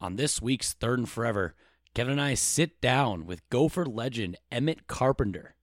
On 0.00 0.16
this 0.16 0.40
week's 0.40 0.72
Third 0.72 0.98
and 0.98 1.08
Forever, 1.08 1.54
Kevin 1.94 2.12
and 2.12 2.20
I 2.20 2.34
sit 2.34 2.80
down 2.80 3.26
with 3.26 3.48
Gopher 3.50 3.84
legend 3.84 4.36
Emmett 4.52 4.86
Carpenter. 4.86 5.54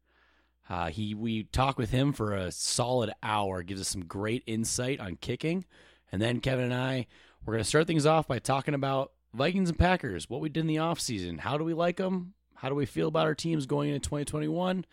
Uh, 0.70 0.88
he 0.88 1.14
we 1.14 1.44
talk 1.44 1.78
with 1.78 1.92
him 1.92 2.12
for 2.12 2.34
a 2.34 2.52
solid 2.52 3.12
hour, 3.22 3.64
gives 3.64 3.82
us 3.82 3.88
some 3.88 4.06
great 4.06 4.44
insight 4.46 5.00
on 5.00 5.16
kicking, 5.16 5.66
and 6.12 6.22
then 6.22 6.42
Kevin 6.42 6.66
and 6.66 6.74
I 6.74 7.08
we're 7.46 7.54
going 7.54 7.64
to 7.64 7.70
start 7.70 7.86
things 7.86 8.06
off 8.06 8.28
by 8.28 8.40
talking 8.40 8.74
about 8.74 9.12
Vikings 9.34 9.70
and 9.70 9.78
Packers, 9.78 10.30
what 10.30 10.42
we 10.42 10.50
did 10.50 10.62
in 10.62 10.68
the 10.68 10.78
offseason, 10.78 11.40
how 11.40 11.58
do 11.58 11.64
we 11.64 11.74
like 11.74 11.98
them, 11.98 12.34
how 12.56 12.70
do 12.70 12.76
we 12.76 12.86
feel 12.86 13.08
about 13.08 13.28
our 13.28 13.36
teams 13.36 13.66
going 13.66 13.90
into 13.90 14.00
2021, 14.00 14.86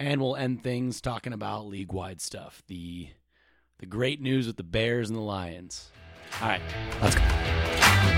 and 0.00 0.20
we'll 0.20 0.34
end 0.34 0.62
things 0.62 1.00
talking 1.00 1.32
about 1.32 1.66
league 1.66 1.92
wide 1.92 2.20
stuff, 2.20 2.62
the 2.66 3.08
the 3.78 3.86
great 3.86 4.22
news 4.22 4.46
with 4.46 4.56
the 4.56 4.62
Bears 4.62 5.10
and 5.10 5.16
the 5.16 5.22
Lions. 5.22 5.90
All 6.40 6.48
right, 6.48 6.62
let's 7.00 7.14
go. 7.14 8.15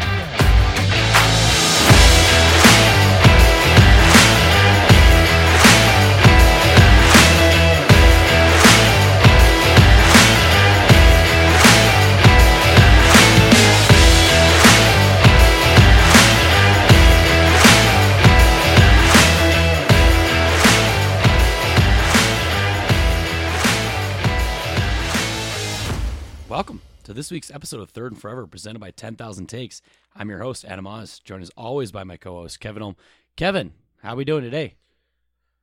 To 27.09 27.15
this 27.15 27.31
week's 27.31 27.51
episode 27.51 27.81
of 27.81 27.89
Third 27.89 28.13
and 28.13 28.21
Forever, 28.21 28.47
presented 28.47 28.81
by 28.81 28.91
10,000 28.91 29.47
Takes. 29.47 29.81
I'm 30.15 30.29
your 30.29 30.41
host, 30.41 30.67
Adam 30.67 30.87
Oz, 30.87 31.21
joined 31.21 31.43
as 31.43 31.51
always 31.57 31.91
by 31.91 32.05
my 32.05 32.19
co-host, 32.19 32.61
Kevin 32.61 32.83
Holm. 32.83 32.97
Kevin, 33.35 33.73
how 34.03 34.13
are 34.13 34.17
we 34.17 34.27
doing 34.27 34.45
today? 34.45 34.75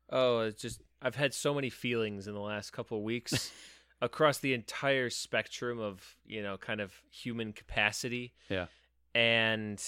Oh, 0.09 0.39
it's 0.39 0.59
just 0.59 0.81
I've 1.03 1.13
had 1.13 1.35
so 1.35 1.53
many 1.53 1.69
feelings 1.69 2.27
in 2.27 2.33
the 2.33 2.39
last 2.39 2.71
couple 2.71 2.97
of 2.97 3.03
weeks 3.03 3.51
across 4.01 4.39
the 4.39 4.55
entire 4.55 5.11
spectrum 5.11 5.79
of, 5.79 6.03
you 6.25 6.41
know, 6.41 6.57
kind 6.57 6.81
of 6.81 6.91
human 7.11 7.53
capacity. 7.53 8.33
Yeah. 8.49 8.65
And 9.13 9.79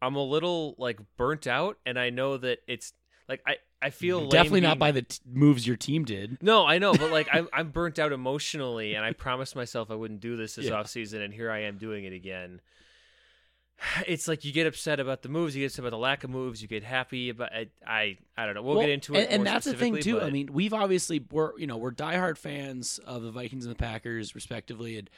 I'm 0.00 0.16
a 0.16 0.24
little 0.24 0.76
like 0.78 0.98
burnt 1.18 1.46
out 1.46 1.76
and 1.84 1.98
I 1.98 2.08
know 2.08 2.38
that 2.38 2.60
it's 2.66 2.94
like 3.28 3.42
I 3.46 3.56
I 3.80 3.90
feel 3.90 4.28
Definitely 4.28 4.62
not 4.62 4.70
being- 4.74 4.78
by 4.78 4.92
the 4.92 5.02
t- 5.02 5.18
moves 5.24 5.66
your 5.66 5.76
team 5.76 6.04
did. 6.04 6.42
No, 6.42 6.66
I 6.66 6.78
know, 6.78 6.92
but 6.94 7.10
like 7.12 7.28
I'm 7.32 7.48
I'm 7.52 7.70
burnt 7.70 7.98
out 7.98 8.12
emotionally 8.12 8.94
and 8.94 9.04
I 9.04 9.12
promised 9.12 9.54
myself 9.54 9.90
I 9.90 9.94
wouldn't 9.94 10.20
do 10.20 10.36
this 10.36 10.56
this 10.56 10.66
Yeah. 10.66 10.72
off 10.74 10.88
season 10.88 11.22
and 11.22 11.32
here 11.32 11.50
I 11.50 11.60
am 11.62 11.78
doing 11.78 12.04
it 12.04 12.12
again. 12.12 12.60
It's 14.08 14.26
like 14.26 14.44
you 14.44 14.52
get 14.52 14.66
upset 14.66 14.98
about 14.98 15.22
the 15.22 15.28
moves, 15.28 15.54
you 15.54 15.62
get 15.62 15.66
upset 15.66 15.80
about 15.84 15.90
the 15.90 15.98
lack 15.98 16.24
of 16.24 16.30
moves, 16.30 16.60
you 16.60 16.66
get 16.66 16.82
happy 16.82 17.28
about 17.30 17.52
I 17.52 17.68
I, 17.86 18.18
I 18.36 18.46
don't 18.46 18.54
know. 18.54 18.62
We'll, 18.62 18.80
get 18.80 18.90
into 18.90 19.14
it. 19.14 19.20
And, 19.24 19.28
and 19.30 19.46
that's 19.46 19.66
the 19.66 19.74
thing 19.74 19.98
too. 19.98 20.20
I 20.20 20.30
mean, 20.30 20.52
we've 20.52 20.74
obviously 20.74 21.24
we're 21.30 21.56
you 21.58 21.66
know 21.68 21.76
we're 21.76 21.92
diehard 21.92 22.36
fans 22.38 22.98
of 23.06 23.22
the 23.22 23.30
Vikings 23.30 23.64
and 23.64 23.72
the 23.72 23.78
Packers 23.78 24.34
respectively, 24.34 24.98
and 24.98 25.08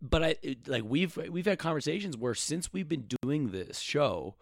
but 0.00 0.22
I 0.22 0.36
like 0.68 0.84
we've 0.86 1.16
we've 1.16 1.46
had 1.46 1.58
conversations 1.58 2.16
where 2.16 2.34
since 2.34 2.72
we've 2.72 2.88
been 2.88 3.08
doing 3.22 3.50
this 3.50 3.80
show, 3.80 4.36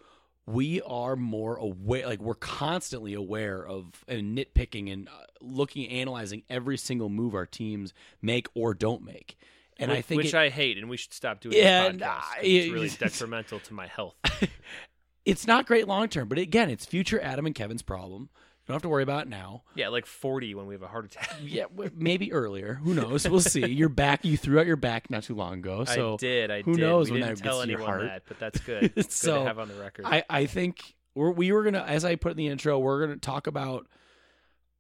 we 0.53 0.81
are 0.83 1.17
more 1.17 1.56
aware. 1.56 2.06
Like 2.06 2.20
we're 2.20 2.34
constantly 2.34 3.15
aware 3.15 3.67
of 3.67 4.05
and 4.09 4.37
nitpicking 4.37 4.93
and 4.93 5.09
uh, 5.09 5.12
looking, 5.41 5.89
analyzing 5.89 6.43
every 6.51 6.77
single 6.77 7.09
move 7.09 7.34
our 7.34 7.47
teams 7.47 7.93
make 8.23 8.48
or 8.55 8.75
don't 8.75 9.05
make. 9.05 9.37
And 9.78 9.91
I 9.91 10.03
think 10.03 10.19
which 10.19 10.28
it- 10.28 10.34
I 10.34 10.48
hate, 10.51 10.77
and 10.77 10.91
we 10.91 10.97
should 10.98 11.15
stop 11.15 11.41
doing 11.41 11.56
Yeah, 11.56 11.91
this 11.93 12.03
podcast. 12.03 12.06
I- 12.09 12.41
it's 12.43 12.73
really 12.73 12.89
detrimental 12.98 13.61
to 13.61 13.75
my 13.75 13.87
health. 13.87 14.15
it's 15.25 15.47
not 15.47 15.67
great 15.67 15.89
long 15.89 16.09
term. 16.09 16.28
But 16.28 16.39
again, 16.39 16.69
it's 16.71 16.84
future 16.84 17.21
Adam 17.21 17.47
and 17.47 17.55
Kevin's 17.55 17.83
problem. 17.83 18.28
Don't 18.70 18.76
have 18.76 18.82
to 18.82 18.88
worry 18.88 19.02
about 19.02 19.26
it 19.26 19.28
now. 19.28 19.64
Yeah, 19.74 19.88
like 19.88 20.06
40 20.06 20.54
when 20.54 20.66
we 20.66 20.74
have 20.74 20.82
a 20.82 20.86
heart 20.88 21.04
attack. 21.06 21.31
Yeah, 21.44 21.64
maybe 21.97 22.32
earlier. 22.32 22.75
Who 22.75 22.94
knows? 22.94 23.28
We'll 23.28 23.41
see. 23.41 23.66
Your 23.70 23.88
back, 23.88 24.25
you 24.25 24.36
threw 24.36 24.58
out 24.60 24.66
your 24.66 24.76
back 24.76 25.10
not 25.10 25.25
too 25.25 25.34
long 25.34 25.54
ago. 25.54 25.84
So 25.84 26.14
I 26.14 26.16
did. 26.16 26.50
I 26.50 26.62
who 26.62 26.75
did. 26.76 26.80
knows 26.82 27.10
we 27.10 27.19
when 27.20 27.28
didn't 27.28 27.38
that 27.38 27.44
tell 27.44 27.56
to 27.59 27.62
anyone 27.64 27.84
heart. 27.84 28.03
that, 28.03 28.22
but 28.28 28.38
that's 28.38 28.60
good. 28.66 28.92
It's 28.97 29.16
So, 29.16 29.32
good 29.32 29.38
to 29.41 29.44
have 29.47 29.59
on 29.59 29.69
the 29.69 29.75
record. 29.75 30.04
I, 30.06 30.22
I 30.30 30.47
think 30.47 30.94
we're, 31.14 31.30
we 31.32 31.50
were 31.53 31.64
gonna, 31.64 31.82
as 31.86 32.04
I 32.04 32.14
put 32.16 32.30
in 32.32 32.36
the 32.36 32.47
intro, 32.48 32.78
we're 32.78 33.00
gonna 33.06 33.16
talk 33.19 33.47
about 33.47 33.86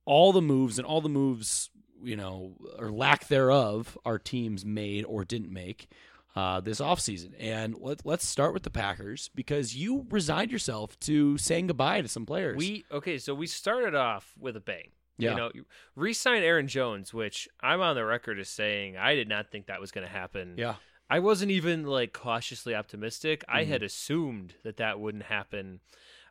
all 0.04 0.32
the 0.32 0.42
moves 0.42 0.78
and 0.78 0.86
all 0.86 1.00
the 1.00 1.08
moves, 1.08 1.70
you 2.02 2.16
know, 2.16 2.52
or 2.78 2.90
lack 2.90 3.28
thereof, 3.28 3.98
our 4.04 4.18
teams 4.18 4.64
made 4.64 5.04
or 5.04 5.24
didn't 5.24 5.52
make 5.52 5.88
uh, 6.36 6.60
this 6.60 6.80
offseason. 6.80 7.32
And 7.38 7.74
let, 7.80 8.04
let's 8.06 8.26
start 8.26 8.54
with 8.54 8.62
the 8.62 8.70
Packers 8.70 9.30
because 9.34 9.74
you 9.74 10.06
resigned 10.10 10.50
yourself 10.52 10.98
to 11.00 11.36
saying 11.38 11.66
goodbye 11.68 12.02
to 12.02 12.08
some 12.08 12.26
players. 12.26 12.56
we 12.56 12.84
okay, 12.92 13.18
so 13.18 13.34
we 13.34 13.46
started 13.46 13.94
off 13.94 14.32
with 14.38 14.56
a 14.56 14.60
bang. 14.60 14.90
Yeah. 15.18 15.30
You 15.32 15.36
know, 15.36 15.50
re-sign 15.96 16.42
Aaron 16.42 16.66
Jones, 16.66 17.12
which 17.12 17.46
I'm 17.60 17.80
on 17.82 17.94
the 17.94 18.04
record 18.06 18.38
as 18.38 18.48
saying 18.48 18.96
I 18.96 19.14
did 19.14 19.28
not 19.28 19.50
think 19.50 19.66
that 19.66 19.78
was 19.80 19.90
going 19.90 20.06
to 20.06 20.12
happen. 20.12 20.54
yeah. 20.56 20.76
I 21.12 21.18
wasn't 21.18 21.50
even 21.50 21.84
like 21.86 22.12
cautiously 22.12 22.74
optimistic. 22.74 23.44
I 23.48 23.62
Mm-hmm. 23.62 23.72
had 23.72 23.82
assumed 23.82 24.54
that 24.62 24.76
that 24.76 25.00
wouldn't 25.00 25.24
happen. 25.24 25.80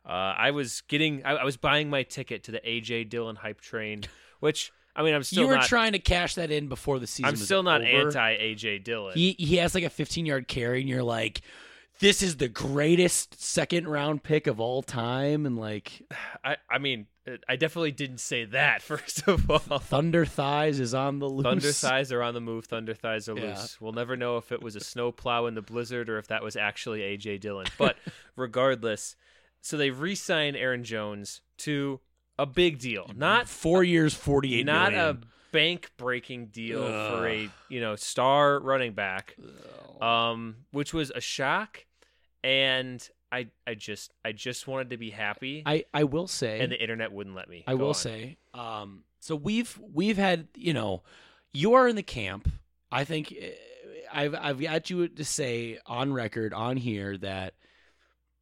Uh, 0.08 0.12
I 0.36 0.50
was 0.52 0.80
getting, 0.88 1.22
I, 1.26 1.32
I 1.36 1.44
was 1.44 1.58
buying 1.58 1.90
my 1.90 2.02
ticket 2.02 2.42
to 2.44 2.50
the 2.50 2.60
AJ 2.60 3.10
Dillon 3.10 3.36
hype 3.36 3.60
train, 3.60 4.04
which 4.40 4.72
I 4.96 5.02
mean, 5.02 5.14
I'm 5.14 5.22
still 5.22 5.42
you 5.44 5.48
were 5.48 5.56
not. 5.56 5.66
trying 5.66 5.92
to 5.92 5.98
cash 5.98 6.34
that 6.34 6.50
in 6.50 6.68
before 6.68 6.98
the 6.98 7.06
season 7.06 7.26
I'm 7.26 7.36
still 7.36 7.62
not 7.62 7.80
over. 7.82 8.08
anti 8.08 8.36
AJ 8.36 8.84
Dillon. 8.84 9.14
He 9.14 9.36
he 9.38 9.56
has 9.56 9.74
like 9.74 9.84
a 9.84 9.90
15 9.90 10.26
yard 10.26 10.48
carry, 10.48 10.80
and 10.80 10.88
you're 10.88 11.02
like, 11.02 11.42
this 12.00 12.22
is 12.22 12.36
the 12.38 12.48
greatest 12.48 13.40
second 13.42 13.86
round 13.88 14.22
pick 14.22 14.46
of 14.46 14.60
all 14.60 14.82
time, 14.82 15.46
and 15.46 15.56
like 15.58 16.02
I, 16.44 16.56
I 16.68 16.78
mean, 16.78 17.06
uh, 17.28 17.36
I 17.48 17.56
definitely 17.56 17.92
didn't 17.92 18.18
say 18.18 18.46
that. 18.46 18.82
First 18.82 19.28
of 19.28 19.48
all, 19.50 19.58
Thunder 19.58 20.24
Thighs 20.24 20.80
is 20.80 20.92
on 20.94 21.18
the 21.18 21.28
loose. 21.28 21.44
Thunder 21.44 21.72
thighs 21.72 22.10
are 22.10 22.22
on 22.22 22.34
the 22.34 22.40
move. 22.40 22.64
Thunder 22.64 22.94
thighs 22.94 23.28
are 23.28 23.36
Yeah. 23.38 23.50
loose. 23.50 23.80
We'll 23.80 23.92
never 23.92 24.16
know 24.16 24.38
if 24.38 24.50
it 24.50 24.62
was 24.62 24.76
a 24.76 24.80
snowplow 24.80 25.46
in 25.46 25.54
the 25.54 25.62
blizzard 25.62 26.08
or 26.10 26.18
if 26.18 26.26
that 26.28 26.42
was 26.42 26.56
actually 26.56 27.00
AJ 27.02 27.40
Dillon. 27.40 27.66
But 27.78 27.96
regardless, 28.36 29.14
so 29.60 29.76
they 29.76 29.90
re-sign 29.90 30.56
Aaron 30.56 30.82
Jones 30.84 31.42
to 31.58 32.00
a 32.42 32.46
big 32.46 32.78
deal, 32.78 33.10
not 33.16 33.48
four 33.48 33.82
years, 33.84 34.14
48 34.14 34.64
not 34.66 34.92
million. 34.92 35.16
a 35.22 35.52
bank-breaking 35.52 36.46
deal 36.46 36.80
for 36.82 37.26
a 37.26 37.48
you 37.68 37.80
know 37.80 37.96
star 37.96 38.58
running 38.60 38.92
back, 38.92 39.36
um, 40.00 40.56
which 40.72 40.94
was 40.94 41.10
a 41.14 41.20
shock, 41.20 41.84
and 42.42 43.06
I 43.32 43.48
I 43.66 43.74
just 43.74 44.12
I 44.24 44.32
just 44.32 44.66
wanted 44.66 44.90
to 44.90 44.96
be 44.96 45.10
happy, 45.10 45.62
I 45.66 45.84
I 45.92 46.04
will 46.04 46.26
say, 46.26 46.60
and 46.60 46.72
the 46.72 46.80
internet 46.80 47.12
wouldn't 47.12 47.36
let 47.36 47.48
me. 47.48 47.64
I 47.66 47.72
Go 47.72 47.78
will 47.78 47.88
on. 47.88 47.94
say, 47.94 48.36
um, 48.54 49.04
so 49.20 49.36
we've 49.36 49.78
we've 49.92 50.16
had 50.18 50.48
you 50.54 50.72
know, 50.72 51.02
you 51.52 51.74
are 51.74 51.86
in 51.88 51.96
the 51.96 52.02
camp. 52.02 52.50
I 52.90 53.04
think 53.04 53.32
eh, 53.38 53.50
I've 54.12 54.34
I've 54.34 54.60
got 54.60 54.90
you 54.90 55.08
to 55.08 55.24
say 55.24 55.78
on 55.86 56.12
record 56.12 56.52
on 56.54 56.76
here 56.76 57.16
that 57.18 57.54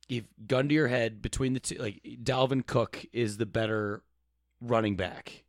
if 0.09 0.25
gun 0.47 0.69
to 0.69 0.75
your 0.75 0.89
head 0.89 1.21
between 1.23 1.53
the 1.55 1.61
two, 1.61 1.77
like 1.77 2.01
Dalvin 2.23 2.67
Cook 2.67 3.05
is 3.13 3.37
the 3.37 3.47
better 3.47 4.03
running 4.61 4.97
back, 4.97 5.45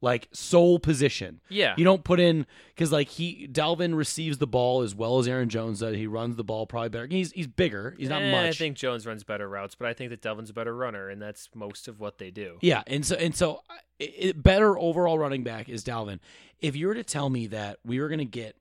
like 0.00 0.28
sole 0.32 0.78
position. 0.78 1.40
yeah, 1.48 1.74
You 1.76 1.84
don't 1.84 2.04
put 2.04 2.20
in 2.20 2.46
because 2.68 2.92
like 2.92 3.08
he 3.08 3.48
Dalvin 3.50 3.96
receives 3.96 4.38
the 4.38 4.46
ball 4.46 4.82
as 4.82 4.94
well 4.94 5.18
as 5.18 5.26
Aaron 5.26 5.48
Jones 5.48 5.80
does. 5.80 5.96
He 5.96 6.06
runs 6.06 6.36
the 6.36 6.44
ball 6.44 6.66
probably 6.66 6.90
better. 6.90 7.06
He's 7.06 7.32
he's 7.32 7.46
bigger. 7.48 7.94
He's 7.98 8.08
not 8.08 8.22
Eh, 8.22 8.30
much. 8.30 8.44
I 8.46 8.52
think 8.52 8.76
Jones 8.76 9.06
runs 9.06 9.24
better 9.24 9.48
routes, 9.48 9.74
but 9.74 9.88
I 9.88 9.92
think 9.94 10.10
that 10.10 10.22
Dalvin's 10.22 10.50
a 10.50 10.54
better 10.54 10.74
runner, 10.76 11.08
and 11.08 11.20
that's 11.20 11.48
most 11.54 11.88
of 11.88 11.98
what 11.98 12.18
they 12.18 12.30
do. 12.30 12.58
Yeah, 12.60 12.82
and 12.86 13.04
so 13.04 13.16
and 13.16 13.34
so, 13.34 13.62
it, 13.98 14.40
better 14.42 14.78
overall 14.78 15.18
running 15.18 15.42
back 15.42 15.68
is 15.68 15.82
Dalvin. 15.82 16.20
If 16.60 16.76
you 16.76 16.86
were 16.86 16.94
to 16.94 17.04
tell 17.04 17.28
me 17.28 17.46
that 17.48 17.78
we 17.84 18.00
were 18.00 18.08
going 18.08 18.18
to 18.20 18.24
get 18.24 18.56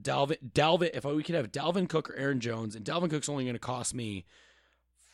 Dalvin, 0.00 0.36
Dalvin, 0.54 0.90
if 0.94 1.04
we 1.04 1.22
could 1.22 1.34
have 1.34 1.50
Dalvin 1.50 1.88
Cook 1.88 2.10
or 2.10 2.16
Aaron 2.16 2.40
Jones, 2.40 2.74
and 2.76 2.84
Dalvin 2.84 3.10
Cook's 3.10 3.28
only 3.28 3.44
going 3.44 3.54
to 3.54 3.58
cost 3.58 3.94
me 3.94 4.24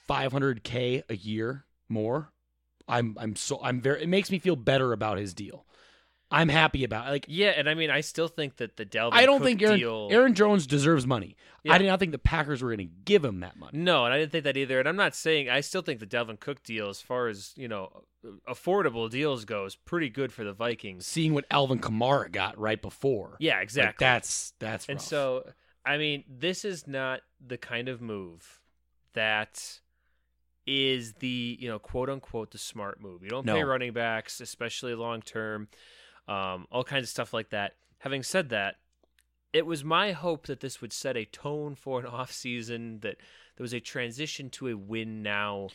500k 0.09 1.03
a 1.09 1.17
year 1.17 1.65
more, 1.89 2.33
I'm 2.89 3.17
I'm 3.21 3.37
so 3.37 3.61
I'm 3.63 3.81
very. 3.81 4.03
It 4.03 4.09
makes 4.09 4.31
me 4.31 4.39
feel 4.39 4.57
better 4.57 4.93
about 4.93 5.19
his 5.19 5.35
deal. 5.35 5.65
I'm 6.31 6.49
happy 6.49 6.83
about 6.85 7.07
it. 7.07 7.11
like. 7.11 7.27
Yeah, 7.29 7.51
and 7.51 7.69
I 7.69 7.75
mean, 7.75 7.91
I 7.91 8.01
still 8.01 8.27
think 8.29 8.57
that 8.57 8.77
the 8.77 8.85
Dalvin 8.85 9.11
I 9.13 9.25
don't 9.25 9.39
Cook 9.39 9.47
think 9.47 9.63
Aaron, 9.63 9.79
deal. 9.79 10.09
Aaron 10.11 10.35
Jones 10.35 10.67
deserves 10.67 11.07
money. 11.07 11.37
Yeah. 11.63 11.75
I 11.75 11.79
did 11.79 11.87
not 11.87 12.01
think 12.01 12.13
the 12.13 12.19
Packers 12.19 12.61
were 12.63 12.71
going 12.75 12.89
to 12.89 12.95
give 13.05 13.25
him 13.25 13.41
that 13.41 13.57
money. 13.57 13.79
no, 13.79 14.05
and 14.05 14.13
I 14.13 14.19
didn't 14.19 14.33
think 14.33 14.45
that 14.45 14.57
either. 14.57 14.81
And 14.81 14.89
I'm 14.89 14.97
not 14.97 15.15
saying 15.15 15.49
I 15.49 15.61
still 15.61 15.83
think 15.83 16.01
the 16.01 16.07
Dalvin 16.07 16.41
Cook 16.41 16.63
deal, 16.65 16.89
as 16.89 17.01
far 17.01 17.29
as 17.29 17.53
you 17.57 17.69
know, 17.69 18.05
affordable 18.49 19.09
deals 19.09 19.45
go, 19.45 19.65
is 19.65 19.77
pretty 19.77 20.09
good 20.09 20.33
for 20.33 20.45
the 20.45 20.53
Vikings. 20.53 21.07
Seeing 21.07 21.35
what 21.35 21.45
Alvin 21.51 21.79
Kamara 21.79 22.33
got 22.33 22.59
right 22.59 22.81
before, 22.83 23.37
Yeah, 23.39 23.55
Like, 23.55 23.63
exactly. 23.63 24.05
that's 24.05 24.55
that's 24.59 24.89
and 24.89 25.01
so, 25.01 25.49
I 25.87 25.99
mean, 25.99 26.25
this 26.29 26.65
is 26.65 26.87
not 26.89 27.21
the 27.47 27.59
kind 27.59 27.89
of 27.89 28.01
move 28.01 28.61
that 29.13 29.79
is 30.67 31.13
the 31.15 31.57
you 31.61 31.69
know 31.69 31.79
quote 31.79 32.09
unquote 32.11 32.51
the 32.51 32.59
smart 32.59 33.01
move. 33.01 33.23
You 33.23 33.29
don't 33.31 33.47
pay 33.57 33.63
running 33.65 33.93
backs, 33.93 34.41
especially 34.41 34.95
long 34.95 35.21
term, 35.23 35.69
um, 36.29 36.67
all 36.71 36.85
kinds 36.85 37.05
of 37.05 37.09
stuff 37.11 37.33
like 37.33 37.51
that. 37.51 37.75
Having 37.99 38.23
said 38.23 38.49
that, 38.51 38.77
it 39.53 39.67
was 39.67 39.85
my 39.85 40.13
hope 40.13 40.47
that 40.47 40.61
this 40.61 40.81
would 40.81 40.93
set 40.93 41.17
a 41.17 41.25
tone 41.27 41.75
for 41.75 42.01
an 42.01 42.07
off 42.19 42.33
season 42.33 43.01
that 43.01 43.17
there 43.57 43.65
was 43.65 43.73
a 43.75 43.81
transition 43.81 44.51
to 44.51 44.69
a 44.69 44.77
win 44.77 45.23
now 45.23 45.69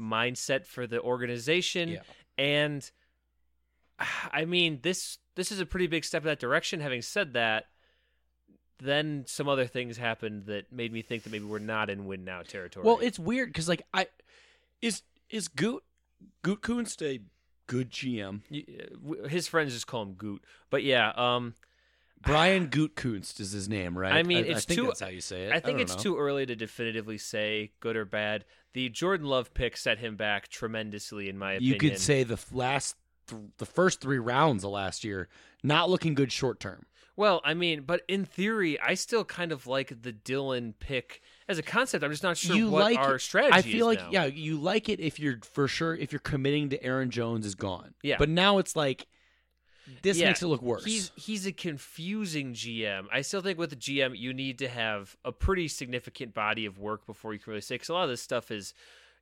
mindset 0.00 0.64
for 0.64 0.86
the 0.86 1.00
organization 1.00 1.88
Yeah. 1.90 2.00
and 2.38 2.90
I 4.32 4.44
mean 4.44 4.78
this 4.82 5.18
this 5.34 5.50
is 5.52 5.60
a 5.60 5.66
pretty 5.66 5.86
big 5.88 6.04
step 6.04 6.22
in 6.22 6.26
that 6.28 6.38
direction 6.40 6.80
having 6.80 7.02
said 7.02 7.32
that 7.34 7.66
then 8.78 9.24
some 9.26 9.48
other 9.48 9.66
things 9.66 9.96
happened 9.96 10.46
that 10.46 10.72
made 10.72 10.92
me 10.92 11.02
think 11.02 11.24
that 11.24 11.30
maybe 11.32 11.44
we're 11.44 11.58
not 11.58 11.90
in 11.90 12.06
win 12.06 12.24
now 12.24 12.42
territory. 12.42 12.84
Well, 12.86 12.98
it's 13.00 13.18
weird 13.18 13.48
because 13.50 13.68
like 13.68 13.82
I 13.92 14.06
is 14.80 15.02
is 15.30 15.48
Goot 15.48 15.82
Gutekunst 16.44 17.02
a 17.02 17.20
good 17.66 17.90
GM? 17.90 18.40
Uh, 18.52 19.28
his 19.28 19.46
friends 19.48 19.72
just 19.74 19.86
call 19.86 20.02
him 20.02 20.12
Goot. 20.14 20.42
But 20.70 20.82
yeah, 20.84 21.12
um 21.16 21.54
Brian 22.20 22.68
Gutekunst 22.70 23.40
is 23.40 23.52
his 23.52 23.68
name, 23.68 23.96
right? 23.96 24.12
I 24.12 24.22
mean, 24.22 24.44
I, 24.44 24.48
it's 24.48 24.64
think 24.64 24.80
too- 24.80 24.86
that's 24.86 25.00
how 25.00 25.08
you 25.08 25.20
say 25.20 25.44
it. 25.46 25.52
I 25.52 25.60
think 25.60 25.78
don't 25.78 25.82
it's 25.82 25.96
know. 25.96 26.02
too 26.02 26.18
early 26.18 26.46
to 26.46 26.56
definitively 26.56 27.18
say 27.18 27.72
good 27.80 27.96
or 27.96 28.04
bad. 28.04 28.44
The 28.74 28.88
Jordan 28.88 29.26
Love 29.26 29.54
pick 29.54 29.76
set 29.76 29.98
him 29.98 30.16
back 30.16 30.48
tremendously, 30.48 31.28
in 31.28 31.38
my 31.38 31.52
opinion. 31.54 31.72
You 31.74 31.78
could 31.80 31.98
say 31.98 32.22
the 32.22 32.38
last, 32.52 32.96
th- 33.26 33.40
the 33.56 33.66
first 33.66 34.00
three 34.00 34.18
rounds 34.18 34.62
of 34.62 34.70
last 34.70 35.04
year, 35.04 35.28
not 35.62 35.88
looking 35.88 36.14
good 36.14 36.30
short 36.30 36.60
term. 36.60 36.84
Well, 37.18 37.40
I 37.44 37.52
mean, 37.54 37.82
but 37.82 38.02
in 38.06 38.24
theory, 38.24 38.80
I 38.80 38.94
still 38.94 39.24
kind 39.24 39.50
of 39.50 39.66
like 39.66 40.02
the 40.02 40.12
Dillon 40.12 40.72
pick 40.78 41.20
as 41.48 41.58
a 41.58 41.62
concept. 41.62 42.04
I'm 42.04 42.12
just 42.12 42.22
not 42.22 42.36
sure 42.36 42.54
you 42.54 42.70
what 42.70 42.82
like 42.84 42.98
our 42.98 43.16
it- 43.16 43.20
strategy 43.22 43.54
I 43.56 43.60
feel 43.62 43.86
like 43.86 43.98
now. 43.98 44.08
yeah, 44.12 44.24
you 44.26 44.56
like 44.56 44.88
it 44.88 45.00
if 45.00 45.18
you're 45.18 45.40
for 45.42 45.66
sure 45.66 45.96
if 45.96 46.12
you're 46.12 46.20
committing 46.20 46.68
to 46.70 46.80
Aaron 46.82 47.10
Jones 47.10 47.44
is 47.44 47.56
gone. 47.56 47.94
Yeah. 48.04 48.16
but 48.20 48.28
now 48.28 48.58
it's 48.58 48.76
like 48.76 49.08
this 50.02 50.18
Yeah, 50.18 50.28
makes 50.28 50.42
it 50.42 50.46
look 50.46 50.62
worse. 50.62 50.84
He's 50.84 51.10
he's 51.16 51.44
a 51.46 51.50
confusing 51.52 52.52
GM. 52.54 53.06
I 53.12 53.22
still 53.22 53.40
think 53.40 53.58
with 53.58 53.70
the 53.70 53.76
GM, 53.76 54.16
you 54.16 54.32
need 54.32 54.58
to 54.60 54.68
have 54.68 55.16
a 55.24 55.32
pretty 55.32 55.66
significant 55.66 56.34
body 56.34 56.66
of 56.66 56.78
work 56.78 57.04
before 57.04 57.32
you 57.32 57.40
can 57.40 57.50
really 57.50 57.62
say. 57.62 57.74
Because 57.74 57.88
a 57.88 57.94
lot 57.94 58.04
of 58.04 58.10
this 58.10 58.22
stuff 58.22 58.50
is, 58.52 58.74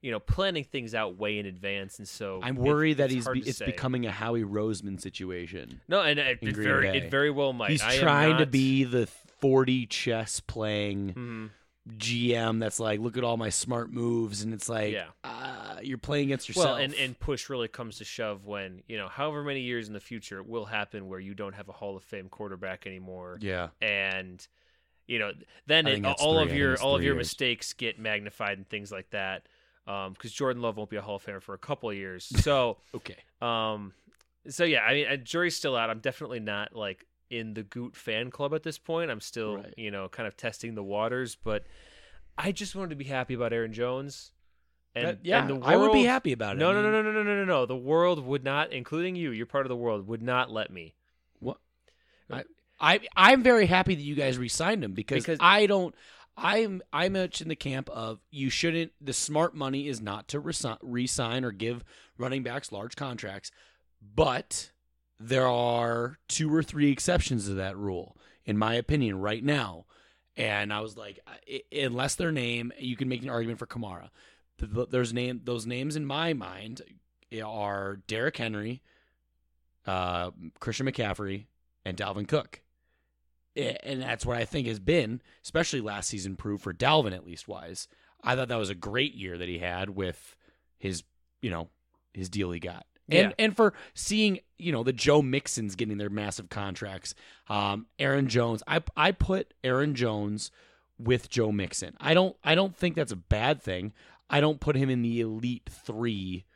you 0.02 0.10
know, 0.10 0.20
planning 0.20 0.64
things 0.64 0.94
out 0.94 1.16
way 1.16 1.38
in 1.38 1.46
advance, 1.46 1.98
and 1.98 2.06
so 2.06 2.40
I'm 2.42 2.56
it- 2.56 2.62
worried 2.62 2.96
that 2.98 3.06
it's 3.06 3.14
he's 3.14 3.28
be, 3.28 3.40
it's 3.40 3.58
say. 3.58 3.66
becoming 3.66 4.06
a 4.06 4.12
Howie 4.12 4.44
Roseman 4.44 5.00
situation. 5.00 5.80
no, 5.88 6.00
and 6.02 6.18
it, 6.18 6.38
it 6.42 6.54
very 6.56 6.90
Bay. 6.90 6.98
it 6.98 7.10
very 7.10 7.30
well 7.30 7.52
might. 7.52 7.70
He's 7.70 7.82
I 7.82 7.96
trying 7.98 8.38
to 8.38 8.46
be 8.46 8.84
the 8.84 9.06
40 9.40 9.86
chess 9.86 10.40
playing 10.40 11.14
Mhm. 11.14 11.50
GM 11.98 12.58
that's 12.58 12.80
like, 12.80 12.98
look 13.00 13.16
at 13.16 13.22
all 13.24 13.36
my 13.36 13.48
smart 13.50 13.92
moves, 13.92 14.42
and 14.42 14.52
it's 14.52 14.68
like, 14.68 14.92
Yeah. 14.92 15.06
uh, 15.24 15.78
you're 15.82 15.98
playing 15.98 16.26
against 16.26 16.48
yourself. 16.48 16.66
Well, 16.66 16.76
and, 16.76 16.92
and 16.94 17.18
push 17.18 17.48
really 17.48 17.68
comes 17.68 17.98
to 17.98 18.04
shove 18.04 18.44
when, 18.44 18.82
you 18.88 18.96
know, 18.96 19.08
however 19.08 19.42
many 19.44 19.60
years 19.60 19.86
in 19.86 19.94
the 19.94 20.00
future 20.00 20.38
it 20.40 20.46
will 20.48 20.64
happen 20.64 21.06
where 21.06 21.20
you 21.20 21.34
don't 21.34 21.54
have 21.54 21.68
a 21.68 21.72
Hall 21.72 21.96
of 21.96 22.02
Fame 22.02 22.28
quarterback 22.28 22.86
anymore. 22.88 23.38
yeah, 23.40 23.68
And, 23.80 24.44
you 25.06 25.20
know, 25.20 25.32
then 25.66 25.86
it, 25.86 26.04
all 26.18 26.40
three. 26.42 26.50
Of 26.50 26.56
your 26.56 26.76
all 26.80 26.96
of 26.96 27.02
your 27.04 27.14
years. 27.14 27.26
mistakes 27.28 27.72
get 27.72 27.98
magnified 28.00 28.58
and 28.58 28.68
things 28.68 28.90
like 28.90 29.10
that. 29.10 29.46
Because 29.86 30.32
Jordan 30.32 30.60
Love 30.62 30.76
won't 30.76 30.90
be 30.90 30.96
a 30.96 31.02
Hall 31.02 31.16
of 31.16 31.24
Famer 31.24 31.40
for 31.40 31.54
a 31.54 31.58
couple 31.58 31.88
of 31.90 31.96
years. 31.96 32.30
So, 32.42 32.78
okay. 32.94 33.16
um, 33.40 33.92
so 34.48 34.64
yeah, 34.64 34.82
I 34.82 34.94
mean, 34.94 35.06
uh, 35.08 35.16
jury's 35.16 35.56
still 35.56 35.76
out. 35.76 35.90
I'm 35.90 36.00
definitely 36.00 36.40
not 36.40 36.74
like 36.74 37.06
in 37.30 37.54
the 37.54 37.62
Goot 37.62 37.96
fan 37.96 38.30
club 38.30 38.54
at 38.54 38.62
this 38.62 38.78
point. 38.78 39.10
I'm 39.10 39.20
still, 39.20 39.56
Right. 39.56 39.74
you 39.76 39.90
know, 39.90 40.08
kind 40.08 40.26
of 40.26 40.36
testing 40.36 40.74
the 40.74 40.82
waters, 40.82 41.36
but 41.36 41.64
I 42.38 42.52
just 42.52 42.74
wanted 42.76 42.90
to 42.90 42.96
be 42.96 43.04
happy 43.04 43.34
about 43.34 43.52
Aaron 43.52 43.72
Jones. 43.72 44.32
And, 44.94 45.06
That- 45.08 45.18
yeah, 45.24 45.40
and 45.46 45.62
the 45.62 45.66
I 45.66 45.76
would 45.76 45.92
be 45.92 46.04
happy 46.04 46.32
about 46.32 46.56
it. 46.56 46.58
no, 46.60 46.70
I 46.70 46.74
no, 46.74 46.82
no, 46.82 46.90
no, 46.90 47.02
no, 47.02 47.12
no, 47.12 47.22
no, 47.22 47.34
no, 47.36 47.44
no. 47.44 47.66
The 47.66 47.76
world 47.76 48.24
would 48.24 48.44
not, 48.44 48.72
including 48.72 49.14
you, 49.16 49.30
you're 49.30 49.46
part 49.46 49.66
of 49.66 49.68
the 49.68 49.76
world, 49.76 50.06
would 50.08 50.22
not 50.22 50.50
let 50.50 50.70
me. 50.70 50.94
What? 51.40 51.58
I, 52.30 52.44
I 52.80 53.00
I'm 53.16 53.42
very 53.42 53.66
happy 53.66 53.94
that 53.94 54.02
you 54.02 54.14
guys 54.14 54.38
re-signed 54.38 54.82
him 54.84 54.92
because, 54.92 55.24
Because- 55.24 55.38
I 55.40 55.66
don't. 55.66 55.94
I'm 56.36 56.82
I'm 56.92 57.14
much 57.14 57.40
in 57.40 57.48
the 57.48 57.56
camp 57.56 57.88
of 57.90 58.20
you 58.30 58.50
shouldn't. 58.50 58.92
The 59.00 59.12
smart 59.12 59.54
money 59.54 59.88
is 59.88 60.00
not 60.00 60.28
to 60.28 60.40
resi- 60.40 60.78
re-sign 60.82 61.44
or 61.44 61.52
give 61.52 61.82
running 62.18 62.42
backs 62.42 62.72
large 62.72 62.94
contracts, 62.96 63.50
but 64.14 64.70
there 65.18 65.46
are 65.46 66.18
two 66.28 66.54
or 66.54 66.62
three 66.62 66.90
exceptions 66.90 67.46
to 67.46 67.54
that 67.54 67.76
rule, 67.76 68.16
in 68.44 68.58
my 68.58 68.74
opinion, 68.74 69.18
right 69.18 69.42
now. 69.42 69.86
And 70.36 70.72
I 70.72 70.80
was 70.80 70.98
like, 70.98 71.18
unless 71.72 72.16
their 72.16 72.32
name, 72.32 72.70
you 72.78 72.96
can 72.96 73.08
make 73.08 73.22
an 73.22 73.30
argument 73.30 73.58
for 73.58 73.66
Kamara. 73.66 74.10
Th- 74.58 74.70
th- 74.70 74.88
There's 74.90 75.14
name 75.14 75.40
those 75.44 75.64
names 75.64 75.96
in 75.96 76.04
my 76.04 76.34
mind 76.34 76.82
are 77.44 77.96
Derrick 78.06 78.36
Henry, 78.36 78.82
uh, 79.86 80.30
Christian 80.60 80.86
McCaffrey, 80.86 81.46
and 81.84 81.96
Dalvin 81.96 82.28
Cook. 82.28 82.60
And 83.56 84.02
that's 84.02 84.26
what 84.26 84.36
I 84.36 84.44
think 84.44 84.66
has 84.68 84.78
been, 84.78 85.20
especially 85.42 85.80
last 85.80 86.08
season, 86.08 86.36
proved 86.36 86.62
for 86.62 86.72
Dalvin 86.74 87.14
at 87.14 87.26
least 87.26 87.48
wise. 87.48 87.88
I 88.22 88.34
thought 88.36 88.48
that 88.48 88.56
was 88.56 88.70
a 88.70 88.74
great 88.74 89.14
year 89.14 89.38
that 89.38 89.48
he 89.48 89.58
had 89.58 89.90
with 89.90 90.36
his, 90.78 91.04
you 91.40 91.50
know, 91.50 91.68
his 92.12 92.28
deal 92.28 92.50
he 92.50 92.60
got. 92.60 92.86
And 93.08 93.28
Yeah. 93.30 93.34
and 93.38 93.56
for 93.56 93.72
seeing, 93.94 94.40
you 94.58 94.72
know, 94.72 94.82
the 94.82 94.92
Joe 94.92 95.22
Mixons 95.22 95.76
getting 95.76 95.96
their 95.98 96.10
massive 96.10 96.48
contracts. 96.48 97.14
Um, 97.48 97.86
Aaron 97.98 98.28
Jones. 98.28 98.62
I 98.66 98.82
I 98.96 99.12
put 99.12 99.54
Aaron 99.62 99.94
Jones 99.94 100.50
with 100.98 101.28
Joe 101.30 101.52
Mixon. 101.52 101.94
I 102.00 102.14
don't 102.14 102.36
I 102.42 102.54
don't 102.56 102.76
think 102.76 102.96
that's 102.96 103.12
a 103.12 103.16
bad 103.16 103.62
thing. 103.62 103.92
I 104.28 104.40
don't 104.40 104.58
put 104.60 104.74
him 104.76 104.90
in 104.90 105.02
the 105.02 105.20
elite 105.20 105.70
three, 105.70 106.46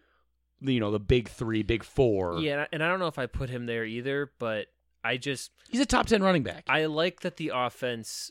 you 0.60 0.80
know, 0.80 0.90
the 0.90 0.98
big 0.98 1.28
three, 1.28 1.62
big 1.62 1.84
four. 1.84 2.40
Yeah, 2.40 2.66
and 2.72 2.82
I 2.82 2.88
don't 2.88 2.98
know 2.98 3.06
if 3.06 3.18
I 3.18 3.26
put 3.26 3.48
him 3.48 3.66
there 3.66 3.84
either, 3.84 4.32
but 4.40 4.66
I 5.02 5.16
just 5.16 5.50
He's 5.68 5.80
a 5.80 5.86
top 5.86 6.06
ten 6.06 6.22
running 6.22 6.42
back. 6.42 6.64
I 6.68 6.86
like 6.86 7.20
that 7.20 7.36
the 7.36 7.52
offense 7.54 8.30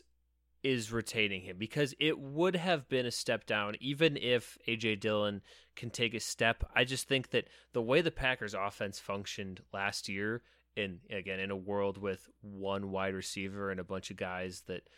is 0.62 0.92
retaining 0.92 1.42
him 1.42 1.56
because 1.58 1.94
it 1.98 2.18
would 2.18 2.54
have 2.54 2.88
been 2.88 3.06
a 3.06 3.10
step 3.10 3.46
down 3.46 3.74
even 3.80 4.16
if 4.16 4.58
AJ 4.68 5.00
Dillon 5.00 5.40
can 5.74 5.90
take 5.90 6.12
a 6.12 6.20
step. 6.20 6.64
I 6.74 6.84
just 6.84 7.08
think 7.08 7.30
that 7.30 7.46
the 7.72 7.80
way 7.80 8.02
the 8.02 8.10
Packers 8.10 8.54
offense 8.54 8.98
functioned 8.98 9.62
last 9.72 10.08
year 10.08 10.42
in 10.76 11.00
again 11.10 11.40
in 11.40 11.50
a 11.50 11.56
world 11.56 11.98
with 11.98 12.28
one 12.42 12.90
wide 12.90 13.14
receiver 13.14 13.70
and 13.70 13.80
a 13.80 13.84
bunch 13.84 14.10
of 14.10 14.16
guys 14.16 14.62
that 14.66 14.88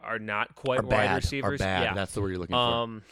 are 0.00 0.18
not 0.18 0.54
quite 0.54 0.80
are 0.80 0.86
wide 0.86 1.14
receivers. 1.14 1.60
bad. 1.60 1.82
Yeah. 1.82 1.94
That's 1.94 2.12
the 2.12 2.20
word 2.20 2.30
you're 2.30 2.38
looking 2.38 2.54
for. 2.54 2.58
Um, 2.58 3.02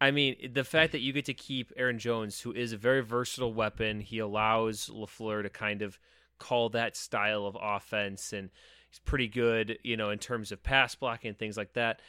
I 0.00 0.10
mean, 0.10 0.50
the 0.52 0.64
fact 0.64 0.92
that 0.92 1.00
you 1.00 1.12
get 1.12 1.26
to 1.26 1.34
keep 1.34 1.72
Aaron 1.76 1.98
Jones, 1.98 2.40
who 2.40 2.52
is 2.52 2.72
a 2.72 2.76
very 2.76 3.02
versatile 3.02 3.54
weapon, 3.54 4.00
he 4.00 4.18
allows 4.18 4.88
LaFleur 4.88 5.44
to 5.44 5.48
kind 5.48 5.80
of 5.80 5.98
call 6.42 6.70
that 6.70 6.96
style 6.96 7.46
of 7.46 7.56
offense, 7.60 8.32
and 8.32 8.50
he's 8.90 8.98
pretty 8.98 9.28
good, 9.28 9.78
you 9.84 9.96
know, 9.96 10.10
in 10.10 10.18
terms 10.18 10.50
of 10.50 10.62
pass 10.62 10.94
blocking 10.94 11.28
and 11.28 11.38
things 11.38 11.56
like 11.56 11.74
that. 11.74 12.00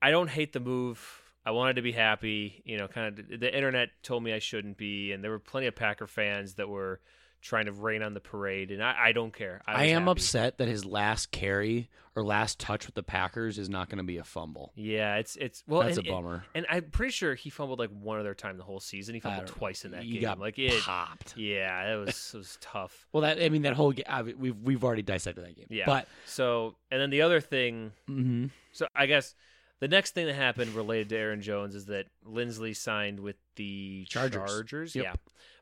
I 0.00 0.10
don't 0.10 0.30
hate 0.30 0.52
the 0.52 0.60
move. 0.60 1.22
I 1.44 1.50
wanted 1.50 1.76
to 1.76 1.82
be 1.82 1.92
happy, 1.92 2.62
you 2.64 2.78
know. 2.78 2.88
Kind 2.88 3.18
of, 3.18 3.40
the 3.40 3.54
internet 3.54 3.90
told 4.02 4.22
me 4.22 4.32
I 4.32 4.38
shouldn't 4.38 4.78
be, 4.78 5.12
and 5.12 5.22
there 5.22 5.30
were 5.30 5.38
plenty 5.38 5.66
of 5.66 5.76
Packer 5.76 6.06
fans 6.06 6.54
that 6.54 6.68
were 6.68 7.00
trying 7.46 7.66
to 7.66 7.72
rain 7.72 8.02
on 8.02 8.12
the 8.14 8.20
parade, 8.20 8.70
and 8.70 8.82
I, 8.82 8.94
I 9.06 9.12
don't 9.12 9.32
care. 9.32 9.62
I, 9.66 9.72
I, 9.72 9.84
am 9.86 10.02
happy. 10.02 10.12
upset 10.12 10.58
that 10.58 10.68
his 10.68 10.84
last 10.84 11.30
carry 11.30 11.88
or 12.14 12.24
last 12.24 12.58
touch 12.58 12.86
with 12.86 12.94
the 12.94 13.02
Packers 13.02 13.58
is 13.58 13.68
not 13.68 13.88
going 13.88 13.98
to 13.98 14.04
be 14.04 14.16
a 14.16 14.24
fumble. 14.24 14.72
Yeah, 14.74 15.16
it's 15.16 15.36
it's 15.36 15.62
well, 15.66 15.82
That's 15.82 15.98
and, 15.98 16.06
a 16.06 16.10
bummer. 16.10 16.44
And 16.54 16.66
I'm 16.68 16.84
pretty 16.90 17.12
sure 17.12 17.34
he 17.34 17.50
fumbled 17.50 17.78
like 17.78 17.90
one 17.90 18.18
other 18.18 18.34
time 18.34 18.56
the 18.56 18.64
whole 18.64 18.80
season. 18.80 19.14
He 19.14 19.20
fumbled 19.20 19.46
twice 19.46 19.84
in 19.84 19.92
that 19.92 20.02
He 20.02 20.12
game. 20.14 20.22
got 20.22 20.38
like 20.38 20.58
it, 20.58 20.80
popped. 20.82 21.36
yeah, 21.36 21.92
it 21.94 21.96
was 21.96 22.30
it 22.34 22.38
was 22.38 22.58
tough. 22.60 23.06
Well, 23.12 23.22
that 23.22 23.40
I 23.42 23.48
mean 23.48 23.62
that 23.62 23.74
whole 23.74 23.92
game. 23.92 24.04
We've 24.38 24.56
we've 24.62 24.84
already 24.84 25.02
dissected 25.02 25.44
that 25.44 25.56
game. 25.56 25.66
Yeah. 25.70 25.86
but 25.86 26.08
So, 26.24 26.74
and 26.90 27.00
then 27.00 27.10
the 27.10 27.22
other 27.22 27.40
thing. 27.40 27.92
mhm. 28.08 28.50
So 28.72 28.86
I 28.94 29.06
guess 29.06 29.34
the 29.78 29.88
next 29.88 30.12
thing 30.14 30.26
that 30.26 30.34
happened 30.34 30.74
related 30.74 31.10
to 31.10 31.16
Aaron 31.16 31.42
Jones 31.42 31.74
is 31.74 31.86
that 31.86 32.06
Linsley 32.26 32.74
signed 32.74 33.20
with 33.20 33.36
the 33.56 34.06
Chargers. 34.08 34.94
Yep. 34.94 35.04
Yeah, 35.04 35.12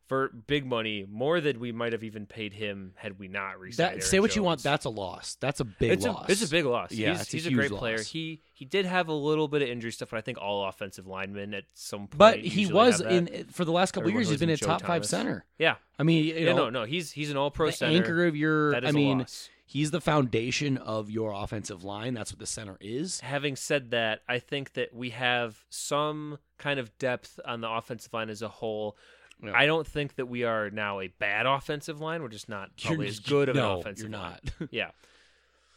for 0.06 0.28
big 0.46 0.66
money, 0.66 1.06
more 1.08 1.40
than 1.40 1.58
we 1.58 1.73
might 1.73 1.92
have 1.92 2.04
even 2.04 2.26
paid 2.26 2.52
him 2.52 2.92
had 2.96 3.18
we 3.18 3.28
not 3.28 3.58
re-signed. 3.58 4.00
that 4.00 4.04
say 4.04 4.20
what 4.20 4.37
you 4.37 4.42
want. 4.42 4.62
That's 4.62 4.84
a 4.84 4.90
loss. 4.90 5.37
That's 5.40 5.61
a 5.61 5.64
big 5.64 5.92
it's 5.92 6.04
loss. 6.04 6.28
A, 6.28 6.32
it's 6.32 6.44
a 6.44 6.50
big 6.50 6.66
loss. 6.66 6.92
Yeah, 6.92 7.12
he's, 7.12 7.34
it's 7.34 7.46
a 7.46 7.49
a, 7.49 7.52
great 7.52 7.70
player. 7.70 8.02
He 8.02 8.40
he 8.52 8.64
did 8.64 8.84
have 8.84 9.08
a 9.08 9.14
little 9.14 9.49
bit 9.49 9.62
of 9.62 9.68
injury 9.68 9.92
stuff, 9.92 10.11
but 10.11 10.18
I 10.18 10.20
think 10.20 10.38
all 10.38 10.66
offensive 10.68 11.06
linemen 11.06 11.54
at 11.54 11.64
some 11.75 12.00
point. 12.00 12.18
But 12.18 12.40
he 12.40 12.66
was 12.66 13.00
in 13.00 13.46
for 13.50 13.64
the 13.64 13.73
last 13.73 13.92
couple 13.92 14.08
of 14.08 14.12
Everyone 14.12 14.23
years. 14.23 14.30
He's 14.30 14.40
been 14.40 14.50
a 14.50 14.56
top 14.56 14.82
five 14.82 15.06
center. 15.06 15.44
Yeah, 15.58 15.76
I 15.99 16.02
mean, 16.02 16.25
you 16.25 16.34
yeah, 16.34 16.52
know, 16.52 16.64
no, 16.64 16.70
no, 16.70 16.84
he's 16.84 17.11
he's 17.11 17.30
an 17.30 17.37
all-pro 17.37 17.70
center. 17.70 17.96
anchor 17.96 18.26
of 18.26 18.37
your. 18.37 18.75
I 18.76 18.92
mean, 18.92 19.20
loss. 19.20 19.49
he's 19.64 19.90
the 19.90 20.00
foundation 20.00 20.76
of 20.76 21.11
your 21.11 21.32
offensive 21.32 21.82
line. 21.82 22.12
That's 22.14 22.30
what 22.30 22.40
the 22.40 22.46
center 22.46 22.76
is. 22.80 23.20
Having 23.20 23.56
said 23.56 23.90
that, 23.92 24.20
I 24.28 24.38
think 24.38 24.75
that 24.75 24.94
we 24.94 25.11
have 25.11 25.64
some 25.70 26.38
kind 26.58 26.78
of 26.78 26.96
depth 26.99 27.40
on 27.44 27.61
the 27.61 27.70
offensive 27.70 28.12
line 28.12 28.28
as 28.28 28.42
a 28.42 28.49
whole. 28.49 28.96
Yeah. 29.43 29.53
I 29.55 29.67
don't 29.67 29.87
think 29.87 30.14
that 30.17 30.26
we 30.26 30.45
are 30.45 30.71
now 30.71 31.00
a 31.00 31.09
bad 31.09 31.47
offensive 31.47 32.00
line. 32.00 32.23
We're 32.23 32.29
just 32.29 32.49
not 32.49 32.71
You're 32.79 32.91
probably 32.91 33.09
as 33.09 33.17
just- 33.19 33.29
good 33.29 33.49
of 33.49 33.57
no, 33.57 33.75
an 33.75 33.79
offensive 33.81 34.11
You're 34.11 34.19
line. 34.19 34.38
not. 34.61 34.69
Yeah. 34.73 34.91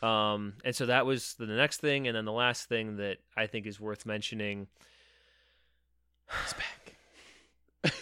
Um, 0.01 0.53
and 0.63 0.75
so 0.75 0.85
that 0.85 1.05
was 1.07 1.33
the 1.39 1.47
next 1.47 1.81
thing, 1.81 2.07
and 2.07 2.15
then 2.15 2.25
the 2.25 2.31
last 2.31 2.69
thing 2.69 2.97
that 2.97 3.17
I 3.35 3.47
think 3.47 3.65
is 3.65 3.79
worth 3.79 4.05
mentioning. 4.05 4.67
He's 6.43 6.53
back. 6.53 7.93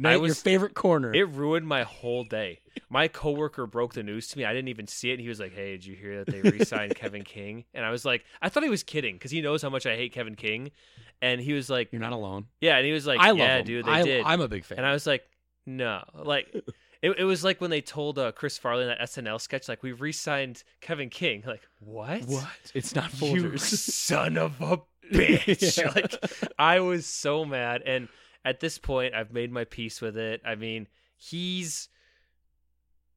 Night, 0.00 0.22
your 0.22 0.32
favorite 0.34 0.74
corner. 0.74 1.12
It 1.12 1.24
ruined 1.28 1.66
my 1.66 1.82
whole 1.82 2.22
day. 2.22 2.60
My 2.88 3.08
coworker 3.08 3.66
broke 3.66 3.94
the 3.94 4.04
news 4.04 4.28
to 4.28 4.38
me. 4.38 4.44
I 4.44 4.52
didn't 4.52 4.68
even 4.68 4.86
see 4.86 5.10
it. 5.10 5.14
And 5.14 5.20
he 5.22 5.28
was 5.28 5.40
like, 5.40 5.52
"Hey, 5.52 5.72
did 5.72 5.84
you 5.84 5.96
hear 5.96 6.22
that 6.24 6.32
they 6.32 6.40
re-signed 6.40 6.94
Kevin 6.94 7.24
King?" 7.24 7.64
And 7.74 7.84
I 7.84 7.90
was 7.90 8.04
like, 8.04 8.24
I 8.40 8.48
thought 8.48 8.62
he 8.62 8.68
was 8.68 8.84
kidding 8.84 9.16
because 9.16 9.32
he 9.32 9.40
knows 9.40 9.60
how 9.60 9.70
much 9.70 9.86
I 9.86 9.96
hate 9.96 10.12
Kevin 10.12 10.36
King. 10.36 10.70
And 11.20 11.40
he 11.40 11.52
was 11.52 11.68
like, 11.68 11.92
You're 11.92 12.00
not 12.00 12.12
alone. 12.12 12.46
"Yeah," 12.60 12.76
and 12.76 12.86
he 12.86 12.92
was 12.92 13.06
like, 13.06 13.18
I 13.20 13.30
love 13.30 13.38
"Yeah, 13.38 13.58
him. 13.58 13.64
dude, 13.64 13.86
they 13.86 13.90
I, 13.90 14.02
did." 14.02 14.24
I'm 14.24 14.40
a 14.40 14.48
big 14.48 14.64
fan. 14.64 14.78
and 14.78 14.86
I 14.86 14.92
was 14.92 15.06
like, 15.06 15.22
"No, 15.66 16.02
like." 16.14 16.54
It, 17.00 17.16
it 17.16 17.22
was 17.22 17.44
like 17.44 17.60
when 17.60 17.70
they 17.70 17.80
told 17.80 18.18
uh, 18.18 18.32
Chris 18.32 18.58
Farley 18.58 18.82
in 18.82 18.88
that 18.88 18.98
SNL 18.98 19.40
sketch, 19.40 19.68
like, 19.68 19.84
we've 19.84 20.00
re-signed 20.00 20.64
Kevin 20.80 21.10
King. 21.10 21.44
Like, 21.46 21.62
what? 21.78 22.22
what? 22.24 22.48
It's 22.74 22.92
not 22.92 23.12
for 23.12 23.26
You 23.36 23.44
Folgers. 23.50 23.60
son 23.92 24.36
of 24.36 24.60
a 24.60 24.80
bitch. 25.14 25.78
Yeah. 25.78 25.92
Like 25.94 26.16
I 26.58 26.80
was 26.80 27.06
so 27.06 27.44
mad. 27.44 27.82
And 27.86 28.08
at 28.44 28.58
this 28.58 28.78
point 28.78 29.14
I've 29.14 29.32
made 29.32 29.52
my 29.52 29.62
peace 29.62 30.00
with 30.00 30.16
it. 30.16 30.42
I 30.44 30.56
mean, 30.56 30.88
he's 31.16 31.88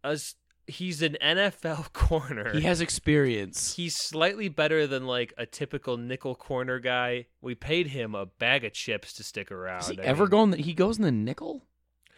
a 0.03 0.10
s- 0.10 0.36
he's 0.72 1.01
an 1.01 1.18
NFL 1.22 1.94
corner. 1.94 2.51
he 2.54 2.62
has 2.62 2.82
experience. 2.82 3.75
He's 3.75 3.96
slightly 3.96 4.50
better 4.50 4.88
than 4.88 5.06
like 5.06 5.34
a 5.38 5.46
typical 5.46 5.98
nickel 5.98 6.36
corner 6.36 6.80
guy. 6.80 7.28
We 7.42 7.56
paid 7.56 7.88
him 7.88 8.16
a 8.16 8.25
bag 8.25 8.63
of 8.66 8.74
chips 8.74 9.13
to 9.13 9.24
stick 9.24 9.51
around. 9.51 9.80
Does 9.82 9.90
he 9.90 10.00
I 10.00 10.04
ever 10.04 10.24
mean- 10.24 10.30
go 10.32 10.44
in 10.44 10.50
the, 10.51 10.58
he 10.58 10.74
goes 10.74 10.98
in 10.98 11.04
the 11.04 11.12
nickel? 11.12 11.66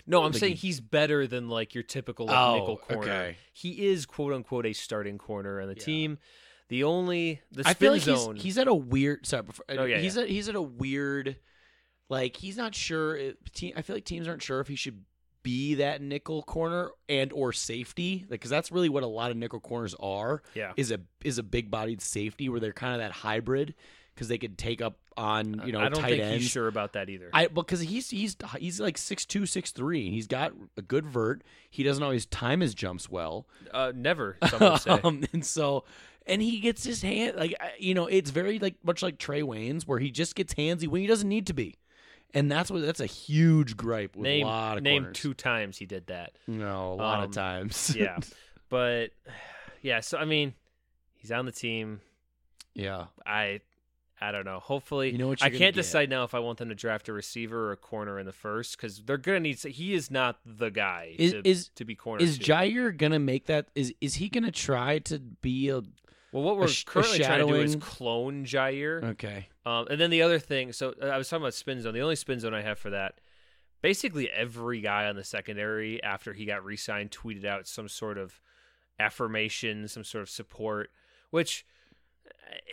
No, 0.06 0.24
I'm 0.24 0.34
saying 0.34 0.54
he- 0.58 0.68
he's 0.68 0.80
better 0.82 1.28
than 1.28 1.48
like 1.50 1.74
your 1.74 1.84
typical 1.84 2.26
like, 2.28 2.38
Oh, 2.38 2.54
nickel 2.60 2.78
corner. 2.78 3.02
okay. 3.04 3.38
He 3.54 3.88
is 3.88 4.06
quote 4.06 4.34
unquote 4.34 4.66
a 4.66 4.74
starting 4.74 5.18
corner 5.18 5.62
on 5.62 5.68
the 5.68 5.76
Yeah. 5.78 5.84
team. 5.84 6.18
The 6.70 6.84
only 6.86 7.42
the 7.52 7.64
spin 7.64 7.70
I 7.70 7.74
feel 7.74 7.92
like 7.94 8.02
zone. 8.02 8.36
he's, 8.36 8.44
he's 8.44 8.58
at 8.58 8.68
a 8.68 8.74
weird. 8.74 9.26
Sorry, 9.26 9.44
before, 9.44 9.66
Oh, 9.70 9.84
yeah, 9.86 10.00
he's 10.00 10.18
at 10.18 10.28
he's 10.30 10.50
at 10.50 10.56
a 10.56 10.62
weird. 10.62 11.38
Like 12.10 12.36
he's 12.38 12.58
not 12.58 12.76
sure. 12.76 13.16
If, 13.16 13.36
I 13.76 13.82
feel 13.82 13.96
like 13.96 14.06
teams 14.06 14.28
aren't 14.28 14.42
sure 14.42 14.60
if 14.60 14.68
he 14.68 14.76
should 14.76 15.04
be 15.44 15.76
that 15.76 16.02
nickel 16.02 16.42
corner 16.44 16.90
and 17.08 17.32
or 17.34 17.54
safety, 17.54 18.22
like 18.30 18.40
because 18.40 18.50
that's 18.50 18.72
really 18.72 18.90
what 18.90 19.04
a 19.04 19.08
lot 19.08 19.30
of 19.32 19.38
nickel 19.38 19.60
corners 19.60 19.96
are. 20.00 20.42
yeah. 20.56 20.72
Is 20.78 20.92
a 20.92 21.00
is 21.24 21.38
a 21.38 21.44
big 21.44 21.70
bodied 21.70 22.02
safety 22.02 22.50
where 22.50 22.60
they're 22.60 22.74
kind 22.74 22.94
of 22.94 23.00
that 23.00 23.12
hybrid 23.12 23.76
because 24.14 24.28
they 24.28 24.38
could 24.38 24.58
take 24.58 24.82
up 24.82 24.98
on 25.18 25.62
you 25.66 25.72
know 25.72 25.80
I 25.80 25.90
don't 25.90 26.02
tight 26.02 26.12
think 26.12 26.24
ends. 26.24 26.44
he's 26.44 26.52
sure 26.52 26.68
about 26.68 26.94
that 26.94 27.10
either. 27.10 27.30
I 27.34 27.48
because 27.48 27.82
he's 27.82 28.10
he's 28.10 28.36
he's 28.58 28.80
like 28.80 28.98
six 28.98 29.26
two 29.26 29.46
six 29.46 29.72
three. 29.72 30.10
He's 30.10 30.28
got 30.28 30.54
a 30.78 30.82
good 30.82 31.06
vert. 31.06 31.44
He 31.70 31.84
doesn't 31.84 32.04
always 32.04 32.26
time 32.26 32.62
his 32.62 32.74
jumps 32.74 33.10
well. 33.10 33.48
uh, 33.74 33.92
never. 33.96 34.38
Some 34.50 34.60
would 34.60 34.82
say. 34.82 34.92
um, 35.04 35.24
and 35.34 35.46
so, 35.46 35.84
and 36.26 36.42
he 36.42 36.60
gets 36.60 36.84
his 36.84 37.02
hand 37.02 37.38
like 37.38 37.56
you 37.80 37.94
know, 37.94 38.08
it's 38.08 38.32
very 38.32 38.60
like 38.60 38.76
much 38.84 39.04
like 39.04 39.18
Trae 39.18 39.44
Waynes, 39.44 39.84
where 39.84 40.00
he 40.00 40.10
just 40.12 40.36
gets 40.36 40.54
handsy 40.54 40.88
when 40.88 41.02
he 41.02 41.08
doesn't 41.08 41.30
need 41.30 41.48
to 41.48 41.54
be, 41.54 41.76
and 42.34 42.52
that's 42.52 42.70
what 42.72 42.82
that's 42.82 43.00
a 43.00 43.06
huge 43.06 43.76
gripe 43.78 44.16
with 44.16 44.24
name 44.24 44.46
a 44.46 44.50
lot 44.50 44.78
of 44.78 44.84
name 44.84 45.04
corners. 45.04 45.18
two 45.18 45.34
times 45.34 45.78
he 45.78 45.86
did 45.86 46.08
that. 46.08 46.34
no, 46.48 46.94
a 46.94 46.96
lot 46.96 47.20
Um, 47.20 47.24
of 47.26 47.32
times. 47.32 47.96
Yeah, 48.00 48.18
but 48.70 49.12
yeah. 49.82 50.00
So 50.00 50.18
I 50.18 50.26
mean, 50.26 50.54
he's 51.16 51.32
on 51.32 51.46
the 51.46 51.52
team. 51.52 52.02
yeah. 52.74 53.06
I 53.26 53.62
I 54.22 54.32
don't 54.32 54.46
know. 54.46 54.60
Hopefully, 54.60 55.12
You 55.12 55.18
know 55.18 55.28
what 55.28 55.44
I 55.44 55.50
can't 55.50 55.76
decide 55.76 56.10
now 56.10 56.24
if 56.24 56.34
I 56.34 56.40
want 56.40 56.58
them 56.58 56.70
to 56.70 56.76
draft 56.76 57.10
a 57.10 57.14
receiver 57.14 57.68
or 57.68 57.72
a 57.74 57.78
corner 57.78 58.20
in 58.20 58.26
the 58.26 58.32
first 58.32 58.78
because 58.78 59.04
they're 59.04 59.18
gonna 59.18 59.42
need. 59.42 59.60
He 59.60 59.94
is 59.94 60.10
not 60.10 60.38
the 60.46 60.70
guy 60.70 61.16
Is- 61.20 61.32
to, 61.34 61.48
is- 61.48 61.68
to 61.76 61.84
be 61.84 61.96
corner. 61.96 62.24
Is. 62.24 62.40
Jaire 62.40 62.96
gonna 62.96 63.20
make 63.20 63.48
that? 63.48 63.68
Is 63.76 63.94
is 64.00 64.16
he 64.16 64.30
gonna 64.30 64.52
try 64.52 65.00
to 65.00 65.20
be 65.20 65.68
a 65.70 65.82
well, 66.34 66.44
what 66.44 66.58
we're 66.58 66.68
sh- 66.68 66.84
currently 66.84 67.20
trying 67.20 67.46
to 67.48 67.54
do 67.54 67.56
is 67.62 67.76
clone 67.78 68.44
Jaire. 68.46 69.04
okay? 69.12 69.48
Um, 69.66 69.88
and 69.90 70.00
then 70.02 70.10
the 70.10 70.22
other 70.22 70.40
thing, 70.40 70.74
so 70.74 70.94
uh, 71.02 71.06
I 71.06 71.18
was 71.18 71.30
talking 71.30 71.44
about 71.44 71.54
spin 71.54 71.82
zone. 71.82 71.94
The 71.94 72.02
only 72.02 72.16
spin 72.18 72.40
zone 72.40 72.54
I 72.54 72.62
have 72.62 72.78
for 72.78 72.90
that, 72.90 73.20
basically 73.82 74.30
every 74.30 74.82
guy 74.82 75.08
on 75.08 75.16
the 75.16 75.24
secondary 75.24 76.02
after 76.04 76.34
he 76.34 76.46
got 76.46 76.66
re-signed 76.66 77.12
tweeted 77.12 77.46
out 77.46 77.68
some 77.68 77.88
sort 77.88 78.18
of 78.18 78.42
affirmation, 79.00 79.88
some 79.88 80.04
sort 80.04 80.22
of 80.24 80.30
support, 80.30 80.90
which. 81.32 81.66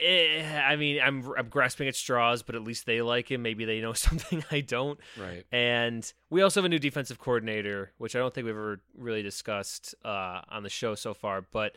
eh, 0.03 0.43
I 0.65 0.77
mean, 0.77 1.01
I'm 1.03 1.33
I'm 1.37 1.49
grasping 1.49 1.89
at 1.89 1.97
straws, 1.97 2.43
but 2.43 2.55
at 2.55 2.63
least 2.63 2.87
they 2.87 3.03
like 3.03 3.31
him. 3.31 3.43
Maybe 3.43 3.65
they 3.65 3.81
know 3.81 3.93
something 4.09 4.45
I 4.51 4.61
don't. 4.61 4.99
Right. 5.19 5.45
And 5.53 6.11
we 6.29 6.43
also 6.43 6.61
have 6.61 6.65
a 6.67 6.69
new 6.69 6.79
defensive 6.79 7.19
coordinator, 7.19 7.93
which 7.99 8.15
I 8.17 8.19
don't 8.19 8.33
think 8.35 8.47
we've 8.47 8.55
ever 8.55 8.81
really 8.97 9.23
discussed 9.23 9.95
uh, 10.05 10.41
on 10.51 10.63
the 10.63 10.69
show 10.69 10.95
so 10.95 11.15
far. 11.15 11.43
But 11.43 11.75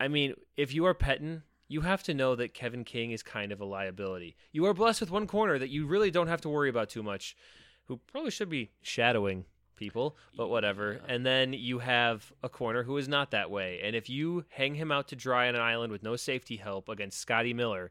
I 0.00 0.08
mean, 0.08 0.34
if 0.56 0.72
you 0.72 0.86
are 0.86 0.94
Pettine, 0.94 1.42
you 1.68 1.82
have 1.82 2.02
to 2.04 2.14
know 2.14 2.34
that 2.36 2.54
Kevin 2.54 2.84
King 2.84 3.10
is 3.10 3.22
kind 3.22 3.52
of 3.52 3.60
a 3.60 3.64
liability. 3.64 4.36
You 4.52 4.64
are 4.66 4.74
blessed 4.74 5.00
with 5.00 5.10
one 5.10 5.26
corner 5.26 5.58
that 5.58 5.68
you 5.68 5.86
really 5.86 6.10
don't 6.10 6.28
have 6.28 6.40
to 6.42 6.48
worry 6.48 6.70
about 6.70 6.88
too 6.88 7.02
much, 7.02 7.36
who 7.84 7.98
probably 8.10 8.30
should 8.30 8.48
be 8.48 8.70
shadowing 8.82 9.44
people, 9.76 10.16
but 10.36 10.48
whatever. 10.48 11.00
And 11.08 11.24
then 11.24 11.52
you 11.52 11.78
have 11.78 12.32
a 12.42 12.48
corner 12.48 12.82
who 12.82 12.96
is 12.96 13.08
not 13.08 13.30
that 13.30 13.50
way. 13.50 13.80
And 13.82 13.94
if 13.94 14.08
you 14.08 14.44
hang 14.50 14.74
him 14.74 14.90
out 14.90 15.08
to 15.08 15.16
dry 15.16 15.48
on 15.48 15.54
an 15.54 15.60
island 15.60 15.92
with 15.92 16.02
no 16.02 16.16
safety 16.16 16.56
help 16.56 16.88
against 16.88 17.20
Scotty 17.20 17.54
Miller, 17.54 17.90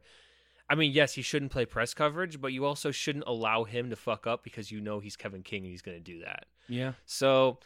I 0.70 0.74
mean, 0.74 0.92
yes, 0.92 1.14
he 1.14 1.22
shouldn't 1.22 1.50
play 1.50 1.64
press 1.64 1.94
coverage, 1.94 2.40
but 2.40 2.52
you 2.52 2.64
also 2.64 2.90
shouldn't 2.90 3.24
allow 3.26 3.64
him 3.64 3.90
to 3.90 3.96
fuck 3.96 4.26
up 4.26 4.44
because 4.44 4.70
you 4.70 4.80
know 4.80 5.00
he's 5.00 5.16
Kevin 5.16 5.42
King 5.42 5.62
and 5.62 5.70
he's 5.70 5.82
going 5.82 5.96
to 5.96 6.02
do 6.02 6.20
that. 6.20 6.44
Yeah. 6.68 6.92
So 7.06 7.58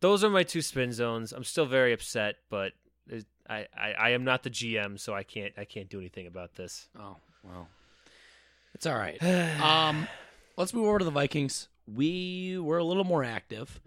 those 0.00 0.24
are 0.24 0.30
my 0.30 0.42
two 0.42 0.62
spin 0.62 0.92
zones. 0.92 1.32
I'm 1.32 1.44
still 1.44 1.66
very 1.66 1.92
upset, 1.92 2.36
but 2.50 2.72
I, 3.48 3.66
I, 3.76 3.92
I 3.92 4.10
am 4.10 4.24
not 4.24 4.42
the 4.42 4.50
GM, 4.50 4.98
so 5.00 5.14
I 5.14 5.22
can't 5.22 5.52
I 5.56 5.64
can't 5.64 5.88
do 5.88 5.98
anything 5.98 6.26
about 6.26 6.54
this. 6.54 6.88
Oh 6.98 7.16
well, 7.42 7.68
it's 8.74 8.86
all 8.86 8.96
right. 8.96 9.22
um, 9.62 10.06
let's 10.56 10.74
move 10.74 10.86
over 10.86 10.98
to 10.98 11.04
the 11.04 11.10
Vikings. 11.10 11.68
We 11.86 12.58
were 12.58 12.78
a 12.78 12.84
little 12.84 13.04
more 13.04 13.24
active. 13.24 13.80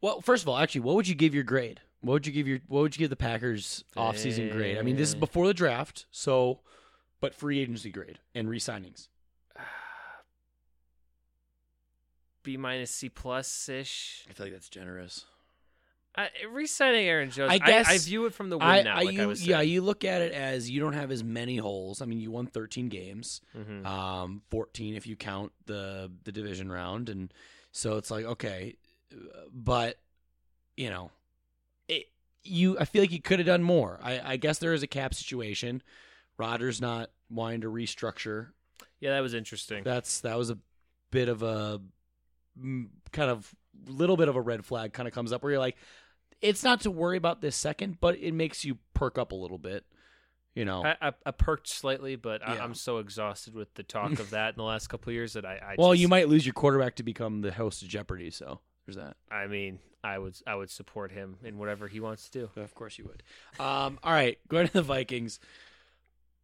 Well, 0.00 0.20
first 0.20 0.42
of 0.44 0.48
all, 0.48 0.58
actually, 0.58 0.82
what 0.82 0.96
would 0.96 1.08
you 1.08 1.14
give 1.14 1.34
your 1.34 1.44
grade? 1.44 1.80
What 2.00 2.12
would 2.12 2.26
you 2.26 2.32
give 2.32 2.46
your 2.46 2.60
What 2.68 2.82
would 2.82 2.96
you 2.96 3.00
give 3.00 3.10
the 3.10 3.16
Packers 3.16 3.84
offseason 3.96 4.52
grade? 4.52 4.78
I 4.78 4.82
mean, 4.82 4.96
this 4.96 5.08
is 5.10 5.14
Eh. 5.14 5.18
before 5.18 5.46
the 5.46 5.54
draft, 5.54 6.06
so 6.10 6.60
but 7.20 7.34
free 7.34 7.58
agency 7.60 7.90
grade 7.90 8.18
and 8.34 8.48
re-signings. 8.48 9.08
B 12.42 12.56
minus 12.56 12.90
C 12.90 13.08
plus 13.08 13.68
ish. 13.68 14.24
I 14.28 14.32
feel 14.32 14.46
like 14.46 14.52
that's 14.52 14.68
generous. 14.68 15.24
I, 16.18 16.30
resigning 16.50 17.06
Aaron 17.06 17.30
Jones, 17.30 17.52
I 17.52 17.54
I, 17.54 17.58
guess 17.58 17.88
I, 17.88 17.98
view 17.98 18.26
it 18.26 18.34
from 18.34 18.50
the 18.50 18.58
win 18.58 18.66
I, 18.66 18.82
now. 18.82 18.96
I, 18.96 19.02
like 19.02 19.14
you, 19.14 19.22
I 19.22 19.26
was 19.26 19.46
yeah, 19.46 19.60
you 19.60 19.82
look 19.82 20.04
at 20.04 20.20
it 20.20 20.32
as 20.32 20.68
you 20.68 20.80
don't 20.80 20.94
have 20.94 21.12
as 21.12 21.22
many 21.22 21.56
holes. 21.56 22.02
I 22.02 22.06
mean, 22.06 22.18
you 22.18 22.32
won 22.32 22.48
13 22.48 22.88
games. 22.88 23.40
Mhm. 23.56 23.86
um, 23.86 24.42
14 24.50 24.96
if 24.96 25.06
you 25.06 25.14
count 25.14 25.52
the 25.66 26.10
the 26.24 26.32
division 26.32 26.72
round, 26.72 27.08
and 27.08 27.32
so 27.70 27.98
it's 27.98 28.10
like 28.10 28.24
okay, 28.24 28.74
but 29.52 29.98
you 30.76 30.90
know, 30.90 31.12
it, 31.86 32.06
you 32.42 32.76
I 32.80 32.84
feel 32.84 33.02
like 33.02 33.12
you 33.12 33.22
could 33.22 33.38
have 33.38 33.46
done 33.46 33.62
more. 33.62 34.00
I, 34.02 34.32
I 34.32 34.36
guess 34.38 34.58
there 34.58 34.74
is 34.74 34.82
a 34.82 34.88
cap 34.88 35.14
situation. 35.14 35.82
Rodgers 36.36 36.80
not 36.80 37.10
wanting 37.30 37.60
to 37.60 37.70
restructure. 37.70 38.48
yeah, 38.98 39.10
that 39.10 39.20
was 39.20 39.34
interesting. 39.34 39.84
That's 39.84 40.20
that 40.22 40.36
was 40.36 40.50
a 40.50 40.58
bit 41.12 41.28
of 41.28 41.44
a 41.44 41.80
kind 43.12 43.30
of 43.30 43.54
little 43.86 44.16
bit 44.16 44.28
of 44.28 44.34
a 44.34 44.40
red 44.40 44.64
flag. 44.64 44.92
Kind 44.92 45.06
of 45.06 45.14
comes 45.14 45.32
up 45.32 45.42
where 45.42 45.52
you're 45.52 45.60
like, 45.60 45.76
it's 46.40 46.62
not 46.62 46.80
to 46.82 46.90
worry 46.90 47.16
about 47.16 47.40
this 47.40 47.56
second, 47.56 47.98
but 48.00 48.16
it 48.18 48.32
makes 48.32 48.64
you 48.64 48.78
perk 48.94 49.18
up 49.18 49.32
a 49.32 49.34
little 49.34 49.58
bit. 49.58 49.84
You 50.54 50.64
know, 50.64 50.84
I, 50.84 50.96
I, 51.00 51.12
I 51.26 51.30
perked 51.30 51.68
slightly, 51.68 52.16
but 52.16 52.46
I, 52.46 52.54
Yeah. 52.56 52.64
I'm 52.64 52.74
so 52.74 52.98
exhausted 52.98 53.54
with 53.54 53.72
the 53.74 53.84
talk 53.84 54.18
of 54.18 54.30
that 54.30 54.50
in 54.50 54.56
the 54.56 54.64
last 54.64 54.88
couple 54.88 55.10
of 55.10 55.14
years 55.14 55.34
that 55.34 55.44
I. 55.44 55.54
I 55.56 55.74
well, 55.78 55.92
just- 55.92 56.00
you 56.00 56.08
might 56.08 56.28
lose 56.28 56.44
your 56.44 56.52
quarterback 56.54 56.96
to 56.96 57.02
become 57.04 57.42
the 57.42 57.52
host 57.52 57.82
of 57.82 57.88
Jeopardy. 57.88 58.30
So 58.30 58.58
there's 58.86 58.96
that. 58.96 59.16
I 59.30 59.46
mean, 59.46 59.78
I 60.02 60.18
would 60.18 60.36
I 60.46 60.56
would 60.56 60.70
support 60.70 61.12
him 61.12 61.36
in 61.44 61.58
whatever 61.58 61.86
he 61.86 62.00
wants 62.00 62.28
to 62.30 62.40
do. 62.40 62.60
Of 62.60 62.74
course 62.74 62.98
you 62.98 63.04
would. 63.04 63.22
Um, 63.64 63.98
all 64.02 64.12
right, 64.12 64.38
going 64.48 64.66
to 64.66 64.72
the 64.72 64.82
Vikings. 64.82 65.38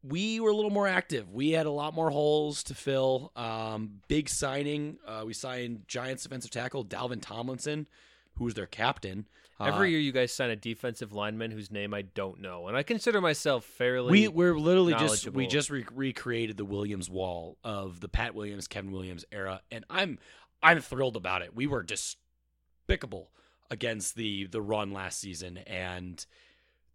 We 0.03 0.39
were 0.39 0.51
a 0.51 0.55
little 0.55 0.71
more 0.71 0.87
active. 0.87 1.33
We 1.33 1.51
had 1.53 1.65
a 1.67 1.71
lot 1.71 1.95
more 1.95 2.11
holes 2.11 2.63
to 2.65 2.75
fill. 2.75 3.33
Um, 3.35 4.01
big 4.07 4.29
signing. 4.29 4.99
Uh, 5.07 5.23
we 5.27 5.33
signed 5.33 5.85
Giants 5.89 6.25
defensive 6.25 6.51
tackle 6.51 6.85
Dalvin 6.85 7.23
Tomlinson, 7.23 7.87
who 8.35 8.45
was 8.45 8.53
their 8.55 8.67
captain. 8.67 9.27
Uh, 9.61 9.65
Every 9.65 9.91
year, 9.91 10.01
you 10.01 10.11
guys 10.11 10.33
sign 10.33 10.51
a 10.51 10.57
defensive 10.57 11.13
lineman 11.13 11.51
whose 11.53 11.71
name 11.71 11.95
I 11.95 12.03
don't 12.03 12.41
know, 12.41 12.67
and 12.67 12.77
I 12.77 12.83
consider 12.83 13.21
myself 13.21 13.65
fairly. 13.65 14.11
we 14.11 14.29
we're 14.29 14.59
literally 14.59 14.95
just 14.95 15.29
we 15.31 15.47
just 15.47 15.71
re- 15.71 15.87
recreated 15.95 16.57
the 16.57 16.65
Williams 16.65 17.09
wall 17.09 17.57
of 17.63 18.01
the 18.01 18.09
Pat 18.09 18.35
Williams, 18.35 18.67
Kevin 18.67 18.91
Williams 18.91 19.25
era, 19.31 19.61
and 19.71 19.85
I'm 19.89 20.19
I'm 20.63 20.81
thrilled 20.81 21.17
about 21.17 21.43
it. 21.43 21.55
We 21.55 21.67
were 21.69 21.85
despicable 21.85 23.31
against 23.71 24.17
the 24.17 24.47
the 24.47 24.61
run 24.61 24.93
last 24.93 25.21
season, 25.21 25.59
and 25.59 26.25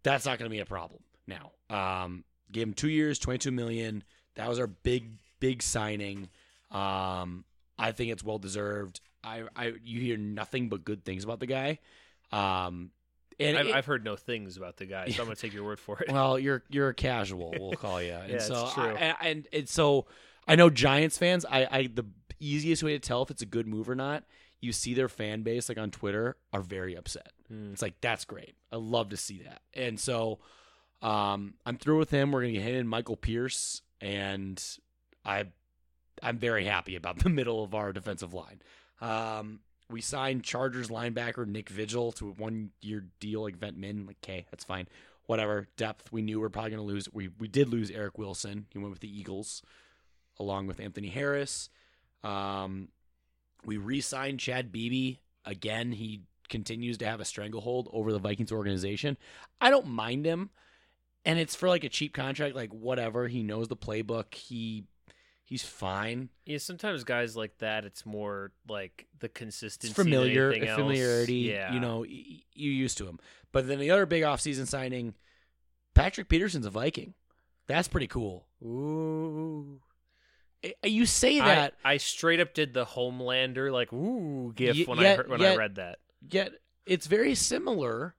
that's 0.02 0.26
not 0.26 0.38
going 0.38 0.50
to 0.50 0.54
be 0.54 0.60
a 0.60 0.66
problem 0.66 1.00
now. 1.26 1.52
Um, 1.70 2.24
gave 2.52 2.64
him 2.64 2.74
two 2.74 2.90
years, 2.90 3.18
twenty 3.18 3.38
two 3.38 3.52
million. 3.52 4.04
That 4.34 4.48
was 4.48 4.58
our 4.58 4.66
big 4.66 5.12
big 5.40 5.62
signing. 5.62 6.28
Um, 6.70 7.44
I 7.78 7.92
think 7.92 8.12
it's 8.12 8.22
well 8.22 8.38
deserved. 8.38 9.00
I, 9.24 9.44
I 9.56 9.72
you 9.82 10.00
hear 10.00 10.16
nothing 10.16 10.68
but 10.68 10.84
good 10.84 11.04
things 11.04 11.24
about 11.24 11.40
the 11.40 11.46
guy. 11.46 11.78
Um, 12.32 12.90
and 13.38 13.56
I've, 13.56 13.66
it- 13.68 13.74
I've 13.74 13.86
heard 13.86 14.04
no 14.04 14.16
things 14.16 14.56
about 14.56 14.76
the 14.76 14.86
guy, 14.86 15.08
so 15.08 15.22
I'm 15.22 15.26
gonna 15.28 15.36
take 15.36 15.52
your 15.54 15.64
word 15.64 15.80
for 15.80 15.98
it. 16.00 16.10
well, 16.12 16.38
you're 16.44 16.62
you're 16.68 16.88
a 16.90 16.94
casual, 16.94 17.54
we'll 17.58 17.72
call 17.72 18.02
you. 18.02 18.12
And 18.22 18.32
Yeah, 18.32 18.38
so 18.38 18.64
it's 18.64 18.74
true. 18.74 18.84
I, 18.84 19.16
and, 19.22 19.46
and 19.52 19.68
so 19.68 20.06
I 20.46 20.56
know 20.56 20.68
Giants 20.70 21.16
fans. 21.18 21.44
I, 21.44 21.66
I 21.70 21.86
the 21.86 22.04
easiest 22.38 22.82
way 22.82 22.92
to 22.92 22.98
tell 22.98 23.22
if 23.22 23.30
it's 23.30 23.42
a 23.42 23.46
good 23.46 23.66
move 23.66 23.88
or 23.88 23.94
not, 23.94 24.24
you 24.60 24.72
see 24.72 24.94
their 24.94 25.08
fan 25.08 25.42
base 25.42 25.68
like 25.68 25.78
on 25.78 25.90
Twitter 25.90 26.36
are 26.52 26.60
very 26.62 26.94
upset. 26.96 27.32
Mm. 27.52 27.72
It's 27.72 27.82
like 27.82 28.00
that's 28.00 28.24
great. 28.24 28.54
I 28.70 28.76
love 28.76 29.08
to 29.10 29.16
see 29.16 29.42
that. 29.44 29.62
And 29.74 29.98
so 29.98 30.38
um, 31.02 31.54
I'm 31.64 31.76
through 31.78 31.98
with 31.98 32.10
him. 32.10 32.32
We're 32.32 32.42
gonna 32.42 32.52
get 32.52 32.74
in 32.74 32.86
Michael 32.86 33.16
Pierce, 33.16 33.80
and 34.02 34.62
I 35.24 35.46
I'm 36.22 36.36
very 36.38 36.66
happy 36.66 36.94
about 36.96 37.18
the 37.22 37.30
middle 37.30 37.64
of 37.64 37.74
our 37.74 37.92
defensive 37.94 38.34
line. 38.34 38.60
Um, 39.00 39.60
we 39.90 40.00
signed 40.00 40.44
Chargers 40.44 40.88
linebacker 40.88 41.46
Nick 41.46 41.68
Vigil 41.68 42.12
to 42.12 42.28
a 42.28 42.32
one 42.32 42.70
year 42.80 43.04
deal 43.18 43.42
like 43.42 43.56
Vent 43.56 43.76
Min. 43.76 44.06
Like, 44.06 44.18
okay, 44.22 44.46
that's 44.50 44.64
fine. 44.64 44.88
Whatever. 45.26 45.68
Depth. 45.76 46.12
We 46.12 46.22
knew 46.22 46.40
we 46.40 46.46
are 46.46 46.50
probably 46.50 46.70
gonna 46.70 46.82
lose. 46.82 47.08
We 47.12 47.28
we 47.38 47.48
did 47.48 47.68
lose 47.68 47.90
Eric 47.90 48.18
Wilson. 48.18 48.66
He 48.70 48.78
went 48.78 48.90
with 48.90 49.00
the 49.00 49.18
Eagles, 49.18 49.62
along 50.38 50.66
with 50.66 50.80
Anthony 50.80 51.08
Harris. 51.08 51.70
Um, 52.22 52.88
we 53.64 53.76
re-signed 53.76 54.40
Chad 54.40 54.72
Beebe 54.72 55.18
again. 55.44 55.92
He 55.92 56.22
continues 56.48 56.98
to 56.98 57.06
have 57.06 57.20
a 57.20 57.24
stranglehold 57.24 57.88
over 57.92 58.12
the 58.12 58.18
Vikings 58.18 58.52
organization. 58.52 59.16
I 59.60 59.70
don't 59.70 59.86
mind 59.86 60.26
him, 60.26 60.50
and 61.24 61.38
it's 61.38 61.54
for 61.54 61.68
like 61.68 61.84
a 61.84 61.88
cheap 61.88 62.12
contract. 62.12 62.56
Like 62.56 62.72
whatever. 62.72 63.28
He 63.28 63.42
knows 63.42 63.68
the 63.68 63.76
playbook. 63.76 64.34
He 64.34 64.84
he's 65.50 65.62
fine. 65.64 66.30
Yeah, 66.46 66.56
sometimes 66.58 67.04
guys 67.04 67.36
like 67.36 67.58
that, 67.58 67.84
it's 67.84 68.06
more 68.06 68.52
like 68.68 69.06
the 69.18 69.28
consistency, 69.28 69.90
It's 69.90 69.94
familiar, 70.02 70.50
anything 70.52 70.68
else. 70.70 70.78
familiarity. 70.80 71.34
Yeah, 71.34 71.74
You 71.74 71.80
know, 71.80 71.98
y- 72.00 72.40
you 72.54 72.70
used 72.70 72.96
to 72.98 73.06
him. 73.06 73.18
But 73.52 73.68
then 73.68 73.78
the 73.78 73.90
other 73.90 74.06
big 74.06 74.22
offseason 74.22 74.66
signing, 74.66 75.14
Patrick 75.94 76.28
Peterson's 76.30 76.64
a 76.66 76.70
Viking. 76.70 77.12
That's 77.66 77.88
pretty 77.88 78.06
cool. 78.06 78.46
Ooh. 78.64 79.80
You 80.84 81.06
say 81.06 81.38
that, 81.38 81.74
I 81.84 81.96
straight 81.96 82.38
up 82.40 82.52
did 82.54 82.74
the 82.74 82.84
Homelander 82.84 83.72
like 83.72 83.92
ooh 83.92 84.52
gif 84.54 84.76
Ye- 84.76 84.84
when 84.84 84.98
I 84.98 85.16
heard, 85.16 85.28
when 85.28 85.42
I 85.42 85.56
read 85.56 85.76
that. 85.76 85.98
yet 86.30 86.52
it's 86.86 87.06
very 87.06 87.34
similar. 87.34 88.14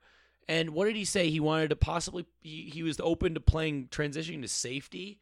And 0.48 0.72
what 0.72 0.86
did 0.86 0.96
he 0.96 1.06
say? 1.06 1.30
He 1.30 1.40
wanted 1.40 1.70
to 1.70 1.76
possibly. 1.76 2.26
He, 2.42 2.70
he 2.74 2.82
was 2.84 3.00
open 3.00 3.36
to 3.36 3.40
playing 3.40 3.88
transitioning 3.90 4.42
to 4.42 4.48
safety. 4.48 5.20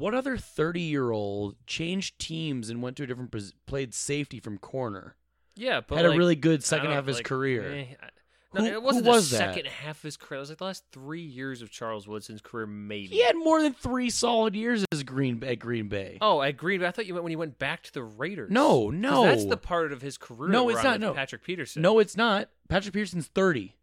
What 0.00 0.14
other 0.14 0.36
thirty-year-old 0.38 1.56
changed 1.66 2.18
teams 2.18 2.70
and 2.70 2.82
went 2.82 2.96
to 2.96 3.02
a 3.02 3.06
different 3.06 3.30
pos- 3.30 3.52
played 3.66 3.92
safety 3.94 4.40
from 4.40 4.56
corner? 4.58 5.16
Yeah, 5.56 5.82
but 5.86 5.96
Had 5.96 6.06
like, 6.06 6.14
a 6.14 6.18
really 6.18 6.36
good 6.36 6.64
second 6.64 6.90
half 6.90 7.00
of 7.00 7.06
his 7.06 7.16
like, 7.16 7.26
career. 7.26 7.70
eh, 7.70 7.84
I- 8.02 8.08
no, 8.54 8.62
Who- 8.62 8.66
it 8.72 8.82
wasn't 8.82 9.06
was 9.06 9.30
the 9.30 9.36
that? 9.38 9.54
second 9.54 9.66
half 9.70 9.98
of 9.98 10.02
his 10.02 10.16
career. 10.16 10.38
It 10.38 10.40
was 10.40 10.48
like 10.48 10.58
the 10.58 10.64
last 10.64 10.84
three 10.90 11.20
years 11.20 11.60
of 11.62 11.70
Charles 11.70 12.08
Woodson's 12.08 12.40
career, 12.40 12.66
maybe. 12.66 13.08
He 13.08 13.22
had 13.22 13.36
more 13.36 13.60
than 13.62 13.74
three 13.74 14.10
solid 14.10 14.56
years 14.56 14.84
as 14.90 15.02
Green 15.04 15.44
at 15.44 15.58
Green 15.60 15.88
Bay. 15.88 16.16
Oh, 16.20 16.40
at 16.42 16.56
Green 16.56 16.80
Bay. 16.80 16.86
I 16.86 16.90
thought 16.92 17.06
you 17.06 17.12
meant 17.14 17.22
when 17.24 17.30
he 17.30 17.36
went 17.36 17.58
back 17.58 17.82
to 17.84 17.92
the 17.92 18.02
Raiders. 18.02 18.50
No, 18.50 18.90
no. 18.90 19.24
That's 19.24 19.44
the 19.44 19.56
part 19.58 19.92
of 19.92 20.00
his 20.02 20.16
career. 20.18 20.50
No, 20.50 20.68
it's 20.70 20.82
not, 20.82 20.98
no. 20.98 21.12
Patrick 21.12 21.44
Peterson. 21.44 21.82
No, 21.82 21.98
it's 22.00 22.16
not. 22.16 22.48
Patrick 22.68 22.94
Peterson's 22.94 23.26
30. 23.28 23.74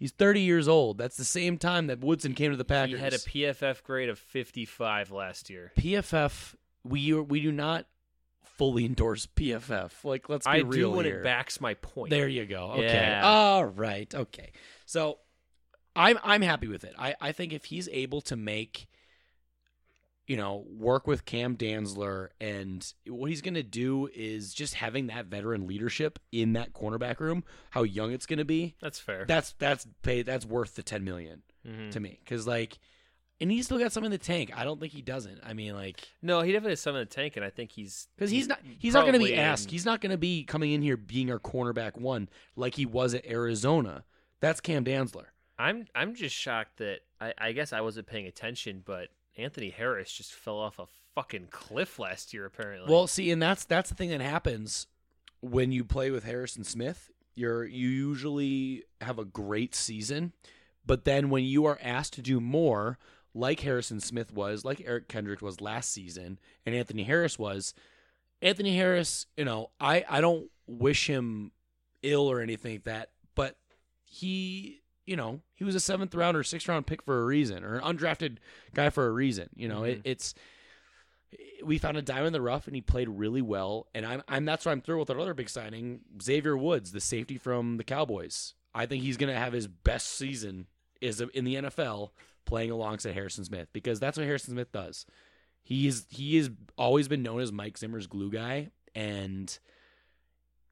He's 0.00 0.12
30 0.12 0.40
years 0.40 0.66
old. 0.66 0.96
That's 0.96 1.18
the 1.18 1.24
same 1.26 1.58
time 1.58 1.88
that 1.88 2.00
Woodson 2.00 2.32
came 2.34 2.50
to 2.52 2.56
the 2.56 2.64
Packers. 2.64 2.96
he 2.98 3.04
had 3.04 3.12
a 3.12 3.18
PFF 3.18 3.82
grade 3.82 4.08
of 4.08 4.18
55 4.18 5.10
last 5.12 5.50
year. 5.50 5.72
PFF. 5.78 6.54
We 6.82 7.12
we 7.12 7.42
do 7.42 7.52
not 7.52 7.84
fully 8.42 8.86
endorse 8.86 9.26
PFF. 9.26 9.90
Like 10.02 10.30
let's 10.30 10.46
be 10.46 10.50
I 10.52 10.56
real 10.58 10.90
do 10.90 10.96
when 10.96 11.04
here. 11.04 11.20
it 11.20 11.24
backs 11.24 11.60
my 11.60 11.74
point. 11.74 12.08
There 12.08 12.28
you 12.28 12.46
go. 12.46 12.72
Okay. 12.72 12.84
Yeah. 12.84 13.20
All 13.22 13.66
right. 13.66 14.12
Okay. 14.14 14.52
So 14.86 15.18
I'm 15.94 16.18
I'm 16.24 16.40
happy 16.40 16.66
with 16.66 16.84
it. 16.84 16.94
I 16.98 17.14
I 17.20 17.32
think 17.32 17.52
if 17.52 17.66
he's 17.66 17.86
able 17.90 18.22
to 18.22 18.36
make 18.36 18.86
you 20.30 20.36
know, 20.36 20.64
work 20.70 21.08
with 21.08 21.24
Cam 21.24 21.56
Dantzler 21.56 22.28
and 22.40 22.86
what 23.08 23.30
he's 23.30 23.42
going 23.42 23.54
to 23.54 23.64
do 23.64 24.08
is 24.14 24.54
just 24.54 24.74
having 24.74 25.08
that 25.08 25.26
veteran 25.26 25.66
leadership 25.66 26.20
in 26.30 26.52
that 26.52 26.72
cornerback 26.72 27.18
room, 27.18 27.42
how 27.70 27.82
young 27.82 28.12
it's 28.12 28.26
going 28.26 28.38
to 28.38 28.44
be. 28.44 28.76
That's 28.80 29.00
fair. 29.00 29.24
That's 29.26 29.54
that's 29.58 29.88
pay 30.02 30.22
that's 30.22 30.46
worth 30.46 30.76
the 30.76 30.84
10 30.84 31.02
million 31.02 31.42
Mhm. 31.66 31.90
to 31.90 31.98
me 32.00 32.20
cuz 32.26 32.46
like 32.46 32.78
and 33.40 33.50
he's 33.50 33.64
still 33.64 33.78
got 33.80 33.90
some 33.90 34.04
in 34.04 34.10
the 34.12 34.18
tank. 34.18 34.52
I 34.56 34.62
don't 34.64 34.78
think 34.78 34.92
he 34.92 35.02
doesn't. 35.02 35.40
I 35.44 35.52
mean 35.52 35.74
like 35.74 36.08
No, 36.22 36.42
he 36.42 36.52
definitely 36.52 36.72
has 36.72 36.80
some 36.80 36.94
in 36.94 37.00
the 37.00 37.06
tank, 37.06 37.34
and 37.36 37.44
I 37.44 37.50
think 37.50 37.72
he's 37.72 38.06
because 38.14 38.30
he's 38.30 38.46
not 38.46 38.60
he's 38.78 38.94
not 38.94 39.06
going 39.06 39.18
to 39.18 39.26
be 39.26 39.34
asked. 39.34 39.64
in- 39.66 39.70
He's 39.72 39.84
not 39.84 40.00
going 40.00 40.12
to 40.12 40.18
be 40.18 40.44
coming 40.44 40.70
in 40.72 40.80
here 40.82 40.96
being 40.96 41.30
our 41.32 41.40
cornerback 41.40 41.98
one 41.98 42.28
like 42.54 42.76
he 42.76 42.86
was 42.86 43.14
at 43.14 43.26
Arizona. 43.26 44.04
That's 44.40 44.60
Cam 44.60 44.84
Dantzler. 44.84 45.26
I'm 45.58 45.86
I'm 45.94 46.14
just 46.14 46.36
shocked 46.36 46.76
that 46.78 47.00
I, 47.20 47.34
I 47.36 47.52
guess 47.52 47.72
I 47.72 47.80
wasn't 47.80 48.06
paying 48.06 48.26
attention, 48.26 48.82
but 48.84 49.08
Anthony 49.36 49.70
Harris 49.70 50.12
just 50.12 50.32
fell 50.32 50.58
off 50.58 50.78
a 50.78 50.86
fucking 51.14 51.48
cliff 51.50 51.98
last 51.98 52.32
year. 52.32 52.46
Apparently. 52.46 52.92
Well, 52.92 53.06
see, 53.06 53.30
and 53.30 53.42
that's 53.42 53.64
that's 53.64 53.90
the 53.90 53.96
thing 53.96 54.10
that 54.10 54.20
happens 54.20 54.86
when 55.40 55.72
you 55.72 55.84
play 55.84 56.10
with 56.10 56.24
Harrison 56.24 56.64
Smith. 56.64 57.10
You're 57.34 57.64
you 57.64 57.88
usually 57.88 58.84
have 59.00 59.18
a 59.18 59.24
great 59.24 59.74
season, 59.74 60.32
but 60.84 61.04
then 61.04 61.30
when 61.30 61.44
you 61.44 61.64
are 61.66 61.78
asked 61.82 62.14
to 62.14 62.22
do 62.22 62.40
more, 62.40 62.98
like 63.34 63.60
Harrison 63.60 64.00
Smith 64.00 64.32
was, 64.32 64.64
like 64.64 64.82
Eric 64.84 65.08
Kendrick 65.08 65.40
was 65.40 65.60
last 65.60 65.92
season, 65.92 66.38
and 66.66 66.74
Anthony 66.74 67.04
Harris 67.04 67.38
was, 67.38 67.74
Anthony 68.42 68.76
Harris, 68.76 69.26
you 69.36 69.44
know, 69.44 69.70
I 69.80 70.04
I 70.08 70.20
don't 70.20 70.50
wish 70.66 71.06
him 71.06 71.52
ill 72.02 72.30
or 72.30 72.40
anything 72.40 72.72
like 72.72 72.84
that, 72.84 73.10
but 73.34 73.56
he, 74.04 74.79
you 75.10 75.16
know, 75.16 75.40
he 75.56 75.64
was 75.64 75.74
a 75.74 75.80
seventh 75.80 76.14
round 76.14 76.36
or 76.36 76.44
sixth 76.44 76.68
round 76.68 76.86
pick 76.86 77.02
for 77.02 77.20
a 77.20 77.24
reason, 77.24 77.64
or 77.64 77.74
an 77.74 77.82
undrafted 77.82 78.36
guy 78.74 78.90
for 78.90 79.06
a 79.08 79.10
reason. 79.10 79.48
You 79.56 79.66
know, 79.68 79.82
it, 79.82 79.98
Mhm. 79.98 80.02
it's 80.04 80.34
we 81.64 81.78
found 81.78 81.96
a 81.96 82.02
diamond 82.02 82.28
in 82.28 82.32
the 82.32 82.40
rough, 82.40 82.66
and 82.66 82.74
he 82.76 82.80
played 82.80 83.08
really 83.08 83.42
well. 83.42 83.88
And 83.94 84.06
I'm, 84.06 84.22
I'm 84.28 84.44
that's 84.44 84.64
why 84.66 84.72
I'm 84.72 84.80
thrilled 84.80 85.08
with 85.08 85.10
our 85.16 85.20
other 85.20 85.34
big 85.34 85.48
signing, 85.48 86.00
Xavier 86.22 86.56
Woods, 86.56 86.92
the 86.92 87.00
safety 87.00 87.38
from 87.38 87.76
the 87.76 87.84
Cowboys. 87.84 88.54
I 88.74 88.86
think 88.86 89.02
he's 89.02 89.16
going 89.16 89.32
to 89.32 89.38
have 89.38 89.52
his 89.52 89.66
best 89.66 90.08
season 90.08 90.66
is 91.00 91.20
in 91.20 91.44
the 91.44 91.56
NFL 91.56 92.10
playing 92.46 92.70
alongside 92.70 93.14
Harrison 93.14 93.44
Smith 93.44 93.68
because 93.72 93.98
that's 94.00 94.16
what 94.16 94.26
Harrison 94.26 94.54
Smith 94.54 94.70
does. 94.72 95.06
He 95.62 95.86
is 95.86 96.06
he 96.08 96.36
has 96.36 96.50
always 96.78 97.08
been 97.08 97.22
known 97.22 97.40
as 97.40 97.52
Mike 97.52 97.78
Zimmer's 97.78 98.06
glue 98.06 98.30
guy, 98.30 98.70
and 98.94 99.56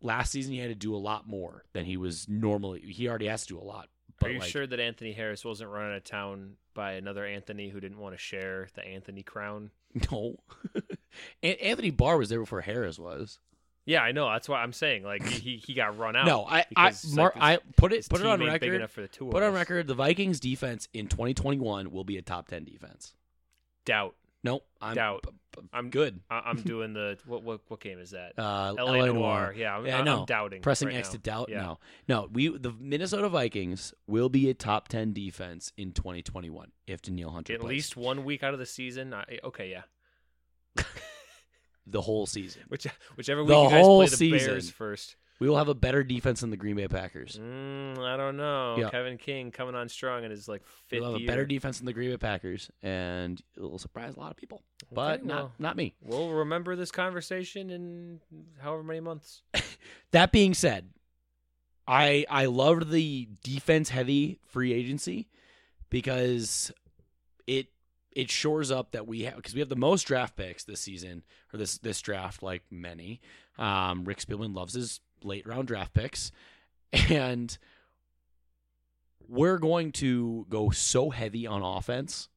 last 0.00 0.30
season 0.32 0.52
he 0.54 0.58
had 0.60 0.68
to 0.70 0.74
do 0.74 0.94
a 0.94 0.98
lot 0.98 1.28
more 1.28 1.64
than 1.72 1.84
he 1.84 1.96
was 1.96 2.28
normally. 2.28 2.80
He 2.80 3.08
already 3.08 3.26
has 3.26 3.42
to 3.46 3.54
do 3.54 3.58
a 3.60 3.64
lot. 3.64 3.88
But 4.18 4.30
Are 4.30 4.32
you 4.32 4.40
like, 4.40 4.48
sure 4.48 4.66
that 4.66 4.80
Anthony 4.80 5.12
Harris 5.12 5.44
wasn't 5.44 5.70
run 5.70 5.90
out 5.90 5.96
of 5.96 6.04
town 6.04 6.54
by 6.74 6.92
another 6.92 7.24
Anthony 7.24 7.68
who 7.68 7.78
didn't 7.80 7.98
want 7.98 8.14
to 8.14 8.18
share 8.18 8.68
the 8.74 8.84
Anthony 8.84 9.22
crown? 9.22 9.70
No, 10.12 10.36
Anthony 11.42 11.90
Barr 11.90 12.18
was 12.18 12.28
there 12.28 12.40
before 12.40 12.60
Harris 12.60 12.98
was. 12.98 13.38
Yeah, 13.86 14.02
I 14.02 14.12
know. 14.12 14.30
That's 14.30 14.50
why 14.50 14.62
I'm 14.62 14.74
saying 14.74 15.02
like 15.02 15.26
he 15.26 15.56
he 15.56 15.72
got 15.72 15.96
run 15.96 16.14
out. 16.14 16.26
No, 16.26 16.44
I 16.44 16.66
I, 16.76 16.92
Mark, 17.14 17.36
like, 17.36 17.58
I 17.60 17.62
put 17.78 17.94
it 17.94 18.06
put 18.06 18.20
it 18.20 18.26
on 18.26 18.42
ain't 18.42 18.52
big 18.52 18.62
record. 18.64 18.74
enough 18.74 18.90
for 18.90 19.00
the 19.00 19.08
two 19.08 19.24
Put 19.24 19.42
on 19.42 19.54
record. 19.54 19.86
The 19.86 19.94
Vikings 19.94 20.40
defense 20.40 20.88
in 20.92 21.08
2021 21.08 21.90
will 21.90 22.04
be 22.04 22.18
a 22.18 22.22
top 22.22 22.48
10 22.48 22.64
defense. 22.64 23.14
Doubt. 23.86 24.14
Nope, 24.44 24.66
I'm 24.82 24.94
Doubt. 24.94 25.24
I'm 25.72 25.90
good. 25.90 26.20
I, 26.30 26.42
I'm 26.46 26.60
doing 26.62 26.92
the 26.92 27.18
what 27.26 27.42
what 27.42 27.60
what 27.68 27.80
game 27.80 27.98
is 27.98 28.10
that? 28.10 28.32
Uh, 28.38 28.74
LA 28.76 29.06
Noire. 29.06 29.12
Noir. 29.12 29.54
Yeah, 29.56 29.76
I'm, 29.76 29.86
Yeah, 29.86 29.98
I 29.98 30.00
I'm 30.00 30.24
doubting. 30.24 30.62
Pressing 30.62 30.88
right 30.88 30.96
X 30.96 31.08
now. 31.08 31.12
to 31.12 31.18
doubt. 31.18 31.48
Yeah. 31.50 31.60
No, 31.62 31.78
no. 32.08 32.28
We 32.32 32.56
the 32.56 32.72
Minnesota 32.78 33.28
Vikings 33.28 33.92
will 34.06 34.28
be 34.28 34.48
a 34.50 34.54
top 34.54 34.88
10 34.88 35.12
defense 35.12 35.72
in 35.76 35.92
2021 35.92 36.70
if 36.86 37.02
Danielle 37.02 37.30
Hunter 37.30 37.54
At 37.54 37.60
plays 37.60 37.70
least 37.70 37.96
one 37.96 38.24
week 38.24 38.42
out 38.42 38.52
of 38.52 38.58
the 38.58 38.66
season. 38.66 39.12
I, 39.14 39.38
okay, 39.44 39.70
yeah. 39.70 40.84
the 41.86 42.00
whole 42.00 42.26
season. 42.26 42.62
Which 42.68 42.86
whichever 43.16 43.42
week 43.42 43.48
The 43.48 43.62
you 43.62 43.70
guys 43.70 43.84
whole 43.84 43.98
play 43.98 44.08
the 44.08 44.16
season. 44.16 44.48
Bears 44.48 44.70
first. 44.70 45.16
We 45.40 45.48
will 45.48 45.56
have 45.56 45.68
a 45.68 45.74
better 45.74 46.02
defense 46.02 46.40
than 46.40 46.50
the 46.50 46.56
Green 46.56 46.74
Bay 46.76 46.88
Packers. 46.88 47.38
Mm, 47.40 47.98
I 47.98 48.16
don't 48.16 48.36
know. 48.36 48.76
Yeah. 48.78 48.90
Kevin 48.90 49.18
King 49.18 49.52
coming 49.52 49.76
on 49.76 49.88
strong 49.88 50.24
in 50.24 50.30
his 50.32 50.48
like 50.48 50.62
fifth 50.88 51.00
We'll 51.00 51.12
have 51.12 51.22
a 51.22 51.26
better 51.26 51.46
defense 51.46 51.78
than 51.78 51.86
the 51.86 51.92
Green 51.92 52.10
Bay 52.10 52.16
Packers, 52.16 52.70
and 52.82 53.40
it 53.56 53.62
will 53.62 53.78
surprise 53.78 54.16
a 54.16 54.20
lot 54.20 54.30
of 54.32 54.36
people. 54.36 54.62
But 54.92 55.20
Okay, 55.20 55.28
not 55.28 55.36
well. 55.36 55.52
not 55.58 55.76
me. 55.76 55.94
We'll 56.02 56.30
remember 56.30 56.74
this 56.74 56.90
conversation 56.90 57.70
in 57.70 58.20
however 58.60 58.82
many 58.82 59.00
months. 59.00 59.42
That 60.12 60.32
being 60.32 60.54
said, 60.54 60.88
I 61.86 62.24
I 62.30 62.46
loved 62.46 62.90
the 62.90 63.28
defense 63.44 63.90
heavy 63.90 64.38
free 64.46 64.72
agency 64.72 65.28
because 65.90 66.72
it 67.46 67.66
it 68.12 68.30
shores 68.30 68.70
up 68.70 68.92
that 68.92 69.06
we 69.06 69.22
have 69.22 69.36
because 69.36 69.54
we 69.54 69.60
have 69.60 69.68
the 69.68 69.76
most 69.76 70.04
draft 70.04 70.34
picks 70.36 70.64
this 70.64 70.80
season 70.80 71.22
or 71.52 71.58
this 71.58 71.78
this 71.78 72.00
draft 72.00 72.42
like 72.42 72.62
many. 72.70 73.20
Um, 73.58 74.04
Rick 74.04 74.18
Spielman 74.20 74.54
loves 74.54 74.74
his 74.74 75.00
late 75.24 75.46
round 75.46 75.68
draft 75.68 75.92
picks, 75.94 76.32
and 76.92 77.56
we're 79.28 79.58
going 79.58 79.92
to 79.92 80.46
go 80.48 80.70
so 80.70 81.10
heavy 81.10 81.46
on 81.46 81.62
offense. 81.62 82.28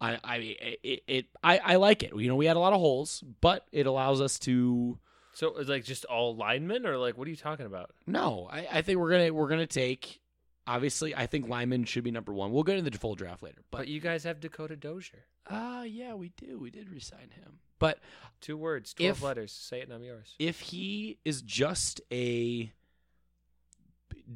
I 0.00 0.18
I 0.22 0.36
it, 0.82 1.02
it 1.06 1.26
I 1.42 1.58
I 1.58 1.76
like 1.76 2.02
it. 2.02 2.12
You 2.14 2.28
know, 2.28 2.36
we 2.36 2.46
had 2.46 2.56
a 2.56 2.60
lot 2.60 2.72
of 2.72 2.80
holes, 2.80 3.22
but 3.40 3.66
it 3.72 3.86
allows 3.86 4.20
us 4.20 4.38
to. 4.40 4.98
So 5.32 5.56
it's 5.58 5.68
like 5.68 5.84
just 5.84 6.04
all 6.06 6.34
linemen, 6.36 6.86
or 6.86 6.96
like 6.98 7.16
what 7.16 7.26
are 7.26 7.30
you 7.30 7.36
talking 7.36 7.66
about? 7.66 7.90
No, 8.06 8.48
I, 8.50 8.66
I 8.72 8.82
think 8.82 8.98
we're 8.98 9.10
gonna 9.10 9.32
we're 9.32 9.48
gonna 9.48 9.66
take. 9.66 10.20
Obviously, 10.68 11.14
I 11.14 11.26
think 11.26 11.48
Lyman 11.48 11.84
should 11.84 12.02
be 12.02 12.10
number 12.10 12.32
one. 12.34 12.50
We'll 12.52 12.64
get 12.64 12.76
into 12.76 12.90
the 12.90 12.98
full 12.98 13.14
draft 13.14 13.40
later, 13.40 13.60
But, 13.70 13.78
but 13.78 13.88
you 13.88 14.00
guys 14.00 14.24
have 14.24 14.40
Dakota 14.40 14.74
Dozier. 14.76 15.24
uh 15.48 15.84
yeah, 15.86 16.14
we 16.14 16.30
do. 16.36 16.58
We 16.58 16.70
did 16.70 16.90
resign 16.90 17.30
him. 17.34 17.60
But 17.78 17.98
Two 18.40 18.56
words, 18.56 18.94
twelve 18.94 19.16
If- 19.16 19.22
letters. 19.22 19.52
Say 19.52 19.80
it, 19.80 19.84
and 19.84 19.92
I'm 19.92 20.04
yours. 20.04 20.34
if 20.38 20.60
he 20.60 21.18
is 21.24 21.42
just 21.42 22.00
a 22.12 22.70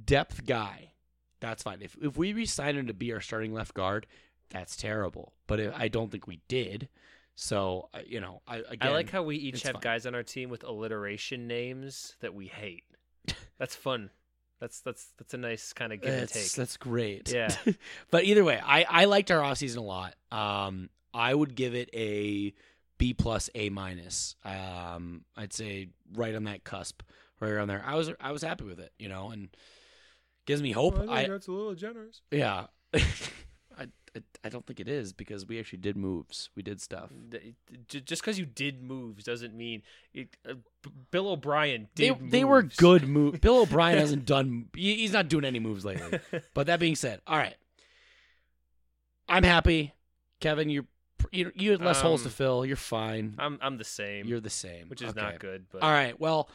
depth 0.04 0.46
guy, 0.46 0.92
that's 1.40 1.62
fine. 1.62 1.82
If 1.82 1.96
if 2.00 2.16
we 2.16 2.32
re-sign 2.32 2.76
him 2.76 2.86
to 2.86 2.94
be 2.94 3.12
our 3.12 3.20
starting 3.20 3.52
left 3.52 3.74
guard, 3.74 4.06
that's 4.48 4.76
terrible. 4.76 5.34
But 5.46 5.60
if, 5.60 5.74
I 5.76 5.88
don't 5.88 6.10
think 6.10 6.26
we 6.26 6.40
did. 6.48 6.88
So 7.34 7.88
you 8.06 8.20
know, 8.20 8.42
I 8.46 8.56
again, 8.56 8.78
I 8.80 8.92
like 8.92 9.10
how 9.10 9.22
we 9.22 9.36
each 9.36 9.62
have 9.62 9.74
fine. 9.74 9.80
guys 9.82 10.06
on 10.06 10.14
our 10.14 10.22
team 10.22 10.50
with 10.50 10.64
alliteration 10.64 11.46
names 11.46 12.16
that 12.20 12.34
we 12.34 12.46
hate. 12.46 12.84
That's 13.58 13.76
fun. 13.76 14.10
That's 14.60 14.80
that's 14.80 15.12
that's 15.18 15.34
a 15.34 15.38
nice 15.38 15.72
kind 15.72 15.92
of 15.92 16.00
give 16.00 16.12
and 16.12 16.28
take. 16.28 16.52
that's 16.52 16.76
great. 16.76 17.30
Yeah. 17.32 17.54
but 18.10 18.24
either 18.24 18.44
way, 18.44 18.60
I 18.62 18.84
I 18.88 19.04
liked 19.06 19.30
our 19.30 19.40
offseason 19.40 19.78
a 19.78 19.82
lot. 19.82 20.14
Um, 20.32 20.90
I 21.14 21.34
would 21.34 21.54
give 21.54 21.74
it 21.74 21.90
a 21.94 22.52
B 23.00 23.14
plus 23.14 23.48
A 23.54 23.70
minus. 23.70 24.36
Um, 24.44 25.24
I'd 25.34 25.54
say 25.54 25.88
right 26.14 26.34
on 26.34 26.44
that 26.44 26.64
cusp, 26.64 27.02
right 27.40 27.50
around 27.50 27.68
there. 27.68 27.82
I 27.84 27.94
was 27.94 28.12
I 28.20 28.30
was 28.30 28.42
happy 28.42 28.64
with 28.64 28.78
it, 28.78 28.92
you 28.98 29.08
know, 29.08 29.30
and 29.30 29.48
gives 30.46 30.60
me 30.60 30.70
hope. 30.70 30.98
I, 31.08 31.26
that's 31.26 31.48
a 31.48 31.52
little 31.52 31.74
generous. 31.74 32.20
yeah. 32.30 32.66
I, 32.94 33.86
I 34.14 34.22
I 34.44 34.48
don't 34.50 34.66
think 34.66 34.80
it 34.80 34.88
is 34.88 35.14
because 35.14 35.46
we 35.46 35.58
actually 35.58 35.78
did 35.78 35.96
moves. 35.96 36.50
We 36.54 36.62
did 36.62 36.78
stuff. 36.82 37.10
Just 37.88 38.20
because 38.20 38.38
you 38.38 38.44
did 38.44 38.82
moves 38.82 39.24
doesn't 39.24 39.54
mean 39.54 39.80
it, 40.12 40.36
uh, 40.46 40.54
Bill 41.10 41.28
O'Brien 41.28 41.88
They, 41.94 42.08
did. 42.10 42.30
they 42.30 42.44
were 42.44 42.62
good 42.64 43.08
moves. 43.08 43.38
Bill 43.40 43.60
O'Brien 43.62 43.96
hasn't 43.96 44.26
done. 44.26 44.66
He's 44.76 45.12
not 45.12 45.28
doing 45.28 45.46
any 45.46 45.58
moves 45.58 45.86
lately. 45.86 46.20
But 46.52 46.66
that 46.66 46.80
being 46.80 46.96
said, 46.96 47.22
all 47.26 47.38
right, 47.38 47.56
I'm 49.26 49.44
happy. 49.44 49.94
Kevin, 50.40 50.68
you're 50.68 50.84
you 51.32 51.52
you 51.54 51.70
had 51.72 51.80
less 51.80 52.00
holes 52.00 52.22
to 52.22 52.28
Um, 52.28 52.32
fill. 52.32 52.66
You're 52.66 52.76
fine. 52.76 53.34
I'm 53.38 53.58
I'm 53.62 53.76
the 53.78 53.84
same, 53.84 54.26
You're 54.26 54.40
the 54.40 54.50
same, 54.50 54.88
which 54.88 55.02
is 55.02 55.10
Okay. 55.10 55.20
not 55.20 55.38
good. 55.40 55.66
But 55.70 55.82
All 55.82 55.90
right, 55.90 56.18
well, 56.20 56.48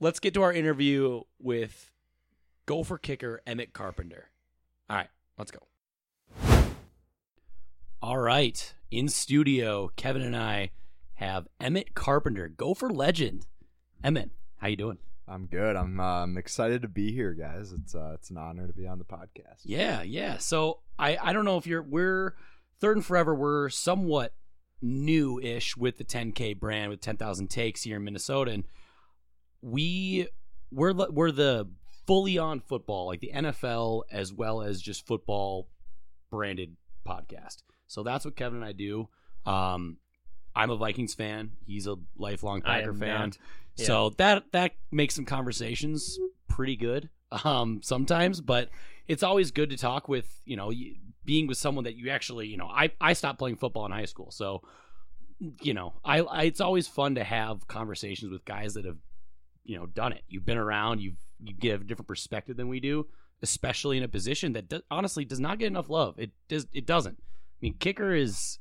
let's 0.00 0.20
get 0.20 0.34
to 0.34 0.42
our 0.42 0.52
interview 0.52 1.22
with 1.38 1.90
Gopher 2.66 2.98
kicker 2.98 3.40
Emmett 3.46 3.72
Carpenter. 3.72 4.30
All 4.88 4.96
right, 4.96 5.08
let's 5.38 5.50
go. 5.50 5.60
All 8.02 8.18
right, 8.18 8.74
in 8.90 9.08
studio, 9.08 9.90
Kevin 9.96 10.22
and 10.22 10.34
I 10.36 10.70
have 11.14 11.46
Emmett 11.60 11.94
Carpenter, 11.94 12.48
Gopher 12.48 12.88
legend. 12.88 13.46
Emmett, 14.02 14.30
how 14.56 14.68
you 14.68 14.76
doing? 14.76 14.98
I'm 15.28 15.46
good. 15.46 15.76
I'm 15.76 16.00
uh, 16.00 16.22
I'm 16.22 16.38
excited 16.38 16.80
to 16.82 16.88
be 16.88 17.12
here, 17.12 17.34
guys. 17.34 17.72
It's 17.72 17.94
uh, 17.94 18.12
it's 18.14 18.30
an 18.30 18.38
honor 18.38 18.66
to 18.66 18.72
be 18.72 18.86
on 18.86 18.98
the 18.98 19.04
podcast. 19.04 19.60
Yeah, 19.64 20.02
yeah. 20.02 20.38
So 20.38 20.80
I 20.98 21.18
I 21.22 21.32
don't 21.34 21.44
know 21.44 21.58
if 21.58 21.66
you're 21.66 21.82
we're 21.82 22.34
third 22.80 22.96
and 22.96 23.04
forever. 23.06 23.34
We're 23.34 23.68
somewhat 23.68 24.34
new-ish 24.82 25.76
with 25.76 25.98
the 25.98 26.04
10K 26.04 26.58
brand 26.58 26.90
with 26.90 27.00
10,000 27.00 27.48
takes 27.48 27.82
here 27.82 27.96
in 27.96 28.04
Minnesota, 28.04 28.50
and 28.52 28.64
we 29.62 30.28
we're 30.72 30.92
the- 30.92 31.10
we're 31.10 31.32
the 31.32 31.68
fully 32.06 32.38
on 32.38 32.60
football, 32.60 33.06
like 33.06 33.20
the 33.20 33.30
NFL 33.34 34.02
as 34.10 34.32
well 34.32 34.62
as 34.62 34.80
just 34.80 35.06
football 35.06 35.68
branded 36.30 36.76
podcast. 37.06 37.58
So 37.86 38.02
that's 38.02 38.24
what 38.24 38.36
Kevin 38.36 38.58
and 38.58 38.64
I 38.64 38.72
do. 38.72 39.08
Um, 39.44 39.98
I'm 40.54 40.70
a 40.70 40.76
Vikings 40.76 41.14
fan. 41.14 41.52
He's 41.66 41.86
a 41.86 41.96
lifelong 42.16 42.62
Packer 42.62 42.92
fan. 42.94 43.32
Yeah. 43.76 43.86
So 43.86 44.10
that 44.18 44.44
that 44.52 44.72
makes 44.90 45.14
some 45.14 45.24
conversations 45.24 46.18
pretty 46.48 46.76
good 46.76 47.08
um, 47.44 47.80
sometimes, 47.82 48.40
but 48.40 48.68
it's 49.10 49.24
always 49.24 49.50
good 49.50 49.70
to 49.70 49.76
talk 49.76 50.08
with 50.08 50.40
you 50.44 50.56
know 50.56 50.72
being 51.24 51.48
with 51.48 51.58
someone 51.58 51.82
that 51.82 51.96
you 51.96 52.10
actually 52.10 52.46
you 52.46 52.56
know 52.56 52.68
I 52.68 52.92
I 53.00 53.12
stopped 53.14 53.40
playing 53.40 53.56
football 53.56 53.84
in 53.86 53.90
high 53.90 54.04
school, 54.04 54.30
so 54.30 54.62
you 55.60 55.74
know 55.74 55.94
I, 56.04 56.20
I 56.20 56.42
it's 56.44 56.60
always 56.60 56.86
fun 56.86 57.16
to 57.16 57.24
have 57.24 57.66
conversations 57.66 58.30
with 58.30 58.44
guys 58.44 58.74
that 58.74 58.84
have 58.84 58.98
you 59.64 59.76
know 59.76 59.86
done 59.86 60.12
it. 60.12 60.22
You've 60.28 60.46
been 60.46 60.56
around. 60.56 61.00
You've 61.00 61.18
you 61.40 61.54
give 61.54 61.80
a 61.80 61.84
different 61.84 62.06
perspective 62.06 62.56
than 62.56 62.68
we 62.68 62.78
do, 62.78 63.08
especially 63.42 63.96
in 63.96 64.04
a 64.04 64.08
position 64.08 64.52
that 64.52 64.68
do, 64.68 64.80
honestly 64.92 65.24
does 65.24 65.40
not 65.40 65.58
get 65.58 65.66
enough 65.66 65.90
love. 65.90 66.14
It 66.16 66.30
does 66.48 66.68
it 66.72 66.86
doesn't. 66.86 67.18
I 67.20 67.58
mean, 67.60 67.74
kicker 67.80 68.14
is. 68.14 68.58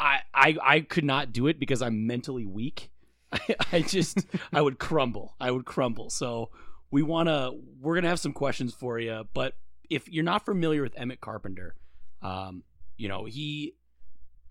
I, 0.00 0.22
I 0.34 0.56
I 0.60 0.80
could 0.80 1.04
not 1.04 1.32
do 1.32 1.46
it 1.46 1.60
because 1.60 1.82
I'm 1.82 2.08
mentally 2.08 2.44
weak. 2.44 2.90
I, 3.32 3.54
I 3.70 3.80
just 3.82 4.26
I 4.52 4.60
would 4.60 4.80
crumble. 4.80 5.36
I 5.38 5.52
would 5.52 5.66
crumble. 5.66 6.10
So 6.10 6.50
we 6.92 7.02
want 7.02 7.28
to 7.28 7.52
we're 7.80 7.96
gonna 7.96 8.08
have 8.08 8.20
some 8.20 8.32
questions 8.32 8.72
for 8.72 9.00
you. 9.00 9.24
But 9.34 9.54
if 9.90 10.08
you're 10.08 10.22
not 10.22 10.44
familiar 10.44 10.82
with 10.82 10.92
Emmett 10.96 11.20
Carpenter, 11.20 11.74
um, 12.22 12.62
you 12.96 13.08
know 13.08 13.24
he 13.24 13.74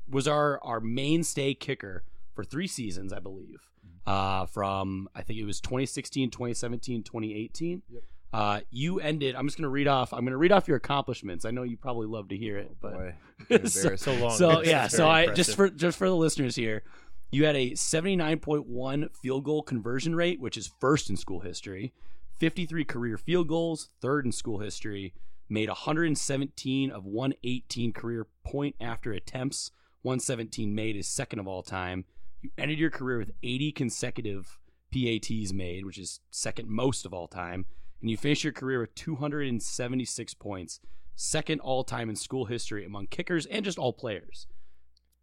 was 0.09 0.27
our 0.27 0.59
our 0.63 0.81
mainstay 0.81 1.53
kicker 1.53 2.03
for 2.33 2.43
three 2.43 2.67
seasons, 2.67 3.13
I 3.13 3.19
believe. 3.19 3.61
Uh, 4.05 4.47
from 4.47 5.07
I 5.15 5.21
think 5.21 5.39
it 5.39 5.45
was 5.45 5.61
2016, 5.61 6.31
2017, 6.31 7.03
2018. 7.03 7.83
Yep. 7.87 8.01
Uh, 8.33 8.61
you 8.71 8.99
ended. 8.99 9.35
I'm 9.35 9.45
just 9.45 9.57
gonna 9.57 9.69
read 9.69 9.87
off. 9.87 10.11
I'm 10.13 10.23
gonna 10.25 10.37
read 10.37 10.51
off 10.51 10.67
your 10.67 10.77
accomplishments. 10.77 11.45
I 11.45 11.51
know 11.51 11.63
you 11.63 11.77
probably 11.77 12.07
love 12.07 12.29
to 12.29 12.37
hear 12.37 12.57
it, 12.57 12.75
but 12.81 12.93
Boy, 12.93 13.15
So- 13.65 13.95
so 13.95 14.13
long. 14.15 14.35
so 14.37 14.59
It's 14.59 14.69
yeah, 14.69 14.87
so 14.87 15.07
I 15.07 15.27
just 15.27 15.55
for 15.55 15.69
just 15.69 15.97
for 15.97 16.07
the 16.09 16.15
listeners 16.15 16.55
here, 16.55 16.83
you 17.31 17.45
had 17.45 17.55
a 17.55 17.71
79.1 17.71 19.15
field 19.15 19.43
goal 19.43 19.61
conversion 19.63 20.15
rate, 20.15 20.39
which 20.39 20.57
is 20.57 20.71
first 20.79 21.09
in 21.09 21.17
school 21.17 21.41
history. 21.41 21.93
53 22.41 22.85
career 22.85 23.17
field 23.19 23.47
goals, 23.47 23.89
third 24.01 24.25
in 24.25 24.31
school 24.31 24.57
history. 24.57 25.13
Made 25.47 25.69
117 25.69 26.89
of 26.89 27.05
118 27.05 27.93
career 27.93 28.25
point 28.43 28.75
after 28.81 29.13
attempts. 29.13 29.69
117 30.01 30.73
made 30.73 30.95
is 30.95 31.07
second 31.07 31.37
of 31.37 31.47
all 31.47 31.61
time. 31.61 32.03
You 32.41 32.49
ended 32.57 32.79
your 32.79 32.89
career 32.89 33.19
with 33.19 33.33
80 33.43 33.73
consecutive 33.73 34.57
PATs 34.91 35.53
made, 35.53 35.85
which 35.85 35.99
is 35.99 36.19
second 36.31 36.67
most 36.67 37.05
of 37.05 37.13
all 37.13 37.27
time. 37.27 37.65
And 38.01 38.09
you 38.09 38.17
finished 38.17 38.43
your 38.43 38.53
career 38.53 38.79
with 38.79 38.95
276 38.95 40.33
points, 40.33 40.79
second 41.15 41.61
all 41.61 41.83
time 41.83 42.09
in 42.09 42.15
school 42.15 42.45
history 42.45 42.83
among 42.83 43.05
kickers 43.05 43.45
and 43.45 43.63
just 43.63 43.77
all 43.77 43.93
players. 43.93 44.47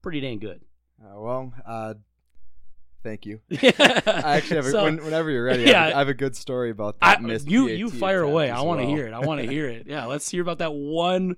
Pretty 0.02 0.20
dang 0.20 0.38
good. 0.38 0.60
Uh, 1.02 1.18
well, 1.18 1.52
uh, 1.66 1.94
thank 3.02 3.26
you. 3.26 3.40
I 3.50 3.56
I 4.06 4.36
actually 4.36 4.56
have 4.56 4.66
a, 4.66 4.70
So- 4.70 4.84
when, 4.84 5.02
whenever 5.04 5.30
you're 5.30 5.44
ready. 5.44 5.64
I, 5.64 5.78
have, 5.78 5.90
Yeah. 5.90 5.96
I 5.96 5.98
have 6.00 6.08
a 6.08 6.14
good 6.14 6.36
story 6.36 6.70
about 6.70 6.96
I, 7.02 7.14
that 7.14 7.22
missed 7.22 7.48
you 7.48 7.66
PAT 7.68 7.78
you 7.78 7.90
fire 7.90 8.22
away. 8.22 8.50
I 8.50 8.60
want 8.62 8.80
to 8.80 8.86
well. 8.86 8.94
hear 8.96 9.06
it. 9.06 9.12
I 9.12 9.20
want 9.20 9.40
to 9.40 9.46
hear 9.50 9.68
it. 9.68 9.86
Yeah, 9.86 10.06
let's 10.06 10.28
hear 10.30 10.42
about 10.42 10.58
that 10.58 10.72
one 10.74 11.36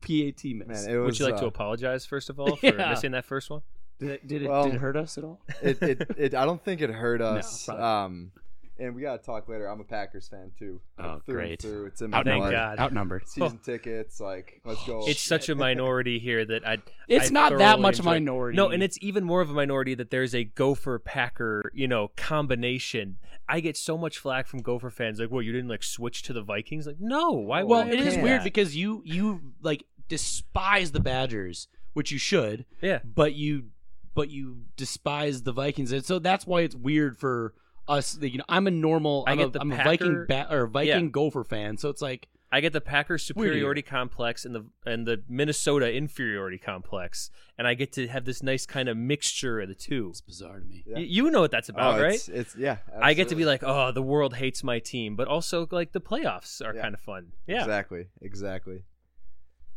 PAT 0.00 0.44
miss. 0.44 0.86
Man, 0.86 1.00
was. 1.00 1.06
Would 1.06 1.18
you 1.18 1.24
like 1.26 1.36
to 1.38 1.44
uh, 1.44 1.48
apologize 1.48 2.04
first 2.06 2.30
of 2.30 2.38
all 2.40 2.56
for 2.56 2.66
Yeah. 2.66 2.90
missing 2.90 3.12
that 3.12 3.24
first 3.24 3.50
one? 3.50 3.62
did 4.00 4.10
it, 4.10 4.26
did, 4.26 4.42
it, 4.42 4.48
well, 4.48 4.64
did 4.64 4.74
it 4.74 4.78
hurt 4.80 4.96
us 4.96 5.16
at 5.18 5.24
all? 5.24 5.40
it, 5.62 5.80
it, 5.82 6.10
it, 6.18 6.34
I 6.34 6.44
don't 6.44 6.62
think 6.62 6.80
it 6.82 6.90
hurt 6.90 7.20
us. 7.22 7.66
probably. 7.66 7.84
um, 7.84 8.32
and 8.78 8.94
we 8.94 9.02
gotta 9.02 9.22
talk 9.22 9.48
later. 9.48 9.66
I'm 9.66 9.80
a 9.80 9.84
Packers 9.84 10.28
fan 10.28 10.50
too. 10.58 10.80
Oh, 10.98 11.20
Through 11.24 11.34
great. 11.34 11.62
Through. 11.62 11.86
It's 11.86 12.02
in 12.02 12.10
my 12.10 12.18
Outnumbered. 12.18 12.50
blood. 12.50 12.76
God. 12.76 12.78
Outnumbered. 12.78 13.22
Season 13.28 13.58
tickets, 13.58 14.20
like 14.20 14.60
let's 14.64 14.84
go. 14.86 15.04
It's 15.06 15.22
such 15.22 15.48
a 15.48 15.54
minority 15.54 16.18
here 16.18 16.44
that 16.44 16.66
I. 16.66 16.78
It's 17.08 17.30
I 17.30 17.32
not 17.32 17.58
that 17.58 17.80
much 17.80 17.98
enjoy- 17.98 18.10
minority. 18.12 18.56
No, 18.56 18.68
and 18.70 18.82
it's 18.82 18.98
even 19.00 19.24
more 19.24 19.40
of 19.40 19.50
a 19.50 19.54
minority 19.54 19.94
that 19.94 20.10
there's 20.10 20.34
a 20.34 20.44
Gopher 20.44 20.98
Packer, 20.98 21.70
you 21.74 21.86
know, 21.88 22.08
combination. 22.16 23.16
I 23.48 23.60
get 23.60 23.76
so 23.76 23.98
much 23.98 24.18
flack 24.18 24.46
from 24.46 24.60
Gopher 24.62 24.90
fans, 24.90 25.20
like, 25.20 25.30
"Well, 25.30 25.42
you 25.42 25.52
didn't 25.52 25.68
like 25.68 25.82
switch 25.82 26.22
to 26.24 26.32
the 26.32 26.42
Vikings." 26.42 26.86
Like, 26.86 26.96
no, 27.00 27.30
why? 27.32 27.62
Well, 27.62 27.84
would 27.84 27.94
it 27.94 28.00
I 28.00 28.04
is 28.04 28.14
do 28.14 28.22
weird 28.22 28.42
because 28.44 28.74
you 28.76 29.02
you 29.04 29.52
like 29.62 29.84
despise 30.08 30.92
the 30.92 31.00
Badgers, 31.00 31.68
which 31.92 32.10
you 32.10 32.18
should, 32.18 32.64
yeah, 32.80 33.00
but 33.04 33.34
you 33.34 33.66
but 34.14 34.30
you 34.30 34.62
despise 34.76 35.42
the 35.42 35.52
Vikings, 35.52 35.92
and 35.92 36.04
so 36.04 36.18
that's 36.18 36.46
why 36.46 36.60
it's 36.62 36.74
weird 36.74 37.18
for 37.18 37.52
us. 37.88 38.18
You 38.20 38.38
know, 38.38 38.44
I'm 38.48 38.66
a 38.66 38.70
normal. 38.70 39.24
I 39.26 39.32
I'm, 39.32 39.38
get 39.38 39.46
a, 39.46 39.50
the 39.50 39.60
I'm 39.60 39.72
a 39.72 39.76
Viking 39.76 40.24
ba- 40.28 40.46
or 40.50 40.66
Viking 40.66 40.88
Yeah. 41.04 41.10
Gopher 41.10 41.44
fan, 41.44 41.76
so 41.76 41.88
it's 41.90 42.02
like 42.02 42.28
I 42.52 42.60
get 42.60 42.72
the 42.72 42.80
Packers 42.80 43.30
Weird 43.34 43.48
superiority 43.48 43.82
complex 43.82 44.44
and 44.44 44.54
the 44.54 44.64
and 44.86 45.06
the 45.06 45.22
Minnesota 45.28 45.92
inferiority 45.92 46.58
complex, 46.58 47.30
and 47.58 47.66
I 47.66 47.74
get 47.74 47.92
to 47.94 48.06
have 48.08 48.24
this 48.24 48.42
nice 48.42 48.64
kind 48.64 48.88
of 48.88 48.96
mixture 48.96 49.60
of 49.60 49.68
the 49.68 49.74
two. 49.74 50.08
it's 50.10 50.20
bizarre 50.20 50.60
to 50.60 50.64
me. 50.64 50.84
Yeah. 50.86 50.96
Y- 50.96 51.06
You 51.08 51.30
know 51.30 51.40
what 51.40 51.50
that's 51.50 51.68
about, 51.68 51.98
Oh, 51.98 52.02
right? 52.02 52.14
It's, 52.14 52.28
it's 52.28 52.56
yeah. 52.56 52.76
I 53.00 53.14
get 53.14 53.28
to 53.30 53.34
be 53.34 53.44
like, 53.44 53.62
oh, 53.64 53.90
the 53.92 54.02
world 54.02 54.34
hates 54.34 54.62
my 54.62 54.78
team, 54.78 55.16
but 55.16 55.26
also 55.26 55.66
like 55.70 55.92
the 55.92 56.00
playoffs 56.00 56.64
are 56.64 56.74
Yeah. 56.74 56.82
kind 56.82 56.94
of 56.94 57.00
fun. 57.00 57.32
Yeah, 57.46 57.60
Exactly. 57.60 58.06
Exactly. 58.22 58.84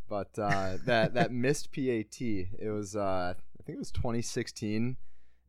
But 0.10 0.38
uh, 0.40 0.78
that 0.86 1.16
that 1.16 1.32
missed 1.46 1.72
PAT, 1.74 2.22
it 2.22 2.72
was 2.72 2.96
uh, 2.96 3.34
I 3.60 3.64
think 3.64 3.76
it 3.76 3.80
was 3.80 3.92
2016. 3.92 4.98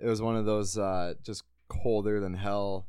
It 0.01 0.07
was 0.07 0.23
one 0.23 0.37
of 0.37 0.47
those 0.47 0.79
uh, 0.79 1.15
just 1.23 1.45
colder 1.69 2.21
than 2.21 2.35
hell 2.35 2.87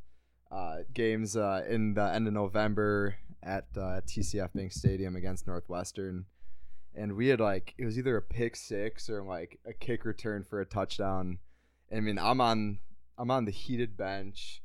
uh, 0.52 0.78
games 0.94 1.36
uh, 1.36 1.64
in 1.68 1.94
the 1.94 2.04
end 2.04 2.28
of 2.28 2.34
November 2.34 3.16
at 3.44 3.66
uh, 3.78 4.02
TCF 4.06 4.54
Bank 4.54 4.72
Stadium 4.72 5.16
against 5.16 5.48
Northwestern, 5.48 6.26
and 6.96 7.16
we 7.16 7.28
had 7.28 7.40
like 7.40 7.74
it 7.78 7.86
was 7.86 7.98
either 7.98 8.18
a 8.18 8.22
pick 8.22 8.56
six 8.56 9.10
or 9.10 9.22
like 9.22 9.60
a 9.66 9.74
kick 9.74 10.06
return 10.06 10.44
for 10.44 10.60
a 10.60 10.66
touchdown. 10.66 11.40
I 11.96 12.00
mean, 12.00 12.18
I'm 12.18 12.42
on 12.42 12.80
I'm 13.18 13.32
on 13.32 13.46
the 13.46 13.52
heated 13.52 13.96
bench, 13.96 14.62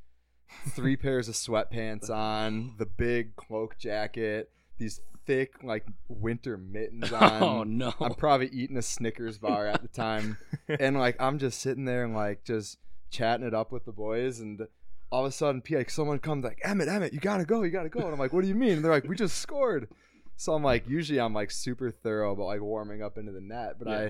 three 0.71 0.97
pairs 0.97 1.29
of 1.29 1.35
sweatpants 1.35 2.11
on, 2.11 2.75
the 2.79 2.87
big 2.87 3.37
cloak 3.37 3.79
jacket, 3.79 4.51
these 4.79 5.01
thick 5.27 5.63
like 5.63 5.87
winter 6.09 6.57
mittens 6.57 7.13
on. 7.13 7.43
oh 7.43 7.63
no. 7.65 7.93
I'm 8.01 8.15
probably 8.15 8.49
eating 8.49 8.77
a 8.77 8.83
Snickers 8.83 9.39
bar 9.39 9.67
at 9.67 9.83
the 9.83 9.89
time, 9.89 10.39
and 10.69 10.97
like 10.97 11.17
I'm 11.21 11.39
just 11.39 11.61
sitting 11.61 11.85
there 11.85 12.05
and 12.05 12.15
like 12.15 12.45
just 12.45 12.79
chatting 13.15 13.47
it 13.47 13.55
up 13.55 13.73
with 13.73 13.85
the 13.85 13.93
boys, 13.93 14.41
and 14.41 14.67
all 15.11 15.25
of 15.25 15.29
a 15.29 15.33
sudden, 15.33 15.63
like 15.71 15.91
someone 15.91 16.19
comes 16.19 16.45
like 16.45 16.59
Emmett, 16.65 16.89
Emmett, 16.89 17.13
you 17.13 17.21
gotta 17.21 17.45
go, 17.45 17.63
you 17.63 17.71
gotta 17.71 17.89
go, 17.89 18.01
and 18.01 18.13
I'm 18.13 18.19
like, 18.19 18.33
what 18.33 18.43
do 18.43 18.49
you 18.49 18.55
mean? 18.55 18.73
And 18.73 18.85
they're 18.85 18.91
like, 18.93 19.05
we 19.09 19.17
just 19.17 19.39
scored. 19.39 19.89
So 20.37 20.53
I'm 20.53 20.65
like, 20.65 20.89
usually 20.89 21.21
I'm 21.21 21.33
like 21.33 21.51
super 21.53 21.91
thorough 21.93 22.33
about 22.33 22.47
like 22.47 22.61
warming 22.61 23.03
up 23.03 23.17
into 23.19 23.31
the 23.33 23.41
net, 23.41 23.77
but 23.79 23.89
Yeah. 23.89 23.97
I, 23.97 24.03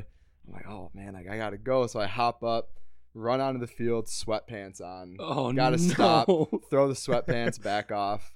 I'm 0.46 0.52
like, 0.52 0.66
oh 0.68 0.90
man, 0.94 1.12
like 1.12 1.28
I 1.28 1.36
gotta 1.36 1.58
go. 1.58 1.86
So 1.86 2.00
I 2.00 2.06
hop 2.06 2.42
up, 2.42 2.70
run 3.12 3.40
onto 3.40 3.60
the 3.60 3.66
field, 3.66 4.06
sweatpants 4.06 4.80
on, 4.80 5.16
oh 5.20 5.52
gotta 5.52 5.76
no. 5.76 5.82
stop. 5.82 6.26
throw 6.70 6.88
the 6.88 6.94
sweatpants 6.94 7.62
back 7.62 7.92
off. 7.92 8.32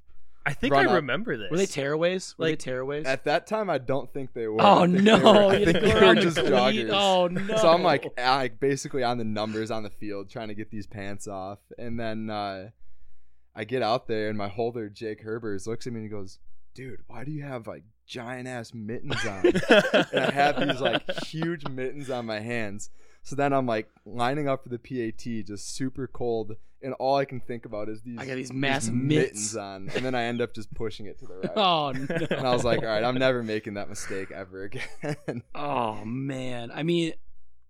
I 0.46 0.54
think 0.54 0.72
I 0.74 0.86
up. 0.86 0.92
remember 0.94 1.36
this. 1.36 1.50
Were 1.50 1.58
they 1.58 1.66
tearaways? 1.66 2.36
Were 2.38 2.46
Like, 2.46 2.58
they 2.58 2.70
tearaways? 2.70 3.04
At 3.06 3.24
that 3.24 3.46
time, 3.46 3.68
I 3.68 3.76
don't 3.78 4.10
think 4.12 4.32
they 4.32 4.46
were. 4.46 4.62
oh 4.62 4.84
I 4.84 4.86
think 4.86 4.98
they 4.98 5.02
no. 5.04 5.18
were- 5.18 5.52
I 5.52 5.64
think 5.64 5.80
they 5.80 5.94
were 5.94 6.14
just 6.14 6.36
cleat. 6.38 6.50
joggers. 6.52 6.90
Oh 6.92 7.26
no. 7.28 7.56
So 7.58 7.68
I'm 7.70 7.82
like, 7.82 8.06
like 8.16 8.58
basically 8.58 9.02
on 9.02 9.18
the 9.18 9.24
numbers 9.24 9.70
on 9.70 9.82
the 9.82 9.90
field 9.90 10.30
trying 10.30 10.48
to 10.48 10.54
get 10.54 10.70
these 10.70 10.86
pants 10.86 11.28
off, 11.28 11.58
and 11.78 12.00
then 12.00 12.30
uh, 12.30 12.70
I 13.54 13.64
get 13.64 13.82
out 13.82 14.06
there 14.08 14.28
and 14.30 14.38
my 14.38 14.48
holder 14.48 14.88
Jake 14.88 15.22
Herbers 15.24 15.66
looks 15.66 15.86
at 15.86 15.92
me 15.92 15.98
and 16.00 16.06
he 16.06 16.10
goes, 16.10 16.38
"Dude, 16.74 17.00
why 17.08 17.24
do 17.24 17.30
you 17.30 17.42
have 17.42 17.66
like 17.66 17.82
giant 18.06 18.48
ass 18.48 18.72
mittens 18.72 19.22
on?" 19.26 19.44
and 20.12 20.24
I 20.24 20.30
have 20.32 20.60
these 20.66 20.80
like 20.80 21.02
huge 21.26 21.68
mittens 21.68 22.08
on 22.08 22.24
my 22.24 22.40
hands. 22.40 22.88
So 23.28 23.36
then 23.36 23.52
I'm 23.52 23.66
like 23.66 23.90
lining 24.06 24.48
up 24.48 24.62
for 24.62 24.70
the 24.70 24.78
PAT, 24.78 25.44
just 25.46 25.76
super 25.76 26.06
cold, 26.06 26.56
and 26.80 26.94
all 26.94 27.16
I 27.16 27.26
can 27.26 27.40
think 27.40 27.66
about 27.66 27.90
is 27.90 28.00
these. 28.00 28.18
I 28.18 28.24
got 28.24 28.36
these 28.36 28.54
massive 28.54 28.94
mitts. 28.94 29.18
mittens 29.20 29.56
on, 29.56 29.90
and 29.94 30.02
then 30.02 30.14
I 30.14 30.22
end 30.22 30.40
up 30.40 30.54
just 30.54 30.72
pushing 30.72 31.04
it 31.04 31.18
to 31.18 31.26
the 31.26 31.34
right. 31.34 31.50
Oh 31.56 31.92
no. 31.92 32.26
And 32.30 32.46
I 32.46 32.54
was 32.54 32.64
like, 32.64 32.78
all 32.78 32.86
right, 32.86 33.04
I'm 33.04 33.18
never 33.18 33.42
making 33.42 33.74
that 33.74 33.90
mistake 33.90 34.30
ever 34.30 34.62
again. 34.62 35.42
Oh 35.54 36.02
man. 36.06 36.70
I 36.72 36.84
mean, 36.84 37.12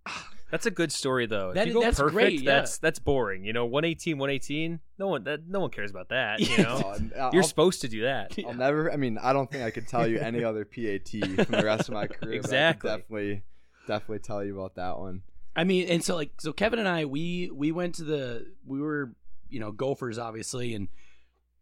That's 0.53 0.65
a 0.67 0.71
good 0.71 0.93
story 0.93 1.27
though. 1.27 1.53
That- 1.53 1.63
if 1.63 1.67
you 1.67 1.75
go 1.75 1.81
that's 1.81 1.99
perfect, 1.99 2.15
great, 2.15 2.41
yeah. 2.41 2.53
that's 2.55 2.79
that's 2.79 3.01
boring. 3.01 3.45
You 3.45 3.53
know, 3.53 3.67
118, 3.67 4.17
118. 4.17 4.79
No 4.97 5.09
one 5.09 5.25
that 5.25 5.49
no 5.49 5.59
one 5.59 5.71
cares 5.71 5.91
about 5.91 6.11
that. 6.11 6.39
You 6.39 6.59
know? 6.63 6.83
oh, 6.85 7.21
uh, 7.21 7.31
You're 7.33 7.43
supposed 7.43 7.81
to 7.81 7.89
do 7.89 8.03
that. 8.03 8.39
I'll 8.47 8.55
never. 8.55 8.93
I 8.93 8.97
mean, 8.97 9.19
I 9.21 9.33
don't 9.33 9.51
think 9.51 9.65
I 9.65 9.71
could 9.73 9.89
tell 9.89 10.07
you 10.07 10.21
any 10.21 10.45
other 10.45 10.65
PAT 10.65 11.09
from 11.09 11.57
the 11.57 11.65
rest 11.65 11.89
of 11.89 11.95
my 11.95 12.07
career. 12.07 12.35
Exactly. 12.35 12.89
But 12.89 12.95
I 12.95 12.97
could 12.97 13.01
definitely, 13.03 13.43
definitely 13.89 14.19
tell 14.21 14.45
you 14.45 14.57
about 14.57 14.77
that 14.77 14.97
one. 14.99 15.23
I 15.59 15.65
mean, 15.65 15.89
and 15.89 16.05
so 16.05 16.15
like, 16.15 16.31
so 16.41 16.53
Kevin 16.53 16.79
and 16.79 16.89
I, 16.89 17.05
we 17.05 17.51
we 17.53 17.73
went 17.73 17.97
to 17.97 18.05
the, 18.05 18.47
we 18.65 18.81
were, 18.81 19.13
you 19.51 19.59
know, 19.61 19.73
Gophers 19.73 20.19
obviously, 20.19 20.75
and 20.75 20.89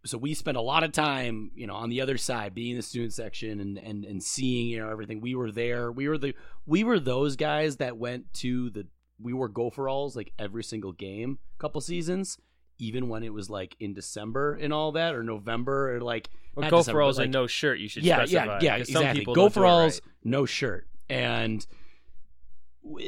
so 0.04 0.18
we 0.18 0.34
spent 0.34 0.56
a 0.56 0.60
lot 0.60 0.84
of 0.84 0.92
time, 0.92 1.50
you 1.54 1.66
know, 1.66 1.74
on 1.74 1.88
the 1.88 2.00
other 2.02 2.16
side, 2.18 2.54
being 2.54 2.72
in 2.72 2.76
the 2.76 2.82
student 2.82 3.12
section 3.12 3.58
and 3.58 3.78
and 3.78 4.04
and 4.04 4.22
seeing, 4.22 4.68
you 4.68 4.78
know, 4.78 4.90
everything. 4.90 5.20
We 5.20 5.34
were 5.34 5.50
there. 5.50 5.90
We 5.90 6.08
were 6.08 6.18
the, 6.18 6.34
we 6.66 6.84
were 6.84 7.00
those 7.00 7.36
guys 7.36 7.78
that 7.78 7.96
went 7.96 8.32
to 8.34 8.70
the, 8.70 8.86
we 9.20 9.32
were 9.32 9.48
Gopheralls 9.48 10.14
like 10.14 10.32
every 10.38 10.62
single 10.62 10.92
game, 10.92 11.38
couple 11.58 11.80
seasons, 11.80 12.38
even 12.78 13.08
when 13.08 13.22
it 13.22 13.32
was 13.32 13.48
like 13.48 13.74
in 13.80 13.94
December 13.94 14.54
and 14.54 14.72
all 14.72 14.92
that, 14.92 15.14
or 15.14 15.22
November, 15.24 15.96
or 15.96 16.00
like 16.02 16.28
Well, 16.54 16.62
not 16.64 16.70
go 16.70 16.78
December, 16.78 16.98
for 16.98 17.00
but, 17.00 17.04
alls 17.06 17.18
like- 17.18 17.24
and 17.24 17.32
no 17.32 17.46
shirt. 17.46 17.78
You 17.78 17.88
should 17.88 18.04
yeah, 18.04 18.16
specify. 18.18 18.44
yeah, 18.44 18.58
yeah, 18.60 18.76
exactly. 18.76 19.20
people 19.20 19.34
Go 19.34 19.42
don't 19.44 19.54
for 19.54 19.60
do 19.60 19.66
it 19.66 19.70
alls, 19.70 20.00
right. 20.04 20.12
no 20.24 20.44
shirt, 20.46 20.86
and 21.08 21.66
we, 21.70 21.76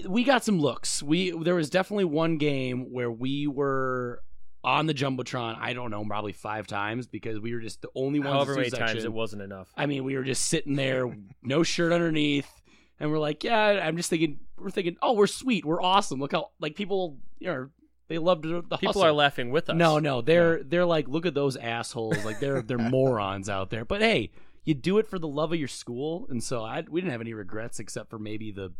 we 0.07 0.25
got 0.25 0.45
some 0.45 0.61
looks. 0.61 1.03
We 1.03 1.31
there 1.31 1.55
was 1.55 1.71
definitely 1.71 2.05
one 2.05 2.39
game 2.39 2.93
where 2.93 3.11
we 3.11 3.47
were 3.47 4.23
on 4.65 4.87
the 4.87 4.95
jumbotron. 4.95 5.57
I 5.61 5.73
don't 5.73 5.91
know, 5.91 6.05
probably 6.05 6.33
five 6.33 6.67
times 6.67 7.07
because 7.07 7.39
we 7.39 7.55
were 7.55 7.61
just 7.61 7.83
the 7.83 7.89
only 7.95 8.19
ones. 8.19 8.33
However 8.33 8.57
many 8.57 8.71
times 8.71 9.05
it 9.05 9.13
wasn't 9.13 9.43
enough. 9.43 9.69
I 9.77 9.87
mean, 9.87 10.05
we 10.05 10.17
were 10.17 10.25
just 10.25 10.47
sitting 10.47 10.77
there, 10.77 11.15
no 11.43 11.63
shirt 11.63 11.93
underneath, 11.93 12.51
and 12.99 13.11
we're 13.11 13.19
like, 13.19 13.45
yeah. 13.45 13.87
I'm 13.87 13.97
just 13.97 14.11
thinking, 14.11 14.41
we're 14.59 14.71
thinking, 14.71 14.97
oh, 15.01 15.13
we're 15.13 15.27
sweet, 15.27 15.65
we're 15.65 15.83
awesome. 15.83 16.21
Look 16.21 16.33
how 16.33 16.51
like 16.61 16.75
people, 16.75 17.19
you 17.39 17.49
know, 17.49 17.69
they 18.09 18.19
loved 18.19 18.43
the, 18.43 18.65
the 18.69 18.79
People 18.79 19.03
are 19.03 19.13
laughing 19.13 19.51
with 19.51 19.69
us. 19.69 19.77
No, 19.77 19.99
no, 19.99 20.23
they're 20.23 20.63
they're 20.63 20.87
like, 20.87 21.09
look 21.09 21.27
at 21.27 21.35
those 21.35 21.57
assholes, 21.57 22.25
like 22.25 22.41
they're 22.41 22.63
they're 22.63 22.79
morons 22.91 23.49
out 23.49 23.71
there. 23.71 23.85
But 23.85 24.01
hey, 24.01 24.31
you 24.65 24.75
do 24.75 24.99
it 24.99 25.07
for 25.07 25.19
the 25.19 25.29
love 25.29 25.53
of 25.53 25.59
your 25.59 25.69
school, 25.69 26.27
and 26.31 26.43
so 26.43 26.65
I 26.65 26.85
we 26.89 27.01
didn't 27.01 27.13
have 27.13 27.21
any 27.21 27.35
regrets 27.35 27.79
except 27.79 28.11
for 28.11 28.19
maybe 28.19 28.51
the 28.51 28.73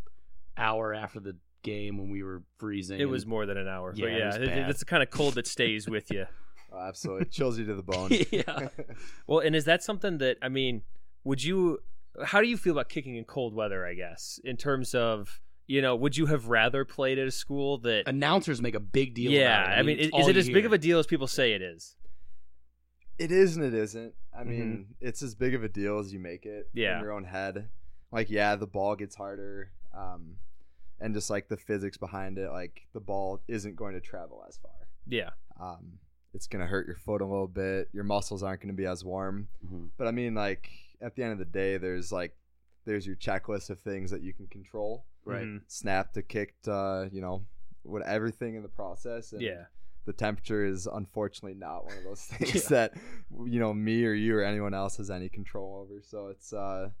hour 0.59 0.93
after 0.93 1.19
the 1.19 1.35
game 1.63 1.97
when 1.97 2.09
we 2.09 2.23
were 2.23 2.43
freezing. 2.57 2.99
It 2.99 3.05
was 3.09 3.25
more 3.25 3.45
than 3.45 3.57
an 3.57 3.67
hour. 3.67 3.93
Yeah, 3.95 4.05
but 4.05 4.11
it 4.13 4.25
was 4.25 4.35
it- 4.35 4.45
bad. 4.45 4.69
it's 4.69 4.79
the 4.79 4.85
kind 4.85 5.03
of 5.03 5.09
cold 5.09 5.33
that 5.35 5.47
stays 5.47 5.87
with 5.89 6.11
you. 6.11 6.25
Oh, 6.71 6.77
absolutely, 6.87 7.23
it 7.23 7.31
chills 7.31 7.57
you 7.57 7.65
to 7.65 7.73
the 7.73 7.81
bone. 7.93 8.11
yeah. 8.29 8.67
Well, 9.25 9.39
and 9.39 9.55
is 9.55 9.65
that 9.65 9.81
something 9.81 10.19
that 10.19 10.37
I 10.39 10.49
mean? 10.49 10.83
Would 11.23 11.43
you? 11.43 11.79
How 12.23 12.41
do 12.41 12.47
you 12.47 12.57
feel 12.57 12.73
about 12.73 12.89
kicking 12.89 13.15
in 13.15 13.23
cold 13.23 13.55
weather? 13.55 13.87
I 13.87 13.95
guess 13.95 14.39
in 14.43 14.55
terms 14.55 14.93
of 14.93 15.41
you 15.65 15.81
know, 15.81 15.95
would 15.95 16.15
you 16.15 16.27
have 16.27 16.47
rather 16.47 16.85
played 16.85 17.17
at 17.17 17.27
a 17.27 17.31
school 17.31 17.79
that? 17.79 18.03
Announcers 18.05 18.61
make 18.61 18.75
a 18.75 18.79
big 18.79 19.15
deal. 19.15 19.31
yeah, 19.31 19.63
about 19.63 19.77
it. 19.77 19.79
I 19.79 19.81
mean, 19.81 19.97
it's 19.97 20.05
is, 20.09 20.11
all 20.13 20.29
it 20.29 20.35
you 20.35 20.39
as 20.41 20.47
big 20.49 20.65
of 20.67 20.71
a 20.71 20.77
deal 20.77 20.99
as 20.99 21.07
people 21.07 21.25
say 21.25 21.53
it 21.53 21.63
is? 21.63 21.95
It 23.17 23.31
is 23.31 23.55
and 23.57 23.65
it 23.65 23.73
isn't. 23.73 24.13
I 24.37 24.43
mean, 24.43 24.89
it's 25.01 25.23
as 25.23 25.33
big 25.33 25.55
of 25.55 25.63
a 25.63 25.69
deal 25.69 25.97
as 25.97 26.13
you 26.13 26.19
make 26.19 26.45
it 26.45 26.69
Yeah. 26.75 26.97
in 26.97 27.01
your 27.03 27.13
own 27.13 27.23
head. 27.25 27.67
Like, 28.11 28.29
yeah, 28.29 28.55
the 28.55 28.67
ball 28.67 28.95
gets 28.95 29.15
harder, 29.15 29.71
um, 29.97 30.35
and 31.01 31.13
just 31.13 31.29
like 31.29 31.47
the 31.47 31.57
physics 31.57 31.97
behind 31.97 32.37
it, 32.37 32.49
like 32.51 32.87
the 32.93 32.99
ball 32.99 33.41
isn't 33.47 33.75
going 33.75 33.93
to 33.93 34.01
travel 34.01 34.43
as 34.47 34.57
far. 34.57 34.71
Yeah, 35.07 35.31
Um, 35.59 35.99
it's 36.33 36.45
gonna 36.45 36.67
hurt 36.67 36.85
your 36.85 36.95
foot 36.97 37.21
a 37.21 37.25
little 37.25 37.47
bit. 37.47 37.89
Your 37.91 38.03
muscles 38.03 38.43
aren't 38.43 38.61
gonna 38.61 38.73
be 38.73 38.85
as 38.85 39.03
warm. 39.03 39.47
Mhm. 39.65 39.89
But 39.97 40.07
I 40.07 40.11
mean, 40.11 40.35
like 40.35 40.69
at 41.01 41.15
the 41.15 41.23
end 41.23 41.31
of 41.33 41.39
the 41.39 41.45
day, 41.45 41.77
there's 41.77 42.11
like 42.11 42.35
there's 42.85 43.05
your 43.07 43.15
checklist 43.15 43.69
of 43.69 43.79
things 43.79 44.11
that 44.11 44.21
you 44.21 44.33
can 44.33 44.47
control. 44.47 45.05
Right. 45.25 45.45
Mhm. 45.45 45.61
Snap 45.67 46.13
to 46.13 46.21
kicked, 46.21 46.67
uh, 46.67 47.07
you 47.11 47.21
know, 47.21 47.45
what 47.83 48.03
everything 48.03 48.55
in 48.55 48.61
the 48.63 48.69
process. 48.69 49.31
And 49.33 49.41
yeah. 49.41 49.65
the 50.05 50.13
temperature 50.13 50.63
is 50.65 50.85
unfortunately 50.87 51.53
not 51.59 51.85
one 51.85 51.97
of 51.97 52.03
those 52.03 52.21
things 52.25 52.55
Yeah. 52.55 52.69
that 52.69 52.93
you 53.45 53.59
know 53.59 53.73
me 53.73 54.05
or 54.05 54.13
you 54.13 54.35
or 54.37 54.43
anyone 54.43 54.73
else 54.75 54.97
has 54.97 55.09
any 55.09 55.29
control 55.29 55.75
over. 55.81 56.01
So 56.01 56.27
it's 56.27 56.53
uh, 56.53 56.91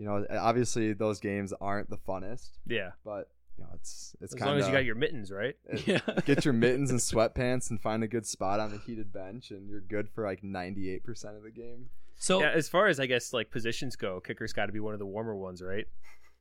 you 0.00 0.06
know, 0.06 0.24
obviously 0.30 0.94
those 0.94 1.20
games 1.20 1.52
aren't 1.60 1.90
the 1.90 1.98
funnest, 1.98 2.48
Yeah. 2.66 2.92
but 3.04 3.28
you 3.58 3.64
know, 3.64 3.70
it's 3.74 4.16
it's 4.22 4.32
kind 4.32 4.32
of 4.32 4.32
As 4.32 4.34
kind 4.34 4.50
long 4.52 4.58
as 4.60 4.66
you 4.68 4.72
got 4.72 4.84
your 4.86 4.94
mittens, 4.94 5.30
right? 5.30 5.56
Yeah. 5.86 6.00
get 6.24 6.44
your 6.46 6.54
mittens 6.54 6.90
and 6.90 6.98
sweatpants 7.10 7.68
and 7.68 7.78
find 7.80 8.02
a 8.02 8.08
good 8.08 8.26
spot 8.26 8.60
on 8.60 8.70
the 8.70 8.78
heated 8.78 9.12
bench 9.12 9.50
and 9.50 9.68
you're 9.68 9.82
good 9.82 10.08
for 10.08 10.24
like 10.24 10.40
98% 10.42 11.02
of 11.36 11.42
the 11.42 11.50
game 11.50 11.90
So 12.16 12.40
yeah. 12.40 12.50
As 12.50 12.68
far 12.70 12.86
as 12.86 12.98
I 12.98 13.04
guess 13.04 13.34
like 13.34 13.50
positions 13.50 13.96
go, 13.96 14.20
kicker's 14.20 14.54
got 14.54 14.66
to 14.66 14.72
be 14.72 14.80
one 14.80 14.94
of 14.94 14.98
the 15.00 15.06
warmer 15.06 15.34
ones, 15.36 15.60
right? 15.62 15.86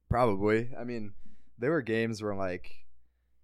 probably 0.10 0.70
i 0.80 0.84
mean 0.84 1.12
there 1.60 1.70
were 1.72 1.84
games 1.84 2.20
where 2.24 2.34
like 2.34 2.72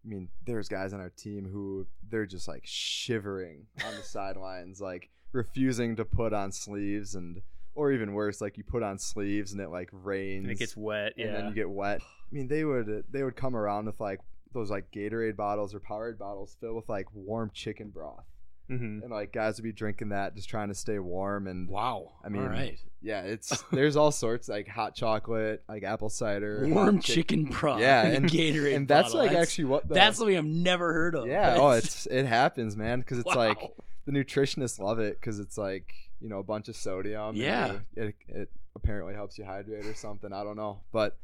i 0.03 0.07
mean 0.07 0.29
there's 0.47 0.67
guys 0.67 0.93
on 0.93 0.99
our 0.99 1.11
team 1.11 1.47
who 1.51 1.85
they're 2.09 2.25
just 2.25 2.47
like 2.47 2.63
shivering 2.65 3.67
on 3.85 3.95
the 3.95 4.01
sidelines 4.15 4.81
like 4.81 5.09
refusing 5.31 5.95
to 5.95 6.03
put 6.05 6.33
on 6.33 6.51
sleeves 6.51 7.13
and 7.13 7.41
or 7.75 7.91
even 7.91 8.13
worse 8.13 8.41
like 8.41 8.57
you 8.57 8.63
put 8.63 8.81
on 8.83 8.97
sleeves 8.97 9.51
and 9.51 9.61
it 9.61 9.69
like 9.69 9.89
rains 9.91 10.43
And 10.43 10.51
it 10.51 10.57
gets 10.59 10.75
wet. 10.75 11.13
and 11.17 11.25
Yeah. 11.27 11.31
then 11.33 11.47
you 11.49 11.53
get 11.53 11.69
wet 11.69 12.01
i 12.01 12.35
mean 12.35 12.47
they 12.47 12.63
would 12.63 13.03
they 13.11 13.21
would 13.23 13.35
come 13.35 13.55
around 13.55 13.85
with 13.85 13.99
like 13.99 14.19
those 14.53 14.71
like 14.71 14.89
gatorade 14.91 15.35
bottles 15.35 15.75
or 15.75 15.79
Powerade 15.79 16.17
bottles 16.17 16.55
filled 16.59 16.75
with 16.77 16.87
like 16.89 17.07
warm 17.13 17.51
chicken 17.53 17.89
broth 17.89 18.23
hmm 18.67 19.01
and 19.03 19.09
like 19.11 19.31
guys 19.31 19.57
would 19.57 19.63
be 19.63 19.71
drinking 19.71 20.09
that 20.09 20.35
just 20.35 20.49
trying 20.49 20.69
to 20.69 20.73
stay 20.73 20.97
warm 20.97 21.45
and 21.45 21.69
wow. 21.69 22.13
I 22.23 22.29
mean, 22.29 22.41
all 22.41 22.47
right. 22.49 22.79
yeah 23.01 23.21
it's 23.21 23.61
there's 23.71 23.95
all 23.95 24.11
sorts 24.11 24.49
like 24.49 24.67
hot 24.67 24.95
chocolate 24.95 25.61
like 25.69 25.83
apple 25.83 26.09
cider 26.09 26.65
Warm 26.67 26.99
chicken 26.99 27.43
broth. 27.45 27.79
Yeah, 27.79 28.01
and- 28.07 28.27
Gatorade 28.27 28.75
and 28.75 28.87
that's 28.87 29.13
bottle. 29.13 29.27
like 29.27 29.35
actually 29.37 29.65
what 29.65 29.87
the 29.87 29.93
that's 29.93 30.17
something 30.17 30.35
I've 30.35 30.45
never 30.45 30.93
heard 30.93 31.13
of. 31.15 31.27
yeah 31.27 31.57
oh 31.59 31.69
it's 31.71 32.07
it 32.07 32.25
happens 32.25 32.75
man 32.75 33.01
because 33.01 33.19
it's 33.19 33.35
like 33.35 33.59
the 34.07 34.11
nutritionists 34.11 34.79
love 34.79 34.97
it 34.99 35.19
because 35.19 35.39
it's 35.39 35.59
like 35.59 35.93
you 36.21 36.29
know 36.29 36.39
a 36.39 36.43
bunch 36.43 36.67
of 36.69 36.75
sodium 36.75 37.29
and 37.29 37.37
Yeah. 37.37 37.77
it, 37.95 38.15
it 38.27 38.49
apparently 38.75 39.13
helps 39.13 39.37
you 39.37 39.45
hydrate 39.45 39.85
or 39.85 39.93
something 39.93 40.31
i 40.33 40.43
don't 40.43 40.55
know 40.57 40.81
but 40.91 41.17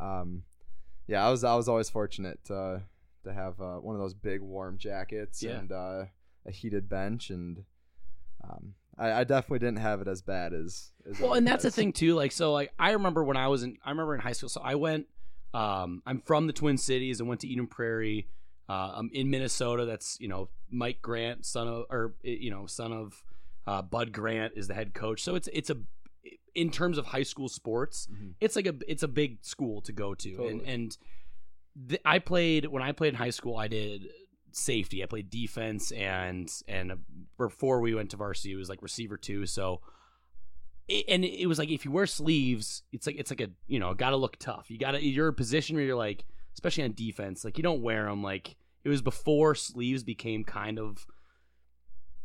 um 0.00 0.42
yeah 1.06 1.26
i 1.26 1.30
was 1.30 1.44
i 1.44 1.54
was 1.54 1.68
always 1.68 1.88
fortunate 1.90 2.38
to 2.44 2.82
to 3.24 3.32
have 3.32 3.58
uh, 3.60 3.76
one 3.76 3.94
of 3.94 4.00
those 4.02 4.12
big 4.14 4.40
warm 4.40 4.76
jackets 4.78 5.42
Yeah. 5.42 5.58
and 5.58 5.72
uh, 5.72 6.04
a 6.46 6.50
heated 6.50 6.88
bench 6.88 7.30
and 7.30 7.64
um 8.42 8.74
I, 8.98 9.12
I 9.12 9.24
definitely 9.24 9.58
didn't 9.60 9.78
have 9.80 10.00
it 10.02 10.08
as 10.08 10.22
bad 10.22 10.52
as, 10.52 10.92
as 11.10 11.18
well 11.18 11.32
and 11.32 11.46
that's 11.46 11.64
the 11.64 11.70
thing 11.70 11.92
too 11.92 12.14
like 12.14 12.32
so 12.32 12.52
like 12.52 12.72
i 12.78 12.90
remember 12.92 13.24
when 13.24 13.36
i 13.36 13.48
was 13.48 13.62
in 13.62 13.76
i 13.84 13.90
remember 13.90 14.14
in 14.14 14.20
high 14.20 14.32
school 14.32 14.48
so 14.50 14.60
i 14.62 14.74
went 14.74 15.06
um 15.54 16.02
i'm 16.06 16.20
from 16.20 16.46
the 16.46 16.52
twin 16.52 16.76
cities 16.78 17.20
i 17.20 17.24
went 17.24 17.40
to 17.40 17.48
eden 17.48 17.66
prairie 17.66 18.28
uh 18.68 18.92
i'm 18.94 19.10
in 19.12 19.30
minnesota 19.30 19.84
that's 19.84 20.16
you 20.20 20.28
know 20.28 20.48
mike 20.70 21.00
grant 21.02 21.44
son 21.46 21.66
of 21.68 21.84
or 21.90 22.14
you 22.22 22.50
know 22.50 22.66
son 22.66 22.92
of 22.92 23.22
uh 23.66 23.82
bud 23.82 24.12
grant 24.12 24.52
is 24.56 24.68
the 24.68 24.74
head 24.74 24.94
coach 24.94 25.22
so 25.22 25.34
it's 25.34 25.48
it's 25.52 25.70
a 25.70 25.76
in 26.54 26.70
terms 26.70 26.98
of 26.98 27.06
high 27.06 27.22
school 27.22 27.48
sports 27.48 28.06
Mhm. 28.12 28.34
it's 28.40 28.56
like 28.56 28.66
a 28.66 28.74
it's 28.86 29.02
a 29.02 29.08
big 29.08 29.38
school 29.44 29.80
to 29.82 29.92
go 29.92 30.14
to 30.14 30.28
and 30.30 30.36
Totally. 30.60 30.64
and 30.72 30.98
th- 31.88 32.00
i 32.04 32.18
played 32.18 32.66
when 32.66 32.82
i 32.82 32.92
played 32.92 33.08
in 33.10 33.14
high 33.16 33.30
school 33.30 33.56
i 33.56 33.66
did 33.68 34.06
safety 34.52 35.02
i 35.02 35.06
played 35.06 35.30
defense 35.30 35.90
and 35.92 36.48
and 36.68 36.92
before 37.38 37.80
we 37.80 37.94
went 37.94 38.10
to 38.10 38.16
varsity 38.16 38.52
it 38.52 38.56
was 38.56 38.68
like 38.68 38.82
receiver 38.82 39.16
two 39.16 39.46
so 39.46 39.80
it, 40.86 41.06
and 41.08 41.24
it 41.24 41.46
was 41.46 41.58
like 41.58 41.70
if 41.70 41.86
you 41.86 41.90
wear 41.90 42.06
sleeves, 42.06 42.82
it's 42.92 43.06
like 43.06 43.16
it's 43.18 43.30
like 43.30 43.40
a 43.40 43.48
you 43.66 43.78
know 43.80 43.94
got 43.94 44.10
to 44.10 44.16
look 44.16 44.36
tough. 44.38 44.70
You 44.70 44.76
got 44.78 44.90
to 44.90 45.02
you're 45.02 45.28
a 45.28 45.32
position 45.32 45.76
where 45.76 45.84
you're 45.86 45.96
like, 45.96 46.26
especially 46.52 46.84
on 46.84 46.92
defense, 46.92 47.42
like 47.42 47.56
you 47.56 47.62
don't 47.62 47.80
wear 47.80 48.04
them. 48.04 48.22
Like 48.22 48.56
it 48.84 48.90
was 48.90 49.00
before 49.00 49.54
sleeves 49.54 50.02
became 50.02 50.44
kind 50.44 50.78
of 50.78 51.06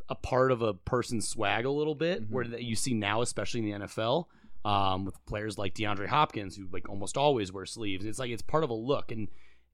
a 0.09 0.15
part 0.15 0.51
of 0.51 0.61
a 0.61 0.73
person's 0.73 1.27
swag 1.27 1.65
a 1.65 1.69
little 1.71 1.95
bit, 1.95 2.23
Mhm. 2.23 2.29
where 2.31 2.45
that 2.47 2.63
you 2.63 2.75
see 2.75 2.93
now, 2.93 3.21
especially 3.21 3.59
in 3.61 3.65
the 3.67 3.85
NFL, 3.85 4.27
um, 4.65 5.05
with 5.05 5.23
players 5.25 5.57
like 5.57 5.73
DeAndre 5.75 6.07
Hopkins 6.07 6.55
who 6.55 6.67
like 6.71 6.89
almost 6.89 7.15
always 7.17 7.51
wear 7.53 7.65
sleeves. 7.65 8.05
It's 8.05 8.19
like 8.19 8.31
it's 8.31 8.41
part 8.41 8.63
of 8.63 8.69
a 8.69 8.73
look. 8.73 9.11
And 9.11 9.27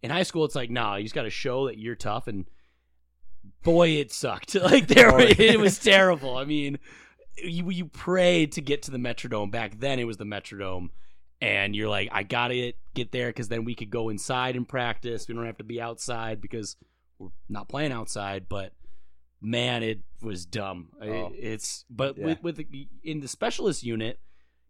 in 0.03 0.11
high 0.11 0.23
school, 0.23 0.45
it's 0.45 0.55
like 0.55 0.69
nah, 0.69 0.95
you 0.95 1.03
just 1.03 1.15
got 1.15 1.23
to 1.23 1.29
show 1.29 1.67
that 1.67 1.77
you're 1.79 1.95
tough. 1.95 2.27
And 2.27 2.45
boy, 3.63 3.89
it 3.89 4.11
sucked. 4.11 4.55
like 4.61 4.87
there, 4.87 5.17
it 5.19 5.59
was 5.59 5.79
terrible. 5.79 6.37
I 6.37 6.45
mean, 6.45 6.79
you 7.37 7.69
you 7.69 7.85
prayed 7.85 8.51
to 8.53 8.61
get 8.61 8.83
to 8.83 8.91
the 8.91 8.97
Metrodome. 8.97 9.51
Back 9.51 9.79
then, 9.79 9.99
it 9.99 10.05
was 10.05 10.17
the 10.17 10.25
Metrodome. 10.25 10.89
And 11.41 11.75
you're 11.75 11.89
like, 11.89 12.09
I 12.11 12.23
gotta 12.23 12.73
get 12.93 13.11
there 13.11 13.27
because 13.29 13.49
then 13.49 13.65
we 13.65 13.75
could 13.75 13.89
go 13.89 14.09
inside 14.09 14.55
and 14.55 14.67
practice. 14.67 15.27
We 15.27 15.33
don't 15.35 15.45
have 15.45 15.57
to 15.57 15.63
be 15.65 15.81
outside 15.81 16.39
because 16.41 16.77
we're 17.19 17.29
not 17.49 17.67
playing 17.69 17.91
outside. 17.91 18.47
But 18.49 18.71
man, 19.45 19.83
it 19.83 19.99
was 20.21 20.45
dumb. 20.45 20.89
Oh. 21.01 21.31
It's 21.35 21.85
but 21.89 22.17
Yeah. 22.17 22.25
with 22.25 22.43
with 22.43 22.55
the, 22.57 22.87
in 23.03 23.19
the 23.19 23.27
specialist 23.27 23.83
unit, 23.83 24.19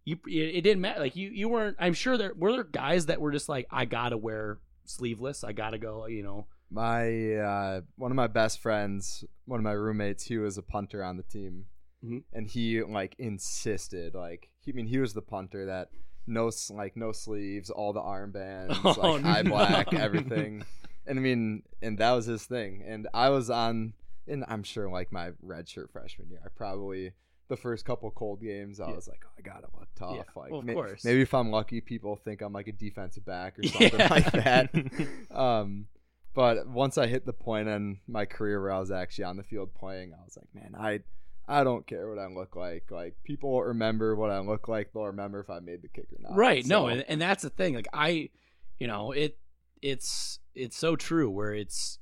you 0.04 0.18
it, 0.28 0.56
it 0.58 0.62
didn't 0.62 0.82
matter. 0.82 1.00
Like 1.00 1.16
you 1.16 1.30
you 1.30 1.48
weren't. 1.50 1.78
I'm 1.80 1.94
sure 1.94 2.18
there 2.18 2.34
were 2.36 2.52
there 2.52 2.64
guys 2.64 3.06
that 3.08 3.22
were 3.22 3.32
just 3.32 3.48
like, 3.50 3.68
I 3.72 3.86
gotta 3.86 4.18
wear 4.18 4.60
sleeveless. 4.86 5.44
I 5.44 5.54
gotta 5.54 5.78
go. 5.78 6.06
You 6.08 6.24
know. 6.24 6.48
My 6.72 7.36
uh, 7.36 7.82
one 7.96 8.12
of 8.12 8.16
my 8.16 8.28
best 8.28 8.60
friends, 8.60 9.24
one 9.46 9.60
of 9.60 9.64
my 9.64 9.72
roommates, 9.72 10.24
he 10.26 10.38
was 10.38 10.58
a 10.58 10.64
punter 10.64 11.04
on 11.04 11.16
the 11.16 11.24
team, 11.24 11.66
Mhm. 12.04 12.24
and 12.34 12.48
he 12.48 12.82
like 12.84 13.16
insisted, 13.20 14.16
like 14.16 14.50
he, 14.62 14.72
I 14.72 14.76
mean, 14.76 14.88
he 14.88 14.98
was 14.98 15.14
the 15.14 15.22
punter 15.22 15.68
that 15.68 15.90
no 16.28 16.52
like 16.72 16.98
no 16.98 17.12
sleeves, 17.12 17.70
all 17.70 17.94
the 17.94 18.02
armbands, 18.02 18.78
Oh, 18.84 19.12
like 19.12 19.24
eye 19.26 19.42
no. 19.44 19.52
black, 19.52 19.94
everything, 19.94 20.66
and 21.06 21.20
I 21.20 21.22
mean, 21.22 21.62
and 21.84 22.00
that 22.00 22.12
was 22.14 22.26
his 22.26 22.44
thing, 22.46 22.84
and 22.86 23.08
I 23.14 23.30
was 23.30 23.52
on, 23.52 23.94
and 24.28 24.44
I'm 24.48 24.64
sure 24.64 24.90
like 24.90 25.12
my 25.12 25.32
red 25.42 25.68
shirt 25.70 25.92
freshman 25.92 26.30
year, 26.30 26.42
I 26.46 26.50
probably. 26.56 27.14
The 27.48 27.56
first 27.58 27.86
couple 27.86 28.10
cold 28.10 28.42
games, 28.42 28.80
I 28.80 28.90
Yeah. 28.90 28.96
was 28.96 29.08
like, 29.08 29.22
"Oh, 29.24 29.30
I 29.38 29.42
gotta 29.44 29.68
look 29.78 29.88
tough." 29.96 30.16
Yeah, 30.16 30.24
Like, 30.36 30.50
well, 30.50 30.62
of 30.62 30.66
may- 30.66 30.74
course. 30.74 31.06
maybe 31.06 31.22
if 31.22 31.32
I'm 31.32 31.52
lucky, 31.52 31.80
people 31.80 32.16
think 32.16 32.42
I'm 32.42 32.52
like 32.54 32.68
a 32.68 32.72
defensive 32.72 33.24
back 33.24 33.60
or 33.60 33.64
something 33.68 34.00
Yeah. 34.00 34.08
like 34.10 34.32
that. 34.32 34.70
um, 35.32 35.86
but 36.34 36.68
once 36.68 36.98
I 36.98 37.06
hit 37.06 37.28
the 37.28 37.34
point 37.34 37.68
in 37.68 38.00
my 38.08 38.26
career 38.26 38.60
where 38.60 38.72
I 38.72 38.80
was 38.80 38.90
actually 38.90 39.26
on 39.26 39.38
the 39.38 39.44
field 39.44 39.76
playing, 39.76 40.12
I 40.14 40.24
was 40.26 40.36
like, 40.38 40.48
man, 40.56 40.74
I 40.76 41.02
I 41.48 41.64
don't 41.64 41.86
care 41.86 42.10
what 42.10 42.18
I 42.18 42.26
look 42.26 42.56
like. 42.56 42.90
Like 42.90 43.14
people 43.24 43.52
will 43.52 43.64
remember 43.64 44.16
what 44.16 44.32
I 44.32 44.40
look 44.40 44.68
like. 44.68 44.92
They'll 44.92 45.06
remember 45.06 45.40
if 45.40 45.52
I 45.52 45.60
made 45.60 45.84
the 45.84 45.88
kick 45.88 46.08
or 46.14 46.18
not. 46.22 46.36
right 46.36 46.66
no 46.66 46.88
and, 46.88 47.06
and 47.08 47.22
that's 47.22 47.44
the 47.44 47.52
thing 47.52 47.76
like 47.76 47.88
i 47.94 48.32
you 48.80 48.88
know 48.88 49.12
it 49.12 49.38
it's 49.84 50.40
it's 50.56 50.76
so 50.76 50.96
true 50.96 51.30
where 51.30 51.54
it's 51.54 52.00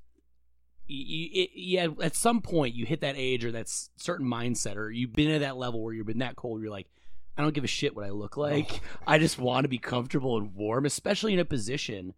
you, 0.87 1.47
yeah 1.55 1.87
at 2.01 2.15
some 2.15 2.41
point 2.41 2.75
you 2.75 2.85
hit 2.85 3.01
that 3.01 3.15
age 3.17 3.45
or 3.45 3.51
that 3.51 3.67
certain 3.95 4.25
mindset 4.27 4.75
or 4.75 4.89
you've 4.91 5.13
been 5.13 5.31
at 5.31 5.41
that 5.41 5.57
level 5.57 5.81
where 5.83 5.93
you've 5.93 6.05
been 6.07 6.19
that 6.19 6.35
cold 6.35 6.61
you're 6.61 6.69
like 6.69 6.87
i 7.37 7.41
don't 7.41 7.53
give 7.53 7.63
a 7.63 7.67
shit 7.67 7.95
what 7.95 8.05
i 8.05 8.09
look 8.09 8.35
like 8.37 8.69
Oh. 8.71 8.79
i 9.07 9.17
just 9.17 9.39
want 9.39 9.63
to 9.63 9.69
be 9.69 9.77
comfortable 9.77 10.37
and 10.37 10.53
warm 10.55 10.85
especially 10.85 11.33
in 11.33 11.39
a 11.39 11.45
position 11.45 12.13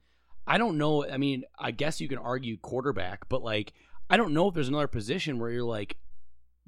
i 0.47 0.57
don't 0.57 0.77
know 0.77 1.07
i 1.07 1.17
mean 1.17 1.43
i 1.59 1.71
guess 1.71 2.01
you 2.01 2.07
can 2.07 2.17
argue 2.17 2.57
quarterback 2.57 3.29
but 3.29 3.43
like 3.43 3.71
i 4.09 4.17
don't 4.17 4.33
know 4.33 4.47
if 4.47 4.53
there's 4.55 4.67
another 4.69 4.87
position 4.87 5.37
where 5.39 5.51
you're 5.51 5.63
like 5.63 5.97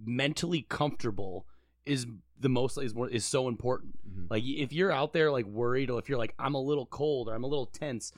mentally 0.03 0.65
comfortable 0.69 1.45
is 1.85 2.05
the 2.39 2.49
most 2.49 2.77
is 2.77 2.93
is 3.11 3.25
so 3.25 3.47
important 3.47 3.97
Mhm. 4.07 4.27
like 4.29 4.43
if 4.43 4.71
you're 4.71 4.91
out 4.91 5.13
there 5.13 5.31
like 5.31 5.45
worried 5.45 5.89
or 5.89 5.97
if 5.99 6.07
you're 6.09 6.17
like 6.19 6.35
I'm 6.37 6.53
a 6.53 6.61
little 6.61 6.85
cold 6.85 7.29
or 7.29 7.33
I'm 7.33 7.43
a 7.43 7.47
little 7.47 7.65
tense, 7.65 8.11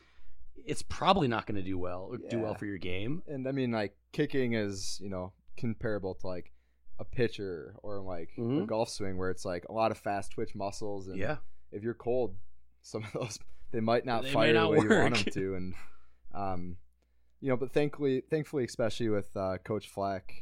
it's 0.65 0.81
probably 0.81 1.27
not 1.27 1.45
going 1.45 1.55
to 1.55 1.61
do 1.63 1.77
well 1.77 2.07
or 2.11 2.17
do 2.17 2.39
well 2.39 2.55
for 2.55 2.65
your 2.65 2.77
game. 2.77 3.23
And 3.27 3.47
I 3.47 3.51
mean, 3.51 3.71
like 3.71 3.95
kicking 4.11 4.53
is 4.53 4.99
you 5.01 5.09
know 5.09 5.33
comparable 5.57 6.15
to 6.15 6.27
like 6.27 6.51
a 6.99 7.05
pitcher 7.05 7.75
or 7.83 7.99
like 8.01 8.29
a 8.37 8.41
Mhm. 8.41 8.67
golf 8.67 8.89
swing 8.89 9.17
where 9.17 9.29
it's 9.29 9.45
like 9.45 9.65
a 9.69 9.71
lot 9.73 9.91
of 9.91 9.97
fast 9.97 10.31
twitch 10.31 10.53
muscles 10.55 11.07
and 11.07 11.17
Yeah. 11.17 11.37
if 11.71 11.81
you're 11.83 11.93
cold, 11.93 12.35
some 12.81 13.03
of 13.03 13.11
those 13.13 13.39
they 13.71 13.79
might 13.79 14.05
not 14.05 14.23
They 14.23 14.31
fire 14.31 14.53
not 14.53 14.71
the 14.71 14.77
way 14.79 14.83
you 14.83 14.89
want 14.89 15.15
them 15.15 15.33
to, 15.33 15.55
and 15.55 15.75
um, 16.33 16.77
you 17.39 17.49
know, 17.49 17.55
but 17.57 17.71
thankfully, 17.71 18.21
thankfully, 18.29 18.65
especially 18.65 19.09
with 19.09 19.35
uh, 19.37 19.59
Coach 19.59 19.87
Flack, 19.87 20.33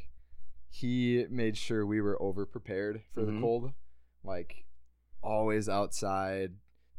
he 0.69 1.25
made 1.29 1.57
sure 1.57 1.85
we 1.85 2.01
were 2.01 2.21
over 2.21 2.45
prepared 2.45 3.03
for 3.13 3.21
Mhm. 3.21 3.35
the 3.35 3.41
cold, 3.41 3.73
like 4.23 4.65
always 5.21 5.67
outside. 5.69 6.55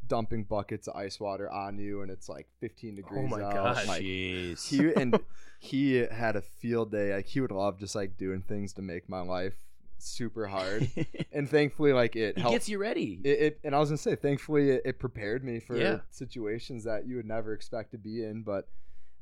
Dumping 0.09 0.45
buckets 0.45 0.89
of 0.89 0.97
ice 0.97 1.21
water 1.21 1.51
on 1.51 1.79
you, 1.79 2.03
and 2.03 2.11
it's 2.11 2.29
like 2.29 2.49
15 2.61 2.97
degrees 2.97 3.25
Oh 3.33 3.37
my 3.37 3.43
out. 3.43 3.55
gosh. 3.55 3.87
Like, 3.87 4.03
Jeez. 4.03 4.67
he 4.69 4.93
and 5.01 5.19
he 5.61 5.97
had 6.11 6.37
a 6.37 6.43
field 6.43 6.91
day. 6.91 7.15
Like 7.15 7.27
he 7.27 7.41
would 7.41 7.51
love 7.51 7.79
just 7.79 7.95
like 7.95 8.17
doing 8.17 8.43
things 8.43 8.73
to 8.75 8.83
make 8.83 9.09
my 9.09 9.21
life 9.21 9.55
super 9.99 10.47
hard. 10.47 10.89
and 11.33 11.49
thankfully, 11.51 11.93
like 11.93 12.17
it 12.17 12.37
he 12.37 12.41
helped 12.41 12.55
gets 12.55 12.69
you 12.69 12.79
ready. 12.79 13.21
it, 13.25 13.29
it 13.41 13.61
and 13.65 13.75
I 13.75 13.79
was 13.79 13.91
gonna 13.91 13.99
say, 13.99 14.15
thankfully, 14.17 14.71
it, 14.71 14.83
it 14.85 14.99
prepared 14.99 15.45
me 15.45 15.61
for 15.61 15.77
Yeah. 15.77 15.99
situations 16.11 16.85
that 16.85 17.07
you 17.07 17.17
would 17.17 17.27
never 17.27 17.53
expect 17.53 17.91
to 17.93 17.99
be 17.99 18.25
in. 18.25 18.43
But 18.43 18.69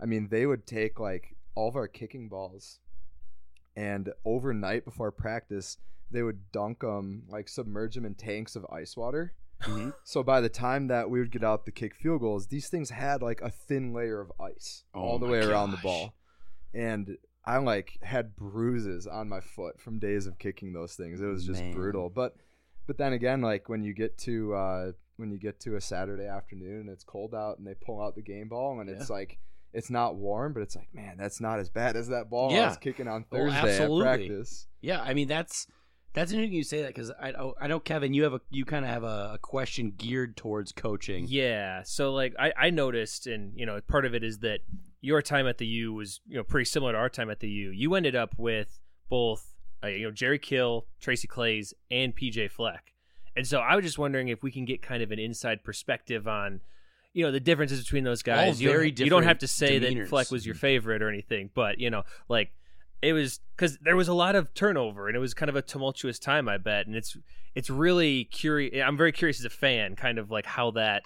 I 0.00 0.04
mean, 0.06 0.28
they 0.28 0.46
would 0.46 0.66
take 0.66 1.00
like 1.00 1.34
all 1.54 1.68
of 1.68 1.76
our 1.76 1.88
kicking 1.88 2.28
balls, 2.28 2.78
and 3.76 4.12
overnight 4.24 4.84
before 4.84 5.10
practice, 5.10 5.78
they 6.10 6.22
would 6.22 6.52
dunk 6.52 6.80
them, 6.80 7.22
like 7.28 7.48
submerge 7.48 7.94
them 7.94 8.04
in 8.04 8.14
tanks 8.14 8.56
of 8.56 8.66
ice 8.70 8.96
water. 8.96 9.32
Mhm. 9.62 9.94
So 10.04 10.22
by 10.22 10.40
the 10.40 10.48
time 10.48 10.88
that 10.88 11.08
we 11.10 11.18
would 11.18 11.30
get 11.30 11.42
out 11.44 11.64
the 11.64 11.72
kick 11.72 11.94
field 11.94 12.20
goals, 12.20 12.48
these 12.48 12.68
things 12.68 12.90
had 12.90 13.22
like 13.22 13.40
a 13.40 13.50
thin 13.50 13.92
layer 13.92 14.20
of 14.20 14.30
ice 14.40 14.84
Oh 14.94 15.00
all 15.00 15.18
the 15.18 15.26
way 15.26 15.40
around 15.40 15.70
the 15.70 15.78
ball, 15.78 16.14
and 16.74 17.16
I 17.44 17.58
like 17.58 17.98
had 18.02 18.36
bruises 18.36 19.06
on 19.06 19.28
my 19.28 19.40
foot 19.40 19.80
from 19.80 19.98
days 19.98 20.26
of 20.26 20.38
kicking 20.38 20.72
those 20.72 20.94
things. 20.94 21.20
It 21.20 21.26
was 21.26 21.46
just 21.46 21.62
Man. 21.62 21.72
brutal. 21.72 22.10
But 22.10 22.36
but 22.86 22.98
then 22.98 23.12
again, 23.12 23.40
like 23.40 23.68
when 23.68 23.82
you 23.82 23.94
get 23.94 24.18
to 24.18 24.54
uh, 24.54 24.92
when 25.16 25.30
you 25.30 25.38
get 25.38 25.58
to 25.60 25.76
a 25.76 25.80
Saturday 25.80 26.26
afternoon 26.26 26.80
and 26.82 26.90
it's 26.90 27.04
cold 27.04 27.34
out 27.34 27.58
and 27.58 27.66
they 27.66 27.74
pull 27.74 28.00
out 28.02 28.14
the 28.14 28.22
game 28.22 28.48
ball 28.48 28.80
and 28.80 28.90
it's 28.90 29.08
like 29.10 29.38
it's 29.72 29.90
not 29.90 30.16
warm, 30.16 30.52
but 30.52 30.62
it's 30.62 30.76
like 30.76 30.88
man, 30.92 31.16
that's 31.16 31.40
not 31.40 31.58
as 31.58 31.70
bad 31.70 31.96
as 31.96 32.08
that 32.08 32.28
ball 32.28 32.50
I 32.50 32.54
Yeah. 32.56 32.68
was 32.68 32.76
kicking 32.76 33.08
on 33.08 33.24
Oh, 33.32 33.36
Thursday 33.36 33.58
absolutely. 33.58 34.06
at 34.06 34.18
practice. 34.18 34.68
yeah, 34.82 35.00
I 35.02 35.14
mean 35.14 35.28
that's 35.28 35.66
that's 36.16 36.32
interesting 36.32 36.56
you 36.56 36.64
say 36.64 36.80
that 36.80 36.88
because 36.88 37.12
I 37.20 37.32
oh, 37.32 37.54
I 37.60 37.66
know 37.66 37.78
Kevin, 37.78 38.14
you 38.14 38.22
have 38.22 38.32
a 38.32 38.40
you 38.48 38.64
kind 38.64 38.86
of 38.86 38.90
have 38.90 39.04
a, 39.04 39.32
a 39.34 39.38
question 39.38 39.92
geared 39.98 40.34
towards 40.34 40.72
coaching. 40.72 41.26
Yeah. 41.28 41.82
So 41.84 42.14
like 42.14 42.34
I, 42.38 42.52
I 42.56 42.70
noticed 42.70 43.26
and 43.26 43.52
you 43.54 43.66
know, 43.66 43.78
part 43.86 44.06
of 44.06 44.14
it 44.14 44.24
is 44.24 44.38
that 44.38 44.60
your 45.02 45.20
time 45.20 45.46
at 45.46 45.58
the 45.58 45.66
U 45.66 45.92
was, 45.92 46.20
you 46.26 46.38
know, 46.38 46.42
pretty 46.42 46.64
similar 46.64 46.92
to 46.92 46.98
our 46.98 47.10
time 47.10 47.28
at 47.28 47.40
the 47.40 47.50
U. 47.50 47.70
You 47.70 47.94
ended 47.94 48.16
up 48.16 48.34
with 48.38 48.80
both 49.10 49.54
uh, 49.84 49.88
you 49.88 50.06
know, 50.06 50.10
Jerry 50.10 50.38
Kill, 50.38 50.86
Tracy 51.00 51.28
Claeys, 51.28 51.74
and 51.90 52.16
PJ 52.16 52.50
Fleck. 52.50 52.94
And 53.36 53.46
so 53.46 53.60
I 53.60 53.76
was 53.76 53.84
just 53.84 53.98
wondering 53.98 54.28
if 54.28 54.42
we 54.42 54.50
can 54.50 54.64
get 54.64 54.80
kind 54.80 55.02
of 55.02 55.12
an 55.12 55.18
inside 55.18 55.64
perspective 55.64 56.26
on 56.26 56.62
you 57.12 57.24
know 57.24 57.30
the 57.30 57.40
differences 57.40 57.82
between 57.82 58.04
those 58.04 58.22
guys. 58.22 58.60
you, 58.60 58.70
very 58.70 58.90
don't, 58.90 59.04
you 59.04 59.10
don't 59.10 59.24
have 59.24 59.40
to 59.40 59.46
say 59.46 59.78
that 59.78 59.90
demeanors. 59.90 60.08
Fleck 60.08 60.30
was 60.30 60.46
your 60.46 60.54
favorite 60.54 61.02
or 61.02 61.10
anything, 61.10 61.50
but 61.54 61.78
you 61.78 61.90
know, 61.90 62.04
like 62.30 62.52
it 63.02 63.12
was 63.12 63.40
because 63.56 63.78
there 63.78 63.96
was 63.96 64.08
a 64.08 64.14
lot 64.14 64.34
of 64.34 64.52
turnover 64.54 65.08
and 65.08 65.16
it 65.16 65.20
was 65.20 65.34
kind 65.34 65.48
of 65.48 65.56
a 65.56 65.62
tumultuous 65.62 66.18
time, 66.18 66.48
I 66.48 66.58
bet. 66.58 66.86
And 66.86 66.96
it's 66.96 67.16
it's 67.54 67.70
really 67.70 68.24
curious. 68.24 68.82
I'm 68.84 68.96
very 68.96 69.12
curious 69.12 69.38
as 69.40 69.44
a 69.44 69.50
fan, 69.50 69.96
kind 69.96 70.18
of 70.18 70.30
like 70.30 70.46
how 70.46 70.72
that 70.72 71.02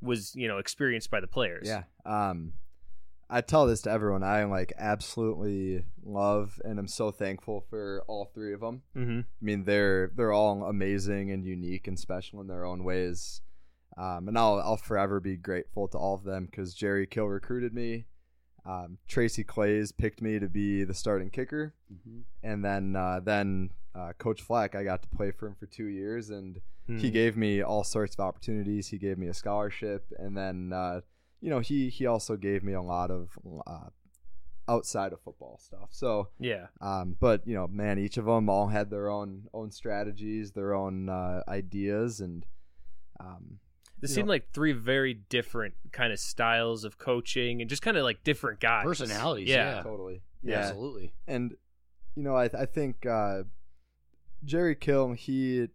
was 0.00 0.34
you 0.34 0.48
know 0.48 0.58
experienced 0.58 1.10
by 1.10 1.20
the 1.20 1.26
players. 1.26 1.68
Yeah. 1.68 1.84
Um, 2.04 2.54
I 3.32 3.40
tell 3.40 3.66
this 3.66 3.80
to 3.82 3.90
everyone. 3.90 4.22
I 4.22 4.44
like 4.44 4.74
absolutely 4.78 5.84
love 6.04 6.60
and 6.64 6.78
I'm 6.78 6.86
so 6.86 7.10
thankful 7.10 7.64
for 7.70 8.04
all 8.06 8.30
three 8.34 8.52
of 8.52 8.60
them. 8.60 8.82
Mm-hmm. 8.94 9.20
I 9.20 9.44
mean, 9.44 9.64
they're 9.64 10.10
they're 10.14 10.32
all 10.32 10.64
amazing 10.64 11.30
and 11.30 11.44
unique 11.44 11.88
and 11.88 11.98
special 11.98 12.42
in 12.42 12.46
their 12.46 12.66
own 12.66 12.84
ways. 12.84 13.40
Um, 13.96 14.28
and 14.28 14.38
I'll 14.38 14.60
I'll 14.60 14.76
forever 14.76 15.18
be 15.18 15.36
grateful 15.36 15.88
to 15.88 15.98
all 15.98 16.14
of 16.14 16.24
them 16.24 16.46
because 16.46 16.74
Jerry 16.74 17.06
Kill 17.06 17.26
recruited 17.26 17.72
me. 17.72 18.04
Um, 18.64 18.98
Tracy 19.08 19.42
Claeys 19.44 19.90
picked 19.96 20.22
me 20.22 20.38
to 20.38 20.48
be 20.48 20.84
the 20.84 20.94
starting 20.94 21.30
kicker, 21.30 21.74
Mhm. 21.92 22.22
and 22.42 22.64
then 22.64 22.94
uh, 22.96 23.20
then 23.20 23.70
uh, 23.94 24.12
Coach 24.18 24.40
Fleck, 24.40 24.74
I 24.74 24.84
got 24.84 25.02
to 25.02 25.08
play 25.08 25.30
for 25.32 25.48
him 25.48 25.54
for 25.54 25.66
two 25.66 25.86
years, 25.86 26.30
and 26.30 26.60
Hmm. 26.86 26.98
he 26.98 27.10
gave 27.10 27.36
me 27.36 27.60
all 27.62 27.84
sorts 27.84 28.14
of 28.16 28.20
opportunities. 28.20 28.88
He 28.88 28.98
gave 28.98 29.16
me 29.18 29.28
a 29.28 29.34
scholarship, 29.34 30.12
and 30.18 30.36
then 30.36 30.72
uh, 30.72 31.00
you 31.40 31.50
know 31.50 31.60
he 31.60 31.88
he 31.90 32.06
also 32.06 32.36
gave 32.36 32.62
me 32.64 32.72
a 32.72 32.82
lot 32.82 33.10
of 33.10 33.38
uh, 33.66 33.88
outside 34.68 35.12
of 35.12 35.20
football 35.20 35.58
stuff. 35.58 35.88
So 35.90 36.28
yeah. 36.38 36.68
um, 36.80 37.16
but 37.18 37.46
you 37.46 37.54
know, 37.54 37.66
man, 37.66 37.98
each 37.98 38.16
of 38.16 38.24
them 38.26 38.48
all 38.48 38.68
had 38.68 38.90
their 38.90 39.08
own 39.10 39.48
own 39.52 39.70
strategies, 39.72 40.52
their 40.52 40.72
own 40.74 41.08
uh, 41.08 41.42
ideas, 41.48 42.20
and 42.20 42.46
um, 43.20 43.58
This 44.02 44.10
You 44.10 44.14
seemed 44.16 44.26
know- 44.26 44.32
like 44.34 44.50
three 44.52 44.72
very 44.72 45.14
different 45.14 45.74
kind 45.92 46.12
of 46.12 46.18
styles 46.18 46.84
of 46.84 46.98
coaching 46.98 47.60
and 47.62 47.70
just 47.70 47.80
kind 47.80 47.96
of 47.96 48.02
like 48.02 48.22
different 48.24 48.60
guys. 48.60 48.84
Personalities, 48.84 49.48
Yeah. 49.48 49.76
yeah. 49.76 49.82
totally, 49.82 50.22
Yeah, 50.42 50.50
yeah. 50.52 50.58
absolutely. 50.66 51.14
And 51.26 51.56
you 52.16 52.22
know, 52.22 52.36
I 52.36 52.44
I 52.52 52.66
think 52.66 53.06
uh, 53.06 53.44
Jerry 54.44 54.74
Kill 54.74 55.12
he 55.12 55.68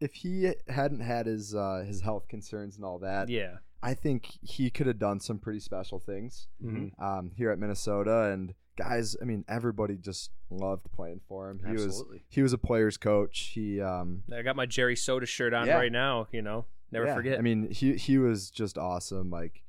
if 0.00 0.14
he 0.14 0.52
hadn't 0.68 1.00
had 1.00 1.26
his 1.26 1.54
uh, 1.54 1.84
his 1.86 2.00
health 2.00 2.26
concerns 2.28 2.76
and 2.76 2.84
all 2.84 2.98
that, 3.00 3.28
yeah. 3.28 3.58
I 3.82 3.94
think 3.94 4.28
he 4.42 4.70
could 4.70 4.86
have 4.86 4.98
done 4.98 5.20
some 5.20 5.38
pretty 5.38 5.60
special 5.60 5.98
things 6.00 6.48
Mhm. 6.64 6.98
um, 7.00 7.30
here 7.36 7.50
at 7.50 7.58
Minnesota. 7.58 8.30
And 8.32 8.54
guys, 8.76 9.14
I 9.20 9.24
mean, 9.24 9.44
everybody 9.46 9.96
just 9.98 10.30
loved 10.50 10.90
playing 10.92 11.20
for 11.28 11.50
him. 11.50 11.60
He 11.66 11.74
was 11.74 12.02
he 12.28 12.42
was 12.42 12.52
a 12.52 12.58
player's 12.58 12.96
coach. 12.96 13.50
He 13.54 13.80
um, 13.80 14.22
I 14.32 14.42
got 14.42 14.56
my 14.56 14.66
Jerry 14.66 14.96
Soda 14.96 15.26
shirt 15.26 15.52
on 15.54 15.66
Yeah. 15.66 15.76
right 15.76 15.92
now. 15.92 16.28
You 16.32 16.42
know, 16.42 16.66
never 16.94 17.06
yeah, 17.06 17.14
forget. 17.14 17.38
I 17.38 17.42
mean, 17.42 17.70
he 17.70 17.94
he 17.94 18.18
was 18.18 18.50
just 18.50 18.78
awesome. 18.78 19.30
Like 19.30 19.62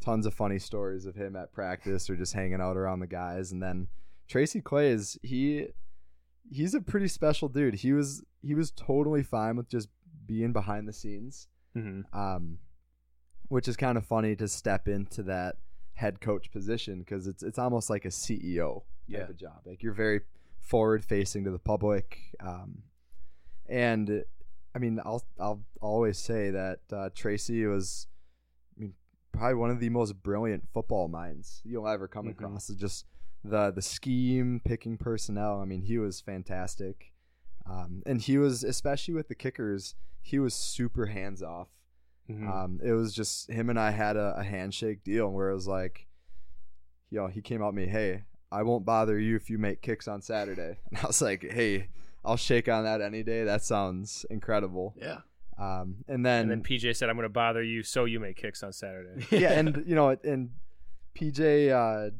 tons 0.00 0.26
of 0.26 0.34
funny 0.34 0.58
stories 0.58 1.06
of 1.06 1.14
him 1.14 1.34
at 1.34 1.52
practice 1.52 2.10
or 2.10 2.16
just 2.16 2.34
hanging 2.34 2.60
out 2.60 2.76
around 2.76 3.00
the 3.00 3.06
guys. 3.06 3.52
And 3.52 3.62
then 3.62 3.88
Tracy 4.28 4.60
Clay 4.60 4.90
is 4.90 5.18
he 5.22 5.68
he's 6.50 6.74
a 6.74 6.80
pretty 6.80 7.08
special 7.08 7.48
dude. 7.48 7.74
He 7.76 7.92
was 7.92 8.22
he 8.42 8.54
was 8.54 8.70
totally 8.70 9.22
fine 9.22 9.56
with 9.56 9.68
just 9.68 9.88
being 10.26 10.52
behind 10.52 10.86
the 10.86 10.92
scenes. 10.92 11.48
hmm 11.74 12.02
Um, 12.12 12.58
which 13.48 13.68
is 13.68 13.76
kind 13.76 13.96
of 13.98 14.04
funny 14.06 14.34
to 14.36 14.48
step 14.48 14.88
into 14.88 15.22
that 15.24 15.56
head 15.94 16.20
coach 16.20 16.50
position 16.50 16.98
because 17.00 17.26
it's 17.26 17.42
it's 17.42 17.58
almost 17.58 17.88
like 17.88 18.04
a 18.04 18.08
CEO 18.08 18.74
type 18.74 18.84
Yeah. 19.06 19.28
of 19.28 19.36
job. 19.36 19.60
Like 19.64 19.82
you're 19.82 19.92
very 19.94 20.20
forward 20.60 21.04
facing 21.04 21.44
to 21.44 21.50
the 21.50 21.58
public. 21.58 22.18
Um, 22.40 22.82
and 23.68 24.24
I 24.74 24.78
mean, 24.78 25.00
I'll 25.04 25.22
I'll 25.38 25.62
always 25.80 26.18
say 26.18 26.50
that 26.50 26.80
uh, 26.92 27.10
Tracy 27.14 27.64
was, 27.66 28.06
I 28.76 28.80
mean, 28.80 28.94
probably 29.32 29.54
one 29.54 29.70
of 29.70 29.80
the 29.80 29.88
most 29.90 30.22
brilliant 30.22 30.68
football 30.72 31.08
minds 31.08 31.60
you'll 31.64 31.86
ever 31.88 32.08
come 32.08 32.26
Mhm. 32.26 32.30
across. 32.32 32.68
It's 32.70 32.78
just 32.80 33.06
the 33.44 33.70
the 33.70 33.82
scheme, 33.82 34.60
picking 34.64 34.96
personnel. 34.98 35.60
I 35.60 35.64
mean, 35.64 35.82
he 35.82 35.98
was 35.98 36.20
fantastic, 36.20 37.12
um, 37.66 38.02
and 38.06 38.20
he 38.20 38.38
was 38.38 38.64
especially 38.64 39.14
with 39.14 39.28
the 39.28 39.34
kickers. 39.34 39.94
He 40.22 40.38
was 40.38 40.54
super 40.54 41.06
hands 41.06 41.42
off. 41.42 41.68
hmm 42.26 42.48
Um, 42.48 42.80
it 42.82 42.92
was 42.92 43.12
just 43.14 43.50
him 43.50 43.68
and 43.70 43.78
I 43.78 43.90
had 43.90 44.16
a, 44.16 44.34
a 44.38 44.42
handshake 44.42 45.04
deal 45.04 45.28
where 45.30 45.50
it 45.50 45.54
was 45.54 45.68
like, 45.68 46.06
you 47.10 47.18
know, 47.20 47.26
he 47.26 47.42
came 47.42 47.62
out 47.62 47.70
to 47.72 47.76
me, 47.76 47.86
hey, 47.86 48.24
I 48.50 48.62
won't 48.62 48.86
bother 48.86 49.18
you 49.18 49.36
if 49.36 49.50
you 49.50 49.58
make 49.58 49.82
kicks 49.82 50.08
on 50.08 50.22
Saturday. 50.22 50.78
And 50.90 50.98
I 50.98 51.06
was 51.06 51.20
like, 51.20 51.42
hey, 51.50 51.88
I'll 52.24 52.36
shake 52.36 52.68
on 52.68 52.84
that 52.84 53.00
any 53.00 53.22
day. 53.22 53.44
That 53.44 53.62
sounds 53.62 54.24
incredible. 54.30 54.94
Yeah. 55.00 55.18
Um, 55.58 55.96
and 56.08 56.24
then, 56.24 56.42
and 56.42 56.50
then 56.50 56.62
PJ 56.62 56.96
said, 56.96 57.08
"I'm 57.08 57.16
going 57.16 57.24
to 57.24 57.28
bother 57.28 57.62
you 57.62 57.82
so 57.82 58.06
you 58.06 58.18
make 58.18 58.36
kicks 58.36 58.62
on 58.62 58.72
Saturday." 58.72 59.26
yeah, 59.30 59.52
and 59.52 59.84
you 59.86 59.94
know, 59.94 60.08
and 60.24 60.50
PJ, 61.14 61.70
uh, 61.70 62.10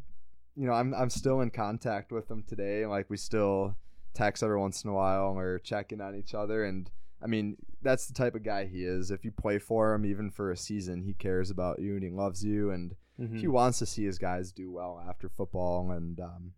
you 0.56 0.66
know, 0.66 0.72
I'm 0.72 0.94
I'm 0.94 1.10
still 1.10 1.40
in 1.40 1.50
contact 1.50 2.12
with 2.12 2.30
him 2.30 2.44
today. 2.46 2.86
Like 2.86 3.10
we 3.10 3.16
still 3.16 3.74
text 4.14 4.42
every 4.44 4.58
once 4.58 4.84
in 4.84 4.90
a 4.90 4.94
while 4.94 5.26
and 5.28 5.36
we're 5.36 5.58
checking 5.58 6.00
on 6.00 6.14
each 6.14 6.34
other. 6.34 6.64
And 6.64 6.88
I 7.20 7.26
mean, 7.26 7.56
that's 7.82 8.06
the 8.06 8.14
type 8.14 8.36
of 8.36 8.44
guy 8.44 8.66
he 8.66 8.84
is. 8.84 9.10
If 9.10 9.24
you 9.24 9.32
play 9.32 9.58
for 9.58 9.92
him, 9.92 10.06
even 10.06 10.30
for 10.30 10.52
a 10.52 10.56
season, 10.56 11.02
he 11.02 11.14
cares 11.14 11.50
about 11.50 11.80
you 11.80 11.94
and 11.94 12.04
he 12.04 12.10
loves 12.10 12.44
you, 12.44 12.70
and 12.70 12.94
Mhm. 13.20 13.38
he 13.38 13.46
wants 13.48 13.78
to 13.80 13.86
see 13.86 14.04
his 14.04 14.18
guys 14.18 14.52
do 14.52 14.70
well 14.70 15.02
after 15.08 15.28
football. 15.28 15.90
And 15.90 16.18
um, 16.20 16.52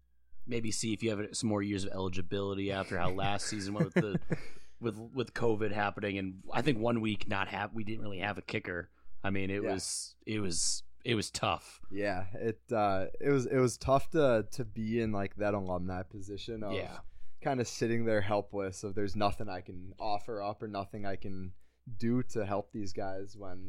Maybe 0.47 0.70
see 0.70 0.92
if 0.92 1.03
you 1.03 1.11
have 1.11 1.20
some 1.32 1.49
more 1.49 1.62
years 1.62 1.84
of 1.84 1.92
eligibility 1.92 2.70
after 2.70 2.99
how 2.99 3.11
last 3.11 3.47
season 3.47 3.74
went 3.74 3.94
with 3.94 4.03
the 4.05 4.20
with 4.80 4.97
with 5.14 5.34
COVID 5.34 5.72
happening, 5.72 6.18
and 6.18 6.34
I 6.53 6.62
think 6.62 6.78
one 6.78 7.01
week 7.01 7.28
not 7.28 7.49
have 7.49 7.74
we 7.74 7.84
didn't 7.84 8.03
really 8.03 8.20
have 8.20 8.38
a 8.38 8.42
kicker. 8.42 8.90
I 9.24 9.30
mean, 9.30 9.51
it 9.51 9.62
Yeah. 9.62 9.72
was 9.72 10.14
it 10.26 10.40
was 10.40 10.82
it 11.05 11.14
was 11.14 11.30
tough. 11.30 11.80
yeah, 11.90 12.24
it 12.34 12.61
uh, 12.72 13.07
it 13.20 13.30
was 13.30 13.47
it 13.47 13.59
was 13.59 13.76
tough 13.76 14.11
to 14.11 14.47
to 14.53 14.64
be 14.64 15.01
in 15.01 15.12
like 15.12 15.36
that 15.36 15.55
alumni 15.55 16.03
position 16.03 16.62
of 16.62 16.72
Yeah. 16.74 16.99
kind 17.42 17.61
of 17.61 17.66
sitting 17.68 18.05
there 18.05 18.20
helpless 18.20 18.82
of 18.84 18.94
there's 18.94 19.16
nothing 19.16 19.49
I 19.49 19.61
can 19.61 19.94
offer 19.99 20.42
up 20.42 20.62
or 20.62 20.68
nothing 20.68 21.07
I 21.07 21.16
can 21.16 21.53
do 21.99 22.22
to 22.24 22.44
help 22.44 22.72
these 22.72 22.92
guys 22.92 23.36
when 23.36 23.68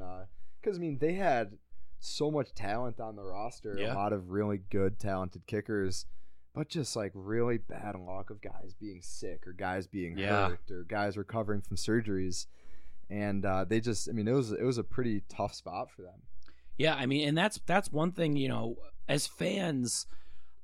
because 0.61 0.77
I 0.77 0.81
mean 0.81 0.97
they 0.99 1.13
had 1.13 1.57
so 1.99 2.29
much 2.29 2.53
talent 2.53 2.99
on 2.99 3.15
the 3.15 3.23
roster, 3.23 3.75
Yeah. 3.79 3.93
a 3.93 3.95
lot 3.95 4.13
of 4.13 4.29
really 4.29 4.59
good 4.69 4.99
talented 4.99 5.45
kickers, 5.47 6.05
but 6.57 6.69
just 6.69 6.95
like 6.95 7.11
really 7.13 7.57
bad 7.57 7.95
luck 7.95 8.29
of 8.29 8.41
guys 8.41 8.73
being 8.79 9.01
sick 9.01 9.45
or 9.47 9.53
guys 9.53 9.87
being 9.87 10.17
Yeah. 10.17 10.49
hurt 10.49 10.71
or 10.71 10.83
guys 10.83 11.17
recovering 11.17 11.61
from 11.61 11.77
surgeries, 11.77 12.47
and 13.09 13.45
uh, 13.45 13.63
they 13.65 13.79
just 13.79 14.09
I 14.09 14.11
mean 14.13 14.27
it 14.27 14.33
was 14.33 14.51
it 14.51 14.63
was 14.63 14.77
a 14.77 14.83
pretty 14.83 15.21
tough 15.29 15.53
spot 15.53 15.91
for 15.91 16.01
them. 16.01 16.21
Yeah, 16.77 16.95
I 16.95 17.05
mean, 17.05 17.27
and 17.27 17.37
that's 17.37 17.59
that's 17.65 17.91
one 17.91 18.11
thing, 18.11 18.35
you 18.35 18.49
know, 18.49 18.75
as 19.07 19.25
fans, 19.27 20.05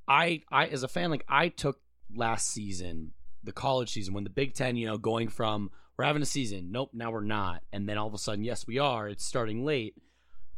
I 0.08 0.42
I 0.52 0.68
as 0.68 0.84
a 0.84 0.88
fan, 0.88 1.10
like 1.12 1.26
I 1.28 1.50
took 1.50 1.80
last 2.16 2.50
season, 2.50 3.14
the 3.44 3.52
college 3.52 3.92
season, 3.92 4.14
when 4.14 4.24
the 4.24 4.30
Big 4.30 4.54
Ten, 4.54 4.76
you 4.76 4.86
know, 4.88 4.98
going 4.98 5.28
from 5.30 5.72
we're 5.98 6.06
having 6.06 6.22
a 6.24 6.26
season, 6.26 6.72
nope, 6.72 6.90
now 6.94 7.12
we're 7.12 7.22
not, 7.22 7.62
and 7.72 7.88
then 7.88 7.98
all 8.00 8.08
of 8.08 8.14
a 8.16 8.18
sudden, 8.18 8.44
yes, 8.44 8.66
we 8.68 8.80
are. 8.80 9.08
It's 9.08 9.24
starting 9.26 9.64
late. 9.64 9.96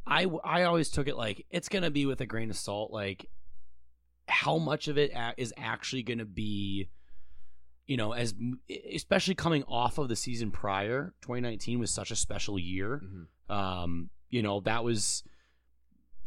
I 0.07 0.25
I 0.43 0.63
always 0.63 0.89
took 0.89 1.07
it 1.07 1.17
like 1.17 1.45
it's 1.49 1.67
gonna 1.69 1.91
be 1.91 2.05
with 2.05 2.21
a 2.21 2.25
grain 2.25 2.49
of 2.49 2.55
salt, 2.57 2.91
like 2.91 3.29
how 4.27 4.57
much 4.57 4.87
of 4.87 4.97
it 4.97 5.11
is 5.37 5.53
actually 5.57 6.03
gonna 6.03 6.25
be. 6.25 6.89
You 7.87 7.97
know, 7.97 8.13
as 8.13 8.33
especially 8.91 9.35
coming 9.35 9.63
off 9.67 9.99
of 9.99 10.09
the 10.09 10.15
season 10.15 10.49
prior, 10.49 11.13
2019 11.21 11.77
was 11.77 11.91
such 11.91 12.09
a 12.09 12.15
special 12.15 12.57
year. 12.57 12.99
Um, 13.47 14.09
you 14.31 14.41
know, 14.41 14.61
that 14.61 14.83
was 14.83 15.23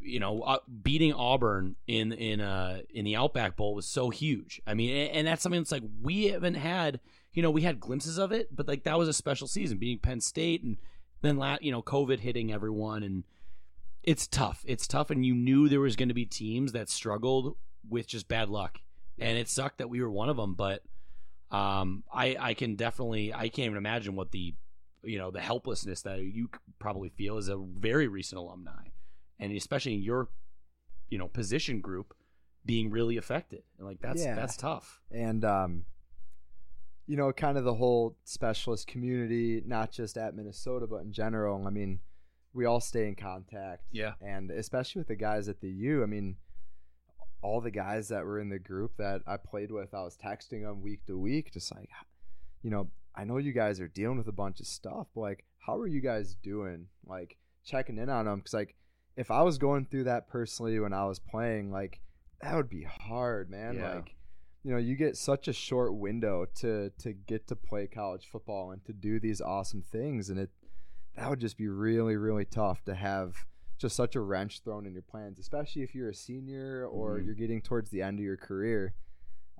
you 0.01 0.20
know, 0.20 0.42
uh, 0.42 0.59
beating 0.82 1.12
Auburn 1.12 1.76
in 1.86 2.12
in 2.12 2.40
uh 2.40 2.80
in 2.90 3.05
the 3.05 3.16
Outback 3.16 3.57
Bowl 3.57 3.74
was 3.74 3.86
so 3.86 4.11
huge. 4.11 4.61
I 4.66 4.74
mean, 4.74 4.90
and, 4.90 5.16
and 5.16 5.26
that's 5.26 5.42
something 5.42 5.61
that's 5.61 5.72
like 5.72 5.82
we 6.03 6.28
haven't 6.28 6.55
had. 6.55 7.01
You 7.32 7.42
know, 7.42 7.51
we 7.51 7.62
had 7.62 7.78
glimpses 7.78 8.18
of 8.18 8.32
it, 8.32 8.55
but 8.55 8.66
like 8.66 8.84
that 8.84 8.99
was 8.99 9.09
a 9.09 9.12
special 9.12 9.46
season, 9.46 9.78
beating 9.78 9.99
Penn 9.99 10.20
State, 10.20 10.62
and 10.62 10.76
then 11.22 11.36
la- 11.36 11.59
you 11.61 11.70
know, 11.70 11.82
COVID 11.82 12.20
hitting 12.20 12.53
everyone, 12.53 13.03
and 13.03 13.24
it's 14.03 14.26
tough. 14.26 14.64
It's 14.66 14.86
tough, 14.86 15.11
and 15.11 15.24
you 15.24 15.34
knew 15.34 15.68
there 15.68 15.80
was 15.80 15.96
going 15.96 16.09
to 16.09 16.14
be 16.14 16.24
teams 16.24 16.72
that 16.72 16.88
struggled 16.88 17.57
with 17.89 18.07
just 18.07 18.28
bad 18.28 18.49
luck, 18.49 18.78
and 19.18 19.39
it 19.39 19.49
sucked 19.49 19.78
that 19.78 19.89
we 19.91 20.01
were 20.03 20.11
one 20.11 20.28
of 20.28 20.36
them. 20.36 20.55
But 20.55 20.82
um, 21.51 22.05
I 22.12 22.36
I 22.39 22.55
can 22.55 22.76
definitely 22.76 23.32
I 23.32 23.49
can't 23.49 23.66
even 23.66 23.76
imagine 23.78 24.14
what 24.16 24.30
the 24.32 24.55
you 25.03 25.18
know 25.18 25.30
the 25.30 25.41
helplessness 25.41 26.03
that 26.03 26.20
you 26.20 26.51
probably 26.78 27.09
feel 27.09 27.36
as 27.36 27.49
a 27.49 27.57
very 27.57 28.09
recent 28.09 28.39
alumni 28.39 28.82
and 29.39 29.53
especially 29.53 29.95
in 29.95 30.03
your 30.03 30.28
you 31.09 31.16
know 31.16 31.28
position 31.28 31.80
group 31.80 32.14
being 32.66 32.91
really 32.91 33.16
affected 33.16 33.62
and 33.78 33.86
like 33.86 34.01
that's 34.01 34.20
Yeah. 34.22 34.34
that's 34.34 34.57
tough 34.57 35.01
and 35.12 35.45
um, 35.45 35.84
you 37.07 37.16
know, 37.16 37.32
kind 37.32 37.57
of 37.57 37.64
the 37.64 37.72
whole 37.74 38.18
specialist 38.24 38.86
community, 38.86 39.62
not 39.64 39.91
just 39.91 40.18
at 40.18 40.34
Minnesota, 40.36 40.86
but 40.86 40.97
in 41.01 41.11
general. 41.12 41.66
I 41.66 41.70
mean, 41.70 42.01
we 42.53 42.66
all 42.66 42.80
stay 42.80 43.09
in 43.09 43.14
contact, 43.14 43.84
yeah 43.93 44.12
and 44.20 44.51
especially 44.51 45.01
with 45.01 45.09
the 45.09 45.16
guys 45.16 45.49
at 45.49 45.61
the 45.61 45.70
U. 45.70 46.03
I 46.03 46.07
mean, 46.07 46.36
all 47.43 47.61
the 47.61 47.70
guys 47.70 48.09
that 48.09 48.24
were 48.24 48.41
in 48.41 48.49
the 48.49 48.59
group 48.59 48.97
that 48.99 49.22
I 49.26 49.36
played 49.36 49.70
with, 49.70 49.95
I 49.95 50.03
was 50.03 50.16
texting 50.16 50.62
them 50.62 50.82
week 50.82 51.07
to 51.07 51.18
week, 51.18 51.53
just 51.53 51.74
like, 51.74 51.89
you 52.62 52.70
know, 52.70 52.89
I 53.14 53.24
know 53.24 53.39
you 53.39 53.53
guys 53.53 53.80
are 53.80 53.89
dealing 53.89 54.18
with 54.18 54.28
a 54.28 54.32
bunch 54.32 54.61
of 54.61 54.66
stuff, 54.66 55.07
but 55.14 55.20
like, 55.20 55.45
how 55.59 55.78
are 55.78 55.86
you 55.86 56.01
guys 56.01 56.36
doing? 56.43 56.86
Like, 57.07 57.36
checking 57.64 57.99
in 57.99 58.09
on 58.09 58.24
them, 58.24 58.39
because 58.39 58.55
like, 58.55 58.74
if 59.16 59.30
I 59.30 59.43
was 59.43 59.59
going 59.59 59.86
through 59.86 60.05
that 60.05 60.28
personally 60.28 60.78
when 60.78 60.93
I 60.93 61.05
was 61.05 61.18
playing, 61.18 61.70
like, 61.70 62.01
that 62.41 62.55
would 62.55 62.70
be 62.70 62.84
hard, 62.84 63.51
man. 63.51 63.76
Yeah. 63.76 63.97
Like, 63.97 64.14
you 64.64 64.72
know, 64.72 64.78
you 64.78 64.97
get 64.97 65.16
such 65.16 65.49
a 65.49 65.53
short 65.53 65.95
window 65.95 66.47
to 66.57 66.91
to 66.99 67.12
get 67.12 67.47
to 67.49 67.57
play 67.57 67.86
college 67.86 68.28
football 68.30 68.70
and 68.70 68.84
to 68.84 68.93
do 68.93 69.18
these 69.18 69.41
awesome 69.41 69.82
things, 69.82 70.30
and 70.30 70.39
it 70.39 70.51
that 71.16 71.30
would 71.30 71.41
just 71.41 71.57
be 71.57 71.68
really, 71.68 72.16
really 72.16 72.45
tough 72.45 72.84
to 72.84 72.95
have 72.95 73.34
just 73.78 73.96
such 73.96 74.16
a 74.16 74.20
wrench 74.20 74.60
thrown 74.62 74.86
in 74.86 74.92
your 74.92 75.02
plans, 75.02 75.38
especially 75.38 75.82
if 75.82 75.94
you're 75.94 76.10
a 76.10 76.14
senior 76.14 76.86
or 76.86 77.18
Mhm. 77.18 77.24
you're 77.26 77.34
getting 77.34 77.62
towards 77.62 77.90
the 77.90 78.02
end 78.02 78.18
of 78.18 78.24
your 78.24 78.36
career. 78.36 78.94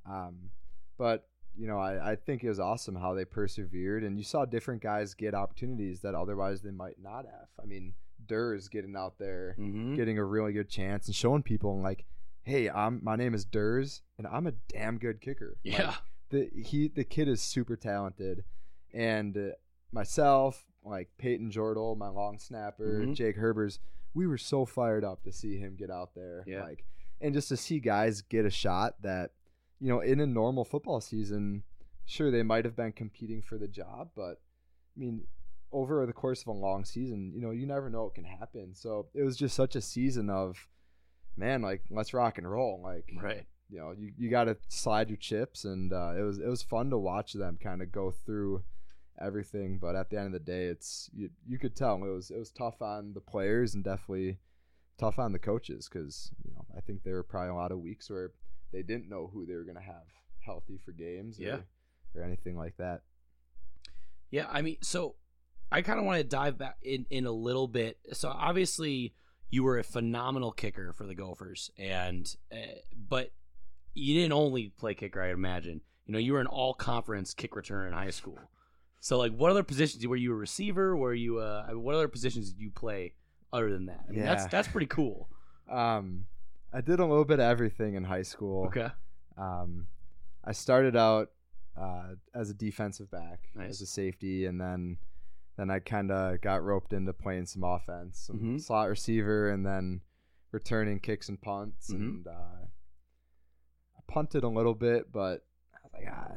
Um, 0.04 0.50
but 0.96 1.28
you 1.56 1.66
know, 1.66 1.78
I, 1.78 2.12
I 2.12 2.16
think 2.16 2.44
it 2.44 2.48
was 2.48 2.60
awesome 2.60 2.94
how 2.94 3.14
they 3.14 3.24
persevered, 3.24 4.04
and 4.04 4.16
you 4.16 4.22
saw 4.24 4.44
different 4.44 4.80
guys 4.80 5.14
get 5.14 5.34
opportunities 5.34 6.00
that 6.02 6.14
otherwise 6.14 6.62
they 6.62 6.70
might 6.70 7.00
not 7.02 7.24
have. 7.24 7.48
I 7.60 7.66
mean, 7.66 7.94
Durs 8.26 8.70
getting 8.70 8.94
out 8.94 9.18
there, 9.18 9.56
mm-hmm. 9.58 9.94
getting 9.96 10.18
a 10.18 10.24
really 10.24 10.52
good 10.52 10.68
chance, 10.68 11.06
and 11.06 11.16
showing 11.16 11.42
people 11.42 11.80
like, 11.80 12.04
"Hey, 12.42 12.68
I'm 12.70 13.00
my 13.02 13.16
name 13.16 13.34
is 13.34 13.44
Durs, 13.44 14.02
and 14.18 14.26
I'm 14.28 14.46
a 14.46 14.52
damn 14.68 14.98
good 14.98 15.20
kicker." 15.20 15.56
Like, 15.64 15.78
yeah 15.78 15.94
the 16.30 16.48
he 16.54 16.88
the 16.88 17.04
kid 17.04 17.26
is 17.26 17.40
super 17.40 17.74
talented, 17.76 18.44
and 18.92 19.36
uh, 19.36 19.50
myself, 19.92 20.64
like 20.84 21.08
Payton 21.18 21.50
Jordahl, 21.50 21.96
my 21.96 22.08
long 22.08 22.38
snapper, 22.38 23.00
Mhm. 23.04 23.14
Jake 23.14 23.36
Herbers, 23.36 23.78
we 24.18 24.26
were 24.26 24.38
so 24.38 24.64
fired 24.64 25.04
up 25.04 25.22
to 25.22 25.32
see 25.32 25.58
him 25.58 25.76
get 25.76 25.90
out 25.90 26.10
there, 26.14 26.44
Yeah. 26.46 26.64
like, 26.64 26.84
and 27.20 27.32
just 27.34 27.48
to 27.48 27.56
see 27.56 27.78
guys 27.78 28.20
get 28.22 28.44
a 28.44 28.50
shot 28.50 29.00
that, 29.02 29.30
you 29.80 29.88
know, 29.88 30.00
in 30.00 30.20
a 30.20 30.26
normal 30.26 30.64
football 30.64 31.00
season, 31.00 31.62
sure 32.04 32.30
they 32.30 32.42
might 32.42 32.64
have 32.64 32.74
been 32.76 32.92
competing 32.92 33.42
for 33.42 33.56
the 33.58 33.68
job, 33.68 34.10
but 34.14 34.40
I 34.96 35.00
mean. 35.00 35.26
Over 35.70 36.06
the 36.06 36.14
course 36.14 36.40
of 36.40 36.46
a 36.46 36.52
long 36.52 36.86
season, 36.86 37.30
you 37.34 37.42
know, 37.42 37.50
you 37.50 37.66
never 37.66 37.90
know 37.90 38.04
what 38.04 38.14
can 38.14 38.24
happen. 38.24 38.74
So 38.74 39.08
it 39.12 39.22
was 39.22 39.36
just 39.36 39.54
such 39.54 39.76
a 39.76 39.82
season 39.82 40.30
of, 40.30 40.66
man, 41.36 41.60
like 41.60 41.82
let's 41.90 42.14
rock 42.14 42.38
and 42.38 42.50
roll. 42.50 42.80
Like, 42.82 43.04
right 43.22 43.44
you 43.68 43.78
know 43.78 43.92
you, 43.92 44.10
you 44.16 44.30
got 44.30 44.44
to 44.44 44.56
slide 44.68 45.10
your 45.10 45.18
chips 45.18 45.66
and 45.66 45.92
uh, 45.92 46.14
it 46.16 46.22
was 46.22 46.38
it 46.38 46.48
was 46.48 46.62
fun 46.62 46.88
to 46.88 46.96
watch 46.96 47.34
them 47.34 47.58
kind 47.62 47.82
of 47.82 47.92
go 47.92 48.10
through 48.10 48.62
everything. 49.20 49.78
But 49.78 49.96
at 49.96 50.10
the 50.10 50.16
end 50.18 50.26
of 50.26 50.32
the 50.32 50.38
day, 50.40 50.66
it's 50.66 51.10
you, 51.14 51.30
you 51.46 51.58
could 51.58 51.74
tell 51.76 51.96
it 51.96 52.08
was 52.08 52.30
it 52.30 52.38
was 52.38 52.50
tough 52.50 52.80
on 52.82 53.12
the 53.14 53.20
players 53.20 53.74
and 53.74 53.82
definitely 53.84 54.38
tough 54.98 55.18
on 55.18 55.32
the 55.32 55.38
coaches 55.38 55.88
because 55.92 56.30
you 56.44 56.52
know 56.52 56.64
I 56.76 56.80
think 56.80 57.02
there 57.04 57.14
were 57.14 57.22
probably 57.22 57.50
a 57.50 57.54
lot 57.54 57.72
of 57.72 57.78
weeks 57.78 58.10
where 58.10 58.32
they 58.72 58.82
didn't 58.82 59.08
know 59.08 59.30
who 59.32 59.46
they 59.46 59.54
were 59.54 59.64
going 59.64 59.76
to 59.76 59.82
have 59.82 60.02
healthy 60.40 60.78
for 60.84 60.92
games 60.92 61.38
Yeah. 61.38 61.58
or, 62.14 62.20
or 62.20 62.22
anything 62.24 62.56
like 62.56 62.76
that. 62.78 63.02
Yeah, 64.30 64.46
I 64.50 64.60
mean, 64.62 64.76
so 64.82 65.14
I 65.72 65.82
kind 65.82 65.98
of 65.98 66.04
want 66.04 66.18
to 66.18 66.24
dive 66.24 66.58
back 66.58 66.76
in, 66.82 67.06
in 67.10 67.24
a 67.26 67.32
little 67.32 67.66
bit. 67.68 67.98
So 68.12 68.28
obviously, 68.28 69.14
you 69.50 69.62
were 69.62 69.78
a 69.78 69.84
phenomenal 69.84 70.52
kicker 70.52 70.92
for 70.92 71.04
the 71.06 71.14
Gophers, 71.14 71.70
and 71.78 72.30
uh, 72.52 72.56
but 72.94 73.32
you 73.94 74.14
didn't 74.14 74.32
only 74.32 74.68
play 74.68 74.94
kicker. 74.94 75.22
I 75.22 75.30
imagine 75.30 75.80
you 76.06 76.12
know 76.12 76.18
you 76.18 76.34
were 76.34 76.40
an 76.40 76.46
all 76.46 76.74
conference 76.74 77.32
kick 77.34 77.52
returner 77.52 77.86
in 77.86 77.92
high 77.94 78.10
school. 78.10 78.38
So 79.01 79.16
like, 79.18 79.32
what 79.32 79.51
other 79.51 79.62
positions 79.62 80.07
were 80.07 80.16
you 80.16 80.32
a 80.32 80.34
receiver? 80.36 80.96
Were 80.96 81.14
you 81.14 81.38
uh, 81.38 81.64
I 81.68 81.72
mean, 81.72 81.82
what 81.82 81.94
other 81.94 82.09
positions 82.09 82.51
did 82.53 82.61
you 82.61 82.70
play 82.70 83.14
other 83.53 83.70
than 83.70 83.86
that? 83.86 84.05
I 84.09 84.12
mean, 84.12 84.24
that's 84.24 84.44
Yeah. 84.44 84.49
that's 84.49 84.68
pretty 84.68 84.86
cool. 84.88 85.28
Um, 85.70 86.24
I 86.72 86.80
did 86.80 86.99
a 86.99 87.05
little 87.05 87.26
bit 87.26 87.40
of 87.40 87.44
everything 87.44 87.92
in 87.94 88.03
high 88.05 88.22
school. 88.22 88.64
Okay, 88.68 88.88
Um, 89.36 89.86
I 90.42 90.53
started 90.53 90.96
out 90.96 91.30
uh, 91.76 92.14
as 92.34 92.49
a 92.49 92.55
defensive 92.55 93.11
back, 93.11 93.51
Nice. 93.55 93.70
as 93.72 93.80
a 93.82 93.86
safety, 93.86 94.46
and 94.46 94.59
then 94.59 94.96
then 95.59 95.70
I 95.70 95.80
kind 95.80 96.11
of 96.11 96.40
got 96.40 96.62
roped 96.64 96.92
into 96.94 97.12
playing 97.12 97.44
some 97.46 97.64
offense, 97.64 98.18
some 98.18 98.38
Mhm. 98.38 98.61
slot 98.62 98.88
receiver, 98.88 99.51
and 99.51 99.66
then 99.66 100.01
returning 100.53 101.01
kicks 101.01 101.28
and 101.28 101.38
punts. 101.38 101.90
Mhm. 101.90 101.94
And 101.96 102.26
uh, 102.26 102.64
I 103.96 104.01
punted 104.07 104.42
a 104.42 104.49
little 104.49 104.74
bit, 104.74 105.12
but 105.12 105.44
I 105.74 105.78
was 105.84 105.92
like, 105.92 106.07
ah, 106.11 106.32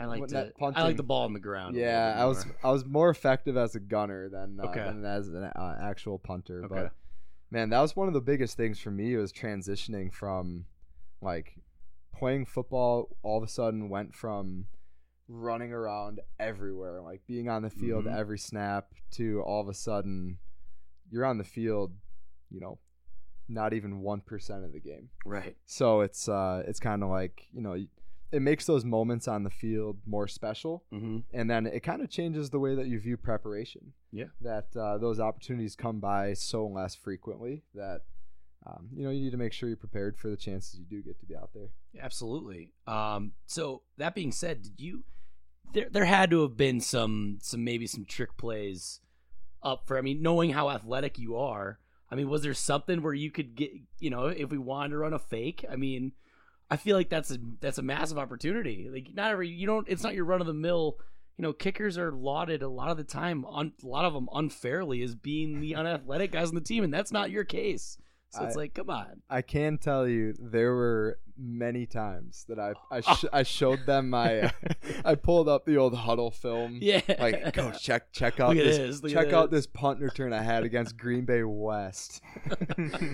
I 0.00 0.06
like 0.06 0.26
to, 0.28 0.50
I 0.60 0.82
like 0.82 0.96
the 0.96 1.02
ball 1.02 1.24
on 1.24 1.32
the 1.34 1.40
ground. 1.40 1.76
yeah, 1.76 2.14
I 2.18 2.24
was 2.24 2.46
more. 2.46 2.56
I 2.64 2.70
was 2.70 2.84
more 2.86 3.10
effective 3.10 3.56
as 3.56 3.74
a 3.74 3.80
gunner 3.80 4.28
than 4.30 4.58
uh, 4.58 4.64
Okay. 4.68 4.82
than 4.82 5.04
as 5.04 5.28
an 5.28 5.44
uh, 5.44 5.76
actual 5.80 6.18
punter. 6.18 6.64
Okay. 6.64 6.74
But 6.74 6.92
man, 7.50 7.68
that 7.70 7.80
was 7.80 7.94
one 7.94 8.08
of 8.08 8.14
the 8.14 8.20
biggest 8.20 8.56
things 8.56 8.78
for 8.80 8.90
me 8.90 9.14
was 9.16 9.32
transitioning 9.32 10.12
from 10.12 10.64
like 11.20 11.56
playing 12.16 12.46
football. 12.46 13.14
All 13.22 13.36
of 13.38 13.44
a 13.44 13.48
sudden, 13.48 13.88
went 13.90 14.14
from 14.14 14.66
running 15.28 15.72
around 15.72 16.20
everywhere, 16.38 17.00
like 17.02 17.20
being 17.26 17.48
on 17.48 17.62
the 17.62 17.70
field 17.70 18.06
Mhm. 18.06 18.16
every 18.16 18.38
snap, 18.38 18.94
to 19.12 19.42
all 19.42 19.60
of 19.60 19.68
a 19.68 19.74
sudden 19.74 20.38
you're 21.10 21.26
on 21.26 21.36
the 21.38 21.44
field. 21.44 21.92
You 22.50 22.60
know, 22.60 22.78
not 23.48 23.74
even 23.74 24.00
one 24.00 24.22
percent 24.22 24.64
of 24.64 24.72
the 24.72 24.80
game. 24.80 25.10
right. 25.26 25.56
So 25.66 26.00
it's 26.00 26.26
uh, 26.28 26.62
it's 26.66 26.80
kind 26.80 27.02
of 27.02 27.10
like 27.10 27.46
you 27.52 27.60
know. 27.60 27.76
It 28.32 28.42
makes 28.42 28.64
those 28.66 28.84
moments 28.84 29.26
on 29.26 29.42
the 29.42 29.50
field 29.50 29.98
more 30.06 30.28
special 30.28 30.84
Mm-hmm. 30.92 31.18
and 31.32 31.50
then 31.50 31.66
it 31.66 31.80
kind 31.80 32.02
of 32.02 32.10
changes 32.10 32.50
the 32.50 32.58
way 32.60 32.74
that 32.74 32.86
you 32.86 32.98
view 33.00 33.16
preparation. 33.16 33.92
Yeah. 34.12 34.26
That 34.40 34.66
uh, 34.76 34.98
those 34.98 35.18
opportunities 35.20 35.74
come 35.76 36.00
by 36.00 36.34
so 36.34 36.66
less 36.66 36.94
frequently 36.94 37.62
that 37.74 38.02
um, 38.66 38.88
you 38.94 39.04
know 39.04 39.10
you 39.10 39.20
need 39.24 39.30
to 39.30 39.36
make 39.38 39.52
sure 39.52 39.68
you're 39.68 39.76
prepared 39.76 40.16
for 40.18 40.28
the 40.28 40.36
chances 40.36 40.78
you 40.78 40.84
do 40.84 41.02
get 41.02 41.18
to 41.20 41.26
be 41.26 41.34
out 41.34 41.50
there. 41.54 41.70
Absolutely. 42.00 42.72
Um, 42.86 43.32
so 43.46 43.82
that 43.96 44.14
being 44.14 44.32
said, 44.32 44.62
did 44.62 44.80
you 44.80 45.04
there 45.72 45.88
there 45.90 46.04
had 46.04 46.30
to 46.30 46.42
have 46.42 46.56
been 46.56 46.80
some 46.80 47.38
some 47.40 47.64
maybe 47.64 47.86
some 47.86 48.04
trick 48.04 48.36
plays 48.36 49.00
up 49.62 49.86
for 49.86 49.96
I 49.98 50.02
mean, 50.02 50.22
knowing 50.22 50.50
how 50.50 50.70
athletic 50.70 51.18
you 51.18 51.36
are, 51.36 51.78
I 52.10 52.14
mean, 52.16 52.28
was 52.28 52.42
there 52.42 52.54
something 52.54 53.02
where 53.02 53.14
you 53.14 53.30
could 53.30 53.54
get 53.54 53.70
you 53.98 54.10
know, 54.10 54.26
if 54.26 54.50
we 54.50 54.58
wanted 54.58 54.90
to 54.90 54.98
run 54.98 55.14
a 55.14 55.18
fake? 55.18 55.64
I 55.70 55.76
mean, 55.76 56.12
I 56.70 56.76
feel 56.76 56.96
like 56.96 57.08
that's 57.08 57.30
a 57.30 57.38
that's 57.60 57.78
a 57.78 57.82
massive 57.82 58.18
opportunity. 58.18 58.88
Like 58.92 59.14
not 59.14 59.30
every 59.32 59.48
you 59.48 59.66
don't 59.66 59.88
it's 59.88 60.02
not 60.02 60.14
your 60.14 60.24
run 60.24 60.40
of 60.40 60.46
the 60.46 60.54
mill 60.54 60.98
you 61.40 61.42
know, 61.46 61.54
kickers 61.54 61.96
are 61.96 62.12
lauded 62.12 62.62
a 62.62 62.68
lot 62.68 62.90
of 62.90 62.98
the 62.98 63.04
time, 63.04 63.46
un, 63.46 63.72
a 63.82 63.86
lot 63.86 64.04
of 64.04 64.12
them 64.12 64.28
unfairly, 64.34 65.00
as 65.00 65.14
being 65.14 65.58
the 65.60 65.74
unathletic 65.74 66.32
guys 66.32 66.50
on 66.50 66.54
the 66.54 66.60
team, 66.60 66.84
and 66.84 66.92
that's 66.92 67.12
not 67.12 67.30
your 67.30 67.44
case. 67.44 67.96
So 68.28 68.44
it's 68.44 68.56
I- 68.56 68.58
like, 68.60 68.74
come 68.74 68.90
on. 68.90 69.22
I 69.30 69.40
can 69.40 69.78
tell 69.78 70.06
you 70.06 70.34
there 70.38 70.74
were 70.74 71.18
many 71.38 71.86
times 71.86 72.44
that 72.48 72.58
I 72.58 72.74
I, 72.90 73.00
sh- 73.14 73.24
I 73.32 73.42
showed 73.42 73.86
them 73.86 74.10
my 74.10 74.52
I 75.04 75.14
pulled 75.14 75.48
up 75.48 75.64
the 75.64 75.78
old 75.78 75.94
huddle 75.94 76.30
film. 76.30 76.78
Yeah. 76.82 77.00
Like, 77.18 77.54
coach, 77.54 77.82
check 77.82 78.12
check 78.12 78.38
out 78.38 78.54
Look 78.54 78.58
this, 78.62 79.00
this, 79.00 79.10
check 79.10 79.32
out 79.32 79.50
this." 79.50 79.60
this 79.60 79.66
punt 79.68 80.00
return 80.00 80.34
I 80.34 80.42
had 80.42 80.62
against 80.64 80.98
Green 80.98 81.24
Bay 81.24 81.42
West. 81.42 82.20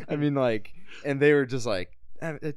I 0.09 0.17
mean, 0.17 0.35
like, 0.35 0.73
and 1.05 1.21
they 1.21 1.33
were 1.33 1.47
just 1.47 1.65
like, 1.65 1.93
"Eh, 1.93 1.93
eh, 1.93 2.06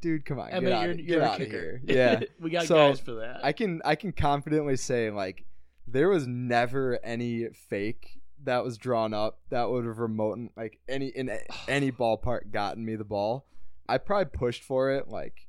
"Dude, 0.01 0.25
come 0.25 0.39
on, 0.39 0.51
I 0.51 0.59
get 0.59 0.71
out, 0.71 0.83
you're, 0.85 0.93
you're 0.95 1.19
get 1.19 1.21
a 1.21 1.25
out 1.25 1.41
of 1.41 1.47
kicker. 1.47 1.59
here." 1.59 1.81
Yeah, 1.83 2.19
we 2.39 2.49
got 2.49 2.65
So, 2.65 2.89
guys 2.89 2.99
for 2.99 3.13
that. 3.15 3.39
I 3.43 3.51
can 3.53 3.81
I 3.85 3.95
can 3.95 4.11
confidently 4.11 4.77
say 4.77 5.09
like 5.11 5.45
there 5.87 6.09
was 6.09 6.27
never 6.27 6.99
any 7.03 7.47
fake 7.69 8.19
that 8.43 8.63
was 8.63 8.77
drawn 8.77 9.13
up 9.13 9.39
that 9.49 9.69
would 9.69 9.85
have 9.85 9.97
remote 9.99 10.37
like 10.55 10.79
any 10.87 11.07
in 11.07 11.29
any 11.67 11.91
ballpark 11.91 12.51
gotten 12.51 12.85
me 12.85 12.95
the 12.95 13.03
ball. 13.03 13.45
I 13.87 13.97
probably 13.97 14.25
pushed 14.37 14.63
for 14.63 14.91
it 14.91 15.07
like 15.07 15.47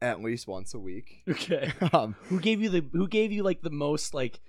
at 0.00 0.20
least 0.22 0.48
once 0.48 0.74
a 0.74 0.78
week. 0.78 1.22
okay. 1.28 1.72
Um, 1.92 2.16
Who 2.24 2.40
gave 2.40 2.60
you 2.60 2.70
the? 2.70 2.84
Who 2.92 3.06
gave 3.06 3.32
you 3.32 3.42
like 3.42 3.62
the 3.62 3.70
most 3.70 4.14
like? 4.14 4.40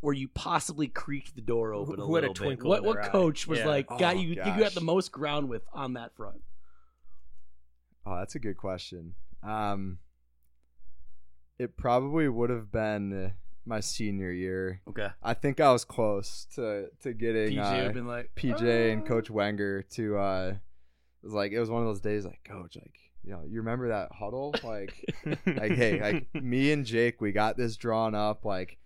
Where 0.00 0.12
you 0.12 0.28
possibly 0.28 0.88
creaked 0.88 1.34
the 1.34 1.40
door 1.40 1.72
open 1.72 1.98
a 1.98 2.04
who 2.04 2.14
had 2.16 2.24
a 2.24 2.28
little 2.28 2.34
bit. 2.34 2.36
twinkle 2.36 2.68
What 2.68 2.84
what 2.84 2.98
eye? 2.98 3.08
coach 3.08 3.46
was 3.46 3.60
Yeah. 3.60 3.68
like 3.68 3.86
got 3.88 4.16
Oh, 4.16 4.18
you? 4.18 4.28
You 4.30 4.34
got 4.36 4.72
the 4.74 4.82
most 4.82 5.10
ground 5.12 5.48
with 5.48 5.62
on 5.72 5.94
that 5.94 6.14
front. 6.14 6.42
Oh, 8.06 8.16
that's 8.16 8.34
a 8.34 8.38
good 8.38 8.56
question. 8.56 9.14
Um, 9.42 9.98
it 11.58 11.76
probably 11.76 12.28
would 12.28 12.50
have 12.50 12.70
been 12.72 13.32
my 13.66 13.80
senior 13.80 14.30
year. 14.30 14.80
Okay. 14.88 15.08
I 15.22 15.34
think 15.34 15.60
I 15.60 15.72
was 15.72 15.84
close 15.84 16.46
to 16.54 16.88
to 17.02 17.12
getting 17.12 17.56
PJ 17.56 17.88
uh, 17.88 17.92
been 17.92 18.06
like 18.06 18.30
PJ 18.36 18.92
and 18.92 19.02
"Ah." 19.02 19.06
Coach 19.06 19.30
Wenger 19.30 19.82
to 19.92 20.18
uh 20.18 20.52
it 20.54 21.26
was 21.26 21.32
like 21.32 21.52
it 21.52 21.60
was 21.60 21.70
one 21.70 21.82
of 21.82 21.88
those 21.88 22.00
days 22.00 22.24
like 22.24 22.40
coach 22.44 22.76
like 22.76 22.94
you 23.22 23.32
know 23.32 23.42
you 23.46 23.58
remember 23.58 23.88
that 23.88 24.12
huddle 24.12 24.54
like 24.62 24.92
like 25.46 25.72
hey 25.72 26.00
like 26.00 26.42
me 26.42 26.72
and 26.72 26.84
Jake 26.84 27.20
we 27.20 27.32
got 27.32 27.56
this 27.56 27.76
drawn 27.76 28.14
up 28.14 28.44
like 28.44 28.78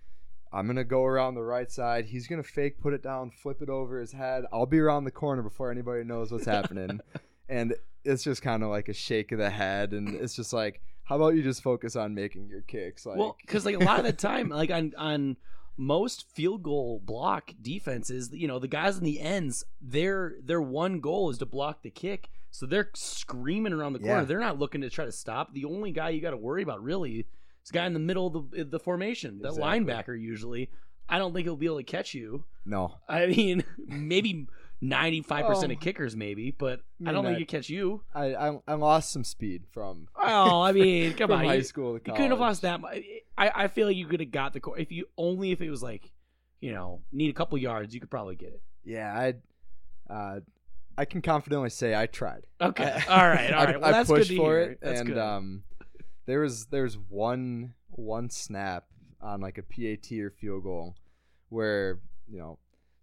I'm 0.52 0.66
gonna 0.66 0.84
go 0.84 1.04
around 1.04 1.34
the 1.34 1.42
right 1.42 1.70
side 1.70 2.04
he's 2.04 2.28
gonna 2.28 2.44
fake 2.44 2.80
put 2.80 2.94
it 2.94 3.02
down 3.02 3.30
flip 3.30 3.60
it 3.62 3.68
over 3.68 4.00
his 4.00 4.12
head 4.12 4.44
I'll 4.52 4.66
be 4.66 4.78
around 4.78 5.04
the 5.04 5.10
corner 5.10 5.42
before 5.42 5.70
anybody 5.70 6.04
knows 6.04 6.30
what's 6.30 6.46
happening 6.46 7.00
and 7.48 7.74
it's 8.08 8.24
just 8.24 8.42
kind 8.42 8.62
of 8.62 8.70
like 8.70 8.88
a 8.88 8.92
shake 8.94 9.32
of 9.32 9.38
the 9.38 9.50
head 9.50 9.92
and 9.92 10.08
it's 10.14 10.34
just 10.34 10.52
like 10.52 10.80
how 11.04 11.16
about 11.16 11.34
you 11.34 11.42
just 11.42 11.62
focus 11.62 11.96
on 11.96 12.14
making 12.14 12.48
your 12.48 12.60
kicks 12.62 13.06
like 13.06 13.16
well, 13.16 13.36
because 13.40 13.64
like 13.64 13.76
a 13.76 13.84
lot 13.84 13.98
of 13.98 14.04
the 14.04 14.12
time, 14.12 14.48
like 14.50 14.70
on 14.70 14.92
on 14.98 15.36
most 15.78 16.26
field 16.34 16.62
goal 16.62 17.00
block 17.04 17.52
defenses, 17.62 18.30
you 18.32 18.46
know, 18.48 18.58
the 18.58 18.68
guys 18.68 18.98
in 18.98 19.04
the 19.04 19.20
ends, 19.20 19.64
their 19.80 20.34
their 20.44 20.60
one 20.60 21.00
goal 21.00 21.30
is 21.30 21.38
to 21.38 21.46
block 21.46 21.82
the 21.82 21.90
kick. 21.90 22.28
So 22.50 22.66
they're 22.66 22.90
screaming 22.94 23.72
around 23.72 23.92
the 23.92 24.00
corner. 24.00 24.20
Yeah. 24.20 24.24
They're 24.24 24.40
not 24.40 24.58
looking 24.58 24.80
to 24.82 24.90
try 24.90 25.04
to 25.04 25.12
stop. 25.12 25.54
The 25.54 25.64
only 25.66 25.92
guy 25.92 26.10
you 26.10 26.20
got 26.20 26.30
to 26.32 26.36
worry 26.36 26.62
about 26.62 26.82
really 26.82 27.20
is 27.64 27.70
the 27.70 27.74
guy 27.78 27.86
in 27.86 27.92
the 27.94 28.00
middle 28.00 28.26
of 28.26 28.50
the 28.50 28.64
the 28.64 28.78
formation, 28.80 29.38
the 29.40 29.48
Exactly. 29.48 29.64
linebacker. 29.80 30.20
Usually, 30.20 30.70
I 31.08 31.16
don't 31.18 31.32
think 31.32 31.46
he'll 31.46 31.56
be 31.56 31.66
able 31.66 31.78
to 31.78 31.84
catch 31.84 32.12
you. 32.12 32.44
no 32.66 32.94
I 33.08 33.26
mean, 33.26 33.64
maybe 33.86 34.46
ninety 34.80 35.22
five 35.22 35.46
percent 35.46 35.72
of 35.72 35.78
Oh. 35.78 35.80
kickers, 35.80 36.14
maybe, 36.16 36.50
but 36.50 36.80
I 37.04 37.10
I 37.10 37.12
don't 37.12 37.24
think 37.24 37.38
you 37.38 37.46
catch 37.46 37.68
you. 37.68 38.02
I, 38.14 38.34
I 38.34 38.58
I 38.68 38.74
lost 38.74 39.10
some 39.12 39.24
speed 39.24 39.64
from 39.72 40.08
Oh, 40.16 40.60
I 40.62 40.72
mean, 40.72 41.14
come 41.16 41.30
on, 41.32 41.44
high 41.44 41.54
you- 41.54 41.62
school 41.64 41.94
You 41.94 42.00
couldn't 42.00 42.30
have 42.30 42.40
lost 42.40 42.62
that 42.62 42.80
much. 42.80 42.98
I, 43.36 43.50
I 43.64 43.68
feel 43.68 43.86
like 43.86 43.96
you 43.96 44.06
could 44.06 44.20
have 44.20 44.30
got 44.30 44.52
the 44.52 44.60
core 44.60 44.78
if 44.78 44.90
you 44.92 45.06
only 45.16 45.52
if 45.52 45.60
it 45.60 45.70
was 45.70 45.82
like, 45.82 46.10
you 46.60 46.72
know, 46.72 47.02
need 47.12 47.30
a 47.30 47.34
couple 47.34 47.56
yards, 47.58 47.94
you 47.94 48.00
could 48.00 48.10
probably 48.10 48.34
get 48.36 48.48
it. 48.48 48.62
Yeah, 48.84 49.12
I, 50.08 50.12
uh, 50.12 50.40
I 50.96 51.04
can 51.04 51.22
confidently 51.22 51.70
say 51.70 51.94
I 51.94 52.06
tried. 52.06 52.46
Okay, 52.60 52.84
I- 52.84 53.04
all 53.22 53.28
right, 53.28 53.52
all 53.52 53.66
I- 53.68 53.76
Well, 53.76 53.84
I, 53.84 53.92
that's 53.92 54.08
pushed 54.10 54.30
for 54.30 54.34
hear. 54.58 54.60
it, 54.72 54.78
That's 54.82 55.00
and 55.00 55.08
good. 55.10 55.18
um, 55.18 55.62
there 56.26 56.40
was 56.40 56.66
there's 56.66 56.96
one 56.98 57.74
one 57.90 58.30
snap 58.30 58.84
on 59.20 59.40
like 59.40 59.58
a 59.58 59.62
PAT 59.62 60.10
or 60.18 60.30
field 60.30 60.62
goal 60.64 60.94
where 61.48 61.98
you 62.28 62.38
know 62.38 62.58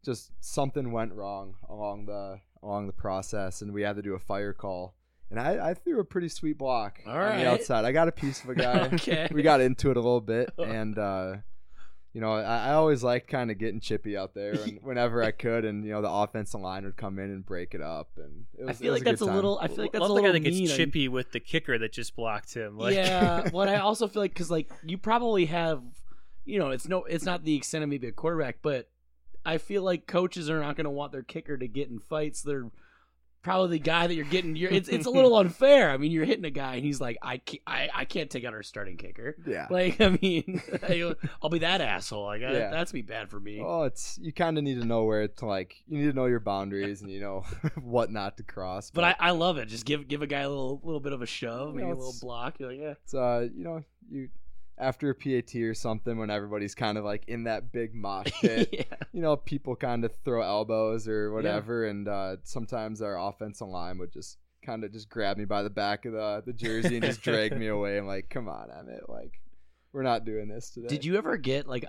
just 0.05 0.31
something 0.39 0.91
went 0.91 1.13
wrong 1.13 1.55
along 1.69 2.05
the 2.05 2.39
along 2.63 2.87
the 2.87 2.93
process, 2.93 3.61
and 3.61 3.73
we 3.73 3.81
had 3.81 3.95
to 3.95 4.01
do 4.01 4.13
a 4.13 4.19
fire 4.19 4.53
call. 4.53 4.95
And 5.31 5.39
I, 5.39 5.69
I 5.69 5.73
threw 5.73 5.99
a 5.99 6.05
pretty 6.05 6.29
sweet 6.29 6.57
block 6.57 6.99
All 7.05 7.13
on 7.13 7.17
right. 7.17 7.37
the 7.39 7.49
outside. 7.49 7.83
I 7.83 7.91
got 7.91 8.07
a 8.07 8.11
piece 8.11 8.43
of 8.43 8.49
a 8.49 8.55
guy. 8.55 8.89
okay, 8.93 9.27
we 9.31 9.41
got 9.41 9.59
into 9.59 9.89
it 9.89 9.97
a 9.97 9.99
little 9.99 10.21
bit, 10.21 10.51
and 10.59 10.97
uh, 10.99 11.37
you 12.13 12.21
know, 12.21 12.33
I, 12.33 12.69
I 12.69 12.73
always 12.73 13.03
liked 13.03 13.27
kind 13.27 13.49
of 13.51 13.57
getting 13.57 13.79
chippy 13.79 14.15
out 14.15 14.33
there 14.35 14.55
when, 14.55 14.75
whenever 14.83 15.23
I 15.23 15.31
could, 15.31 15.65
and 15.65 15.83
you 15.83 15.91
know, 15.91 16.01
the 16.01 16.09
offensive 16.11 16.61
line 16.61 16.85
would 16.85 16.95
come 16.95 17.17
in 17.19 17.31
and 17.31 17.45
break 17.45 17.73
it 17.73 17.81
up, 17.81 18.09
and 18.17 18.45
it 18.57 18.69
I 18.69 18.73
feel 18.73 18.89
it 18.89 18.91
was 18.91 18.99
like 19.01 19.05
that's 19.05 19.21
a 19.21 19.25
time. 19.25 19.35
little. 19.35 19.57
I 19.59 19.67
feel 19.67 19.77
like 19.79 19.91
that's 19.91 20.01
Love 20.01 20.11
a 20.11 20.13
the 20.13 20.21
guy 20.21 20.27
little 20.27 20.33
that 20.33 20.39
gets 20.41 20.57
mean. 20.57 20.69
on- 20.69 20.77
chippy 20.77 21.07
with 21.07 21.31
the 21.31 21.39
kicker 21.39 21.77
that 21.79 21.91
just 21.91 22.15
blocked 22.15 22.53
him. 22.53 22.77
Like, 22.77 22.95
yeah, 22.95 23.49
what 23.49 23.67
I 23.67 23.77
also 23.77 24.07
feel 24.07 24.21
like 24.21 24.33
because 24.33 24.51
like 24.51 24.69
you 24.85 24.97
probably 24.99 25.45
have, 25.45 25.81
you 26.45 26.59
know, 26.59 26.69
it's 26.69 26.87
no, 26.87 27.03
it's 27.03 27.25
not 27.25 27.43
the 27.43 27.55
extent 27.55 27.83
of 27.83 27.89
maybe 27.89 28.07
a 28.07 28.11
quarterback, 28.11 28.59
but 28.61 28.87
I 29.45 29.57
feel 29.57 29.83
like 29.83 30.07
coaches 30.07 30.49
are 30.49 30.59
not 30.59 30.75
going 30.75 30.85
to 30.85 30.89
want 30.91 31.11
their 31.11 31.23
kicker 31.23 31.57
to 31.57 31.67
get 31.67 31.89
in 31.89 31.99
fights. 31.99 32.41
They're 32.41 32.69
probably 33.43 33.77
the 33.77 33.83
guy 33.83 34.07
that 34.07 34.15
you're 34.15 34.25
getting. 34.25 34.55
You're, 34.55 34.71
it's 34.71 34.89
it's 34.89 35.05
a 35.05 35.09
little 35.11 35.35
unfair. 35.37 35.91
I 35.91 35.97
mean, 35.97 36.11
you're 36.11 36.25
hitting 36.25 36.45
a 36.45 36.49
guy, 36.49 36.75
and 36.75 36.83
he's 36.83 36.99
like, 36.99 37.17
I 37.21 37.37
can't, 37.37 37.61
I, 37.67 37.89
I 37.93 38.05
can't 38.05 38.29
take 38.29 38.43
out 38.43 38.53
our 38.55 38.63
starting 38.63 38.97
kicker. 38.97 39.35
Yeah. 39.45 39.67
Like, 39.69 40.01
I 40.01 40.17
mean, 40.21 40.61
I'll 41.43 41.49
be 41.49 41.59
that 41.59 41.79
asshole. 41.79 42.25
Like, 42.25 42.41
I, 42.41 42.51
Yeah. 42.53 42.71
that's 42.71 42.91
be 42.91 43.03
bad 43.03 43.29
for 43.29 43.39
me. 43.39 43.61
Oh, 43.63 43.83
it's 43.83 44.17
you 44.19 44.33
kind 44.33 44.57
of 44.57 44.63
need 44.63 44.79
to 44.81 44.85
know 44.85 45.03
where 45.03 45.27
to 45.27 45.45
like. 45.45 45.75
You 45.87 45.99
need 45.99 46.09
to 46.09 46.13
know 46.13 46.25
your 46.25 46.39
boundaries 46.39 47.01
and 47.03 47.11
you 47.11 47.19
know 47.21 47.41
what 47.81 48.11
not 48.11 48.37
to 48.37 48.43
cross. 48.43 48.89
But 48.89 49.03
I, 49.03 49.15
I 49.19 49.31
love 49.31 49.57
it. 49.59 49.67
Just 49.67 49.85
give 49.85 50.07
give 50.07 50.23
a 50.23 50.27
guy 50.27 50.39
a 50.41 50.49
little 50.49 50.81
little 50.83 50.99
bit 50.99 51.13
of 51.13 51.21
a 51.21 51.27
shove, 51.27 51.69
You 51.69 51.75
maybe 51.75 51.87
know, 51.89 51.93
a 51.93 51.99
little 51.99 52.15
block. 52.19 52.59
You're 52.59 52.69
like, 52.71 52.79
yeah, 52.79 52.93
it's 53.03 53.13
uh, 53.13 53.47
you 53.55 53.63
know, 53.63 53.83
you 54.09 54.29
after 54.77 55.09
a 55.09 55.15
PAT 55.15 55.55
or 55.55 55.73
something 55.73 56.17
when 56.17 56.29
everybody's 56.29 56.75
kind 56.75 56.97
of 56.97 57.05
like 57.05 57.23
in 57.27 57.45
that 57.45 57.71
big 57.71 57.95
mosh 57.95 58.31
pit. 58.41 58.69
yeah. 58.71 58.97
you 59.13 59.21
know, 59.21 59.35
people 59.35 59.75
kind 59.75 60.03
of 60.03 60.11
throw 60.23 60.41
elbows 60.41 61.07
or 61.07 61.31
whatever, 61.31 61.85
and 61.85 62.07
uh, 62.07 62.37
sometimes 62.43 63.01
our 63.01 63.17
offensive 63.17 63.67
line 63.67 63.97
would 63.99 64.11
just 64.11 64.37
kind 64.65 64.83
of 64.83 64.91
just 64.91 65.09
grab 65.09 65.37
me 65.37 65.45
by 65.45 65.63
the 65.63 65.69
back 65.69 66.05
of 66.05 66.13
the, 66.13 66.43
the 66.45 66.53
jersey 66.53 66.95
and 66.95 67.05
just 67.05 67.21
drag 67.21 67.57
me 67.57 67.67
away. 67.69 67.97
I'm 67.97 68.07
like, 68.07 68.29
come 68.29 68.49
on, 68.49 68.69
Emmett, 68.71 69.09
like 69.09 69.39
we're 69.93 70.03
not 70.03 70.25
doing 70.25 70.49
this 70.49 70.71
today. 70.71 70.87
Did 70.87 71.05
you 71.05 71.17
ever 71.17 71.37
get 71.37 71.67
like 71.67 71.85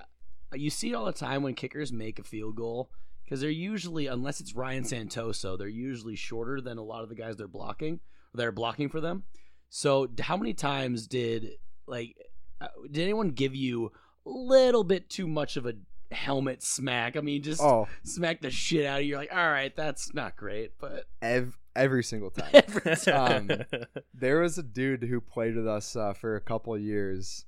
you 0.55 0.71
see 0.71 0.91
it 0.91 0.95
all 0.95 1.07
the 1.07 1.13
time 1.13 1.43
when 1.43 1.55
kickers 1.55 1.93
make 1.93 2.19
a 2.19 2.23
field 2.23 2.55
goal 2.55 2.91
because 3.25 3.41
they're 3.41 3.51
usually 3.51 4.07
unless 4.07 4.41
it's 4.41 4.55
Ryan 4.55 4.85
Santoso, 4.85 5.59
they're 5.59 5.67
usually 5.67 6.15
shorter 6.15 6.61
than 6.61 6.79
a 6.79 6.83
lot 6.83 7.03
of 7.03 7.09
the 7.09 7.17
guys 7.17 7.37
they're 7.37 7.49
blocking. 7.49 7.99
They're 8.33 8.53
blocking 8.53 8.89
for 8.89 9.01
them. 9.01 9.25
So 9.69 10.09
how 10.21 10.37
many 10.37 10.55
times 10.55 11.09
did 11.09 11.53
like 11.87 12.15
uh, 12.61 12.69
did 12.91 13.03
anyone 13.03 13.31
give 13.31 13.55
you 13.55 13.93
a 14.27 14.31
little 14.31 14.85
bit 14.85 15.09
too 15.11 15.27
much 15.27 15.57
of 15.57 15.67
a 15.67 15.75
helmet 16.13 16.63
smack? 16.63 17.17
I 17.17 17.21
mean, 17.21 17.43
just 17.43 17.61
Oh, 17.61 17.89
smack 18.03 18.41
the 18.41 18.51
shit 18.51 18.87
out 18.87 18.99
of 18.99 19.03
you. 19.05 19.11
You're 19.11 19.19
like, 19.19 19.35
all 19.35 19.51
right, 19.51 19.75
that's 19.75 20.15
not 20.15 20.37
great, 20.37 20.73
but 20.79 21.05
ev- 21.23 21.59
every 21.75 22.03
single 22.05 22.31
time. 22.31 22.51
every 22.55 22.97
time. 22.97 23.51
Um, 23.51 23.83
there 24.15 24.41
was 24.41 24.59
a 24.59 24.63
dude 24.63 25.03
who 25.05 25.21
played 25.21 25.57
with 25.57 25.67
us 25.69 25.97
uh, 25.97 26.13
for 26.15 26.37
a 26.37 26.41
couple 26.41 26.75
of 26.75 26.81
years 26.81 27.45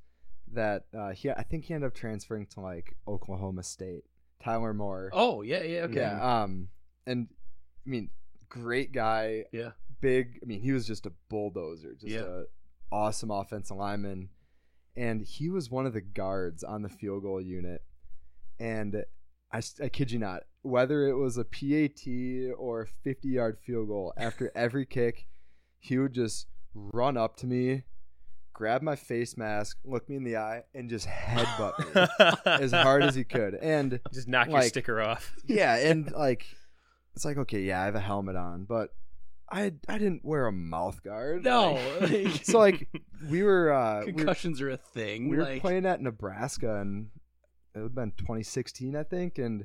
that 0.52 0.84
uh, 0.98 1.10
he 1.10 1.30
I 1.30 1.42
think 1.42 1.64
he 1.66 1.74
ended 1.74 1.88
up 1.88 1.94
transferring 1.94 2.46
to 2.46 2.60
like 2.60 2.96
Oklahoma 3.06 3.62
State. 3.62 4.04
Tyler 4.42 4.72
Moore. 4.72 5.10
oh 5.12 5.42
yeah, 5.42 5.62
yeah, 5.62 5.80
okay, 5.80 5.96
Yeah. 5.96 6.42
Um, 6.42 6.68
and 7.06 7.26
I 7.86 7.90
mean, 7.90 8.10
great 8.48 8.92
guy. 8.92 9.44
Yeah. 9.52 9.70
Big. 10.00 10.38
I 10.42 10.46
mean, 10.46 10.60
he 10.60 10.70
was 10.72 10.86
just 10.86 11.06
a 11.06 11.12
bulldozer. 11.28 11.94
Just 11.94 12.06
Yeah. 12.14 12.20
a 12.22 12.42
awesome 12.92 13.30
offensive 13.32 13.76
lineman, 13.76 14.28
and 14.98 15.22
he 15.22 15.48
was 15.48 15.70
one 15.70 15.86
of 15.86 15.92
the 15.92 16.00
guards 16.00 16.64
on 16.64 16.82
the 16.82 16.88
field 16.88 17.22
goal 17.22 17.40
unit. 17.40 17.82
And 18.58 19.04
I, 19.52 19.62
I 19.80 19.88
kid 19.88 20.10
you 20.10 20.18
not, 20.18 20.42
whether 20.62 21.06
it 21.06 21.14
was 21.14 21.38
a 21.38 21.44
PAT 21.44 22.02
or 22.58 22.82
a 22.82 22.86
50 22.86 23.28
yard 23.28 23.58
field 23.64 23.86
goal, 23.88 24.12
after 24.18 24.50
every 24.56 24.84
kick, 24.84 25.28
he 25.78 25.98
would 25.98 26.12
just 26.12 26.48
run 26.74 27.16
up 27.16 27.36
to 27.36 27.46
me, 27.46 27.84
grab 28.52 28.82
my 28.82 28.96
face 28.96 29.36
mask, 29.36 29.78
look 29.84 30.08
me 30.08 30.16
in 30.16 30.24
the 30.24 30.36
eye, 30.36 30.64
and 30.74 30.90
just 30.90 31.06
headbutt 31.06 31.78
me 31.78 32.32
as 32.64 32.72
hard 32.72 33.04
as 33.04 33.14
he 33.14 33.22
could. 33.22 33.54
And 33.54 34.00
Just 34.12 34.26
knock 34.26 34.48
your 34.48 34.62
sticker 34.62 35.00
off. 35.00 35.32
yeah, 35.46 35.76
and 35.76 36.10
like 36.16 36.44
it's 37.14 37.24
like 37.24 37.38
okay, 37.38 37.60
yeah, 37.60 37.80
I 37.80 37.84
have 37.84 37.94
a 37.94 38.00
helmet 38.00 38.34
on, 38.34 38.64
but 38.64 38.92
I 39.50 39.72
I 39.88 39.98
didn't 39.98 40.24
wear 40.24 40.46
a 40.46 40.52
mouth 40.52 41.02
guard. 41.02 41.44
No, 41.44 41.78
Like, 42.00 42.28
so 42.44 42.58
like 42.58 42.88
we 43.30 43.42
were 43.42 43.72
uh 43.72 44.00
we 44.04 44.12
were, 44.12 44.18
concussions 44.18 44.60
are 44.60 44.70
a 44.70 44.76
thing. 44.76 45.28
we 45.28 45.36
were 45.38 45.58
playing 45.60 45.86
at 45.86 46.00
Nebraska 46.02 46.80
and 46.80 47.08
it 47.74 47.78
would 47.78 47.84
have 47.90 47.94
been 47.94 48.12
2016, 48.18 48.96
I 48.96 49.02
think, 49.04 49.38
and 49.38 49.64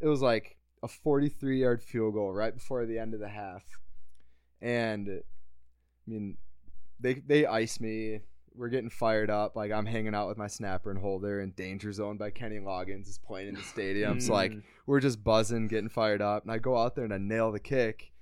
it 0.00 0.06
was 0.06 0.20
like 0.22 0.56
a 0.82 0.88
43 0.88 1.60
yard 1.60 1.82
field 1.82 2.14
goal 2.14 2.32
right 2.32 2.54
before 2.54 2.86
the 2.86 2.98
end 2.98 3.12
of 3.14 3.20
the 3.20 3.28
half. 3.28 3.64
And 4.62 5.08
I 5.08 6.10
mean, 6.10 6.36
they 6.98 7.14
they 7.14 7.46
ice 7.46 7.80
me. 7.80 8.20
We're 8.54 8.68
getting 8.68 8.90
fired 8.90 9.30
up. 9.30 9.54
Like 9.56 9.70
I'm 9.72 9.86
hanging 9.86 10.14
out 10.14 10.28
with 10.28 10.36
my 10.36 10.48
snapper 10.48 10.90
and 10.90 11.00
holder, 11.00 11.40
and 11.40 11.54
Danger 11.54 11.92
Zone 11.92 12.16
by 12.18 12.30
Kenny 12.30 12.58
Loggins 12.58 13.08
is 13.08 13.18
playing 13.18 13.48
in 13.48 13.54
the 13.54 13.62
stadium. 13.62 14.20
So 14.20 14.32
like 14.32 14.52
Mm. 14.52 14.62
we're 14.86 15.00
just 15.00 15.22
buzzing, 15.22 15.68
getting 15.68 15.88
fired 15.88 16.20
up, 16.20 16.42
and 16.42 16.52
I 16.52 16.58
go 16.58 16.76
out 16.76 16.94
there 16.96 17.04
and 17.04 17.14
I 17.14 17.18
nail 17.18 17.52
the 17.52 17.60
kick. 17.60 18.12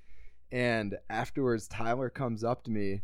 And 0.51 0.97
afterwards, 1.11 1.69
Tyler 1.69 2.09
comes 2.11 2.43
up 2.43 2.65
to 2.65 2.71
me, 2.71 3.03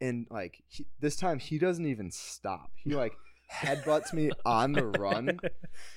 and 0.00 0.26
like 0.30 0.62
he, 0.68 0.86
this 1.00 1.16
time 1.16 1.38
he 1.38 1.58
doesn't 1.58 1.86
even 1.86 2.10
stop. 2.10 2.70
He 2.76 2.94
like 2.94 3.14
headbutts 3.52 4.12
me 4.12 4.30
on 4.46 4.72
the 4.72 4.86
run, 4.86 5.40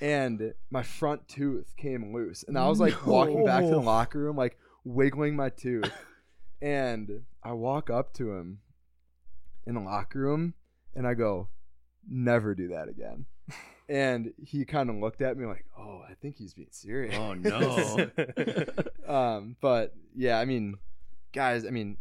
and 0.00 0.54
my 0.70 0.82
front 0.82 1.28
tooth 1.28 1.74
came 1.76 2.12
loose, 2.12 2.44
and 2.46 2.58
I 2.58 2.68
was 2.68 2.80
like 2.80 3.06
walking 3.06 3.44
back 3.44 3.62
to 3.64 3.70
the 3.70 3.78
locker 3.78 4.18
room, 4.18 4.36
like 4.36 4.58
wiggling 4.84 5.36
my 5.36 5.50
tooth, 5.50 5.92
and 6.60 7.22
I 7.42 7.52
walk 7.52 7.90
up 7.90 8.12
to 8.14 8.32
him 8.32 8.58
in 9.66 9.74
the 9.74 9.80
locker 9.80 10.18
room, 10.18 10.54
and 10.96 11.06
I 11.06 11.14
go, 11.14 11.48
"Never 12.08 12.54
do 12.54 12.68
that 12.68 12.88
again." 12.88 13.26
And 13.92 14.32
he 14.42 14.64
kind 14.64 14.88
of 14.88 14.96
looked 14.96 15.20
at 15.20 15.36
me 15.36 15.44
like, 15.44 15.66
"Oh, 15.78 16.02
I 16.08 16.14
think 16.14 16.36
he's 16.38 16.54
being 16.54 16.68
serious." 16.70 17.14
Oh 17.14 17.34
no. 17.34 18.08
um, 19.06 19.56
but 19.60 19.94
yeah, 20.14 20.38
I 20.38 20.46
mean, 20.46 20.76
guys, 21.34 21.66
I 21.66 21.70
mean, 21.70 21.98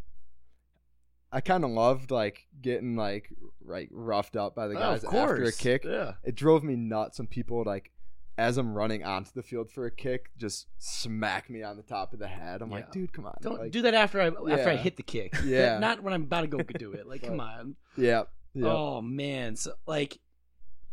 I 1.34 1.42
kind 1.42 1.66
of 1.66 1.70
loved 1.72 2.10
like 2.10 2.48
getting 2.62 2.96
like 2.96 3.30
like 3.66 3.90
roughed 3.92 4.38
up 4.38 4.56
by 4.56 4.68
the 4.70 4.76
Oh, 4.76 4.80
guys 4.80 5.04
course. 5.04 5.32
after 5.32 5.44
a 5.44 5.52
kick. 5.52 5.84
Yeah. 5.84 6.14
It 6.24 6.36
drove 6.36 6.64
me 6.64 6.78
nuts 6.78 7.20
when 7.20 7.28
people 7.28 7.64
like, 7.66 7.92
as 8.38 8.58
I'm 8.58 8.74
running 8.74 9.04
onto 9.04 9.32
the 9.34 9.44
field 9.44 9.70
for 9.70 9.86
a 9.86 9.92
kick, 9.92 10.30
just 10.38 10.68
smack 10.78 11.50
me 11.50 11.62
on 11.62 11.76
the 11.76 11.84
top 11.84 12.14
of 12.14 12.20
the 12.20 12.28
head. 12.30 12.62
I'm 12.62 12.70
Yeah. 12.70 12.76
like, 12.78 12.92
dude, 12.94 13.12
come 13.12 13.26
on, 13.26 13.36
Don't 13.42 13.60
like, 13.60 13.72
do 13.72 13.82
that 13.82 13.94
after 13.94 14.22
I 14.22 14.28
after 14.28 14.70
I 14.70 14.78
hit 14.78 14.96
the 14.96 15.04
kick. 15.04 15.36
Yeah. 15.44 15.78
Not 15.80 16.02
when 16.04 16.14
I'm 16.14 16.24
about 16.24 16.42
to 16.42 16.48
go 16.48 16.60
do 16.60 16.94
it. 16.94 17.06
Like, 17.06 17.24
come 17.28 17.42
on. 17.42 17.76
yeah, 17.98 18.24
yeah, 18.54 18.68
Oh 18.68 19.02
man. 19.02 19.58
So 19.58 19.74
like 19.86 20.18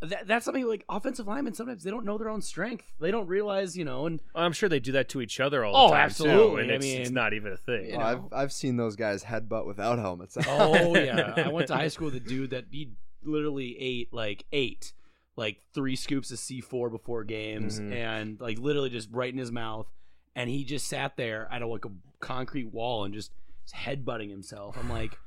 that, 0.01 0.27
that's 0.27 0.45
something 0.45 0.67
like 0.67 0.85
offensive 0.89 1.27
linemen 1.27 1.55
sometimes 1.55 1.83
they 1.83 1.91
don't 1.91 2.05
know 2.05 2.19
their 2.19 2.29
own 2.29 2.41
strength. 2.43 2.85
They 3.01 3.11
don't 3.11 3.27
realize, 3.27 3.77
you 3.77 3.85
know, 3.85 4.07
and 4.07 4.21
I'm 4.35 4.53
sure 4.53 4.69
they 4.69 4.79
do 4.81 4.93
that 4.93 5.09
to 5.11 5.21
each 5.21 5.41
other 5.41 5.65
all 5.65 5.75
Oh, 5.77 5.89
the 5.89 5.95
time 5.95 6.09
too, 6.11 6.25
absolutely. 6.29 6.63
and 6.63 6.71
I 6.71 6.75
it's, 6.77 6.85
it's 6.87 7.11
not 7.11 7.33
even 7.33 7.53
a 7.53 7.57
thing. 7.57 7.87
you 7.87 7.99
know. 7.99 8.05
I've 8.05 8.23
I've 8.33 8.53
seen 8.53 8.77
those 8.77 8.95
guys 8.97 9.25
headbutt 9.25 9.67
without 9.67 9.99
helmets. 9.99 10.37
Oh 10.49 10.97
yeah. 10.97 11.35
I 11.47 11.49
went 11.49 11.67
to 11.69 11.75
high 11.77 11.89
school 11.89 12.07
with 12.07 12.15
a 12.17 12.21
dude 12.21 12.51
that 12.51 12.67
he 12.71 12.91
literally 13.25 13.77
ate 13.79 14.13
like 14.13 14.45
eight 14.53 14.93
like 15.37 15.59
three 15.75 15.95
scoops 15.97 16.31
of 16.33 16.39
C4 16.39 16.91
before 16.91 17.23
games 17.25 17.79
Mhm. 17.81 17.93
and 17.93 18.41
like 18.41 18.59
literally 18.59 18.91
just 18.91 19.09
right 19.13 19.33
in 19.33 19.39
his 19.39 19.53
mouth 19.53 19.87
and 20.35 20.49
he 20.51 20.65
just 20.65 20.87
sat 20.89 21.17
there 21.17 21.49
at 21.51 21.63
a, 21.63 21.67
like 21.67 21.85
a 21.85 21.91
concrete 22.21 22.73
wall 22.73 23.05
and 23.05 23.13
just 23.15 23.33
headbutting 23.75 24.31
himself. 24.31 24.77
I'm 24.79 24.89
like 24.91 25.19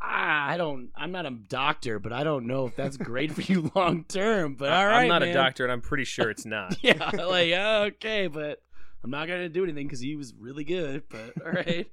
I 0.00 0.56
don't 0.56 0.90
I'm 0.96 1.10
not 1.12 1.26
a 1.26 1.30
doctor, 1.30 1.98
but 1.98 2.12
I 2.12 2.22
don't 2.24 2.46
know 2.46 2.66
if 2.66 2.76
that's 2.76 2.96
great 2.96 3.32
for 3.32 3.40
you 3.42 3.70
long 3.74 4.04
term, 4.04 4.54
but 4.54 4.70
all 4.72 4.86
right. 4.86 5.02
I'm 5.02 5.08
not 5.08 5.22
man. 5.22 5.30
a 5.30 5.34
doctor, 5.34 5.64
and 5.64 5.72
I'm 5.72 5.80
pretty 5.80 6.04
sure 6.14 6.30
it's 6.30 6.46
not. 6.46 6.76
Yeah, 6.82 7.10
like 7.10 7.52
okay, 7.52 8.26
but 8.28 8.62
I'm 9.02 9.10
not 9.10 9.26
going 9.28 9.40
to 9.40 9.48
do 9.48 9.64
anything 9.64 9.88
cuz 9.88 10.00
he 10.00 10.14
was 10.16 10.34
really 10.38 10.64
good, 10.64 11.02
but 11.08 11.32
all 11.44 11.52
right. 11.52 11.86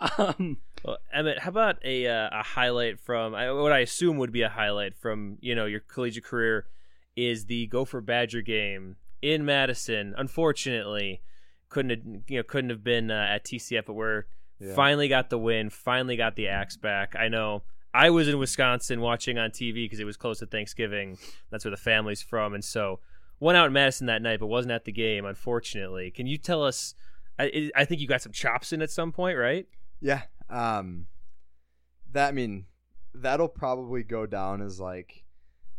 Um 0.00 0.58
Well, 0.84 0.98
Emmett, 1.12 1.40
how 1.40 1.50
about 1.50 1.76
a 1.84 2.06
uh, 2.08 2.28
a 2.32 2.42
highlight 2.42 2.98
from 3.00 3.34
I- 3.34 3.52
what 3.52 3.72
I 3.72 3.80
assume 3.80 4.16
would 4.18 4.32
be 4.32 4.42
a 4.42 4.48
highlight 4.48 4.96
from 4.96 5.38
you 5.40 5.54
know 5.54 5.66
your 5.66 5.80
collegiate 5.80 6.24
career 6.24 6.66
is 7.14 7.44
the 7.46 7.66
Gopher 7.66 8.00
Badger 8.00 8.40
game 8.40 8.96
in 9.20 9.44
Madison. 9.44 10.14
Unfortunately, 10.16 11.20
couldn't 11.68 11.90
have, 11.90 12.22
you 12.28 12.38
know 12.38 12.42
couldn't 12.42 12.70
have 12.70 12.82
been 12.82 13.10
uh, 13.10 13.26
at 13.30 13.44
TCF, 13.44 13.84
but 13.86 13.92
we're 13.92 14.24
Yeah. 14.62 14.74
finally 14.74 15.08
got 15.08 15.28
the 15.30 15.38
win, 15.38 15.70
finally 15.70 16.16
got 16.16 16.36
the 16.36 16.48
axe 16.48 16.76
back. 16.76 17.14
I 17.18 17.28
know 17.28 17.62
I 17.94 18.10
was 18.10 18.28
in 18.28 18.38
Wisconsin 18.38 19.00
watching 19.00 19.36
on 19.38 19.50
TV 19.50 19.84
because 19.84 20.00
it 20.00 20.04
was 20.04 20.16
close 20.16 20.38
to 20.38 20.46
Thanksgiving. 20.46 21.18
That's 21.50 21.64
where 21.64 21.70
the 21.70 21.76
family's 21.76 22.22
from, 22.22 22.54
and 22.54 22.64
so 22.64 23.00
went 23.40 23.58
out 23.58 23.66
in 23.66 23.72
Madison 23.72 24.06
that 24.06 24.22
night, 24.22 24.38
but 24.40 24.46
wasn't 24.46 24.72
at 24.72 24.84
the 24.84 24.92
game. 24.92 25.24
Unfortunately, 25.24 26.10
can 26.10 26.26
you 26.26 26.38
tell 26.38 26.62
us? 26.64 26.94
I, 27.38 27.70
I 27.74 27.84
think 27.86 28.00
you 28.00 28.06
got 28.06 28.22
some 28.22 28.32
chops 28.32 28.72
in 28.72 28.82
at 28.82 28.90
some 28.90 29.10
point, 29.12 29.36
right? 29.38 29.66
Yeah. 30.00 30.22
Um 30.50 31.06
that 32.12 32.28
I 32.28 32.32
mean 32.32 32.66
that'll 33.14 33.48
probably 33.48 34.02
go 34.02 34.26
down 34.26 34.60
as 34.62 34.78
like 34.78 35.24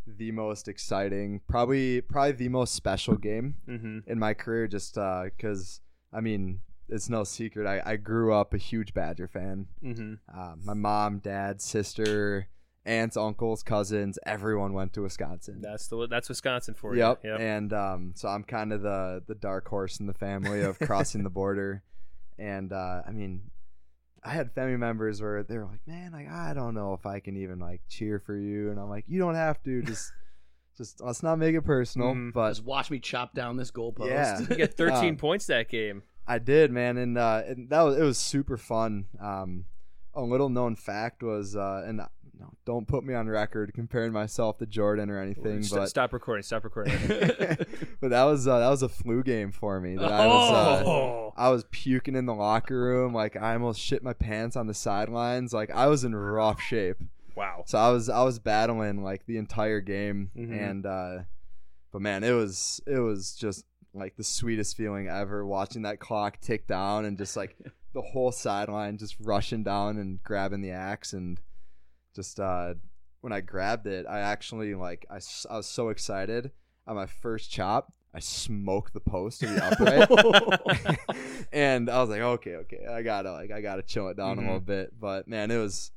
the 0.06 0.32
most 0.32 0.68
exciting, 0.68 1.40
probably 1.48 2.00
probably 2.00 2.32
the 2.32 2.48
most 2.48 2.74
special 2.74 3.16
game 3.16 3.54
Mm-hmm. 3.68 3.98
in 4.10 4.18
my 4.18 4.34
career 4.34 4.66
just 4.66 4.98
uh 4.98 5.24
cuz 5.38 5.80
I 6.12 6.20
mean, 6.20 6.60
it's 6.88 7.08
no 7.08 7.24
secret 7.24 7.66
I 7.66 7.82
I 7.92 7.96
grew 7.96 8.32
up 8.32 8.54
a 8.54 8.58
huge 8.58 8.94
Badger 8.94 9.28
fan. 9.28 9.66
Mm-hmm. 9.82 10.14
Uh, 10.36 10.54
my 10.64 10.74
mom, 10.74 11.18
dad, 11.18 11.60
sister, 11.62 12.48
aunts, 12.86 13.16
uncles, 13.16 13.62
cousins, 13.62 14.18
everyone 14.26 14.72
went 14.74 14.92
to 14.94 15.02
Wisconsin. 15.02 15.60
That's 15.62 15.88
the 15.88 16.06
that's 16.06 16.28
Wisconsin 16.28 16.74
for 16.74 16.94
Yep. 16.94 17.20
you. 17.24 17.30
Yep. 17.30 17.40
And 17.40 17.72
um, 17.72 18.12
so 18.16 18.28
I'm 18.28 18.44
kind 18.44 18.72
of 18.72 18.82
the 18.82 19.22
the 19.26 19.34
dark 19.34 19.66
horse 19.68 20.00
in 20.00 20.06
the 20.06 20.14
family 20.14 20.60
of 20.62 20.78
crossing 20.80 21.22
the 21.24 21.30
border. 21.30 21.82
And 22.38 22.72
uh, 22.72 23.02
I 23.06 23.12
mean, 23.12 23.50
I 24.22 24.30
had 24.30 24.52
family 24.52 24.76
members 24.76 25.22
where 25.22 25.42
they 25.42 25.56
were 25.56 25.66
like, 25.66 25.86
"Man, 25.86 26.12
like 26.12 26.28
I 26.30 26.52
don't 26.52 26.74
know 26.74 26.92
if 26.94 27.06
I 27.06 27.20
can 27.20 27.36
even 27.36 27.58
like 27.60 27.80
cheer 27.88 28.18
for 28.18 28.36
you," 28.36 28.70
and 28.70 28.78
I'm 28.80 28.88
like, 28.90 29.04
"You 29.06 29.18
don't 29.20 29.36
have 29.36 29.62
to. 29.64 29.82
Just, 29.86 30.12
just 30.76 31.00
let's 31.00 31.22
not 31.22 31.38
make 31.38 31.54
it 31.54 31.62
personal." 31.62 32.12
Mhm. 32.14 32.32
But 32.32 32.48
just 32.50 32.64
watch 32.64 32.90
me 32.90 32.98
chop 32.98 33.32
down 33.34 33.56
this 33.56 33.70
goalpost. 33.70 34.08
Yeah. 34.08 34.40
You 34.40 34.56
get 34.56 34.74
13 34.76 35.08
Um, 35.10 35.16
points 35.16 35.46
that 35.46 35.68
game. 35.68 36.02
I 36.26 36.38
did, 36.38 36.70
man, 36.70 36.96
and, 36.96 37.18
uh, 37.18 37.42
and 37.46 37.68
that 37.70 37.82
was 37.82 37.98
it 37.98 38.02
was 38.02 38.18
super 38.18 38.56
fun. 38.56 39.06
Um, 39.20 39.66
a 40.14 40.22
little 40.22 40.48
known 40.48 40.76
fact 40.76 41.22
was, 41.22 41.54
uh, 41.56 41.84
and 41.86 42.00
uh, 42.00 42.06
no, 42.38 42.52
don't 42.64 42.86
put 42.88 43.04
me 43.04 43.14
on 43.14 43.28
record 43.28 43.72
comparing 43.74 44.12
myself 44.12 44.58
to 44.58 44.66
Jordan 44.66 45.10
or 45.10 45.20
anything, 45.20 45.62
Stop, 45.62 45.78
but 45.80 45.88
stop 45.88 46.12
recording. 46.12 46.42
Stop 46.42 46.64
recording. 46.64 46.96
but 48.00 48.10
that 48.10 48.24
was 48.24 48.46
uh, 48.48 48.58
that 48.60 48.68
was 48.70 48.82
a 48.82 48.88
flu 48.88 49.22
game 49.22 49.52
for 49.52 49.80
me. 49.80 49.96
That 49.96 50.12
I 50.12 50.26
was 50.26 50.50
uh, 50.52 50.88
oh, 50.88 51.32
I 51.36 51.48
was 51.50 51.64
puking 51.70 52.16
in 52.16 52.26
the 52.26 52.34
locker 52.34 52.78
room, 52.80 53.12
like 53.12 53.36
I 53.36 53.52
almost 53.54 53.80
shit 53.80 54.02
my 54.02 54.12
pants 54.14 54.56
on 54.56 54.66
the 54.66 54.74
sidelines. 54.74 55.52
Like 55.52 55.70
I 55.72 55.86
was 55.88 56.04
in 56.04 56.14
rough 56.14 56.60
shape. 56.60 56.96
wow. 57.36 57.64
So 57.66 57.76
I 57.78 57.90
was 57.90 58.08
I 58.08 58.22
was 58.22 58.38
battling 58.38 59.02
like 59.02 59.26
the 59.26 59.36
entire 59.36 59.80
game, 59.80 60.30
Mhm. 60.36 60.70
and 60.70 60.86
uh, 60.86 61.18
but 61.92 62.02
man, 62.02 62.24
it 62.24 62.32
was 62.32 62.80
it 62.86 62.98
was 63.00 63.34
just 63.34 63.64
like 63.94 64.16
the 64.16 64.24
sweetest 64.24 64.76
feeling 64.76 65.08
ever 65.08 65.46
watching 65.46 65.82
that 65.82 66.00
clock 66.00 66.40
tick 66.40 66.66
down 66.66 67.04
and 67.04 67.16
just 67.16 67.36
like 67.36 67.56
the 67.94 68.02
whole 68.02 68.32
sideline 68.32 68.98
just 68.98 69.16
rushing 69.20 69.62
down 69.62 69.98
and 69.98 70.22
grabbing 70.24 70.60
the 70.62 70.70
axe 70.72 71.12
and 71.12 71.40
just 72.14 72.38
uh, 72.40 72.74
when 73.20 73.32
I 73.32 73.40
grabbed 73.40 73.86
it, 73.86 74.06
I 74.08 74.20
actually 74.20 74.74
like 74.74 75.06
I, 75.10 75.18
I 75.50 75.56
was 75.56 75.66
so 75.66 75.88
excited 75.88 76.50
on 76.86 76.96
my 76.96 77.06
first 77.06 77.50
chop. 77.50 77.92
I 78.16 78.20
smoked 78.20 78.92
the 78.94 79.00
post 79.00 79.40
to 79.40 79.46
the 79.48 79.64
upright, 79.64 81.08
and 81.52 81.90
I 81.90 82.00
was 82.00 82.10
like, 82.10 82.20
okay, 82.20 82.56
okay, 82.56 82.86
I 82.88 83.02
gotta 83.02 83.32
like 83.32 83.50
I 83.50 83.60
gotta 83.60 83.82
chill 83.82 84.08
it 84.08 84.16
down 84.16 84.36
Mhm. 84.36 84.38
a 84.38 84.42
little 84.42 84.60
bit. 84.60 84.92
But 85.00 85.26
man, 85.26 85.50
it 85.50 85.58
was 85.58 85.90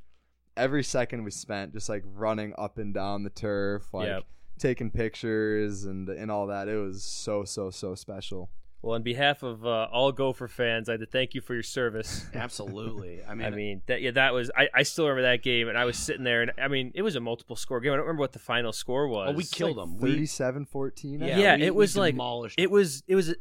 every 0.56 0.84
second 0.84 1.24
we 1.24 1.30
spent 1.32 1.74
just 1.74 1.89
like 1.89 2.04
running 2.16 2.54
up 2.58 2.78
and 2.80 2.93
down 2.93 3.24
the 3.24 3.30
turf, 3.30 3.93
like 3.93 4.08
Yep. 4.08 4.24
Taking 4.58 4.91
pictures 4.91 5.84
and 5.86 6.10
and 6.10 6.30
all 6.32 6.47
that. 6.47 6.68
It 6.68 6.78
was 6.78 7.03
so 7.03 7.43
so 7.43 7.70
so 7.70 7.95
special. 7.95 8.49
Well, 8.84 8.93
on 8.93 9.01
behalf 9.01 9.41
of 9.41 9.66
uh, 9.66 9.88
all 9.91 10.12
Gopher 10.12 10.47
fans, 10.47 10.88
I 10.88 10.93
had 10.93 10.99
to 10.99 11.08
thank 11.08 11.34
you 11.34 11.41
for 11.41 11.55
your 11.55 11.64
service. 11.64 12.28
Absolutely. 12.34 13.22
I 13.28 13.34
mean, 13.34 13.47
I 13.47 13.49
mean, 13.49 13.82
that 13.88 14.01
yeah, 14.01 14.12
that 14.12 14.34
was. 14.34 14.51
I, 14.55 14.70
I 14.74 14.84
still 14.84 15.05
remember 15.05 15.24
that 15.24 15.41
game, 15.41 15.68
and 15.68 15.78
I 15.78 15.86
was 15.86 15.97
sitting 15.97 16.24
there, 16.24 16.43
and 16.43 16.51
I 16.62 16.68
mean, 16.68 16.91
it 16.93 17.01
was 17.01 17.16
a 17.16 17.20
multiple 17.20 17.55
score 17.55 17.80
game. 17.80 17.91
I 17.91 17.95
don't 17.95 18.05
remember 18.05 18.22
what 18.22 18.34
the 18.34 18.39
final 18.39 18.72
score 18.72 19.08
was. 19.08 19.30
oh, 19.32 19.36
we 19.36 19.43
killed 19.45 19.78
them. 19.78 19.97
We, 19.97 20.18
37-14, 20.20 21.20
yeah. 21.20 21.38
Yeah, 21.38 21.55
we- 21.58 21.64
it 21.64 21.76
was 21.76 21.97
like- 21.97 22.14
demolished 22.14 22.60
It 22.60 22.70
was 22.70 23.03
it 23.08 23.16
was 23.16 23.34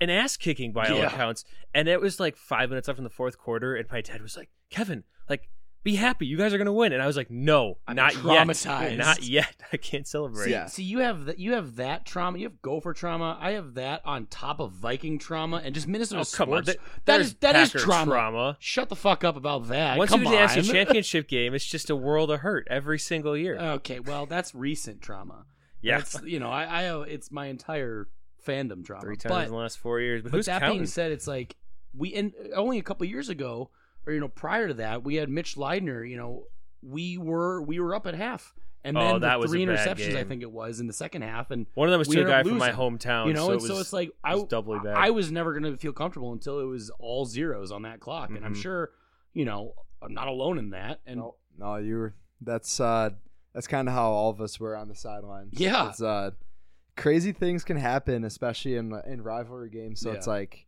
an 0.00 0.10
ass 0.10 0.36
kicking 0.36 0.72
by 0.72 0.88
all 0.88 0.98
Yeah. 0.98 1.06
accounts, 1.06 1.44
and 1.72 1.86
it 1.86 2.00
was 2.00 2.18
like 2.18 2.36
five 2.36 2.68
minutes 2.70 2.88
left 2.88 2.98
in 2.98 3.04
the 3.04 3.10
fourth 3.10 3.38
quarter, 3.38 3.76
and 3.76 3.86
my 3.90 4.00
dad 4.00 4.20
was 4.20 4.36
like, 4.36 4.50
"Kevin, 4.70 5.04
like." 5.28 5.48
Be 5.82 5.94
happy, 5.94 6.26
you 6.26 6.36
guys 6.36 6.52
are 6.52 6.58
gonna 6.58 6.74
win, 6.74 6.92
and 6.92 7.02
I 7.02 7.06
was 7.06 7.16
like, 7.16 7.30
"No, 7.30 7.78
I'm 7.88 7.96
not 7.96 8.12
traumatized. 8.12 8.90
yet, 8.90 8.98
not 8.98 9.22
yet. 9.26 9.56
I 9.72 9.78
can't 9.78 10.06
celebrate." 10.06 10.44
See, 10.44 10.50
Yeah. 10.50 10.66
see, 10.66 10.82
you 10.82 10.98
have 10.98 11.24
that. 11.24 11.38
You 11.38 11.54
have 11.54 11.76
that 11.76 12.04
trauma. 12.04 12.36
You 12.38 12.44
have 12.44 12.60
Gopher 12.60 12.92
trauma. 12.92 13.38
I 13.40 13.52
have 13.52 13.74
that 13.74 14.02
on 14.04 14.26
top 14.26 14.60
of 14.60 14.72
Viking 14.72 15.18
trauma 15.18 15.62
and 15.64 15.74
just 15.74 15.88
Minnesota 15.88 16.20
Oh 16.20 16.36
come 16.36 16.52
on, 16.52 16.64
sports. 16.64 16.66
Th- 16.66 16.78
that 17.06 17.14
there's 17.16 17.26
is 17.28 17.34
that 17.36 17.56
is 17.56 17.70
trauma. 17.72 18.10
trauma. 18.12 18.56
Shut 18.60 18.90
the 18.90 18.96
fuck 18.96 19.24
up 19.24 19.36
about 19.36 19.68
that. 19.68 19.96
Once 19.96 20.10
Come 20.10 20.22
you 20.22 20.30
get 20.30 20.50
to 20.50 20.60
the. 20.60 20.68
NFC 20.68 20.72
Championship 20.74 21.28
game, 21.28 21.54
it's 21.54 21.64
just 21.64 21.88
a 21.88 21.96
world 21.96 22.30
of 22.30 22.40
hurt 22.40 22.68
every 22.70 22.98
single 22.98 23.34
year. 23.34 23.58
Okay, 23.58 24.00
well, 24.00 24.26
that's 24.26 24.54
recent 24.54 25.00
trauma. 25.00 25.46
yeah, 25.80 25.96
That's, 25.98 26.20
you 26.24 26.40
know, 26.40 26.50
I, 26.50 26.64
I 26.64 26.86
uh, 26.88 27.00
it's 27.00 27.30
my 27.32 27.46
entire 27.46 28.06
fandom 28.46 28.84
trauma. 28.84 29.00
three 29.02 29.16
times 29.16 29.30
but, 29.32 29.44
in 29.46 29.50
the 29.52 29.56
last 29.56 29.78
four 29.78 29.98
years. 30.00 30.20
But, 30.22 30.32
but 30.32 30.36
who's 30.36 30.46
that 30.46 30.60
counting? 30.60 30.78
being 30.78 30.86
said, 30.86 31.10
it's 31.10 31.26
like 31.26 31.56
we 31.96 32.12
and 32.14 32.32
only 32.54 32.78
a 32.78 32.82
couple 32.82 33.06
years 33.06 33.30
ago, 33.30 33.70
or 34.06 34.12
you 34.12 34.20
know, 34.20 34.28
prior 34.28 34.68
to 34.68 34.74
that, 34.74 35.04
we 35.04 35.16
had 35.16 35.28
Mitch 35.28 35.56
Leidner. 35.56 36.08
You 36.08 36.16
know, 36.16 36.44
we 36.82 37.18
were 37.18 37.62
we 37.62 37.80
were 37.80 37.94
up 37.94 38.06
at 38.06 38.14
half, 38.14 38.54
and 38.84 38.96
Oh, 38.96 39.00
then 39.12 39.20
that 39.20 39.40
the 39.40 39.48
three 39.48 39.66
bad 39.66 39.78
interceptions, 39.78 40.16
I 40.16 40.24
think 40.24 40.42
it 40.42 40.50
was 40.50 40.80
in 40.80 40.86
the 40.86 40.92
second 40.92 41.22
half, 41.22 41.50
and 41.50 41.66
One 41.74 41.88
of 41.88 41.92
them 41.92 41.98
was 41.98 42.08
to 42.08 42.16
a 42.18 42.20
ended 42.20 42.32
guy 42.34 42.42
from 42.48 42.58
my 42.58 42.70
hometown. 42.72 43.26
you 43.28 43.34
know, 43.34 43.46
so 43.46 43.52
and 43.52 43.62
it 43.62 43.66
so 43.66 43.78
it's 43.78 43.92
like 43.92 44.10
I 44.24 44.34
was 44.34 44.44
doubly 44.44 44.78
bad. 44.82 44.96
I 44.96 45.10
was 45.10 45.30
never 45.30 45.58
going 45.58 45.70
to 45.72 45.76
feel 45.78 45.92
comfortable 45.92 46.32
until 46.32 46.60
it 46.60 46.64
was 46.64 46.90
all 46.98 47.26
zeros 47.26 47.70
on 47.72 47.82
that 47.82 48.00
clock, 48.00 48.30
and 48.30 48.44
I'm 48.44 48.54
Mhm. 48.54 48.62
sure, 48.62 48.90
you 49.34 49.44
know, 49.44 49.74
I'm 50.02 50.14
not 50.14 50.28
alone 50.28 50.58
in 50.58 50.70
that. 50.70 51.00
And 51.06 51.20
No, 51.20 51.34
no, 51.58 51.76
you 51.76 51.96
were. 51.96 52.14
That's 52.40 52.80
uh, 52.80 53.10
that's 53.52 53.66
kind 53.66 53.86
of 53.88 53.94
how 53.94 54.10
all 54.10 54.30
of 54.30 54.40
us 54.40 54.58
were 54.58 54.74
on 54.76 54.88
the 54.88 54.94
sidelines. 54.94 55.52
Yeah. 55.60 55.90
it's 55.90 56.00
uh, 56.00 56.30
crazy 56.96 57.32
things 57.32 57.64
can 57.64 57.76
happen, 57.76 58.24
especially 58.24 58.76
in 58.76 58.94
in 59.06 59.22
rivalry 59.22 59.68
games. 59.68 60.00
So 60.00 60.12
it's 60.12 60.26
like, 60.26 60.66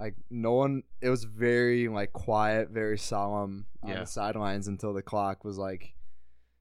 like 0.00 0.14
no 0.30 0.52
one. 0.54 0.82
It 1.00 1.10
was 1.10 1.24
very 1.24 1.86
like 1.88 2.12
quiet, 2.12 2.70
very 2.70 2.98
solemn 2.98 3.66
on 3.82 3.90
Yeah. 3.90 4.00
the 4.00 4.06
sidelines 4.06 4.66
until 4.66 4.92
the 4.94 5.02
clock 5.02 5.44
was 5.44 5.58
like, 5.58 5.94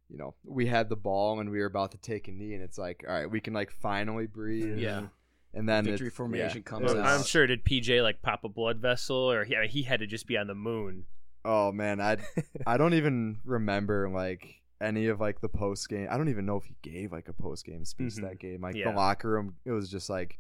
you 0.09 0.17
know, 0.17 0.35
we 0.43 0.65
had 0.65 0.89
the 0.89 0.95
ball 0.95 1.39
and 1.39 1.49
we 1.49 1.59
were 1.59 1.65
about 1.65 1.91
to 1.91 1.97
take 1.97 2.27
a 2.27 2.31
knee, 2.31 2.53
and 2.53 2.61
it's 2.63 2.77
like, 2.77 3.03
all 3.07 3.13
right, 3.13 3.29
we 3.31 3.39
can 3.39 3.53
like 3.53 3.71
finally 3.71 4.27
breathe. 4.27 4.77
Yeah. 4.77 5.07
and 5.53 5.67
then 5.67 5.83
Victory 5.85 6.07
it- 6.07 6.13
formation 6.13 6.57
yeah, 6.57 6.63
comes 6.69 6.91
it 6.91 6.97
out. 6.97 7.05
I'm 7.05 7.23
sure. 7.23 7.47
Did 7.47 7.63
PJ 7.65 8.03
like 8.03 8.21
pop 8.21 8.43
a 8.43 8.49
blood 8.49 8.77
vessel, 8.79 9.31
or 9.31 9.43
he, 9.45 9.55
I 9.55 9.61
mean, 9.61 9.69
he 9.69 9.81
had 9.83 9.99
to 10.01 10.05
just 10.07 10.27
be 10.27 10.37
on 10.37 10.45
the 10.47 10.53
moon? 10.55 11.05
Oh 11.45 11.71
man, 11.71 11.99
I 12.01 12.17
I 12.67 12.77
don't 12.77 12.93
even 12.93 13.39
remember 13.45 14.09
like 14.09 14.61
any 14.81 15.07
of 15.07 15.19
like 15.19 15.41
the 15.41 15.49
post 15.49 15.87
game. 15.89 16.07
I 16.11 16.17
don't 16.17 16.29
even 16.29 16.45
know 16.45 16.57
if 16.57 16.65
he 16.65 16.75
gave 16.83 17.11
like 17.11 17.29
a 17.29 17.33
post 17.33 17.65
game 17.65 17.83
speech 17.85 18.13
Mhm. 18.15 18.21
that 18.23 18.39
game. 18.39 18.61
Like 18.61 18.75
Yeah. 18.75 18.91
the 18.91 18.97
locker 18.97 19.29
room, 19.29 19.55
it 19.65 19.71
was 19.71 19.89
just 19.89 20.09
like, 20.09 20.37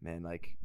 man, 0.00 0.22
like 0.22 0.56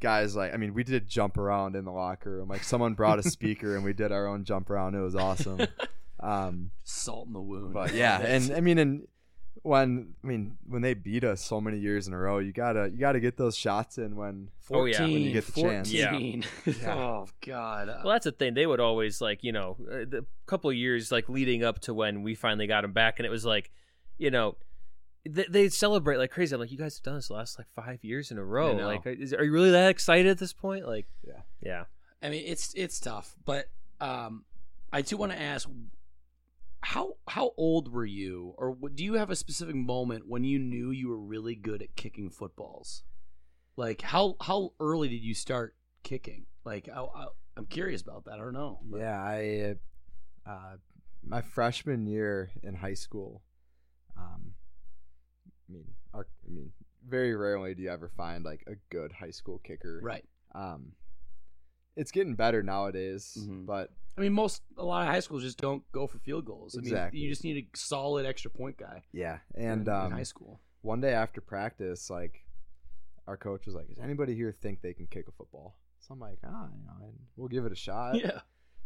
guys, 0.00 0.34
like 0.36 0.52
I 0.54 0.56
mean, 0.56 0.74
we 0.74 0.84
did 0.84 1.08
jump 1.08 1.38
around 1.38 1.76
in 1.76 1.84
the 1.84 1.90
locker 1.92 2.30
room. 2.30 2.48
Like 2.48 2.64
someone 2.64 2.94
brought 2.94 3.18
a 3.18 3.22
speaker 3.22 3.74
and 3.76 3.84
we 3.84 3.92
did 3.92 4.12
our 4.12 4.26
own 4.26 4.44
jump 4.44 4.70
around. 4.70 4.94
It 4.94 5.00
was 5.00 5.16
awesome. 5.16 5.60
Um, 6.20 6.70
salt 6.84 7.26
in 7.26 7.32
the 7.32 7.40
wound. 7.40 7.74
but 7.74 7.94
yeah, 7.94 8.18
and 8.24 8.52
I 8.52 8.60
mean, 8.60 8.78
and 8.78 9.08
when 9.62 10.14
I 10.22 10.26
mean 10.28 10.56
when 10.68 10.80
they 10.80 10.94
beat 10.94 11.24
us 11.24 11.44
so 11.44 11.60
many 11.60 11.78
years 11.78 12.06
in 12.06 12.14
a 12.14 12.16
row, 12.16 12.38
you 12.38 12.52
gotta 12.52 12.88
you 12.92 12.98
gotta 12.98 13.18
get 13.18 13.36
those 13.36 13.56
shots 13.56 13.98
in 13.98 14.14
when 14.14 14.48
Oh, 14.70 14.84
yeah, 14.84 15.02
when 15.02 15.10
you 15.10 15.18
14, 15.20 15.32
get 15.32 15.46
the 15.46 15.60
chance. 15.60 15.92
14. 15.92 16.44
Yeah. 16.80 16.94
oh 16.94 17.26
god. 17.44 17.88
Well, 17.88 18.12
that's 18.12 18.24
the 18.24 18.30
thing. 18.30 18.54
They 18.54 18.66
would 18.66 18.78
always 18.78 19.20
like 19.20 19.42
you 19.42 19.50
know 19.50 19.76
uh, 19.90 20.04
the 20.08 20.24
couple 20.46 20.70
of 20.70 20.76
years 20.76 21.10
like 21.10 21.28
leading 21.28 21.64
up 21.64 21.80
to 21.80 21.92
when 21.94 22.22
we 22.22 22.36
finally 22.36 22.68
got 22.68 22.84
him 22.84 22.92
back, 22.92 23.18
and 23.18 23.26
it 23.26 23.30
was 23.30 23.44
like, 23.44 23.72
you 24.16 24.30
know. 24.30 24.56
They 25.24 25.46
they'd 25.48 25.72
celebrate 25.72 26.16
like 26.18 26.30
crazy. 26.30 26.54
I'm 26.54 26.60
like, 26.60 26.72
you 26.72 26.78
guys 26.78 26.96
have 26.96 27.02
done 27.04 27.14
this 27.14 27.28
the 27.28 27.34
last 27.34 27.58
like 27.58 27.68
five 27.74 28.02
years 28.02 28.30
in 28.30 28.38
a 28.38 28.44
row. 28.44 28.76
know. 28.76 28.86
Like, 28.86 29.06
is, 29.06 29.32
are 29.32 29.44
you 29.44 29.52
really 29.52 29.70
that 29.70 29.90
excited 29.90 30.26
at 30.26 30.38
this 30.38 30.52
point? 30.52 30.86
Like, 30.86 31.06
Yeah. 31.26 31.40
yeah. 31.60 31.84
I 32.22 32.28
mean, 32.28 32.44
it's 32.46 32.72
it's 32.74 32.98
tough, 33.00 33.34
but 33.44 33.66
um, 34.00 34.44
I 34.92 35.02
do 35.02 35.16
want 35.16 35.32
to 35.32 35.40
ask 35.40 35.68
how 36.80 37.14
how 37.28 37.52
old 37.56 37.92
were 37.92 38.04
you, 38.04 38.54
or 38.58 38.70
what- 38.72 38.96
do 38.96 39.04
you 39.04 39.14
have 39.14 39.30
a 39.30 39.36
specific 39.36 39.74
moment 39.76 40.26
when 40.26 40.42
you 40.44 40.58
knew 40.58 40.90
you 40.90 41.08
were 41.08 41.18
really 41.20 41.54
good 41.54 41.82
at 41.82 41.94
kicking 41.96 42.28
footballs? 42.30 43.04
Like 43.76 44.02
how 44.02 44.36
how 44.40 44.72
early 44.80 45.08
did 45.08 45.22
you 45.22 45.34
start 45.34 45.76
kicking? 46.02 46.46
Like 46.64 46.88
I, 46.94 47.00
I, 47.00 47.26
I'm 47.56 47.66
curious 47.66 48.02
about 48.02 48.24
that. 48.24 48.34
I 48.34 48.38
don't 48.38 48.52
know. 48.52 48.80
but- 48.84 48.98
Yeah, 49.00 49.20
I 49.20 49.74
uh, 50.44 50.76
my 51.24 51.40
freshman 51.42 52.06
year 52.06 52.50
in 52.62 52.74
high 52.74 52.94
school. 52.94 53.42
Um, 54.16 54.54
I 54.54 54.61
mean, 55.72 55.86
our, 56.14 56.26
I 56.46 56.50
mean, 56.50 56.72
very 57.08 57.34
rarely 57.34 57.74
do 57.74 57.82
you 57.82 57.90
ever 57.90 58.08
find 58.16 58.44
like 58.44 58.62
a 58.66 58.74
good 58.90 59.12
high 59.12 59.30
school 59.30 59.58
kicker. 59.64 60.00
right. 60.02 60.24
Um, 60.54 60.92
it's 61.96 62.10
getting 62.10 62.34
better 62.34 62.62
nowadays, 62.62 63.36
Mhm. 63.40 63.66
but 63.66 63.90
I 64.16 64.20
mean, 64.20 64.32
most 64.32 64.62
a 64.76 64.84
lot 64.84 65.02
of 65.02 65.08
high 65.08 65.20
schools 65.20 65.42
just 65.42 65.58
don't 65.58 65.82
go 65.92 66.06
for 66.06 66.18
field 66.18 66.44
goals. 66.44 66.76
I 66.76 66.80
Exactly. 66.80 67.18
mean, 67.18 67.24
you 67.24 67.32
just 67.32 67.44
need 67.44 67.56
a 67.56 67.76
solid 67.76 68.24
extra 68.26 68.50
point 68.50 68.76
guy. 68.76 69.02
yeah. 69.12 69.38
And 69.54 69.88
in, 69.88 69.94
um, 69.94 70.12
high 70.12 70.22
school. 70.22 70.60
one 70.82 71.00
day 71.00 71.12
after 71.14 71.40
practice, 71.40 72.08
like 72.10 72.44
our 73.26 73.36
coach 73.36 73.66
was 73.66 73.74
like, 73.74 73.88
"Does 73.88 73.98
anybody 73.98 74.34
here 74.34 74.52
think 74.52 74.80
they 74.82 74.94
can 74.94 75.06
kick 75.06 75.28
a 75.28 75.32
football?" 75.32 75.76
So 76.00 76.12
I'm 76.14 76.20
like, 76.20 76.38
"Ah, 76.44 76.68
you 76.76 76.84
know, 76.86 77.14
we'll 77.36 77.48
give 77.48 77.64
it 77.66 77.72
a 77.72 77.76
shot." 77.76 78.16
yeah. 78.18 78.40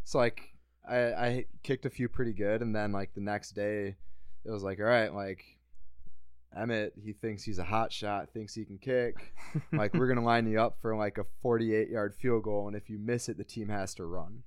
So 0.04 0.18
like 0.18 0.54
I, 0.88 0.98
I 1.14 1.46
kicked 1.64 1.86
a 1.86 1.90
few 1.90 2.08
pretty 2.08 2.32
good, 2.32 2.60
and 2.62 2.74
then 2.74 2.92
like 2.92 3.14
the 3.14 3.20
next 3.20 3.52
day, 3.52 3.96
it 4.44 4.50
was 4.50 4.62
like, 4.62 4.78
all 4.78 4.84
right, 4.84 5.12
like 5.12 5.55
Emmett, 6.56 6.94
he 7.02 7.12
thinks 7.12 7.42
he's 7.42 7.58
a 7.58 7.64
hot 7.64 7.92
shot, 7.92 8.30
thinks 8.32 8.54
he 8.54 8.64
can 8.64 8.78
kick. 8.78 9.34
like 9.72 9.94
we're 9.94 10.08
gonna 10.08 10.24
line 10.24 10.46
you 10.46 10.60
up 10.60 10.78
for 10.80 10.96
like 10.96 11.18
a 11.18 11.26
48 11.42 11.88
yard 11.88 12.14
field 12.14 12.44
goal, 12.44 12.68
and 12.68 12.76
if 12.76 12.88
you 12.88 12.98
miss 12.98 13.28
it, 13.28 13.36
the 13.36 13.44
team 13.44 13.68
has 13.68 13.94
to 13.94 14.04
run. 14.04 14.42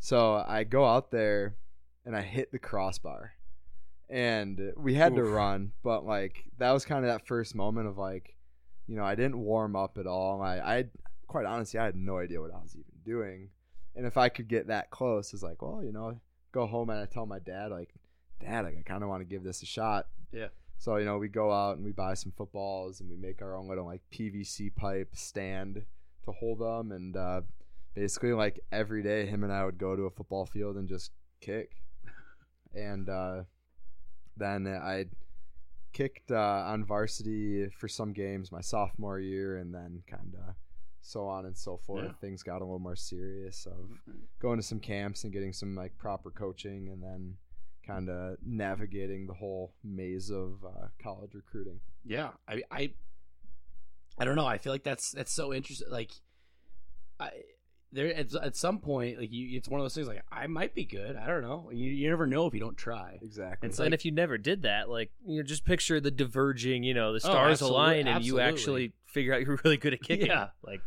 So 0.00 0.44
I 0.46 0.62
go 0.62 0.84
out 0.84 1.10
there, 1.10 1.56
and 2.04 2.14
I 2.14 2.22
hit 2.22 2.52
the 2.52 2.58
crossbar, 2.58 3.32
and 4.08 4.72
we 4.76 4.94
had 4.94 5.16
to 5.16 5.24
run, 5.24 5.72
but 5.82 6.06
like 6.06 6.44
that 6.58 6.70
was 6.70 6.84
kind 6.84 7.04
of 7.04 7.10
that 7.10 7.26
first 7.26 7.54
moment 7.54 7.88
of 7.88 7.98
like, 7.98 8.36
you 8.86 8.96
know, 8.96 9.04
I 9.04 9.16
didn't 9.16 9.38
warm 9.38 9.74
up 9.74 9.98
at 9.98 10.06
all. 10.06 10.40
I, 10.40 10.58
I 10.58 10.84
quite 11.26 11.46
honestly, 11.46 11.80
I 11.80 11.84
had 11.84 11.96
no 11.96 12.18
idea 12.18 12.40
what 12.40 12.54
I 12.54 12.62
was 12.62 12.74
even 12.74 12.84
doing. 13.04 13.50
And 13.96 14.06
if 14.06 14.16
I 14.16 14.28
could 14.28 14.46
get 14.46 14.68
that 14.68 14.90
close, 14.90 15.34
it's 15.34 15.42
like, 15.42 15.60
well, 15.60 15.82
you 15.82 15.90
know, 15.90 16.20
go 16.52 16.66
home 16.66 16.90
and 16.90 17.00
I 17.00 17.06
tell 17.06 17.26
my 17.26 17.40
dad, 17.40 17.72
like, 17.72 17.92
Dad, 18.40 18.64
like, 18.64 18.76
I 18.78 18.82
kind 18.82 19.02
of 19.02 19.08
want 19.08 19.20
to 19.20 19.24
give 19.24 19.42
this 19.42 19.62
a 19.62 19.66
shot. 19.66 20.06
Yeah. 20.32 20.48
So 20.78 20.96
you 20.96 21.04
know, 21.04 21.18
we 21.18 21.28
go 21.28 21.52
out 21.52 21.76
and 21.76 21.84
we 21.84 21.92
buy 21.92 22.14
some 22.14 22.32
footballs 22.36 23.00
and 23.00 23.10
we 23.10 23.16
make 23.16 23.42
our 23.42 23.56
own 23.56 23.68
little 23.68 23.84
like 23.84 24.00
PVC 24.12 24.74
pipe 24.74 25.10
stand 25.14 25.84
to 26.24 26.32
hold 26.32 26.60
them, 26.60 26.92
and 26.92 27.16
uh, 27.16 27.40
basically 27.94 28.32
like 28.32 28.60
every 28.70 29.02
day, 29.02 29.26
him 29.26 29.42
and 29.42 29.52
I 29.52 29.64
would 29.64 29.78
go 29.78 29.96
to 29.96 30.02
a 30.02 30.10
football 30.10 30.46
field 30.46 30.76
and 30.76 30.88
just 30.88 31.12
kick. 31.40 31.72
And 32.74 33.08
uh, 33.08 33.44
then 34.36 34.66
I 34.68 35.06
kicked 35.94 36.30
uh, 36.30 36.64
on 36.66 36.84
varsity 36.84 37.66
for 37.70 37.88
some 37.88 38.12
games 38.12 38.52
my 38.52 38.60
sophomore 38.60 39.18
year, 39.18 39.56
and 39.56 39.74
then 39.74 40.02
kind 40.06 40.34
of 40.34 40.54
so 41.00 41.26
on 41.26 41.46
and 41.46 41.56
so 41.56 41.78
forth. 41.78 42.04
Yeah. 42.04 42.12
Things 42.20 42.42
got 42.42 42.60
a 42.60 42.64
little 42.64 42.78
more 42.78 42.94
serious 42.94 43.66
of 43.66 43.88
going 44.38 44.58
to 44.58 44.62
some 44.62 44.80
camps 44.80 45.24
and 45.24 45.32
getting 45.32 45.54
some 45.54 45.74
like 45.74 45.96
proper 45.96 46.30
coaching, 46.30 46.90
and 46.92 47.02
then 47.02 47.34
kind 47.88 48.08
of 48.10 48.36
navigating 48.44 49.26
the 49.26 49.32
whole 49.34 49.72
maze 49.82 50.30
of 50.30 50.62
uh, 50.64 50.88
college 51.02 51.34
recruiting. 51.34 51.80
Yeah, 52.04 52.28
I, 52.46 52.62
I, 52.70 52.90
I 54.18 54.24
don't 54.24 54.36
know. 54.36 54.46
I 54.46 54.58
feel 54.58 54.72
like 54.72 54.84
that's 54.84 55.10
that's 55.12 55.32
so 55.32 55.52
interesting. 55.54 55.88
Like, 55.90 56.12
I 57.18 57.30
there 57.90 58.14
at, 58.14 58.34
at 58.34 58.54
some 58.54 58.78
point, 58.80 59.18
like 59.18 59.32
you, 59.32 59.56
it's 59.56 59.68
one 59.68 59.80
of 59.80 59.84
those 59.84 59.94
things. 59.94 60.06
Like, 60.06 60.22
I 60.30 60.46
might 60.46 60.74
be 60.74 60.84
good. 60.84 61.16
I 61.16 61.26
don't 61.26 61.40
know. 61.42 61.70
You, 61.72 61.90
you 61.90 62.10
never 62.10 62.26
know 62.26 62.46
if 62.46 62.52
you 62.52 62.60
don't 62.60 62.76
try. 62.76 63.18
Exactly. 63.22 63.68
It's 63.70 63.78
and 63.78 63.86
like- 63.86 63.94
if 63.94 64.04
you 64.04 64.12
never 64.12 64.36
did 64.36 64.62
that, 64.62 64.90
like 64.90 65.10
you 65.26 65.38
know, 65.38 65.42
just 65.42 65.64
picture 65.64 65.98
the 65.98 66.10
diverging, 66.10 66.82
you 66.84 66.92
know, 66.94 67.12
the 67.12 67.16
Oh, 67.26 67.30
stars 67.30 67.52
absolute- 67.62 67.70
align 67.72 68.06
and 68.06 68.24
you 68.24 68.40
actually 68.40 68.92
figure 69.06 69.32
out 69.34 69.40
you're 69.46 69.58
really 69.64 69.78
good 69.78 69.94
at 69.94 70.02
kicking. 70.02 70.26
Yeah. 70.26 70.48
Like 70.62 70.82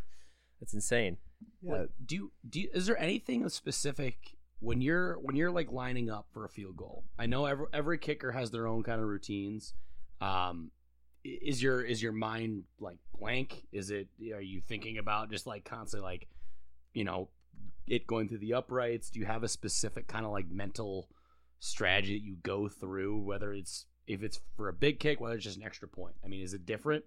that's 0.59 0.73
insane. 0.75 1.17
yeah, 1.63 1.71
What, 1.71 1.89
do 2.05 2.15
you, 2.15 2.31
do 2.47 2.61
you, 2.61 2.69
is 2.71 2.85
there 2.85 2.99
anything 2.99 3.49
specific 3.49 4.35
when 4.61 4.79
you're 4.79 5.19
when 5.19 5.35
you're 5.35 5.51
like 5.51 5.71
lining 5.71 6.09
up 6.09 6.27
for 6.31 6.45
a 6.45 6.49
field 6.49 6.77
goal? 6.77 7.03
I 7.19 7.25
know 7.25 7.45
every 7.45 7.65
every 7.73 7.97
kicker 7.97 8.31
has 8.31 8.51
their 8.51 8.67
own 8.67 8.83
kind 8.83 9.01
of 9.01 9.07
routines. 9.07 9.73
Um, 10.21 10.71
is 11.23 11.61
your 11.61 11.81
is 11.81 12.01
your 12.01 12.13
mind 12.13 12.63
like 12.79 12.97
blank? 13.19 13.65
Is 13.71 13.91
it 13.91 14.07
are 14.33 14.41
you 14.41 14.61
thinking 14.61 14.97
about 14.97 15.29
just 15.29 15.45
like 15.45 15.65
constantly 15.65 16.09
like, 16.09 16.27
you 16.93 17.03
know, 17.03 17.29
it 17.87 18.07
going 18.07 18.29
through 18.29 18.37
the 18.37 18.53
uprights? 18.53 19.09
Do 19.09 19.19
you 19.19 19.25
have 19.25 19.43
a 19.43 19.47
specific 19.47 20.07
kind 20.07 20.25
of 20.25 20.31
like 20.31 20.49
mental 20.49 21.09
strategy 21.59 22.17
that 22.17 22.23
you 22.23 22.37
go 22.43 22.69
through? 22.69 23.19
Whether 23.19 23.53
it's 23.53 23.87
if 24.07 24.23
it's 24.23 24.39
for 24.55 24.69
a 24.69 24.73
big 24.73 24.99
kick, 24.99 25.19
whether 25.19 25.35
it's 25.35 25.43
just 25.43 25.57
an 25.57 25.63
extra 25.63 25.87
point. 25.87 26.15
I 26.23 26.27
mean, 26.27 26.41
is 26.41 26.53
it 26.53 26.65
different? 26.65 27.03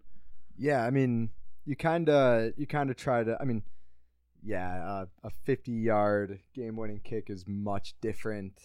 yeah. 0.56 0.84
I 0.84 0.90
mean, 0.90 1.30
you 1.64 1.76
kind 1.76 2.08
of 2.08 2.52
you 2.56 2.66
kind 2.66 2.90
of 2.90 2.96
try 2.96 3.24
to. 3.24 3.36
I 3.40 3.44
mean, 3.44 3.62
yeah, 4.44 4.84
uh, 4.86 5.06
a 5.24 5.30
50 5.30 5.72
yard 5.72 6.38
game 6.54 6.76
winning 6.76 7.00
kick 7.02 7.30
is 7.30 7.44
much 7.46 7.94
different 8.00 8.60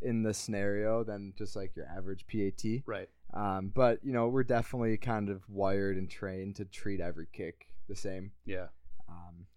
in 0.00 0.22
this 0.22 0.38
scenario 0.38 1.02
than 1.02 1.32
just 1.36 1.56
like 1.56 1.74
your 1.74 1.86
average 1.86 2.24
PAT. 2.28 2.82
Right. 2.86 3.08
Um, 3.34 3.72
but 3.74 3.98
you 4.04 4.12
know, 4.12 4.28
we're 4.28 4.44
definitely 4.44 4.96
kind 4.96 5.28
of 5.28 5.42
wired 5.48 5.96
and 5.96 6.08
trained 6.08 6.56
to 6.56 6.64
treat 6.64 7.00
every 7.00 7.26
kick 7.32 7.66
the 7.88 7.96
same. 7.96 8.32
Yeah. 8.46 8.68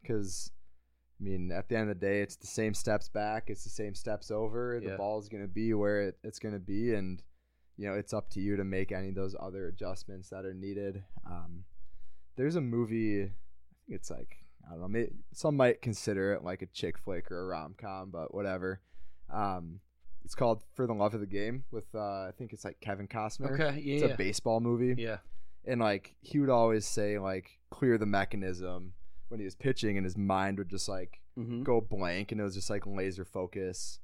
Because, 0.01 0.51
I 1.19 1.23
mean, 1.23 1.51
at 1.51 1.69
the 1.69 1.77
end 1.77 1.89
of 1.91 1.99
the 1.99 2.05
day, 2.05 2.21
it's 2.21 2.35
the 2.37 2.47
same 2.47 2.73
steps 2.73 3.07
back, 3.09 3.49
it's 3.49 3.63
the 3.63 3.69
same 3.69 3.93
steps 3.93 4.31
over. 4.31 4.79
The 4.81 4.91
Yeah. 4.91 4.97
ball 4.97 5.19
is 5.19 5.29
going 5.29 5.43
to 5.43 5.47
be 5.47 5.73
where 5.73 6.01
it, 6.01 6.17
it's 6.23 6.39
going 6.39 6.53
to 6.55 6.59
be, 6.59 6.93
and 6.95 7.21
you 7.77 7.87
know, 7.87 7.93
it's 7.93 8.13
up 8.13 8.29
to 8.31 8.39
you 8.41 8.55
to 8.57 8.63
make 8.63 8.91
any 8.91 9.09
of 9.09 9.15
those 9.15 9.35
other 9.39 9.67
adjustments 9.67 10.29
that 10.29 10.45
are 10.45 10.53
needed. 10.53 11.03
Um, 11.25 11.65
there's 12.35 12.55
a 12.55 12.61
movie, 12.61 13.23
I 13.23 13.27
think 13.85 13.89
it's 13.99 14.09
like 14.09 14.37
I 14.67 14.71
don't 14.71 14.81
know, 14.81 14.87
maybe, 14.87 15.11
some 15.33 15.55
might 15.57 15.81
consider 15.81 16.33
it 16.33 16.43
like 16.43 16.61
a 16.61 16.67
chick 16.67 16.97
flick 16.97 17.31
or 17.31 17.41
a 17.41 17.45
rom 17.45 17.75
com, 17.79 18.09
but 18.11 18.33
whatever. 18.33 18.81
Um, 19.29 19.79
it's 20.23 20.35
called 20.35 20.63
For 20.75 20.85
the 20.87 20.93
Love 20.93 21.13
of 21.13 21.19
the 21.19 21.25
Game 21.25 21.63
with 21.71 21.93
uh, 21.95 21.99
I 22.27 22.31
think 22.37 22.53
it's 22.53 22.63
like 22.65 22.79
Kevin 22.81 23.07
Costner. 23.07 23.51
Okay. 23.53 23.79
Yeah. 23.81 23.93
It's 23.95 24.03
yeah. 24.03 24.09
a 24.13 24.17
baseball 24.17 24.59
movie 24.59 24.95
yeah. 25.01 25.17
and 25.65 25.81
like 25.81 26.13
he 26.21 26.39
would 26.39 26.49
always 26.49 26.85
say 26.85 27.17
like 27.17 27.59
clear 27.71 27.97
the 27.97 28.05
mechanism 28.05 28.93
when 29.29 29.39
he 29.39 29.45
was 29.45 29.55
pitching 29.55 29.97
and 29.97 30.05
his 30.05 30.17
mind 30.17 30.57
would 30.57 30.69
just 30.69 30.87
like 30.89 31.17
Mm-hmm. 31.39 31.63
go 31.63 31.79
blank 31.79 32.33
and 32.33 32.41
it 32.41 32.43
was 32.43 32.55
just 32.55 32.69
like 32.69 32.85
laser 32.85 33.23
focus 33.23 33.99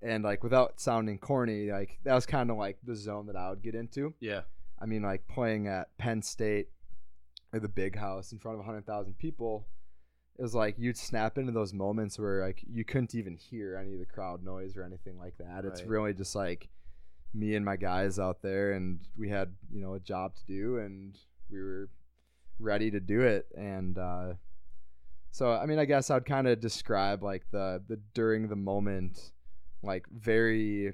and 0.00 0.24
like 0.24 0.42
without 0.42 0.80
sounding 0.80 1.18
corny 1.18 1.70
like 1.70 1.98
that 2.04 2.14
was 2.14 2.24
kind 2.24 2.50
of 2.50 2.56
like 2.56 2.78
the 2.82 2.96
zone 2.96 3.26
that 3.26 3.36
i 3.36 3.50
would 3.50 3.60
get 3.62 3.74
into 3.74 4.14
Yeah. 4.20 4.40
i 4.80 4.86
mean 4.86 5.02
like 5.02 5.28
playing 5.28 5.68
at 5.68 5.94
penn 5.98 6.22
state 6.22 6.68
or 7.52 7.60
the 7.60 7.68
big 7.68 7.94
house 7.94 8.32
in 8.32 8.38
front 8.38 8.54
of 8.58 8.64
100000 8.64 9.18
people 9.18 9.66
it 10.42 10.44
was 10.44 10.56
like 10.56 10.74
you'd 10.76 10.96
snap 10.96 11.38
into 11.38 11.52
those 11.52 11.72
moments 11.72 12.18
where 12.18 12.44
like 12.44 12.64
you 12.68 12.84
couldn't 12.84 13.14
even 13.14 13.36
hear 13.36 13.76
any 13.76 13.92
of 13.92 14.00
the 14.00 14.04
crowd 14.04 14.42
noise 14.42 14.76
or 14.76 14.82
anything 14.82 15.16
like 15.16 15.38
that. 15.38 15.64
It's 15.64 15.84
really 15.84 16.12
just 16.12 16.34
like 16.34 16.68
me 17.32 17.54
and 17.54 17.64
my 17.64 17.76
guys 17.76 18.18
out 18.18 18.42
there 18.42 18.72
and 18.72 18.98
we 19.16 19.28
had 19.28 19.54
you 19.72 19.80
know 19.80 19.94
a 19.94 20.00
job 20.00 20.34
to 20.34 20.44
do 20.48 20.78
and 20.78 21.16
we 21.48 21.62
were 21.62 21.88
ready 22.58 22.90
to 22.90 22.98
do 22.98 23.20
it. 23.20 23.46
And 23.56 23.96
uh 23.96 24.32
so 25.30 25.52
i 25.52 25.64
mean 25.64 25.78
i 25.78 25.84
guess 25.86 26.10
i'd 26.10 26.26
kind 26.26 26.46
of 26.46 26.60
describe 26.60 27.22
like 27.22 27.42
the 27.52 27.80
the 27.88 27.98
during 28.12 28.48
the 28.48 28.56
moment 28.56 29.30
like 29.82 30.04
very 30.10 30.92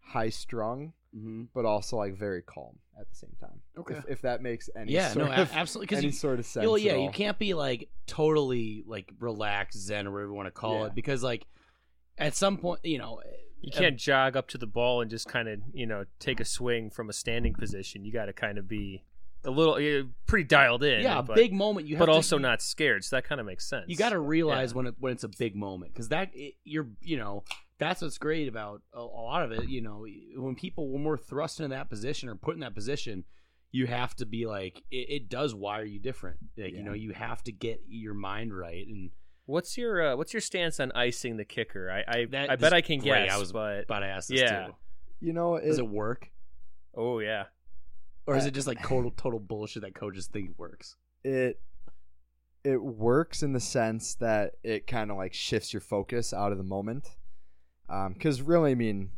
high 0.00 0.30
strung 0.30 0.92
Mm-hmm. 1.16 1.44
but 1.54 1.64
also 1.64 1.96
like 1.96 2.14
very 2.18 2.42
calm 2.42 2.76
at 3.00 3.08
the 3.08 3.16
same 3.16 3.30
time 3.40 3.60
Okay. 3.78 3.94
if, 3.94 4.04
if 4.08 4.20
that 4.22 4.42
makes 4.42 4.68
any 4.76 4.92
sense. 4.92 4.94
Yeah. 4.94 5.08
sort 5.12 5.26
No. 5.30 5.42
of 5.42 5.52
Absolutely. 5.54 5.86
Because 5.86 5.98
any 5.98 6.06
you, 6.08 6.12
sort 6.12 6.38
of 6.38 6.46
sense 6.46 6.66
Well, 6.66 6.76
at 6.76 6.82
yeah, 6.82 6.96
you 6.96 7.10
can't 7.10 7.38
be 7.38 7.54
like 7.54 7.88
totally 8.06 8.84
like 8.86 9.12
relaxed 9.20 9.78
zen 9.78 10.06
or 10.06 10.12
whatever 10.12 10.30
you 10.30 10.34
want 10.34 10.46
to 10.48 10.50
call 10.52 10.80
Yeah. 10.80 10.86
it 10.86 10.94
because 10.94 11.22
like 11.22 11.46
at 12.18 12.34
some 12.34 12.56
point, 12.58 12.80
you 12.84 12.98
know, 12.98 13.20
You 13.60 13.72
uh, 13.74 13.78
can't 13.78 13.96
jog 13.98 14.36
up 14.36 14.48
to 14.48 14.58
the 14.58 14.66
ball 14.66 15.00
and 15.02 15.10
just 15.10 15.26
kind 15.28 15.48
of, 15.48 15.60
you 15.72 15.86
know, 15.86 16.04
take 16.18 16.40
a 16.40 16.44
swing 16.44 16.90
from 16.90 17.08
a 17.10 17.12
standing 17.12 17.54
position. 17.54 18.04
You 18.04 18.12
got 18.12 18.26
to 18.26 18.32
kind 18.32 18.58
of 18.58 18.66
be 18.68 19.04
a 19.44 19.50
little 19.50 19.78
you're 19.78 20.04
pretty 20.26 20.44
dialed 20.44 20.82
in. 20.82 21.02
yeah, 21.02 21.18
a 21.18 21.22
but, 21.22 21.36
big 21.36 21.52
moment. 21.52 21.86
You 21.86 21.96
have 21.96 22.00
but 22.00 22.06
to- 22.06 22.12
also 22.12 22.36
not 22.38 22.60
scared. 22.62 23.04
So 23.04 23.16
that 23.16 23.24
kind 23.24 23.40
of 23.40 23.46
makes 23.46 23.68
sense. 23.68 23.84
You 23.88 23.96
got 23.96 24.10
to 24.10 24.18
realize 24.18 24.72
Yeah. 24.72 24.76
when 24.76 24.86
it 24.88 24.94
when 24.98 25.12
it's 25.12 25.24
a 25.24 25.28
big 25.28 25.54
moment 25.54 25.92
because 25.92 26.08
that 26.08 26.30
it, 26.34 26.54
you're 26.64 26.88
you 27.02 27.16
know 27.18 27.44
that's 27.78 28.02
what's 28.02 28.18
great 28.18 28.48
about 28.48 28.82
a, 28.94 29.00
a 29.00 29.02
lot 29.02 29.42
of 29.42 29.52
it. 29.52 29.68
You 29.68 29.82
know, 29.82 30.06
when 30.36 30.54
people 30.54 30.90
when 30.90 31.04
we're 31.04 31.16
thrust 31.18 31.60
into 31.60 31.74
that 31.74 31.88
position 31.90 32.28
or 32.28 32.34
put 32.34 32.54
in 32.54 32.60
that 32.60 32.74
position, 32.74 33.24
you 33.72 33.86
have 33.86 34.14
to 34.16 34.26
be 34.26 34.46
like 34.46 34.82
it, 34.90 35.10
it 35.10 35.28
does 35.28 35.54
wire 35.54 35.84
you 35.84 35.98
different. 35.98 36.38
Like 36.56 36.72
you 36.74 36.82
know, 36.82 36.92
you 36.94 37.12
have 37.12 37.42
to 37.44 37.52
get 37.52 37.82
your 37.88 38.14
mind 38.14 38.56
right 38.56 38.86
and. 38.86 39.10
What's 39.48 39.78
your 39.78 40.04
uh, 40.04 40.16
what's 40.16 40.32
your 40.34 40.40
stance 40.40 40.80
on 40.80 40.90
icing 40.90 41.36
the 41.36 41.44
kicker? 41.44 41.88
I 41.88 42.02
I, 42.22 42.24
That 42.32 42.50
I 42.50 42.56
bet 42.56 42.72
I 42.72 42.80
can 42.80 42.98
great. 42.98 43.26
guess. 43.26 43.32
I 43.32 43.38
was 43.38 43.52
but 43.52 43.86
But 43.86 44.02
I 44.02 44.08
asked 44.08 44.28
this 44.28 44.40
Yeah. 44.40 44.66
too. 44.66 44.74
you 45.20 45.32
know 45.32 45.56
Does 45.60 45.78
it, 45.78 45.82
it 45.82 45.88
work? 45.88 46.32
oh 46.96 47.20
yeah, 47.20 47.44
Or 48.26 48.36
is 48.36 48.44
it 48.46 48.54
just 48.54 48.66
like 48.66 48.82
total 48.82 49.12
total 49.12 49.38
bullshit 49.38 49.82
that 49.82 49.94
coaches 49.94 50.26
think 50.26 50.58
works? 50.58 50.96
it 51.22 51.60
it 52.64 52.82
works 52.82 53.44
in 53.44 53.52
the 53.52 53.60
sense 53.60 54.16
that 54.16 54.54
it 54.64 54.88
kind 54.88 55.12
of 55.12 55.16
like 55.16 55.32
shifts 55.32 55.72
your 55.72 55.80
focus 55.80 56.32
out 56.32 56.50
of 56.50 56.58
the 56.58 56.64
moment 56.64 57.08
because 58.12 58.42
really 58.42 58.72
i 58.72 58.74
mean 58.74 59.10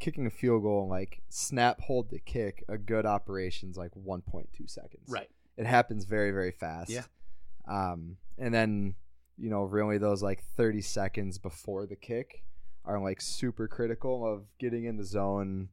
kicking 0.00 0.26
a 0.26 0.30
field 0.30 0.62
goal 0.62 0.88
like 0.88 1.22
snap 1.28 1.80
hold 1.82 2.10
to 2.10 2.18
kick 2.18 2.64
a 2.68 2.76
good 2.76 3.06
operation's 3.06 3.76
like 3.76 3.92
1.2 3.94 4.46
seconds 4.68 5.08
Right. 5.08 5.30
it 5.56 5.66
happens 5.66 6.04
very 6.04 6.30
very 6.30 6.50
fast 6.50 6.90
Yeah. 6.90 7.02
um 7.68 8.16
and 8.38 8.52
then 8.52 8.94
you 9.36 9.48
know 9.50 9.62
really 9.62 9.98
those 9.98 10.22
like 10.22 10.42
30 10.56 10.80
seconds 10.80 11.38
before 11.38 11.86
the 11.86 11.96
kick 11.96 12.42
are 12.84 13.00
like 13.00 13.20
super 13.20 13.66
critical 13.68 14.26
of 14.30 14.44
getting 14.58 14.84
in 14.84 14.96
the 14.96 15.04
zone 15.04 15.68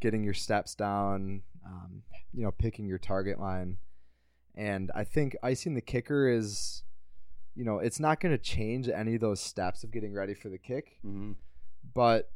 getting 0.00 0.24
your 0.24 0.34
steps 0.34 0.74
down 0.74 1.42
um, 1.64 2.02
you 2.32 2.42
know 2.42 2.50
picking 2.50 2.86
your 2.86 2.98
target 2.98 3.38
line 3.40 3.76
and 4.54 4.90
i 4.94 5.04
think 5.04 5.36
icing 5.42 5.74
the 5.74 5.80
kicker 5.80 6.28
is 6.28 6.82
you 7.54 7.64
know 7.64 7.78
it's 7.78 8.00
not 8.00 8.20
going 8.20 8.32
to 8.36 8.42
change 8.42 8.88
any 8.88 9.14
of 9.14 9.20
those 9.20 9.40
steps 9.40 9.84
of 9.84 9.90
getting 9.90 10.12
ready 10.12 10.34
for 10.34 10.48
the 10.48 10.58
kick 10.58 10.98
Mm-hmm. 11.04 11.32
But 11.96 12.30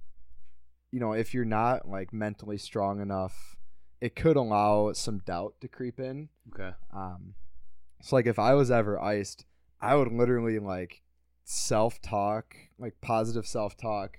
you 0.90 0.98
know 0.98 1.12
if 1.12 1.32
you're 1.34 1.44
not 1.44 1.86
like 1.88 2.12
mentally 2.12 2.58
strong 2.58 3.00
enough 3.00 3.56
it 4.00 4.16
could 4.16 4.36
allow 4.36 4.92
some 4.92 5.18
doubt 5.18 5.54
to 5.60 5.68
creep 5.68 6.00
in 6.00 6.28
Okay. 6.52 6.70
um, 6.92 7.34
so 8.02 8.16
like 8.16 8.26
if 8.26 8.38
I 8.38 8.54
was 8.54 8.70
ever 8.70 8.98
iced, 8.98 9.44
I 9.80 9.94
would 9.94 10.10
literally 10.10 10.58
like 10.58 11.02
self 11.44 12.00
talk, 12.00 12.54
like 12.78 12.94
positive 13.02 13.46
self 13.46 13.76
talk, 13.76 14.16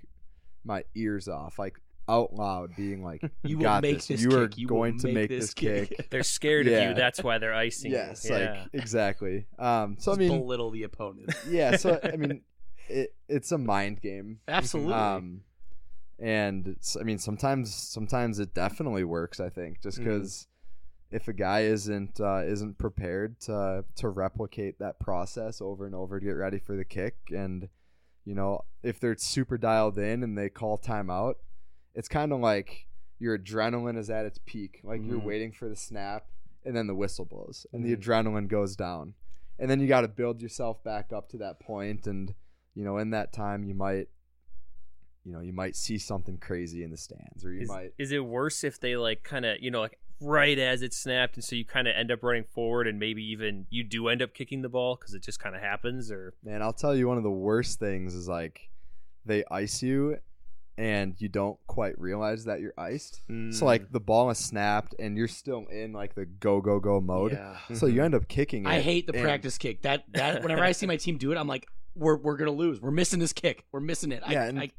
my 0.63 0.83
ears 0.95 1.27
off, 1.27 1.57
like 1.57 1.79
out 2.07 2.31
loud, 2.33 2.75
being 2.77 3.03
like, 3.03 3.21
You 3.43 3.51
"You 3.51 3.57
will 3.57 3.63
got 3.63 3.81
make 3.81 3.95
this. 3.97 4.07
this 4.07 4.21
You 4.21 4.37
are. 4.37 4.49
You 4.55 4.67
will 4.67 4.75
going 4.75 4.99
to 4.99 5.07
make 5.07 5.15
make 5.15 5.29
this 5.29 5.45
this 5.45 5.53
kick." 5.55 5.89
kick." 5.97 6.09
they're 6.11 6.21
scared 6.23 6.67
of 6.67 6.73
you. 6.73 6.93
That's 6.93 7.23
why 7.23 7.39
they're 7.39 7.55
icing. 7.55 7.89
you. 7.91 7.97
yes, 7.97 8.27
yeah. 8.29 8.35
like 8.37 8.67
exactly. 8.73 9.47
Um, 9.57 9.95
so 9.99 10.13
I 10.13 10.15
mean, 10.15 10.29
belittle 10.29 10.69
the 10.69 10.83
opponent. 10.83 11.33
yeah. 11.49 11.75
So 11.77 11.99
I 12.03 12.15
mean, 12.17 12.41
it 12.91 13.15
it's 13.27 13.51
a 13.51 13.57
mind 13.57 14.01
game. 14.01 14.39
Absolutely. 14.47 14.93
Um, 14.93 15.41
and 16.19 16.67
it's, 16.67 16.95
I 16.95 17.01
mean, 17.03 17.17
sometimes 17.17 17.73
sometimes 17.73 18.39
it 18.39 18.53
definitely 18.53 19.03
works. 19.03 19.39
I 19.39 19.49
think 19.49 19.81
just 19.81 19.97
because 19.99 20.47
if 21.11 21.27
a 21.27 21.33
guy 21.33 21.61
isn't 21.61 22.19
uh, 22.19 22.43
isn't 22.45 22.77
prepared 22.77 23.39
to 23.41 23.85
to 23.95 24.09
replicate 24.09 24.79
that 24.79 24.99
process 24.99 25.61
over 25.61 25.85
and 25.85 25.95
over 25.95 26.19
to 26.19 26.25
get 26.25 26.31
ready 26.33 26.59
for 26.59 26.75
the 26.75 26.85
kick, 26.85 27.15
and 27.31 27.69
you 28.25 28.35
know 28.35 28.61
if 28.83 28.99
they're 28.99 29.17
super 29.17 29.57
dialed 29.57 29.97
in 29.97 30.23
and 30.23 30.37
they 30.37 30.49
call 30.49 30.77
timeout, 30.77 31.35
it's 31.95 32.07
kind 32.07 32.31
of 32.31 32.39
like 32.39 32.87
your 33.19 33.37
adrenaline 33.37 33.97
is 33.97 34.09
at 34.09 34.25
its 34.25 34.39
peak. 34.45 34.79
Like 34.83 35.01
you're 35.03 35.19
Mhm. 35.19 35.23
waiting 35.25 35.51
for 35.51 35.69
the 35.69 35.75
snap, 35.75 36.27
and 36.65 36.75
then 36.75 36.87
the 36.87 36.95
whistle 36.95 37.25
blows, 37.25 37.65
and 37.73 37.83
the 37.83 37.95
Mhm. 37.95 38.01
adrenaline 38.01 38.47
goes 38.47 38.75
down, 38.75 39.15
and 39.59 39.69
then 39.71 39.79
you 39.79 39.87
got 39.87 40.01
to 40.01 40.07
build 40.07 40.41
yourself 40.41 40.83
back 40.83 41.11
up 41.11 41.29
to 41.29 41.37
that 41.39 41.59
point, 41.59 42.05
and 42.05 42.33
you 42.75 42.83
know 42.83 42.97
in 42.97 43.09
that 43.11 43.33
time 43.33 43.63
you 43.63 43.73
might 43.75 44.07
you 45.25 45.31
know 45.33 45.39
you 45.41 45.53
might 45.53 45.75
see 45.75 45.97
something 45.97 46.37
crazy 46.37 46.83
in 46.83 46.91
the 46.91 46.97
stands, 46.97 47.45
or 47.45 47.51
you 47.53 47.61
Is, 47.61 47.69
might 47.69 47.93
is 47.97 48.11
it 48.11 48.25
worse 48.25 48.63
if 48.63 48.79
they 48.79 48.95
like 48.95 49.23
kind 49.23 49.45
of 49.45 49.57
you 49.59 49.69
know 49.71 49.81
like 49.81 49.97
right 50.19 50.57
as 50.59 50.81
it 50.81 50.93
snapped, 50.93 51.35
and 51.35 51.43
so 51.43 51.55
you 51.55 51.65
kind 51.65 51.87
of 51.87 51.95
end 51.95 52.11
up 52.11 52.21
running 52.23 52.43
forward, 52.43 52.87
and 52.87 52.99
maybe 52.99 53.23
even 53.23 53.65
you 53.69 53.83
do 53.83 54.07
end 54.07 54.21
up 54.21 54.33
kicking 54.33 54.61
the 54.61 54.69
ball 54.69 54.95
because 54.95 55.13
it 55.13 55.21
just 55.23 55.39
kind 55.39 55.55
of 55.55 55.61
happens, 55.61 56.11
or 56.11 56.33
Man, 56.43 56.61
I'll 56.61 56.73
tell 56.73 56.95
you 56.95 57.07
one 57.07 57.17
of 57.17 57.23
the 57.23 57.31
worst 57.31 57.79
things 57.79 58.13
is 58.15 58.27
like 58.27 58.69
they 59.25 59.43
ice 59.51 59.81
you 59.83 60.17
and 60.77 61.13
you 61.19 61.27
don't 61.29 61.59
quite 61.67 61.99
realize 61.99 62.45
that 62.45 62.59
you're 62.59 62.73
iced. 62.77 63.15
So 63.27 63.33
Mm. 63.33 63.61
like 63.61 63.91
the 63.91 63.99
ball 63.99 64.29
is 64.31 64.39
snapped 64.39 64.95
and 64.97 65.15
you're 65.17 65.27
still 65.27 65.65
in 65.71 65.91
like 65.93 66.15
the 66.15 66.25
go 66.25 66.61
go 66.61 66.79
go 66.79 66.99
mode. 67.01 67.33
Yeah. 67.33 67.57
So 67.75 67.85
you 67.85 68.03
end 68.03 68.15
up 68.15 68.27
kicking 68.27 68.63
it. 68.65 68.69
I 68.69 68.79
hate 68.79 69.05
the 69.05 69.13
and- 69.13 69.21
practice 69.21 69.57
kick. 69.59 69.83
That 69.83 70.05
that 70.13 70.41
whenever 70.41 70.63
I 70.63 70.71
see 70.71 70.87
my 70.87 70.97
team 70.97 71.17
do 71.17 71.31
it, 71.31 71.37
I'm 71.37 71.47
like, 71.47 71.67
we're 71.95 72.17
we're 72.17 72.37
gonna 72.37 72.51
lose. 72.51 72.79
We're 72.81 72.91
missing 72.91 73.19
this 73.19 73.33
kick. 73.33 73.65
We're 73.71 73.79
missing 73.79 74.11
it. 74.11 74.23
Yeah, 74.29 74.43
I, 74.43 74.45
and 74.45 74.59
I, 74.59 74.71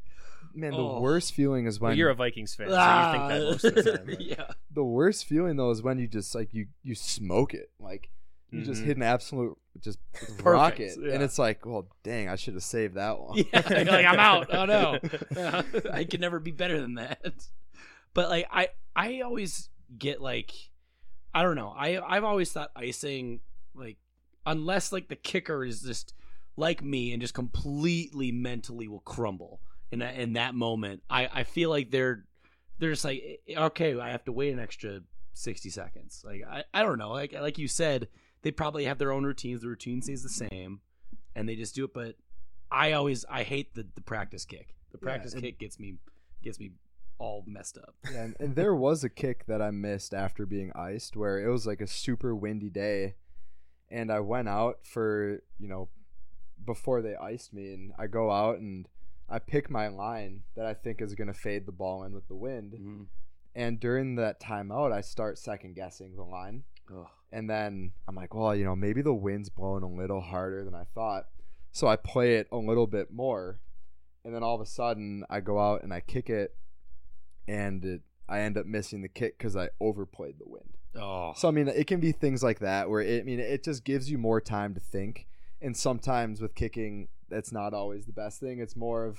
Man, 0.55 0.73
the 0.73 0.79
Oh. 0.79 1.01
worst 1.01 1.33
feeling 1.35 1.67
is 1.67 1.81
well, 1.81 1.91
when 1.91 1.99
you're 1.99 2.11
a 2.11 2.15
Vikings 2.15 2.55
fan, 2.55 2.69
so 2.69 2.75
you 2.75 3.13
think 3.13 3.29
that 3.29 3.43
most 3.51 3.65
of 3.65 3.75
the 3.75 3.83
time. 3.97 4.07
but- 4.07 4.21
yeah. 4.21 4.47
the 4.71 4.85
worst 4.85 5.25
feeling 5.27 5.57
though 5.57 5.71
is 5.71 5.83
when 5.83 5.99
you 5.99 6.07
just 6.07 6.35
like 6.35 6.53
you 6.53 6.67
you 6.83 6.95
smoke 6.95 7.55
it. 7.55 7.71
Like 7.79 8.11
you 8.51 8.63
just 8.63 8.83
Mhm. 8.83 8.87
hit 8.87 8.97
an 8.99 9.03
absolute 9.03 9.57
just 9.81 9.99
rocket. 10.43 10.99
yeah. 11.01 11.15
And 11.15 11.23
it's 11.23 11.39
like, 11.39 11.65
well 11.65 11.89
dang, 12.03 12.29
I 12.29 12.37
should 12.37 12.53
have 12.55 12.63
saved 12.63 12.97
that 12.97 13.19
one. 13.19 13.39
Yeah, 13.39 13.69
you're 13.83 13.85
like 13.93 14.05
I'm 14.07 14.19
out. 14.19 14.53
Oh 14.55 14.65
no, 14.67 14.99
I 15.91 16.05
could 16.05 16.21
never 16.21 16.39
be 16.39 16.51
better 16.51 16.79
than 16.81 16.95
that. 16.97 17.23
But 18.15 18.29
like 18.29 18.47
I, 18.51 18.69
I 18.95 19.21
always 19.23 19.71
get 19.97 20.21
like, 20.21 20.53
I 21.35 21.43
don't 21.43 21.57
know. 21.57 21.73
I 21.75 21.99
I've 22.05 22.25
always 22.25 22.53
thought 22.53 22.71
icing 22.77 23.41
like, 23.75 23.97
unless 24.45 24.93
like 24.93 25.09
the 25.09 25.17
kicker 25.17 25.65
is 25.65 25.81
just 25.81 26.13
like 26.57 26.83
me 26.83 27.13
and 27.13 27.21
just 27.21 27.35
completely 27.35 28.33
mentally 28.33 28.89
will 28.89 29.01
crumble 29.01 29.61
in 29.91 30.01
that 30.01 30.17
in 30.17 30.35
that 30.35 30.55
moment. 30.55 31.03
I 31.11 31.29
I 31.33 31.45
feel 31.45 31.71
like 31.71 31.91
they're 31.91 32.25
they're 32.79 32.91
just 32.91 33.05
like 33.05 33.23
eh, 33.49 33.59
okay, 33.67 33.99
I 33.99 34.11
have 34.11 34.25
to 34.25 34.33
wait 34.33 34.53
an 34.53 34.59
extra 34.59 35.01
sixty 35.35 35.71
seconds. 35.71 36.23
Like 36.27 36.43
I 36.49 36.65
I 36.75 36.83
don't 36.83 36.99
know. 36.99 37.11
Like 37.11 37.33
like 37.33 37.59
you 37.59 37.69
said, 37.69 38.09
they 38.43 38.51
probably 38.51 38.85
have 38.85 38.99
their 38.99 39.13
own 39.13 39.25
routines. 39.25 39.63
The 39.63 39.69
routine 39.69 40.03
stays 40.03 40.23
the 40.23 40.29
same, 40.29 40.81
and 41.35 41.49
they 41.49 41.57
just 41.57 41.75
do 41.75 41.85
it. 41.85 41.95
But 41.95 42.17
I 42.71 42.93
always 42.93 43.25
I 43.31 43.43
hate 43.43 43.75
the 43.75 43.87
the 43.95 44.01
practice 44.03 44.45
kick. 44.45 44.75
The 44.93 44.99
Yeah, 45.01 45.05
practice 45.05 45.33
and- 45.35 45.43
kick 45.43 45.59
gets 45.59 45.79
me 45.79 45.97
gets 46.43 46.59
me 46.59 46.73
all 47.19 47.45
messed 47.47 47.79
up. 47.79 47.95
Yeah, 48.13 48.23
and, 48.25 48.37
and 48.41 48.57
there 48.57 48.75
was 48.75 49.05
a 49.05 49.09
kick 49.09 49.47
that 49.47 49.63
I 49.63 49.71
missed 49.71 50.13
after 50.13 50.45
being 50.45 50.73
iced 50.75 51.17
where 51.17 51.39
it 51.39 51.49
was 51.51 51.67
like 51.67 51.81
a 51.81 51.87
super 51.87 52.35
windy 52.35 52.69
day 52.69 53.15
and 53.89 54.11
I 54.11 54.19
went 54.21 54.49
out 54.49 54.79
for, 54.83 55.39
you 55.61 55.69
know, 55.69 55.89
before 56.65 57.03
they 57.03 57.15
iced 57.17 57.53
me 57.53 57.73
and 57.73 57.93
I 57.99 58.07
go 58.07 58.31
out 58.31 58.59
and 58.59 58.89
I 59.29 59.39
pick 59.39 59.71
my 59.71 59.89
line 59.89 60.43
that 60.57 60.67
I 60.67 60.75
think 60.75 61.01
is 61.01 61.15
going 61.15 61.29
to 61.29 61.35
fade 61.35 61.67
the 61.67 61.73
ball 61.73 62.05
in 62.05 62.13
with 62.13 62.29
the 62.29 62.35
wind. 62.35 62.73
Mhm. 62.75 63.07
And 63.55 63.79
during 63.81 64.17
that 64.17 64.41
timeout, 64.41 64.93
I 64.93 65.01
start 65.01 65.39
second 65.39 65.75
guessing 65.75 66.17
the 66.17 66.23
line. 66.25 66.65
Ugh. 66.95 67.07
And 67.33 67.49
then 67.49 67.93
I'm 68.07 68.15
like, 68.15 68.35
well, 68.35 68.55
you 68.55 68.65
know, 68.65 68.77
maybe 68.77 69.01
the 69.03 69.15
wind's 69.15 69.49
blowing 69.49 69.83
a 69.83 69.89
little 69.89 70.21
harder 70.21 70.65
than 70.65 70.75
I 70.75 70.85
thought. 70.95 71.29
So 71.71 71.87
I 71.87 71.97
play 71.97 72.37
it 72.37 72.49
a 72.53 72.57
little 72.59 72.87
bit 72.87 73.11
more. 73.11 73.59
And 74.25 74.35
then 74.35 74.43
all 74.43 74.55
of 74.55 74.61
a 74.61 74.67
sudden, 74.67 75.25
I 75.31 75.41
go 75.41 75.59
out 75.59 75.83
and 75.83 75.93
I 75.93 76.01
kick 76.01 76.29
it, 76.31 76.55
and 77.49 77.85
it, 77.85 78.01
I 78.29 78.41
end 78.41 78.57
up 78.57 78.67
missing 78.67 79.03
the 79.03 79.09
kick 79.09 79.37
because 79.39 79.57
I 79.57 79.71
overplayed 79.81 80.39
the 80.39 80.49
wind. 80.49 80.77
Oh, 80.95 81.33
So 81.35 81.49
I 81.49 81.51
mean, 81.51 81.69
it 81.69 81.87
can 81.87 82.01
be 82.01 82.13
things 82.13 82.43
like 82.43 82.59
that 82.61 82.89
where 82.91 83.01
it, 83.01 83.21
I 83.21 83.25
mean, 83.25 83.41
it 83.41 83.65
just 83.65 83.83
gives 83.85 84.11
you 84.11 84.19
more 84.19 84.41
time 84.41 84.75
to 84.75 84.81
think. 84.81 85.27
And 85.63 85.77
sometimes 85.77 86.41
with 86.41 86.55
kicking, 86.55 87.09
that's 87.29 87.53
not 87.53 87.73
always 87.73 88.05
the 88.05 88.13
best 88.13 88.41
thing. 88.41 88.59
It's 88.59 88.77
more 88.77 89.05
of 89.07 89.19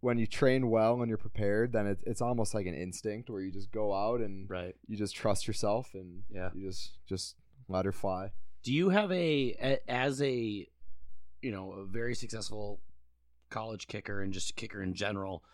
when 0.00 0.16
you 0.16 0.26
train 0.26 0.70
well 0.70 1.00
and 1.02 1.08
you're 1.08 1.18
prepared, 1.18 1.72
then 1.72 1.86
it's 1.86 2.02
it's 2.06 2.22
almost 2.22 2.54
like 2.54 2.66
an 2.66 2.74
instinct 2.74 3.28
where 3.28 3.42
you 3.42 3.52
just 3.52 3.70
go 3.70 3.92
out 3.94 4.20
and 4.20 4.48
right. 4.48 4.74
you 4.86 4.96
just 4.96 5.14
trust 5.14 5.46
yourself 5.46 5.90
and 5.94 6.22
Yeah. 6.30 6.48
you 6.54 6.66
just 6.68 6.98
just 7.06 7.36
let 7.68 7.84
her 7.84 7.92
fly. 7.92 8.32
Do 8.62 8.72
you 8.72 8.88
have 8.88 9.12
a, 9.12 9.54
a 9.60 9.90
as 9.90 10.22
a 10.22 10.66
you 11.42 11.50
know 11.52 11.72
a 11.72 11.84
very 11.84 12.14
successful 12.14 12.80
college 13.50 13.86
kicker 13.88 14.22
and 14.22 14.32
just 14.32 14.50
a 14.50 14.54
kicker 14.54 14.82
in 14.82 14.94
general? 14.94 15.44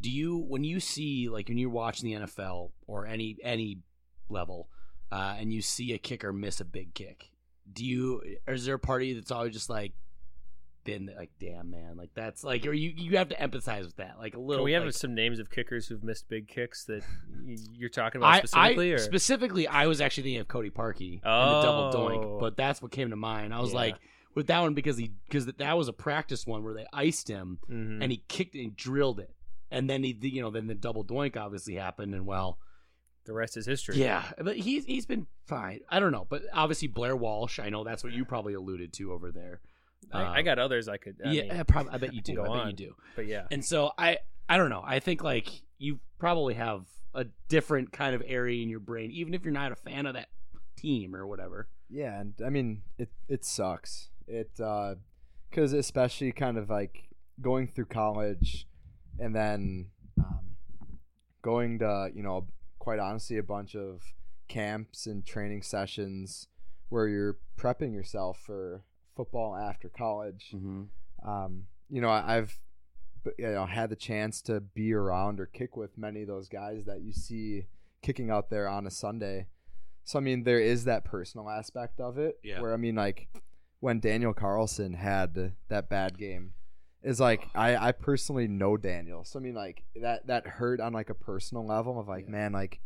Do 0.00 0.10
you 0.10 0.36
when 0.36 0.62
you 0.62 0.78
see 0.78 1.28
like 1.28 1.48
when 1.48 1.58
you're 1.58 1.70
watching 1.70 2.08
the 2.10 2.26
NFL 2.26 2.70
or 2.86 3.06
any 3.06 3.36
any 3.42 3.78
level, 4.28 4.68
uh, 5.10 5.34
and 5.38 5.52
you 5.52 5.60
see 5.60 5.92
a 5.92 5.98
kicker 5.98 6.32
miss 6.32 6.60
a 6.60 6.64
big 6.64 6.94
kick? 6.94 7.30
Do 7.72 7.84
you 7.84 8.22
or 8.46 8.54
is 8.54 8.64
there 8.64 8.74
a 8.76 8.78
party 8.78 9.14
that's 9.14 9.30
always 9.30 9.52
just 9.52 9.68
like 9.70 9.92
been 10.84 11.10
like 11.18 11.30
damn 11.38 11.70
man 11.70 11.96
like 11.98 12.08
that's 12.14 12.42
like 12.42 12.64
or 12.66 12.72
you 12.72 12.90
you 12.96 13.18
have 13.18 13.28
to 13.28 13.34
empathize 13.36 13.84
with 13.84 13.96
that 13.96 14.14
like 14.18 14.34
a 14.34 14.38
little 14.40 14.62
Can 14.62 14.64
we 14.64 14.72
have 14.72 14.84
like, 14.84 14.94
some 14.94 15.14
names 15.14 15.38
of 15.38 15.50
kickers 15.50 15.86
who've 15.86 16.02
missed 16.02 16.28
big 16.30 16.48
kicks 16.48 16.84
that 16.84 17.02
you're 17.74 17.90
talking 17.90 18.20
about 18.20 18.32
I, 18.34 18.38
specifically? 18.38 18.92
I 18.92 18.94
or? 18.94 18.98
specifically 18.98 19.66
I 19.68 19.86
was 19.86 20.00
actually 20.00 20.22
thinking 20.22 20.40
of 20.40 20.48
Cody 20.48 20.70
Parkey 20.70 21.20
and 21.22 21.54
the 21.54 21.62
double 21.62 21.90
Oh. 21.94 22.08
doink, 22.08 22.40
but 22.40 22.56
that's 22.56 22.80
what 22.80 22.90
came 22.90 23.10
to 23.10 23.16
mind. 23.16 23.52
I 23.52 23.60
was 23.60 23.70
Yeah. 23.72 23.76
like 23.80 23.96
with 24.34 24.46
that 24.46 24.60
one 24.60 24.72
because 24.72 24.96
he 24.96 25.10
because 25.26 25.44
that 25.46 25.76
was 25.76 25.88
a 25.88 25.92
practice 25.92 26.46
one 26.46 26.62
where 26.64 26.72
they 26.72 26.86
iced 26.92 27.28
him 27.28 27.58
Mhm. 27.68 28.02
and 28.02 28.10
he 28.10 28.22
kicked 28.28 28.54
and 28.54 28.74
drilled 28.74 29.20
it, 29.20 29.34
and 29.70 29.90
then 29.90 30.02
he 30.02 30.16
you 30.22 30.40
know 30.40 30.50
then 30.50 30.68
the 30.68 30.74
double 30.74 31.04
doink 31.04 31.36
obviously 31.36 31.74
happened 31.74 32.14
and 32.14 32.24
well 32.24 32.58
the 33.28 33.32
rest 33.34 33.56
is 33.56 33.66
history. 33.66 33.96
yeah, 33.98 34.24
but 34.42 34.56
he's 34.56 34.84
he's 34.84 35.06
been 35.06 35.26
fine. 35.46 35.80
I 35.88 36.00
don't 36.00 36.10
know, 36.12 36.26
but 36.28 36.42
obviously 36.52 36.88
Blair 36.88 37.14
Walsh, 37.16 37.60
I 37.60 37.68
know 37.68 37.84
that's 37.84 38.02
what 38.02 38.12
you 38.12 38.24
probably 38.24 38.54
alluded 38.54 38.92
to 38.94 39.12
over 39.12 39.30
there. 39.30 39.60
I, 40.12 40.22
I 40.22 40.38
Um, 40.40 40.44
got 40.44 40.58
others 40.58 40.88
I 40.88 40.96
could. 40.96 41.16
I 41.24 41.30
yeah, 41.32 41.54
mean, 41.54 41.64
probably. 41.66 41.92
I 41.92 41.98
bet 41.98 42.14
you 42.14 42.20
do. 42.22 42.40
I 42.40 42.44
bet 42.44 42.50
on. 42.52 42.66
you 42.68 42.72
do. 42.72 42.94
but 43.14 43.26
yeah. 43.26 43.46
And 43.50 43.64
so 43.64 43.92
I 43.96 44.18
I 44.48 44.56
don't 44.56 44.70
know. 44.70 44.82
I 44.84 44.98
think 44.98 45.22
like 45.22 45.48
you 45.78 46.00
probably 46.18 46.54
have 46.54 46.86
a 47.14 47.26
different 47.48 47.92
kind 47.92 48.14
of 48.14 48.22
area 48.26 48.62
in 48.62 48.68
your 48.68 48.80
brain, 48.80 49.10
even 49.12 49.34
if 49.34 49.44
you're 49.44 49.52
not 49.52 49.70
a 49.72 49.76
fan 49.76 50.06
of 50.06 50.14
that 50.14 50.28
team 50.76 51.14
or 51.14 51.26
whatever. 51.26 51.68
Yeah, 51.90 52.18
and 52.20 52.34
I 52.44 52.48
mean 52.50 52.82
it 52.98 53.10
it 53.28 53.44
sucks. 53.44 54.08
It 54.26 54.50
uh 54.60 54.94
cuz 55.52 55.72
especially 55.72 56.32
kind 56.32 56.56
of 56.58 56.68
like 56.70 57.08
going 57.40 57.66
through 57.68 57.86
college 57.86 58.66
and 59.18 59.34
then 59.34 59.86
um, 60.18 60.56
going 61.42 61.78
to, 61.78 62.10
you 62.14 62.22
know, 62.22 62.46
quite 62.78 62.98
honestly 62.98 63.36
a 63.38 63.42
bunch 63.42 63.74
of 63.74 64.02
camps 64.48 65.06
and 65.06 65.24
training 65.26 65.62
sessions 65.62 66.48
where 66.88 67.06
you're 67.08 67.38
prepping 67.58 67.92
yourself 67.92 68.40
for 68.44 68.82
football 69.16 69.54
after 69.56 69.88
college. 69.88 70.52
Mm-hmm. 70.54 71.28
um, 71.28 71.64
you 71.90 72.00
know, 72.00 72.08
I- 72.08 72.36
I've 72.38 72.58
you 73.38 73.46
know 73.48 73.66
had 73.66 73.90
the 73.90 73.96
chance 73.96 74.40
to 74.42 74.60
be 74.60 74.92
around 74.94 75.38
or 75.40 75.46
kick 75.46 75.76
with 75.76 75.98
many 75.98 76.22
of 76.22 76.28
those 76.28 76.48
guys 76.48 76.84
that 76.86 77.02
you 77.02 77.12
see 77.12 77.66
kicking 78.00 78.30
out 78.30 78.48
there 78.48 78.68
on 78.68 78.86
a 78.86 78.90
Sunday. 78.90 79.48
So 80.04 80.18
I 80.18 80.22
mean, 80.22 80.44
there 80.44 80.60
is 80.60 80.84
that 80.84 81.04
personal 81.04 81.50
aspect 81.50 82.00
of 82.00 82.16
it. 82.16 82.38
Yeah. 82.42 82.60
Where 82.60 82.72
I 82.72 82.76
mean, 82.76 82.94
like 82.94 83.28
when 83.80 84.00
Daniel 84.00 84.32
Carlson 84.32 84.94
had 84.94 85.52
that 85.68 85.88
bad 85.90 86.16
game, 86.16 86.52
is 87.02 87.20
like 87.20 87.46
I 87.54 87.76
I 87.76 87.92
personally 87.92 88.48
know 88.48 88.76
Daniel, 88.76 89.24
so 89.24 89.38
I 89.38 89.42
mean 89.42 89.54
like 89.54 89.84
that 90.00 90.26
that 90.26 90.46
hurt 90.46 90.80
on 90.80 90.92
like 90.92 91.10
a 91.10 91.14
personal 91.14 91.66
level 91.66 91.98
of 91.98 92.08
like 92.08 92.24
Yeah. 92.24 92.30
man 92.32 92.52
like. 92.52 92.80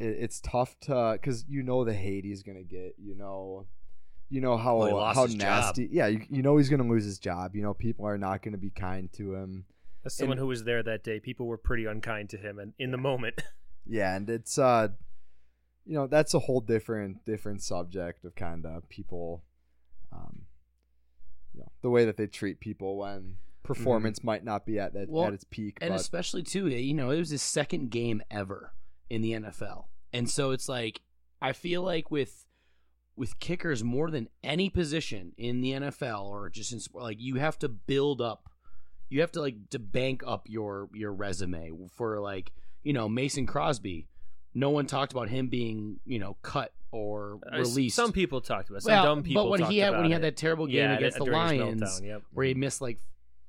It, 0.00 0.16
it's 0.18 0.40
tough 0.40 0.78
to 0.80 1.12
because 1.20 1.44
you 1.48 1.62
know 1.62 1.84
the 1.84 1.94
hate 1.94 2.24
he's 2.24 2.42
gonna 2.42 2.64
get. 2.64 2.96
You 2.98 3.14
know, 3.14 3.66
you 4.28 4.40
know 4.40 4.56
how 4.56 4.78
Well, 4.78 5.14
how 5.14 5.24
his 5.26 5.34
job. 5.34 5.40
nasty. 5.42 5.88
Yeah, 5.90 6.08
you, 6.08 6.22
you 6.28 6.42
know 6.42 6.56
he's 6.56 6.68
gonna 6.68 6.88
lose 6.88 7.04
his 7.04 7.18
job. 7.18 7.54
You 7.54 7.62
know 7.62 7.74
people 7.74 8.04
are 8.06 8.18
not 8.18 8.42
gonna 8.42 8.58
be 8.58 8.70
kind 8.70 9.12
to 9.14 9.34
him. 9.36 9.66
As 10.04 10.14
someone 10.14 10.36
and- 10.38 10.42
who 10.42 10.48
was 10.48 10.64
there 10.64 10.82
that 10.82 11.04
day, 11.04 11.20
people 11.20 11.46
were 11.46 11.56
pretty 11.56 11.86
unkind 11.86 12.28
to 12.30 12.36
him, 12.36 12.58
and 12.58 12.74
in 12.78 12.90
the 12.90 12.98
moment, 12.98 13.40
Yeah, 13.86 14.16
and 14.16 14.28
it's 14.28 14.58
uh, 14.58 14.88
you 15.86 15.94
know 15.94 16.06
that's 16.08 16.34
a 16.34 16.40
whole 16.40 16.60
different 16.60 17.24
different 17.24 17.62
subject 17.62 18.24
of 18.24 18.34
kind 18.34 18.66
of 18.66 18.88
people, 18.88 19.44
um, 20.12 20.46
you 21.54 21.60
know 21.60 21.72
the 21.82 21.90
way 21.90 22.04
that 22.04 22.16
they 22.16 22.26
treat 22.26 22.60
people 22.60 22.98
when 22.98 23.36
performance 23.62 24.18
mm-hmm. 24.18 24.26
might 24.26 24.44
not 24.44 24.66
be 24.66 24.78
at 24.78 24.92
that 24.94 25.08
Well, 25.08 25.26
at 25.26 25.34
its 25.34 25.44
peak. 25.44 25.78
and 25.80 25.90
but 25.90 26.00
especially 26.00 26.42
too, 26.42 26.68
eh, 26.68 26.76
you 26.76 26.94
know, 26.94 27.10
it 27.10 27.18
was 27.18 27.30
his 27.30 27.42
second 27.42 27.90
game 27.90 28.22
ever 28.30 28.72
in 29.10 29.22
the 29.22 29.32
NFL, 29.32 29.84
and 30.12 30.28
so 30.28 30.50
it's 30.50 30.68
like 30.68 31.00
I 31.40 31.52
feel 31.52 31.82
like 31.82 32.10
with 32.10 32.46
with 33.16 33.38
kickers 33.38 33.84
more 33.84 34.10
than 34.10 34.28
any 34.42 34.68
position 34.68 35.32
in 35.36 35.60
the 35.60 35.72
NFL 35.72 36.24
or 36.24 36.50
just 36.50 36.72
in 36.72 36.80
sport, 36.80 37.04
like 37.04 37.20
you 37.20 37.36
have 37.36 37.58
to 37.60 37.68
build 37.68 38.20
up, 38.20 38.48
you 39.08 39.20
have 39.20 39.32
to 39.32 39.40
like 39.40 39.56
to 39.70 39.78
bank 39.78 40.22
up 40.26 40.46
your 40.46 40.88
your 40.92 41.12
resume 41.12 41.70
for 41.96 42.20
like 42.20 42.52
you 42.82 42.92
know 42.92 43.08
Mason 43.08 43.46
Crosby. 43.46 44.08
No 44.54 44.70
one 44.70 44.86
talked 44.86 45.12
about 45.12 45.28
him 45.28 45.48
being 45.48 45.98
you 46.06 46.18
know 46.18 46.36
cut 46.42 46.72
or 46.92 47.40
Uh, 47.52 47.58
released. 47.58 47.96
some 47.96 48.12
people 48.12 48.40
talked 48.40 48.68
about. 48.70 48.78
it. 48.78 48.82
Some 48.82 48.92
well, 48.92 49.04
dumb 49.04 49.22
people. 49.24 49.44
but 49.44 49.50
when 49.50 49.60
talked 49.60 49.72
he 49.72 49.78
had 49.78 49.92
when 49.92 50.04
he 50.04 50.12
had 50.12 50.20
it. 50.20 50.22
that 50.22 50.36
terrible 50.36 50.66
game 50.66 50.76
yeah, 50.76 50.96
against 50.96 51.18
the 51.18 51.24
Lions, 51.24 51.80
meltdown, 51.82 52.06
yep. 52.06 52.22
where 52.32 52.46
he 52.46 52.54
missed 52.54 52.80
like 52.80 52.98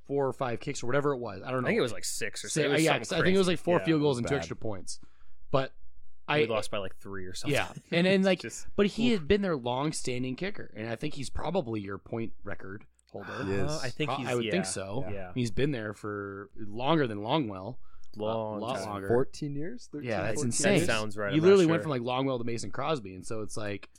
four 0.08 0.28
or 0.28 0.34
five 0.34 0.60
kicks 0.60 0.84
or 0.84 0.88
whatever 0.88 1.14
it 1.14 1.18
was, 1.18 1.42
I 1.44 1.52
don't 1.52 1.62
know. 1.62 1.68
I 1.68 1.72
think 1.72 1.80
it 1.80 1.82
was 1.82 1.92
like 1.94 2.06
six 2.06 2.44
or 2.44 2.50
Say- 2.50 2.62
something. 2.62 2.72
It 2.72 2.74
was 2.74 2.84
yeah, 2.84 2.90
something 2.92 3.00
'cause 3.10 3.14
I 3.14 3.24
think 3.24 3.36
it 3.36 3.38
was 3.40 3.48
like 3.48 3.60
four 3.60 3.80
Yeah. 3.80 3.86
field 3.86 4.02
goals 4.02 4.18
and 4.18 4.28
two 4.28 4.36
extra 4.36 4.56
points. 4.56 5.00
But 5.52 5.72
I 6.28 6.40
we 6.42 6.48
lost 6.48 6.72
by 6.72 6.80
like 6.80 6.96
three 6.98 7.26
or 7.26 7.34
something. 7.36 7.54
yeah, 7.56 7.68
and 7.92 8.08
then 8.08 8.24
like, 8.32 8.42
Just- 8.42 8.66
but 8.76 8.88
he 8.88 9.12
had 9.12 9.28
been 9.28 9.42
their 9.44 9.56
long-standing 9.56 10.36
kicker, 10.36 10.72
and 10.76 10.90
I 10.90 10.96
think 10.96 11.14
he's 11.14 11.30
probably 11.30 11.82
your 11.82 11.98
point 12.00 12.34
record 12.44 12.84
holder. 13.12 13.44
He. 13.46 13.60
Uh, 13.60 13.78
I 13.84 13.90
think 13.90 14.10
Pro- 14.10 14.18
he's. 14.18 14.28
I 14.28 14.34
would 14.36 14.44
yeah. 14.46 14.52
think 14.52 14.66
so. 14.66 15.06
Yeah, 15.12 15.32
He's 15.36 15.52
been 15.52 15.70
there 15.72 15.94
for 15.94 16.50
longer 16.58 17.06
than 17.08 17.20
Longwell. 17.20 17.78
Long 18.18 18.60
lot 18.60 18.78
time. 18.80 18.90
longer. 18.90 19.08
14 19.08 19.56
years? 19.56 19.90
13, 19.92 20.10
Yeah, 20.10 20.22
that's 20.22 20.36
14 20.36 20.46
insane. 20.48 20.74
years? 20.76 20.88
That 20.88 20.94
sounds 20.94 21.18
right. 21.18 21.32
You 21.32 21.38
I'm 21.38 21.40
not 21.40 21.44
literally 21.46 21.64
sure. 21.66 21.72
went 21.72 21.84
from 21.84 21.92
like 21.92 22.02
Longwell 22.02 22.38
to 22.40 22.44
Mason 22.44 22.72
Crosby, 22.72 23.16
and 23.16 23.26
so 23.26 23.42
it's 23.42 23.58
like 23.58 23.90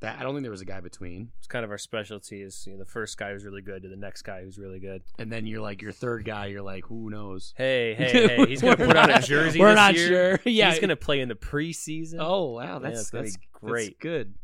that. 0.00 0.18
I 0.18 0.22
don't 0.22 0.32
think 0.34 0.42
there 0.42 0.50
was 0.50 0.60
a 0.60 0.64
guy 0.64 0.80
between. 0.80 1.30
It's 1.38 1.46
kind 1.48 1.64
of 1.64 1.70
our 1.70 1.78
specialty. 1.78 2.40
Is 2.42 2.64
you 2.66 2.72
know, 2.74 2.78
the 2.78 2.84
first 2.84 3.18
guy 3.18 3.32
who's 3.32 3.44
really 3.44 3.62
good 3.62 3.82
to 3.82 3.88
the 3.88 3.96
next 3.96 4.22
guy 4.22 4.42
who's 4.44 4.58
really 4.58 4.78
good. 4.78 5.02
And 5.18 5.30
then 5.32 5.46
you're 5.46 5.60
like 5.60 5.82
your 5.82 5.92
third 5.92 6.24
guy. 6.24 6.46
You're 6.46 6.62
like, 6.62 6.84
who 6.84 7.10
knows? 7.10 7.52
Hey, 7.56 7.94
hey, 7.94 8.10
hey! 8.36 8.46
He's 8.46 8.60
gonna 8.62 8.76
We're 8.78 8.86
put 8.86 8.96
on 8.96 9.10
a 9.10 9.14
not- 9.14 9.24
jersey. 9.24 9.58
We're 9.58 9.70
this 9.70 9.76
not 9.76 9.94
year. 9.94 10.06
sure. 10.08 10.40
Yeah, 10.52 10.70
he's 10.70 10.78
gonna 10.80 10.94
play 10.96 11.20
in 11.20 11.28
the 11.28 11.34
preseason. 11.34 12.18
Oh 12.20 12.52
wow, 12.52 12.74
Yeah, 12.74 12.78
that's 12.78 13.00
it's 13.00 13.10
gonna 13.10 13.24
that's 13.24 13.36
be 13.36 13.42
that's 13.52 13.60
great. 13.72 13.98
good. 14.00 14.34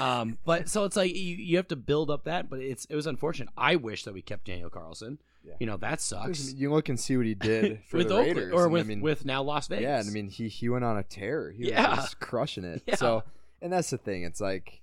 Um, 0.00 0.38
but 0.44 0.68
so 0.68 0.82
it's 0.84 0.96
like 0.96 1.14
you, 1.14 1.36
you 1.36 1.56
have 1.58 1.68
to 1.68 1.76
build 1.76 2.10
up 2.10 2.24
that, 2.24 2.50
but 2.50 2.58
it's 2.58 2.86
it 2.86 2.96
was 2.96 3.06
unfortunate. 3.06 3.50
I 3.56 3.76
wish 3.76 4.02
that 4.04 4.14
we 4.14 4.22
kept 4.22 4.46
Daniel 4.46 4.70
Carlson. 4.70 5.18
Yeah. 5.46 5.54
You 5.60 5.66
know 5.66 5.76
that 5.78 6.00
sucks. 6.00 6.52
You 6.52 6.72
look 6.72 6.88
and 6.88 6.98
see 6.98 7.16
what 7.16 7.26
he 7.26 7.34
did 7.34 7.80
for 7.88 7.98
with 7.98 8.08
the 8.08 8.14
Oakland 8.14 8.36
Raiders. 8.38 8.52
or 8.54 8.68
with 8.68 8.84
I 8.84 8.88
mean, 8.88 9.00
with 9.00 9.24
now 9.24 9.42
Las 9.42 9.68
Vegas. 9.68 9.82
Yeah, 9.82 10.02
I 10.04 10.12
mean 10.12 10.28
he 10.28 10.48
he 10.48 10.68
went 10.68 10.84
on 10.84 10.96
a 10.98 11.02
tear. 11.02 11.50
He 11.52 11.68
Yeah. 11.70 11.90
was 11.90 11.98
just 12.00 12.20
crushing 12.20 12.64
it. 12.64 12.82
Yeah. 12.86 12.96
So, 12.96 13.22
and 13.62 13.72
that's 13.72 13.90
the 13.90 13.98
thing. 13.98 14.24
It's 14.24 14.40
like, 14.40 14.82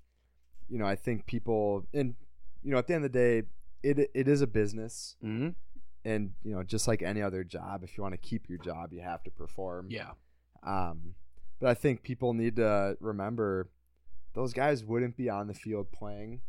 you 0.69 0.77
know, 0.79 0.85
I 0.85 0.95
think 0.95 1.25
people, 1.25 1.85
and 1.93 2.15
you 2.63 2.71
know, 2.71 2.77
at 2.77 2.87
the 2.87 2.93
end 2.95 3.03
of 3.05 3.11
the 3.11 3.19
day, 3.19 3.43
it 3.83 4.09
it 4.13 4.27
is 4.27 4.41
a 4.41 4.47
business, 4.47 5.15
hmm 5.21 5.49
and 6.05 6.31
you 6.43 6.53
know, 6.53 6.63
just 6.63 6.85
like 6.87 7.01
any 7.01 7.21
other 7.21 7.43
job, 7.45 7.81
if 7.83 7.95
you 7.97 8.03
want 8.03 8.13
to 8.13 8.17
keep 8.17 8.49
your 8.49 8.57
job, 8.57 8.91
you 8.91 8.99
have 9.01 9.23
to 9.23 9.31
perform. 9.31 9.87
yeah, 9.89 10.11
Um, 10.61 11.15
but 11.59 11.69
I 11.69 11.73
think 11.75 12.03
people 12.03 12.33
need 12.33 12.57
to 12.57 12.97
remember 12.99 13.69
those 14.33 14.51
guys 14.53 14.83
wouldn't 14.83 15.15
be 15.15 15.29
on 15.29 15.47
the 15.47 15.53
field 15.53 15.91
playing 15.93 16.41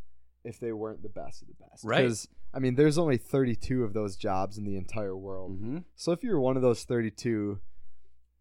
if 0.45 0.61
they 0.61 0.73
weren't 0.73 1.03
the 1.03 1.09
best 1.09 1.43
of 1.43 1.49
the 1.49 1.55
best. 1.55 1.85
Right. 1.85 2.03
Because 2.03 2.29
I 2.53 2.59
mean, 2.61 2.75
there's 2.77 2.99
only 2.99 3.17
32 3.17 3.83
of 3.83 3.95
those 3.95 4.17
jobs 4.17 4.59
in 4.59 4.65
the 4.65 4.77
entire 4.77 5.17
world. 5.17 5.59
hmm 5.59 5.79
So 5.97 6.13
if 6.13 6.23
you're 6.23 6.39
one 6.39 6.57
of 6.57 6.63
those 6.63 6.85
32, 6.85 7.59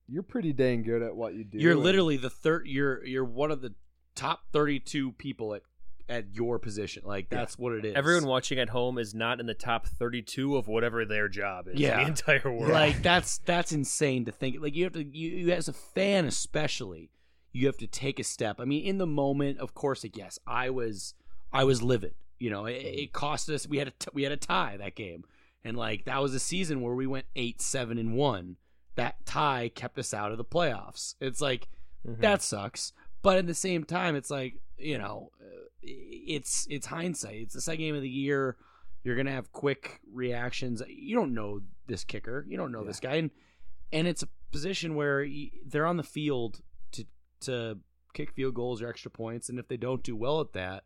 you're 0.07 0.23
pretty 0.23 0.53
dang 0.53 0.83
good 0.83 1.01
at 1.01 1.15
what 1.15 1.33
you 1.33 1.43
do. 1.43 1.57
you're 1.57 1.75
literally 1.75 2.17
the 2.17 2.29
third. 2.29 2.67
You're 2.67 3.03
you're 3.05 3.23
one 3.23 3.51
of 3.51 3.61
the 3.61 3.73
top 4.15 4.41
thirty 4.51 4.79
two 4.79 5.13
people 5.13 5.53
at 5.55 5.61
at 6.09 6.35
your 6.35 6.59
position. 6.59 7.03
Like 7.05 7.27
Yeah. 7.31 7.37
that's 7.39 7.57
what 7.57 7.71
it 7.73 7.85
is. 7.85 7.95
Everyone 7.95 8.25
watching 8.27 8.59
at 8.59 8.69
home 8.69 8.97
is 8.97 9.15
not 9.15 9.39
in 9.39 9.45
the 9.45 9.53
top 9.53 9.87
32 9.87 10.57
of 10.57 10.67
whatever 10.67 11.05
their 11.05 11.29
job 11.29 11.69
is 11.69 11.79
Yeah. 11.79 11.99
in 11.99 12.03
the 12.03 12.09
entire 12.09 12.51
world. 12.51 12.71
Like 12.73 13.01
that's 13.01 13.37
that's 13.39 13.71
insane 13.71 14.25
to 14.25 14.31
think. 14.33 14.57
Like 14.59 14.75
you 14.75 14.83
have 14.83 14.93
to 14.93 15.03
you, 15.03 15.29
you 15.29 15.51
as 15.53 15.69
a 15.69 15.73
fan 15.73 16.25
especially, 16.25 17.09
you 17.53 17.65
have 17.67 17.77
to 17.77 17.87
take 17.87 18.19
a 18.19 18.23
step. 18.25 18.59
I 18.59 18.65
mean, 18.65 18.83
in 18.85 18.97
the 18.97 19.07
moment, 19.07 19.59
of 19.59 19.73
course, 19.73 20.03
like 20.03 20.17
yes, 20.17 20.37
I 20.45 20.69
was 20.69 21.13
I 21.53 21.63
was 21.65 21.81
livid. 21.81 22.15
You 22.39 22.49
know, 22.49 22.65
it, 22.65 22.73
it 22.81 23.13
cost 23.13 23.49
us. 23.49 23.67
We 23.67 23.77
had 23.77 23.87
a 23.87 23.91
t- 23.91 24.09
we 24.13 24.23
had 24.23 24.31
a 24.31 24.37
tie 24.37 24.75
that 24.77 24.95
game, 24.95 25.23
and 25.63 25.77
like 25.77 26.05
that 26.05 26.21
was 26.21 26.33
a 26.33 26.39
season 26.39 26.81
where 26.81 26.95
we 26.95 27.07
went 27.07 27.25
eight 27.35 27.61
seven 27.61 27.97
and 27.97 28.15
one. 28.15 28.57
That 28.95 29.25
tie 29.25 29.69
kept 29.73 29.97
us 29.97 30.13
out 30.13 30.31
of 30.31 30.37
the 30.37 30.45
playoffs. 30.45 31.15
It's 31.21 31.41
like 31.41 31.67
Mhm. 32.07 32.19
that 32.21 32.41
sucks. 32.41 32.91
But 33.21 33.37
at 33.37 33.47
the 33.47 33.53
same 33.53 33.83
time, 33.85 34.15
it's 34.15 34.29
like 34.29 34.59
you 34.77 34.97
know, 34.97 35.31
uh, 35.41 35.45
it's 35.81 36.67
it's 36.69 36.87
hindsight. 36.87 37.35
It's 37.41 37.53
the 37.53 37.61
second 37.61 37.81
game 37.81 37.95
of 37.95 38.01
the 38.01 38.09
year. 38.09 38.57
You're 39.03 39.15
gonna 39.15 39.31
have 39.31 39.51
quick 39.51 39.99
reactions. 40.11 40.81
You 40.87 41.15
don't 41.15 41.33
know 41.33 41.61
this 41.87 42.03
kicker. 42.03 42.45
You 42.47 42.57
don't 42.57 42.71
know 42.71 42.81
Yeah. 42.81 42.87
this 42.87 42.99
guy, 42.99 43.15
and 43.15 43.31
and 43.91 44.07
it's 44.07 44.23
a 44.23 44.27
position 44.51 44.95
where 44.95 45.25
they're 45.65 45.85
on 45.85 45.97
the 45.97 46.03
field 46.03 46.61
to 46.93 47.05
to 47.41 47.79
kick 48.13 48.31
field 48.33 48.53
goals 48.55 48.81
or 48.81 48.87
extra 48.87 49.09
points, 49.11 49.49
and 49.49 49.59
if 49.59 49.67
they 49.67 49.77
don't 49.77 50.03
do 50.03 50.15
well 50.15 50.39
at 50.41 50.53
that, 50.53 50.83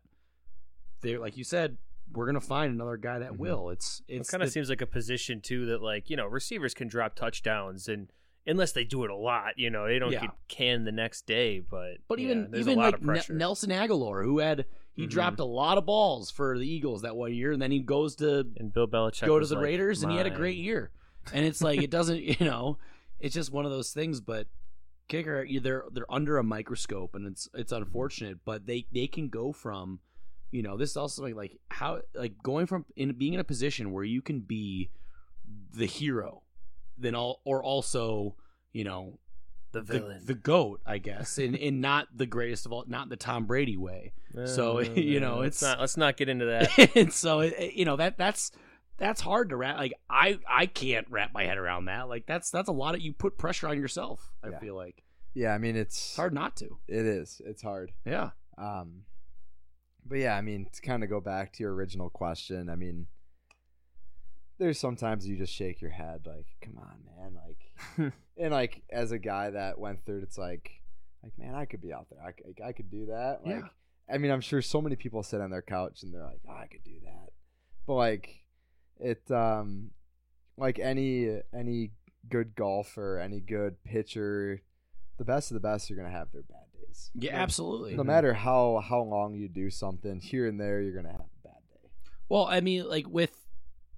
they're 1.00 1.18
like 1.18 1.36
you 1.36 1.44
said, 1.44 1.76
we're 2.12 2.26
gonna 2.26 2.40
find 2.40 2.72
another 2.74 2.96
guy 2.96 3.18
that 3.18 3.32
Mhm. 3.32 3.38
will. 3.38 3.70
It's 3.70 4.02
It 4.08 4.26
kind 4.28 4.42
of 4.42 4.50
seems 4.50 4.68
like 4.70 4.80
a 4.80 4.86
position 4.86 5.40
too 5.40 5.66
that 5.66 5.82
like 5.82 6.08
you 6.10 6.16
know 6.16 6.26
receivers 6.26 6.74
can 6.74 6.88
drop 6.88 7.14
touchdowns 7.14 7.88
and 7.88 8.10
unless 8.46 8.72
they 8.72 8.82
do 8.84 9.04
it 9.04 9.10
a 9.10 9.14
lot, 9.16 9.58
you 9.58 9.68
know 9.68 9.86
they 9.86 9.98
don't 9.98 10.12
Yeah. 10.12 10.22
get 10.22 10.30
canned 10.48 10.86
the 10.86 10.92
next 10.92 11.26
day. 11.26 11.60
But 11.60 11.98
But 12.08 12.18
yeah, 12.18 12.30
even 12.30 12.54
even 12.56 12.78
a 12.78 12.80
lot 12.80 13.02
like 13.02 13.18
of 13.20 13.30
Ne- 13.30 13.36
Nelson 13.36 13.70
Agholor, 13.70 14.24
who 14.24 14.38
had 14.38 14.64
he 14.94 15.06
Mhm. 15.06 15.10
dropped 15.10 15.38
a 15.40 15.44
lot 15.44 15.76
of 15.78 15.84
balls 15.86 16.30
for 16.30 16.58
the 16.58 16.66
Eagles 16.66 17.02
that 17.02 17.14
one 17.14 17.32
year, 17.34 17.52
and 17.52 17.60
then 17.62 17.70
he 17.70 17.80
goes 17.80 18.16
to 18.16 18.50
and 18.56 18.72
Bill 18.72 18.88
Belichick 18.88 19.26
go 19.26 19.38
to 19.38 19.46
the 19.46 19.54
like, 19.54 19.64
Raiders, 19.64 20.02
and 20.02 20.10
he 20.10 20.16
had 20.18 20.26
a 20.26 20.30
great 20.30 20.56
year. 20.56 20.90
And 21.32 21.44
it's 21.44 21.60
like 21.60 21.82
it 21.82 21.90
doesn't, 21.90 22.22
you 22.22 22.46
know, 22.46 22.78
it's 23.20 23.34
just 23.34 23.52
one 23.52 23.64
of 23.66 23.70
those 23.70 23.92
things. 23.92 24.20
But 24.22 24.48
kicker, 25.08 25.46
they're 25.60 25.84
they're 25.92 26.10
under 26.12 26.38
a 26.38 26.42
microscope, 26.42 27.14
and 27.14 27.26
it's 27.26 27.48
it's 27.54 27.70
unfortunate. 27.72 28.38
But 28.46 28.66
they 28.66 28.86
they 28.92 29.06
can 29.06 29.28
go 29.28 29.52
from, 29.52 30.00
you 30.50 30.62
know, 30.62 30.76
this 30.76 30.90
is 30.90 30.96
also 30.96 31.22
like 31.22 31.34
like 31.34 31.58
how 31.70 32.00
like 32.14 32.42
going 32.42 32.66
from 32.66 32.84
in 32.96 33.12
being 33.12 33.34
in 33.34 33.40
a 33.40 33.44
position 33.44 33.92
where 33.92 34.04
you 34.04 34.22
can 34.22 34.40
be 34.40 34.90
the 35.74 35.86
hero, 35.86 36.42
then 36.96 37.14
all 37.14 37.40
or 37.44 37.62
also 37.62 38.34
you 38.72 38.84
know 38.84 39.18
the 39.72 39.80
the, 39.82 39.92
villain. 40.00 40.22
the 40.24 40.34
goat, 40.34 40.80
I 40.86 40.98
guess, 40.98 41.38
in 41.38 41.54
in 41.54 41.80
not 41.80 42.08
the 42.14 42.26
greatest 42.26 42.64
of 42.66 42.72
all, 42.72 42.84
not 42.88 43.08
the 43.10 43.16
Tom 43.16 43.44
Brady 43.46 43.76
way. 43.76 44.12
so, 44.46 44.80
you 44.80 45.20
know, 45.20 45.40
it's- 45.40 45.62
not 45.62 45.80
let's 45.80 45.96
not 45.96 46.16
get 46.16 46.28
into 46.28 46.46
that. 46.46 46.90
and 46.96 47.12
so 47.12 47.40
you 47.42 47.84
know 47.84 47.96
that 47.96 48.16
that's 48.16 48.50
that's 48.96 49.20
hard 49.20 49.50
to 49.50 49.56
wrap. 49.56 49.76
Like 49.78 49.92
I 50.10 50.38
I 50.48 50.66
can't 50.66 51.06
wrap 51.10 51.32
my 51.34 51.44
head 51.44 51.58
around 51.58 51.84
that. 51.86 52.08
Like 52.08 52.24
that's 52.26 52.50
that's 52.50 52.68
a 52.68 52.72
lot 52.72 52.94
of 52.94 53.00
you 53.02 53.12
put 53.12 53.36
pressure 53.38 53.68
on 53.68 53.78
yourself. 53.78 54.32
I 54.42 54.48
Yeah. 54.48 54.58
feel 54.58 54.74
like 54.74 55.02
Yeah, 55.34 55.54
I 55.54 55.58
mean 55.58 55.76
it's 55.76 55.96
it's 55.96 56.16
hard 56.16 56.32
not 56.34 56.56
to. 56.56 56.78
It 56.88 57.04
is. 57.06 57.40
It's 57.44 57.62
hard. 57.62 57.92
Yeah. 58.06 58.30
Um, 58.56 59.02
but 60.08 60.18
yeah, 60.18 60.36
I 60.36 60.40
mean, 60.40 60.66
to 60.72 60.80
kind 60.80 61.04
of 61.04 61.10
go 61.10 61.20
back 61.20 61.52
to 61.54 61.62
your 61.62 61.74
original 61.74 62.10
question, 62.10 62.68
I 62.70 62.76
mean, 62.76 63.06
there's 64.58 64.78
sometimes 64.78 65.26
you 65.26 65.36
just 65.36 65.52
shake 65.54 65.80
your 65.80 65.90
head, 65.90 66.22
like, 66.26 66.46
come 66.62 66.78
on, 66.78 66.98
man, 67.06 67.38
like, 67.46 68.12
and 68.36 68.52
like 68.52 68.82
as 68.90 69.12
a 69.12 69.18
guy 69.18 69.50
that 69.50 69.78
went 69.78 70.04
through 70.04 70.18
it, 70.18 70.24
it's 70.24 70.38
like, 70.38 70.70
like 71.22 71.32
man, 71.38 71.54
I 71.54 71.64
could 71.64 71.80
be 71.80 71.92
out 71.92 72.06
there, 72.10 72.20
I 72.26 72.32
could, 72.32 72.60
I 72.64 72.72
could 72.72 72.90
do 72.90 73.06
that. 73.06 73.40
Like, 73.44 73.56
Yeah. 73.56 73.68
I 74.12 74.18
mean, 74.18 74.30
I'm 74.30 74.40
sure 74.40 74.62
so 74.62 74.80
many 74.80 74.96
people 74.96 75.22
sit 75.22 75.40
on 75.40 75.50
their 75.50 75.62
couch 75.62 76.02
and 76.02 76.12
they're 76.14 76.24
like, 76.24 76.40
oh, 76.48 76.52
I 76.56 76.66
could 76.66 76.84
do 76.84 76.98
that, 77.04 77.28
but 77.86 77.94
like, 77.94 78.30
it, 79.00 79.30
um, 79.30 79.90
like 80.56 80.78
any 80.78 81.40
any 81.54 81.92
good 82.28 82.56
golfer, 82.56 83.20
any 83.20 83.40
good 83.40 83.82
pitcher, 83.84 84.60
the 85.18 85.24
best 85.24 85.50
of 85.50 85.54
the 85.54 85.60
best 85.60 85.90
are 85.90 85.94
gonna 85.94 86.10
have 86.10 86.32
their 86.32 86.42
bad 86.42 86.66
days. 86.86 87.10
Yeah, 87.14 87.32
No- 87.32 87.38
absolutely. 87.38 87.94
no 87.96 88.04
matter 88.04 88.32
how 88.34 88.82
how 88.86 89.02
long 89.02 89.34
you 89.34 89.48
do 89.48 89.70
something 89.70 90.20
here 90.20 90.46
and 90.46 90.60
there 90.60 90.80
you're 90.80 90.94
gonna 90.94 91.12
have 91.12 91.20
a 91.20 91.42
bad 91.48 91.58
day 91.70 91.88
Well, 92.28 92.46
I 92.46 92.60
mean, 92.60 92.88
like 92.88 93.08
with 93.08 93.32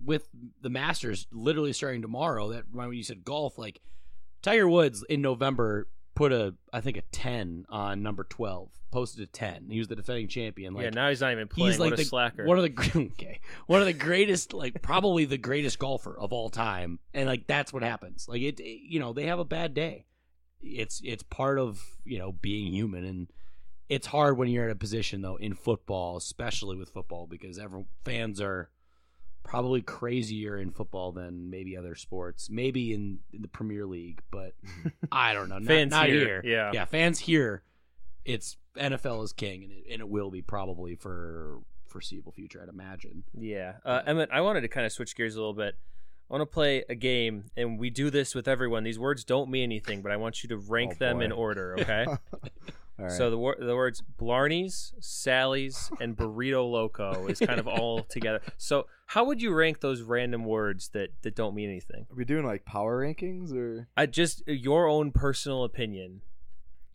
with 0.05 0.28
the 0.62 0.70
Masters 0.70 1.26
literally 1.31 1.72
starting 1.74 2.01
tomorrow. 2.03 2.49
That 2.53 2.64
when 2.72 2.93
you 2.95 3.03
said 3.03 3.24
golf, 3.24 3.59
like 3.59 3.81
Tiger 4.43 4.66
Woods 4.68 5.05
in 5.11 5.20
November 5.20 5.89
put 6.14 6.33
a 6.33 6.55
I 6.72 6.81
think 6.81 6.97
a 6.97 7.03
ten 7.12 7.66
on 7.68 8.03
number 8.03 8.24
twelve, 8.24 8.70
posted 8.91 9.22
a 9.24 9.26
ten. 9.26 9.68
He 9.70 9.78
was 9.78 9.89
the 9.89 9.97
defending 9.97 10.28
champion. 10.28 10.72
Like 10.74 10.85
yeah, 10.85 10.91
now 10.91 11.09
he's 11.11 11.20
not 11.20 11.33
even 11.33 11.49
playing. 11.49 11.70
he's 11.72 11.78
like 11.81 11.91
what 11.91 11.99
the 11.99 12.05
slacker. 12.05 12.47
one 12.47 12.59
of 12.59 12.64
the 12.64 12.72
okay 13.12 13.41
one 13.66 13.81
of 13.81 13.87
the 13.87 13.93
greatest 13.93 14.55
like 14.55 14.81
probably 14.81 15.26
the 15.26 15.37
greatest 15.39 15.78
golfer 15.78 16.18
of 16.18 16.33
all 16.33 16.49
time 16.49 16.99
and 17.12 17.26
like 17.28 17.47
that's 17.47 17.72
what 17.72 17.83
happens 17.83 18.26
like 18.28 18.41
it, 18.43 18.59
it- 18.61 18.81
you 18.89 19.01
know 19.01 19.12
they 19.12 19.26
have 19.26 19.39
a 19.39 19.45
bad 19.45 19.74
day 19.74 20.07
it's 20.63 21.01
it's 21.05 21.23
part 21.23 21.59
of 21.59 21.83
you 22.05 22.19
know 22.19 22.33
being 22.33 22.73
human 22.73 23.05
and 23.05 23.33
it's 23.89 24.07
hard 24.07 24.37
when 24.37 24.49
you're 24.49 24.67
in 24.67 24.71
a 24.71 24.77
position 24.77 25.23
though 25.23 25.37
in 25.37 25.55
football 25.55 26.17
especially 26.17 26.77
with 26.77 26.91
football 26.91 27.27
because 27.27 27.59
everyone 27.59 27.87
fans 28.05 28.41
are 28.41 28.71
probably 29.43 29.81
crazier 29.81 30.59
in 30.59 30.71
football 30.71 31.13
than 31.13 31.49
maybe 31.51 31.77
other 31.77 31.95
sports 31.95 32.51
maybe 32.51 32.93
in, 32.93 33.19
in 33.33 33.41
the 33.43 33.49
premier 33.49 33.87
league 33.87 34.21
but 34.31 34.53
i 35.13 35.33
don't 35.33 35.49
know 35.49 35.59
not, 35.59 35.67
Fans 35.67 35.91
not 35.91 36.09
here, 36.09 36.19
here 36.19 36.43
yeah. 36.45 36.70
yeah 36.74 36.85
fans 36.85 37.19
here 37.19 37.62
it's 38.24 38.57
NFL 38.77 39.24
is 39.24 39.32
king, 39.32 39.65
and 39.65 39.73
it, 39.73 39.85
and 39.91 40.01
it 40.01 40.09
will 40.09 40.31
be 40.31 40.43
probably 40.43 40.95
for 40.95 41.59
foreseeable 41.87 42.32
future. 42.32 42.61
I'd 42.62 42.69
imagine. 42.69 43.24
Yeah. 43.37 43.74
Uh, 43.85 44.03
Emmit, 44.07 44.31
I 44.32 44.41
wanted 44.41 44.62
to 44.62 44.69
kind 44.69 44.87
of 44.87 44.93
switch 44.93 45.16
gears 45.16 45.37
a 45.37 45.39
little 45.39 45.55
bit. 45.55 45.77
I 46.31 46.35
want 46.35 46.43
to 46.43 46.47
play 46.55 46.85
a 46.89 46.94
game, 46.94 47.47
and 47.57 47.77
we 47.77 47.90
do 47.90 48.09
this 48.09 48.36
with 48.36 48.47
everyone. 48.47 48.85
These 48.85 49.01
words 49.01 49.24
don't 49.24 49.51
mean 49.51 49.65
anything, 49.65 50.01
but 50.01 50.12
I 50.12 50.16
want 50.16 50.44
you 50.44 50.48
to 50.51 50.59
rank 50.59 50.93
Oh, 50.93 50.98
them 51.01 51.23
in 51.23 51.32
order, 51.32 51.77
okay? 51.81 52.07
All 52.07 52.19
right. 53.07 53.11
So 53.11 53.31
the 53.31 53.39
wor- 53.39 53.57
the 53.59 53.74
words 53.74 54.01
Blarney's, 54.16 54.93
Sally's, 55.01 55.90
and 56.01 56.16
Burrito 56.16 56.70
Loco 56.70 57.27
is 57.27 57.40
kind 57.40 57.59
of 57.59 57.66
all 57.66 58.02
together. 58.09 58.40
So 58.59 58.86
how 59.07 59.24
would 59.24 59.43
you 59.43 59.52
rank 59.52 59.81
those 59.81 60.02
random 60.02 60.44
words 60.44 60.90
that, 60.90 61.09
that 61.23 61.35
don't 61.35 61.55
mean 61.55 61.69
anything? 61.69 62.07
are 62.11 62.15
we 62.15 62.24
doing 62.24 62.44
like 62.44 62.65
power 62.65 63.05
rankings 63.05 63.52
or 63.52 63.89
I 63.97 64.07
just 64.07 64.43
your 64.47 64.86
own 64.86 65.11
personal 65.12 65.65
opinion. 65.65 66.20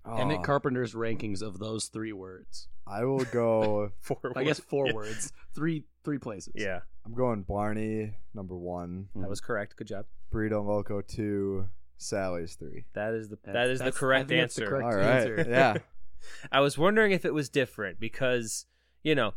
Emmit 0.08 0.40
Oh, 0.40 0.44
Carpenter's 0.44 0.94
rankings 0.94 1.42
of 1.42 1.60
those 1.60 1.86
three 1.86 2.14
words. 2.14 2.68
I 2.88 3.04
will 3.06 3.24
go. 3.26 3.92
Four 4.00 4.18
I 4.36 4.44
guess 4.44 4.60
four 4.60 4.88
Yeah. 4.88 4.94
words, 4.94 5.34
three 5.54 5.84
three 6.04 6.20
places. 6.20 6.54
Yeah, 6.56 6.82
I'm 7.06 7.14
going 7.14 7.44
Blarney 7.44 8.14
number 8.34 8.56
one, 8.56 9.08
that 9.16 9.30
was 9.30 9.42
correct. 9.42 9.76
Good 9.78 9.88
job. 9.88 10.06
Burrito 10.32 10.64
Loco 10.66 11.02
two, 11.02 11.68
Sally's 11.98 12.56
three. 12.56 12.86
That 12.94 13.14
is 13.14 13.30
the 13.30 13.38
That's- 13.38 13.54
that 13.54 13.70
is 13.72 13.80
the 13.80 13.92
correct 13.92 14.30
think 14.30 14.42
that's 14.42 14.56
the 14.56 14.62
answer. 14.64 14.70
correct 14.70 14.86
All 14.86 14.96
right, 14.96 15.10
answer. 15.40 15.46
yeah. 15.50 15.78
I 16.52 16.60
was 16.60 16.78
wondering 16.78 17.12
if 17.12 17.26
it 17.26 17.34
was 17.34 17.50
different 17.50 18.00
because 18.00 18.66
you 19.04 19.16
know 19.16 19.34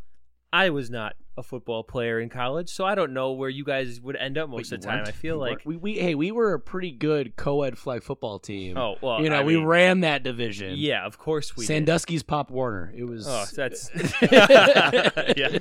I 0.52 0.70
was 0.70 0.88
not 0.90 1.14
a 1.36 1.42
football 1.42 1.84
player 1.84 2.18
in 2.18 2.28
college, 2.30 2.68
so 2.70 2.84
I 2.84 2.94
don't 2.96 3.12
know 3.12 3.32
where 3.32 3.50
you 3.50 3.64
guys 3.64 4.00
would 4.00 4.16
end 4.16 4.36
up 4.38 4.48
most 4.48 4.72
of 4.72 4.80
the 4.80 4.86
time. 4.86 4.96
weren't? 4.98 5.08
I 5.08 5.12
feel 5.12 5.36
You 5.36 5.40
like 5.40 5.62
we, 5.64 5.76
we 5.76 5.98
hey 5.98 6.14
we 6.14 6.32
were 6.32 6.54
a 6.54 6.58
pretty 6.58 6.90
good 6.90 7.36
co-ed 7.36 7.78
flag 7.78 8.02
football 8.02 8.38
team. 8.38 8.76
oh 8.76 8.96
well, 9.00 9.22
you 9.22 9.30
know 9.30 9.36
I 9.40 9.44
we 9.44 9.56
mean, 9.56 9.66
ran 9.66 10.00
that 10.00 10.22
division. 10.22 10.74
Yeah, 10.76 11.04
of 11.06 11.18
course 11.18 11.56
we. 11.56 11.62
did. 11.62 11.68
Sandusky's 11.68 12.22
Pop 12.22 12.50
Warner. 12.50 12.92
It 12.96 13.04
was. 13.04 13.26
Oh, 13.28 13.44
that's 13.54 13.90
yeah. 14.22 14.90
I 14.92 15.58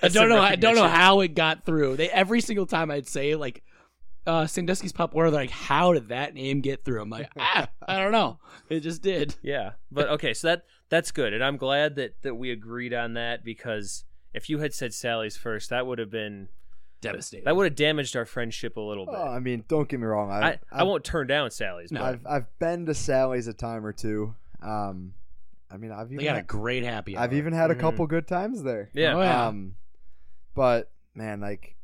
That's 0.00 0.14
some 0.14 0.22
don't 0.22 0.28
know. 0.28 0.40
I 0.40 0.56
don't 0.56 0.74
know 0.76 0.88
how 0.88 1.20
it 1.20 1.34
got 1.34 1.64
through. 1.66 1.96
They 1.96 2.08
every 2.08 2.40
single 2.40 2.66
time 2.66 2.90
I'd 2.90 3.08
say 3.08 3.34
like, 3.34 3.62
uh, 4.26 4.46
Sandusky's 4.46 4.92
Pop 4.92 5.12
Warner. 5.12 5.30
They're 5.30 5.40
like, 5.40 5.50
how 5.50 5.92
did 5.92 6.08
that 6.08 6.34
name 6.34 6.60
get 6.60 6.84
through? 6.84 7.02
I'm 7.02 7.10
like, 7.10 7.30
ah, 7.38 7.68
I 7.86 7.98
don't 7.98 8.12
know. 8.12 8.38
It 8.68 8.80
just 8.80 9.02
did. 9.02 9.34
Yeah, 9.42 9.72
but 9.90 10.08
okay, 10.10 10.34
so 10.34 10.48
that 10.48 10.62
that's 10.88 11.10
good, 11.10 11.32
and 11.34 11.42
I'm 11.44 11.56
glad 11.56 11.96
that 11.96 12.22
that 12.22 12.34
we 12.36 12.50
agreed 12.52 12.94
on 12.94 13.14
that 13.14 13.44
because 13.44 14.04
if 14.34 14.48
you 14.48 14.58
had 14.58 14.72
said 14.74 14.94
Sally's 14.94 15.36
first, 15.36 15.70
that 15.70 15.86
would 15.86 15.98
have 15.98 16.10
been 16.10 16.48
Devastating. 17.00 17.44
that 17.46 17.56
would 17.56 17.64
have 17.64 17.74
damaged 17.76 18.14
our 18.16 18.24
friendship 18.26 18.76
a 18.76 18.80
little 18.80 19.06
bit. 19.06 19.14
Oh, 19.16 19.28
I 19.28 19.38
mean, 19.40 19.64
don't 19.68 19.88
get 19.88 19.98
me 20.00 20.06
wrong. 20.06 20.30
I, 20.30 20.40
I, 20.50 20.58
I 20.70 20.82
won't 20.82 21.02
turn 21.04 21.26
down 21.26 21.50
Sally's. 21.50 21.90
No. 21.90 22.00
but 22.00 22.06
I've 22.08 22.26
I've 22.26 22.58
been 22.58 22.84
to 22.86 22.94
Sally's 22.94 23.46
a 23.46 23.54
time 23.54 23.86
or 23.86 23.92
two. 23.92 24.34
Um, 24.62 25.14
I 25.70 25.76
mean, 25.78 25.92
I've 25.92 26.08
they 26.08 26.14
even 26.16 26.26
got 26.26 26.32
a 26.32 26.36
had, 26.36 26.46
great 26.46 26.84
happy 26.84 27.16
hour. 27.16 27.22
I've 27.24 27.32
even 27.32 27.52
had 27.54 27.70
a 27.70 27.74
Mhm. 27.74 27.80
couple 27.80 28.06
good 28.06 28.26
times 28.28 28.62
there. 28.62 28.90
Yeah. 28.92 29.16
Oh, 29.16 29.20
yeah. 29.22 29.46
Um, 29.46 29.76
but 30.54 30.90
man, 31.14 31.40
like 31.40 31.76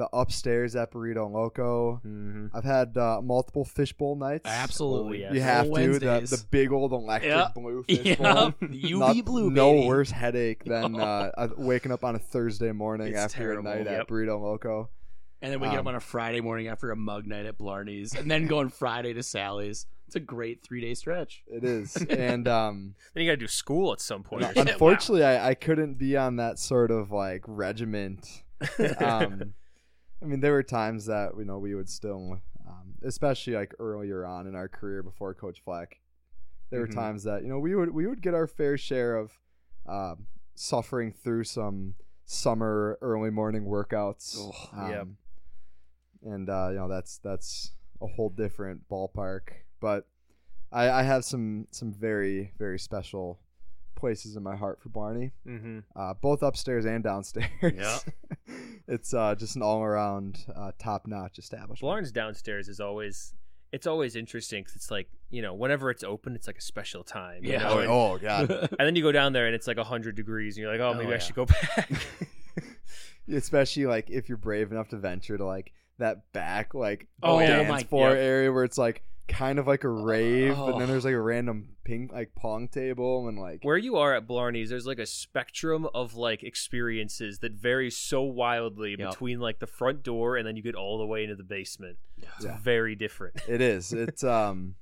the 0.00 0.08
upstairs 0.12 0.74
at 0.74 0.90
Burrito 0.92 1.30
Loco. 1.30 2.00
hmm 2.02 2.46
I've 2.52 2.64
had 2.64 2.96
uh, 2.96 3.20
multiple 3.22 3.64
fishbowl 3.64 4.16
nights. 4.16 4.42
Absolutely. 4.46 5.24
Oh, 5.24 5.28
yes. 5.28 5.34
You 5.34 5.40
have 5.42 5.66
Full 5.66 5.76
to 5.76 5.92
the, 5.98 6.20
the 6.20 6.44
big 6.50 6.72
old 6.72 6.92
electric 6.92 7.30
Yep. 7.32 7.54
blue 7.54 7.84
Yep. 7.88 8.04
fishbowl. 8.04 8.52
UV 8.62 8.98
Not- 8.98 9.24
blue. 9.24 9.50
No 9.50 9.72
baby. 9.74 9.86
worse 9.86 10.10
headache 10.10 10.64
than 10.64 10.98
uh, 11.00 11.30
uh, 11.38 11.48
waking 11.56 11.92
up 11.92 12.02
on 12.04 12.16
a 12.16 12.18
Thursday 12.18 12.72
morning 12.72 13.08
It's 13.08 13.18
after 13.18 13.38
terrible. 13.38 13.70
a 13.70 13.76
night 13.76 13.84
Yep. 13.86 14.00
at 14.00 14.08
Burrito 14.08 14.40
Loco. 14.40 14.88
And 15.42 15.52
then 15.52 15.60
we 15.60 15.68
get 15.68 15.74
up 15.76 15.80
Um, 15.80 15.88
on 15.88 15.94
a 15.94 16.00
Friday 16.00 16.40
morning 16.42 16.68
after 16.68 16.90
a 16.90 16.96
mug 16.96 17.26
night 17.26 17.46
at 17.46 17.56
Blarney's, 17.56 18.14
and 18.14 18.30
then 18.30 18.46
going 18.46 18.68
Friday 18.68 19.12
to 19.14 19.22
Sally's. 19.22 19.86
It's 20.06 20.16
a 20.16 20.20
great 20.20 20.62
three 20.62 20.80
day 20.80 20.92
stretch. 20.94 21.42
It 21.46 21.62
is, 21.64 21.96
and 22.10 22.46
um, 22.48 22.94
Then 23.14 23.22
you 23.24 23.30
got 23.30 23.34
to 23.34 23.44
do 23.44 23.46
school 23.46 23.92
at 23.92 24.00
some 24.00 24.22
point. 24.22 24.42
or 24.42 24.46
Yeah. 24.48 24.52
something. 24.54 24.72
unfortunately, 24.72 25.24
I, 25.24 25.50
I 25.50 25.54
couldn't 25.54 25.94
be 25.98 26.16
on 26.16 26.36
that 26.36 26.58
sort 26.58 26.90
of 26.90 27.10
like 27.12 27.42
regiment. 27.46 28.42
Um, 28.98 29.54
I 30.22 30.26
mean, 30.26 30.40
there 30.40 30.52
were 30.52 30.62
times 30.62 31.06
that 31.06 31.32
you 31.38 31.44
know 31.44 31.58
we 31.58 31.74
would 31.74 31.88
still, 31.88 32.40
um, 32.66 32.94
especially 33.02 33.54
like 33.54 33.74
earlier 33.78 34.24
on 34.24 34.46
in 34.46 34.54
our 34.54 34.68
career 34.68 35.02
before 35.02 35.34
Coach 35.34 35.60
Fleck, 35.60 36.00
there 36.70 36.80
Mhm. 36.84 36.88
were 36.88 36.94
times 36.94 37.22
that 37.24 37.42
you 37.42 37.48
know 37.48 37.58
we 37.58 37.74
would 37.74 37.90
we 37.90 38.06
would 38.06 38.20
get 38.22 38.34
our 38.34 38.46
fair 38.46 38.76
share 38.76 39.16
of 39.16 39.32
um, 39.86 40.26
suffering 40.54 41.10
through 41.12 41.44
some 41.44 41.94
summer 42.26 42.98
early 43.00 43.30
morning 43.30 43.64
workouts. 43.64 44.36
Oh. 44.38 44.78
Um, 45.00 45.16
And 46.22 46.50
uh, 46.50 46.68
you 46.70 46.76
know 46.76 46.88
that's 46.88 47.16
that's 47.18 47.72
a 48.02 48.06
whole 48.06 48.28
different 48.28 48.86
ballpark, 48.88 49.48
but 49.80 50.06
I, 50.70 50.90
I 50.90 51.02
have 51.02 51.24
some 51.24 51.66
some 51.70 51.92
very 51.92 52.52
very 52.58 52.78
special 52.78 53.40
places 54.00 54.34
in 54.36 54.42
my 54.42 54.56
heart 54.56 54.80
for 54.82 54.88
Blarney 54.88 55.32
hmm 55.44 55.80
uh, 55.94 56.14
both 56.14 56.42
upstairs 56.42 56.84
and 56.86 57.04
downstairs. 57.04 57.48
Yeah. 57.62 57.98
it's 58.88 59.14
uh, 59.14 59.34
just 59.36 59.54
an 59.56 59.62
all 59.62 59.82
around 59.82 60.44
uh, 60.56 60.72
top 60.78 61.06
notch 61.06 61.38
establishment. 61.38 61.80
Barnes 61.88 62.10
downstairs 62.10 62.68
is 62.68 62.80
always 62.80 63.34
it's 63.72 63.86
always 63.86 64.16
interesting 64.16 64.62
because 64.62 64.74
it's 64.74 64.90
like 64.90 65.08
you 65.30 65.42
know 65.42 65.54
whenever 65.54 65.90
it's 65.90 66.02
open, 66.02 66.34
it's 66.34 66.46
like 66.48 66.58
a 66.58 66.62
special 66.62 67.04
time. 67.04 67.44
Yeah. 67.44 67.58
know, 67.58 67.78
and, 67.78 67.88
oh 67.90 68.18
god, 68.18 68.50
and 68.50 68.80
then 68.86 68.96
you 68.96 69.02
go 69.02 69.12
down 69.12 69.32
there 69.32 69.46
and 69.46 69.54
it's 69.54 69.66
like 69.68 69.78
hundred 69.78 70.16
degrees, 70.16 70.56
and 70.56 70.62
you're 70.62 70.72
like, 70.72 70.80
oh, 70.80 70.90
Oh, 70.90 70.94
maybe 70.94 71.14
I 71.14 71.18
should 71.18 71.36
go 71.36 71.46
back. 71.46 71.90
especially 73.32 73.86
like 73.86 74.10
if 74.10 74.28
you're 74.28 74.38
brave 74.38 74.72
enough 74.72 74.88
to 74.88 74.96
venture 74.96 75.36
to 75.38 75.44
like 75.44 75.72
that 75.98 76.32
back 76.32 76.74
like 76.74 77.06
Oh, 77.22 77.38
dance 77.38 77.68
my- 77.68 77.82
floor 77.84 78.08
yep. 78.10 78.18
area 78.18 78.52
where 78.52 78.64
it's 78.64 78.78
like 78.78 79.02
kind 79.30 79.58
of 79.58 79.66
like 79.66 79.84
a 79.84 79.88
rave, 79.88 80.58
Oh. 80.58 80.72
and 80.72 80.80
then 80.80 80.88
there's 80.88 81.04
like 81.04 81.14
a 81.14 81.20
random 81.20 81.76
ping 81.84 82.10
like 82.12 82.34
pong 82.34 82.68
table 82.68 83.26
and 83.28 83.38
like 83.38 83.60
Where 83.62 83.78
you 83.78 83.96
are 83.96 84.14
at 84.14 84.26
Blarney's, 84.26 84.68
there's 84.70 84.86
like 84.86 84.98
a 84.98 85.06
spectrum 85.06 85.86
of 85.94 86.14
like 86.14 86.42
experiences 86.42 87.38
that 87.38 87.52
vary 87.52 87.90
so 87.90 88.22
wildly 88.22 88.96
Yep. 88.98 89.10
between 89.10 89.40
like 89.40 89.58
the 89.60 89.66
front 89.66 90.02
door 90.02 90.36
and 90.36 90.46
then 90.46 90.56
you 90.56 90.62
get 90.62 90.74
all 90.74 90.98
the 90.98 91.06
way 91.06 91.22
into 91.22 91.36
the 91.36 91.42
basement. 91.44 91.96
It's 92.18 92.44
Yeah. 92.44 92.58
very 92.58 92.94
different. 92.94 93.40
it 93.48 93.60
is. 93.60 93.92
It's 93.92 94.22
um, 94.24 94.74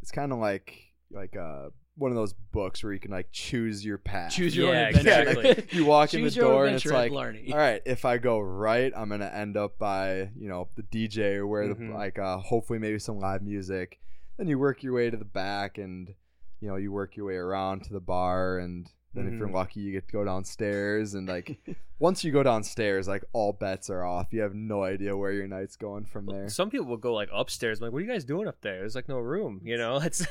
it's 0.00 0.10
kind 0.10 0.32
of 0.32 0.38
like 0.38 0.74
like 1.10 1.36
uh 1.36 1.68
one 1.96 2.10
of 2.10 2.16
those 2.16 2.32
books 2.32 2.82
where 2.82 2.92
you 2.92 2.98
can 2.98 3.10
like 3.10 3.28
choose 3.32 3.84
your 3.84 3.98
path. 3.98 4.32
Choose 4.32 4.56
your 4.56 4.72
Yeah, 4.72 4.80
own 4.88 4.94
adventure. 4.96 5.30
exactly. 5.42 5.66
you 5.78 5.84
walk 5.84 6.14
in 6.14 6.22
the 6.24 6.30
door 6.30 6.66
and 6.66 6.76
it's 6.76 6.86
like 6.86 7.12
Blarney. 7.12 7.52
all 7.52 7.58
right, 7.58 7.82
if 7.84 8.04
I 8.04 8.18
go 8.18 8.40
right, 8.40 8.92
I'm 8.96 9.08
gonna 9.10 9.26
end 9.26 9.56
up 9.56 9.78
by 9.78 10.30
you 10.36 10.48
know 10.48 10.68
the 10.76 10.82
DJ 10.82 11.36
or 11.36 11.46
where 11.46 11.64
Mhm. 11.68 11.88
the 11.88 11.94
like 11.94 12.18
uh, 12.18 12.38
hopefully 12.38 12.78
maybe 12.78 12.98
some 12.98 13.18
live 13.18 13.42
music. 13.42 13.98
Then 14.38 14.48
you 14.48 14.58
work 14.58 14.82
your 14.82 14.94
way 14.94 15.10
to 15.10 15.16
the 15.16 15.24
back, 15.26 15.76
and 15.78 16.14
you 16.60 16.68
know 16.68 16.76
you 16.76 16.90
work 16.92 17.16
your 17.16 17.26
way 17.26 17.36
around 17.36 17.84
to 17.84 17.92
the 17.92 18.00
bar, 18.00 18.58
and 18.58 18.88
then 19.14 19.26
if 19.28 19.34
you're 19.38 19.48
Mhm. 19.48 19.52
lucky, 19.54 19.80
you 19.80 19.92
get 19.92 20.06
to 20.06 20.12
go 20.12 20.24
downstairs. 20.24 21.12
And 21.12 21.28
like 21.28 21.58
once 21.98 22.24
you 22.24 22.32
go 22.32 22.42
downstairs, 22.42 23.06
like 23.06 23.24
all 23.34 23.52
bets 23.52 23.90
are 23.90 24.02
off. 24.04 24.28
You 24.32 24.40
have 24.40 24.54
no 24.54 24.82
idea 24.82 25.14
where 25.14 25.32
your 25.32 25.46
night's 25.46 25.76
going 25.76 26.06
from 26.06 26.24
there. 26.24 26.48
Some 26.48 26.70
people 26.70 26.86
will 26.86 26.96
go 26.96 27.12
like 27.12 27.28
upstairs. 27.30 27.80
I'm 27.80 27.84
like, 27.88 27.92
what 27.92 27.98
are 27.98 28.06
you 28.06 28.10
guys 28.10 28.24
doing 28.24 28.48
up 28.48 28.62
there? 28.62 28.78
There's 28.78 28.94
like 28.94 29.10
no 29.10 29.18
room, 29.18 29.60
you 29.62 29.76
know? 29.76 29.96
It's 30.02 30.26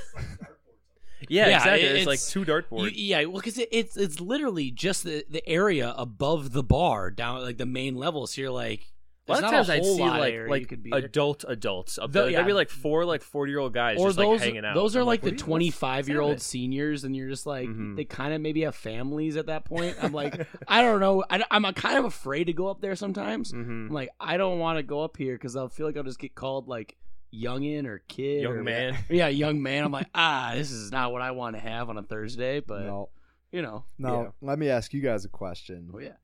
yeah, 1.29 1.47
Yeah, 1.49 1.57
exactly. 1.57 1.87
it- 1.87 1.95
It's, 1.97 2.07
like 2.07 2.21
two 2.21 2.45
dartboards. 2.45 2.91
Yeah, 2.95 3.25
well, 3.25 3.37
because 3.41 3.57
it, 3.57 3.69
it's 3.71 3.97
it's 3.97 4.19
literally 4.19 4.71
just 4.71 5.03
the, 5.03 5.23
the 5.29 5.47
area 5.47 5.93
above 5.97 6.51
the 6.53 6.63
bar 6.63 7.11
down 7.11 7.41
like 7.41 7.57
the 7.57 7.65
main 7.65 7.95
level. 7.95 8.27
So 8.27 8.41
you're 8.41 8.51
like, 8.51 8.87
a 9.27 9.33
lot 9.33 9.43
of 9.45 9.51
times 9.51 9.69
I'd 9.69 9.85
see 9.85 10.01
like 10.01 10.35
like 10.49 10.67
could 10.67 10.83
be 10.83 10.89
there. 10.89 10.99
adult 10.99 11.45
adults 11.47 11.97
up 11.97 12.11
there. 12.11 12.27
yeah. 12.29 12.37
There'd 12.37 12.47
be 12.47 12.53
like 12.53 12.69
four 12.69 13.05
like 13.05 13.21
forty 13.21 13.51
year 13.51 13.59
old 13.59 13.71
guys 13.73 13.97
or 13.97 14.07
just 14.07 14.17
those 14.17 14.39
like 14.39 14.41
hanging 14.41 14.65
out. 14.65 14.73
those 14.75 14.95
are 14.97 15.01
I'm 15.01 15.05
like, 15.05 15.21
the 15.21 15.31
25 15.31 16.09
year 16.09 16.19
old 16.19 16.41
seniors, 16.41 17.03
and 17.05 17.15
you're 17.15 17.29
just 17.29 17.45
like 17.45 17.69
Mhm. 17.69 17.95
they 17.95 18.03
kind 18.03 18.33
of 18.33 18.41
maybe 18.41 18.61
have 18.63 18.75
families 18.75 19.37
at 19.37 19.45
that 19.45 19.63
point. 19.63 19.95
I'm 20.01 20.11
like, 20.11 20.45
I 20.67 20.81
don't 20.81 20.99
know. 20.99 21.23
I, 21.29 21.43
am 21.51 21.63
kind 21.75 21.97
of 21.99 22.05
afraid 22.05 22.45
to 22.45 22.53
go 22.53 22.67
up 22.67 22.81
there 22.81 22.95
sometimes. 22.95 23.53
Mhm. 23.53 23.87
I'm 23.87 23.89
like, 23.89 24.09
I 24.19 24.35
don't 24.37 24.59
want 24.59 24.79
to 24.79 24.83
go 24.83 25.01
up 25.03 25.15
here 25.15 25.35
because 25.35 25.55
I'll 25.55 25.69
feel 25.69 25.85
like 25.85 25.95
I'll 25.95 26.03
just 26.03 26.19
get 26.19 26.35
called 26.35 26.67
like 26.67 26.97
youngin 27.33 27.85
or 27.85 27.99
kid, 28.07 28.41
Young 28.43 28.57
or- 28.57 28.63
man. 28.63 28.97
Yeah, 29.09 29.27
young 29.29 29.61
man. 29.61 29.83
I'm 29.85 29.91
like, 29.91 30.07
ah, 30.15 30.51
this 30.55 30.71
is 30.71 30.91
not 30.91 31.11
what 31.11 31.21
I 31.21 31.31
want 31.31 31.55
to 31.55 31.61
have 31.61 31.89
on 31.89 31.97
a 31.97 32.03
Thursday, 32.03 32.59
but 32.59 32.81
no, 32.85 33.09
you 33.51 33.61
know, 33.61 33.85
no. 33.97 34.21
yeah. 34.23 34.29
Let 34.41 34.59
me 34.59 34.69
ask 34.69 34.93
you 34.93 35.01
guys 35.01 35.25
a 35.25 35.29
question. 35.29 35.89
oh 35.93 35.99
yeah. 35.99 36.07
Have 36.09 36.17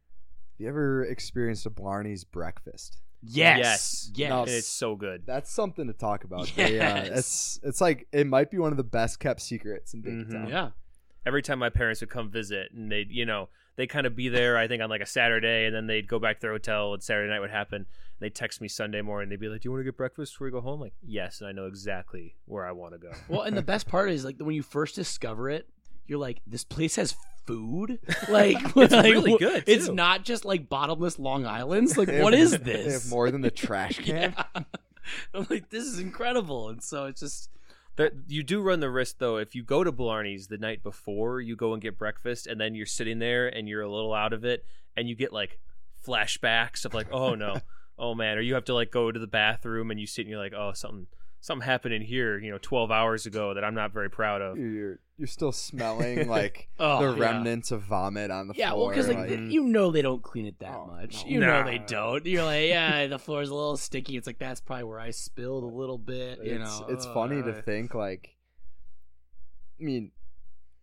you 0.64 0.68
ever 0.70 1.06
experienced 1.06 1.66
a 1.66 1.70
Blarney's 1.70 2.24
breakfast? 2.24 2.98
Yes, 3.24 3.60
Yes. 3.60 4.12
yes. 4.16 4.30
No, 4.30 4.44
it's 4.44 4.68
so 4.68 4.96
good. 4.96 5.24
That's 5.26 5.52
something 5.52 5.88
to 5.88 5.94
talk 5.94 6.24
about. 6.24 6.52
They, 6.56 6.80
uh, 6.80 6.96
Yes. 6.96 7.10
it's 7.18 7.60
it's 7.64 7.82
like 7.82 8.08
it 8.12 8.28
might 8.28 8.50
be 8.52 8.58
one 8.58 8.72
of 8.72 8.78
the 8.78 8.84
best 8.84 9.20
kept 9.20 9.42
secrets 9.42 9.94
in 9.94 10.04
Mhm. 10.04 10.30
Dinkytown. 10.32 10.50
yeah. 10.50 10.70
Every 11.26 11.42
time 11.42 11.60
my 11.60 11.70
parents 11.70 12.00
would 12.02 12.10
come 12.10 12.30
visit 12.32 12.72
and 12.74 12.92
they'd, 12.92 13.12
you 13.12 13.26
know, 13.26 13.50
they'd 13.76 13.88
kind 13.88 14.08
of 14.08 14.16
be 14.16 14.30
there, 14.30 14.58
I 14.58 14.68
think, 14.68 14.82
on 14.82 14.90
like 14.90 15.02
a 15.02 15.06
Saturday, 15.06 15.66
and 15.66 15.76
then 15.76 15.86
they'd 15.88 16.08
go 16.08 16.20
back 16.20 16.38
to 16.38 16.42
their 16.42 16.52
hotel 16.54 16.94
and 16.94 17.04
Saturday 17.04 17.30
night 17.30 17.40
would 17.42 17.50
happen. 17.52 17.86
They'd 18.20 18.34
text 18.34 18.62
me 18.62 18.68
Sunday 18.68 19.02
morning. 19.02 19.30
They'd 19.30 19.40
be 19.40 19.48
like, 19.48 19.62
Do 19.62 19.68
you 19.68 19.72
want 19.72 19.82
to 19.82 19.86
get 19.86 19.96
breakfast 19.98 20.34
before 20.34 20.46
we 20.46 20.52
go 20.52 20.62
home? 20.62 20.80
Like, 20.82 20.94
yes, 21.06 21.40
and 21.42 21.48
I 21.48 21.52
know 21.52 21.68
exactly 21.68 22.36
where 22.46 22.66
I 22.66 22.72
want 22.72 22.94
to 22.94 22.98
go. 23.00 23.12
Well, 23.28 23.42
and 23.42 23.56
the 23.56 23.62
best 23.62 23.88
part 23.88 24.10
is 24.12 24.26
like 24.26 24.38
when 24.40 24.56
you 24.56 24.64
first 24.64 24.96
discover 24.96 25.50
it, 25.50 25.68
you're 26.08 26.20
like, 26.20 26.42
this 26.48 26.64
place 26.64 26.96
has 26.96 27.16
food. 27.46 28.00
Like 28.30 28.58
It's 28.76 28.92
like, 28.94 29.06
really 29.06 29.38
good, 29.38 29.64
It's 29.68 29.88
not 29.88 30.26
just 30.26 30.44
like 30.46 30.68
bottomless 30.68 31.18
Long 31.20 31.46
Island's. 31.46 31.98
Like, 31.98 32.08
They 32.10 32.22
what 32.22 32.34
is 32.34 32.52
They 32.52 32.58
have 32.58 32.64
this? 32.66 33.10
more 33.10 33.30
than 33.32 33.42
the 33.42 33.52
trash 33.52 34.00
can. 34.04 34.34
Yeah. 34.36 34.64
I'm 35.34 35.48
like, 35.50 35.70
this 35.70 35.86
is 35.86 36.00
incredible, 36.00 36.68
and 36.70 36.84
so 36.84 37.06
it's 37.06 37.22
just 37.22 37.50
There, 37.96 38.12
you 38.28 38.44
do 38.44 38.62
run 38.62 38.82
the 38.82 38.90
risk 38.90 39.20
though 39.20 39.38
if 39.38 39.56
you 39.56 39.64
go 39.64 39.84
to 39.84 39.92
Blarney's 39.94 40.48
the 40.48 40.58
night 40.58 40.84
before 40.84 41.40
you 41.40 41.56
go 41.56 41.72
and 41.74 41.82
get 41.82 41.98
breakfast 41.98 42.48
and 42.48 42.60
then 42.60 42.76
you're 42.76 42.86
sitting 42.86 43.20
there 43.20 43.48
and 43.48 43.70
you're 43.70 43.82
a 43.84 43.90
little 43.90 44.14
out 44.14 44.34
of 44.34 44.44
it 44.44 44.66
and 44.98 45.08
you 45.08 45.16
get 45.16 45.32
like 45.32 45.60
flashbacks 46.06 46.84
of 46.86 46.94
like 46.94 47.08
oh 47.12 47.36
no 47.36 47.58
oh 48.00 48.14
man 48.16 48.38
or 48.38 48.42
you 48.42 48.54
have 48.54 48.66
to 48.66 48.74
like 48.74 48.92
go 48.92 49.12
to 49.12 49.20
the 49.20 49.28
bathroom 49.28 49.92
and 49.92 50.00
you 50.00 50.06
sit 50.08 50.22
and 50.22 50.30
you're 50.30 50.40
like 50.40 50.54
oh 50.54 50.72
something 50.74 51.08
something 51.40 51.66
happened 51.66 51.94
in 51.94 52.02
here 52.02 52.38
you 52.40 52.52
know 52.52 52.58
12 52.62 52.92
hours 52.92 53.26
ago 53.26 53.54
that 53.54 53.64
I'm 53.64 53.76
not 53.76 53.92
very 53.94 54.10
proud 54.10 54.42
of 54.42 54.58
You're 54.58 55.00
you're 55.18 55.28
still 55.28 55.52
smelling 55.52 56.28
like 56.30 56.68
Oh, 56.80 57.12
the 57.12 57.18
yeah. 57.18 57.26
remnants 57.26 57.72
of 57.72 57.82
vomit 57.84 58.30
on 58.32 58.48
the 58.48 58.54
floor. 58.54 58.68
yeah. 58.68 58.74
Well, 58.74 58.90
because 58.90 59.08
like, 59.08 59.18
like- 59.30 59.40
you 59.40 59.64
know 59.64 59.90
they 59.92 60.02
don't 60.04 60.22
clean 60.22 60.46
it 60.46 60.60
that 60.60 60.76
Oh, 60.76 60.88
much. 60.88 61.26
no. 61.26 61.32
You 61.32 61.40
know 61.40 61.64
they 61.64 61.80
don't. 61.80 62.24
You're 62.26 62.44
like, 62.44 62.68
yeah, 62.70 63.08
the 63.08 63.18
floor's 63.18 63.50
a 63.50 63.56
little 63.56 63.78
sticky. 63.78 64.16
It's 64.18 64.28
like 64.28 64.38
that's 64.38 64.60
probably 64.62 64.84
where 64.84 65.00
I 65.00 65.10
spilled 65.12 65.64
a 65.64 65.68
little 65.76 65.98
bit. 65.98 66.38
You 66.44 66.62
it's 66.62 66.80
know, 66.82 66.86
it's 66.90 67.06
Oh, 67.08 67.14
funny 67.16 67.42
to 67.42 67.54
think 67.64 67.96
like 67.96 68.36
I 69.80 69.84
mean 69.84 70.12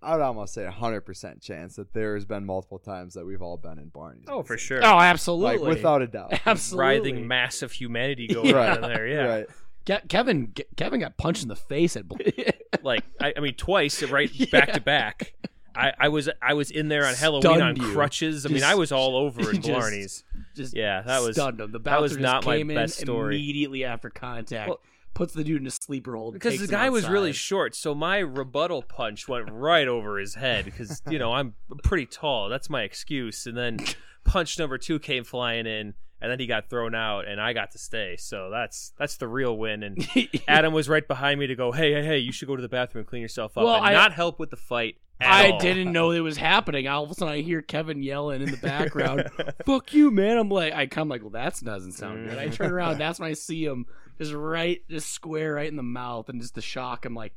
I 0.05 0.17
would 0.17 0.23
almost 0.23 0.55
say 0.55 0.65
a 0.65 0.71
hundred 0.71 1.03
percent 1.03 1.41
chance 1.41 1.77
that 1.77 1.93
there 1.93 2.15
has 2.15 2.25
been 2.25 2.45
multiple 2.45 2.79
times 2.79 3.15
that 3.15 3.25
we've 3.27 3.43
all 3.43 3.57
been 3.57 3.79
in 3.79 3.91
Blarney's. 3.91 4.27
oh 4.29 4.43
for 4.43 4.57
sure 4.59 4.81
Oh, 4.85 4.99
absolutely. 5.01 5.59
Like 5.67 5.77
without 5.77 6.03
a 6.03 6.07
doubt. 6.07 6.33
absolutely. 6.47 6.81
writhing 6.87 7.27
mass 7.29 7.63
of 7.63 7.73
humanity 7.73 8.27
going 8.29 8.55
right. 8.55 8.71
on 8.79 8.85
in 8.85 8.91
there 8.91 9.07
yeah 9.07 9.25
Right. 9.27 9.47
Ke- 9.87 10.09
Kevin 10.09 10.49
Ke- 10.49 10.77
Kevin 10.77 11.01
got 11.01 11.17
punched 11.17 11.43
in 11.43 11.49
the 11.49 11.57
face 11.57 11.97
at. 11.97 12.05
like 12.83 13.05
I, 13.21 13.33
I 13.37 13.41
mean 13.41 13.55
twice 13.55 14.03
right 14.05 14.31
Yeah. 14.35 14.47
back 14.53 14.73
to 14.73 14.81
back 14.81 15.35
I, 15.77 15.93
I 15.99 16.09
was 16.09 16.29
I 16.41 16.55
was 16.55 16.71
in 16.71 16.89
there 16.89 17.05
on 17.05 17.15
Halloween 17.15 17.61
on 17.61 17.75
you. 17.75 17.93
crutches. 17.93 18.47
I 18.47 18.49
mean, 18.51 18.63
I 18.63 18.77
was 18.77 18.93
all 18.93 19.17
over 19.17 19.51
in 19.51 19.61
just- 19.61 19.69
Blarney's. 19.69 20.23
Just 20.55 20.77
Yeah, 20.77 21.03
that 21.03 21.21
was 21.23 21.35
stunned 21.35 21.61
him. 21.61 21.73
The 21.73 21.81
that 21.81 22.01
was 22.01 22.17
not 22.17 22.43
just 22.43 22.47
my 22.47 22.57
came 22.59 22.71
in 22.71 22.77
best 22.77 23.01
story. 23.01 23.35
immediately 23.35 23.83
after 23.85 24.09
contact. 24.09 24.69
Well- 24.69 24.81
puts 25.15 25.33
the 25.33 25.45
dude 25.45 25.61
in 25.61 25.67
a 25.67 25.71
sleeper 25.71 26.15
hold 26.17 26.35
because 26.35 26.59
the 26.61 26.67
guy 26.67 26.91
was 26.91 27.09
really 27.09 27.33
short, 27.33 27.75
so 27.75 27.95
my 27.95 28.19
rebuttal 28.19 28.83
punch 28.83 29.29
went 29.29 29.51
right 29.51 29.89
over 29.89 30.19
his 30.19 30.35
head. 30.35 30.65
Because 30.65 31.01
you 31.09 31.19
know 31.19 31.33
I'm 31.33 31.55
pretty 31.83 32.07
tall. 32.07 32.49
That's 32.49 32.69
my 32.69 32.83
excuse. 32.83 33.47
And 33.47 33.57
then 33.57 33.79
punch 34.25 34.59
number 34.59 34.77
two 34.79 34.99
came 34.99 35.25
flying 35.25 35.67
in, 35.67 35.95
and 36.21 36.31
then 36.31 36.39
he 36.41 36.47
got 36.47 36.69
thrown 36.69 36.95
out, 36.95 37.27
and 37.27 37.41
I 37.41 37.53
got 37.53 37.71
to 37.73 37.79
stay. 37.79 38.17
So 38.19 38.51
that's 38.51 38.93
that's 38.99 39.17
the 39.17 39.29
real 39.29 39.57
win. 39.57 39.83
And 39.83 40.09
Adam 40.49 40.73
was 40.73 40.89
right 40.89 41.07
behind 41.07 41.39
me 41.41 41.47
to 41.47 41.55
go, 41.55 41.73
hey, 41.73 41.93
hey, 41.95 42.05
hey, 42.05 42.19
you 42.19 42.33
should 42.33 42.49
go 42.49 42.57
to 42.57 42.63
the 42.63 42.69
bathroom 42.69 43.01
and 43.01 43.09
clean 43.09 43.23
yourself 43.23 43.57
up, 43.57 43.65
Well, 43.65 43.77
and 43.77 43.87
I- 43.87 43.93
not 43.93 44.13
help 44.13 44.39
with 44.39 44.51
the 44.51 44.57
fight. 44.57 44.97
I 45.21 45.53
all. 45.53 45.61
didn't 45.61 45.93
know 45.93 46.11
it 46.11 46.19
was 46.21 46.37
happening. 46.37 46.89
All 46.89 47.05
of 47.05 47.11
a 47.11 47.15
sudden, 47.15 47.33
I 47.35 47.41
hear 47.41 47.63
Kevin 47.63 48.03
yelling 48.03 48.43
in 48.43 48.51
the 48.51 48.57
background, 48.63 49.31
"Fuck 49.65 49.95
you, 49.95 50.11
man!" 50.11 50.37
I'm 50.37 50.49
like, 50.49 50.73
I 50.75 50.87
come 50.87 51.09
like, 51.09 51.21
well, 51.23 51.31
that 51.31 51.59
doesn't 51.63 51.93
sound 51.93 52.29
good. 52.29 52.37
I 52.37 52.49
turn 52.49 52.73
around, 52.73 52.99
that's 52.99 53.21
when 53.21 53.31
I 53.31 53.35
see 53.35 53.65
him 53.65 53.87
just 54.19 54.33
right, 54.33 54.81
just 54.89 55.11
square 55.13 55.55
right 55.55 55.69
in 55.69 55.77
the 55.77 55.83
mouth, 55.83 56.29
and 56.29 56.41
just 56.41 56.55
the 56.55 56.63
shock. 56.63 57.05
I'm 57.05 57.15
like, 57.15 57.35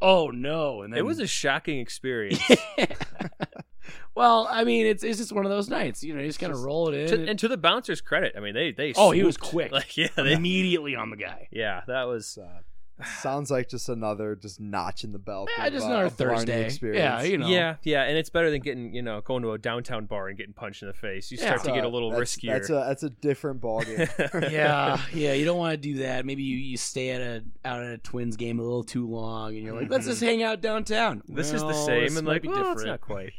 oh 0.00 0.28
no! 0.30 0.82
And 0.82 0.92
then 0.92 0.98
It 0.98 1.04
was 1.06 1.18
a 1.18 1.26
shocking 1.26 1.78
experience. 1.78 2.40
well, 4.14 4.48
I 4.50 4.64
mean, 4.64 4.86
it's 4.86 5.02
it's 5.04 5.18
just 5.18 5.32
one 5.32 5.44
of 5.44 5.50
those 5.50 5.68
nights. 5.68 6.02
You 6.02 6.14
know, 6.14 6.20
you 6.20 6.26
just 6.26 6.40
kind 6.40 6.52
of 6.52 6.62
roll 6.62 6.88
it 6.88 6.94
in. 7.12 7.24
to, 7.24 7.30
and 7.30 7.38
to 7.38 7.48
the 7.48 7.56
bouncers' 7.56 8.00
credit, 8.00 8.34
I 8.36 8.40
mean 8.40 8.54
they 8.54 8.72
they 8.72 8.92
Oh, 8.96 9.10
he 9.10 9.22
was 9.22 9.36
quick. 9.36 9.72
Like 9.78 9.96
yeah, 9.96 10.08
they, 10.16 10.32
immediately 10.32 10.96
on 10.96 11.10
the 11.10 11.16
guy. 11.16 11.48
yeah, 11.50 11.82
that 11.86 12.04
was 12.04 12.38
Uh, 12.40 12.60
sounds 13.04 13.50
like 13.50 13.68
just 13.68 13.88
another 13.88 14.34
just 14.34 14.60
notch 14.60 15.04
in 15.04 15.12
the 15.12 15.18
belt. 15.18 15.48
Yeah, 15.56 15.66
of, 15.66 15.72
just 15.72 15.86
uh, 15.86 15.90
another 15.90 16.06
a 16.06 16.10
Thursday. 16.10 16.64
Experience. 16.64 16.98
Yeah, 16.98 17.22
you 17.22 17.38
know. 17.38 17.48
yeah, 17.48 17.76
yeah, 17.82 18.02
and 18.04 18.16
it's 18.16 18.30
better 18.30 18.50
than 18.50 18.60
getting 18.60 18.94
you 18.94 19.02
know 19.02 19.20
going 19.20 19.42
to 19.42 19.52
a 19.52 19.58
downtown 19.58 20.06
bar 20.06 20.28
and 20.28 20.36
getting 20.36 20.52
punched 20.54 20.82
in 20.82 20.88
the 20.88 20.94
face. 20.94 21.30
You 21.30 21.38
Yeah. 21.40 21.46
start 21.46 21.64
to 21.64 21.72
get 21.72 21.84
a 21.84 21.88
little 21.88 22.10
that's, 22.10 22.36
riskier. 22.36 22.52
That's 22.52 22.70
a 22.70 22.72
that's 22.74 23.02
a 23.02 23.10
different 23.10 23.60
ballgame. 23.60 24.50
yeah, 24.52 25.00
yeah. 25.12 25.32
You 25.32 25.44
don't 25.44 25.58
want 25.58 25.72
to 25.72 25.76
do 25.76 25.98
that. 25.98 26.26
Maybe 26.26 26.42
you, 26.42 26.56
you 26.56 26.76
stay 26.76 27.10
at 27.10 27.20
a 27.20 27.44
out 27.64 27.82
at 27.82 27.92
a 27.92 27.98
Twins 27.98 28.36
game 28.36 28.58
a 28.58 28.62
little 28.62 28.84
too 28.84 29.08
long, 29.08 29.54
and 29.56 29.64
you're 29.64 29.78
like, 29.78 29.90
let's 29.90 30.06
just 30.06 30.20
hang 30.22 30.42
out 30.42 30.60
downtown. 30.60 31.22
this 31.28 31.52
is 31.52 31.62
the 31.62 31.72
same, 31.72 32.04
this 32.04 32.16
and 32.16 32.26
might 32.26 32.32
like 32.32 32.42
be 32.42 32.48
well, 32.48 32.72
it's 32.72 32.82
different. 32.82 32.86
not 32.88 33.00
quite. 33.00 33.32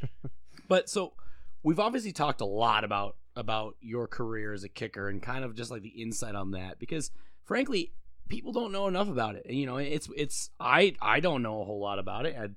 But 0.68 0.88
so 0.88 1.14
we've 1.62 1.80
obviously 1.80 2.12
talked 2.12 2.40
a 2.40 2.46
lot 2.46 2.84
about 2.84 3.16
about 3.36 3.76
your 3.80 4.06
career 4.06 4.52
as 4.52 4.64
a 4.64 4.68
kicker 4.68 5.08
and 5.08 5.22
kind 5.22 5.44
of 5.44 5.54
just 5.54 5.70
like 5.70 5.82
the 5.82 5.88
insight 5.88 6.34
on 6.34 6.50
that 6.52 6.78
because 6.78 7.10
frankly, 7.44 7.92
people 8.30 8.52
don't 8.52 8.72
know 8.72 8.88
enough 8.88 9.08
about 9.08 9.34
it. 9.36 9.50
You 9.50 9.66
know, 9.66 9.76
it's 9.76 10.08
it's 10.16 10.50
I 10.58 10.94
I 11.02 11.20
don't 11.20 11.42
know 11.42 11.60
a 11.60 11.64
whole 11.64 11.80
lot 11.80 11.98
about 11.98 12.24
it. 12.24 12.34
I 12.38 12.48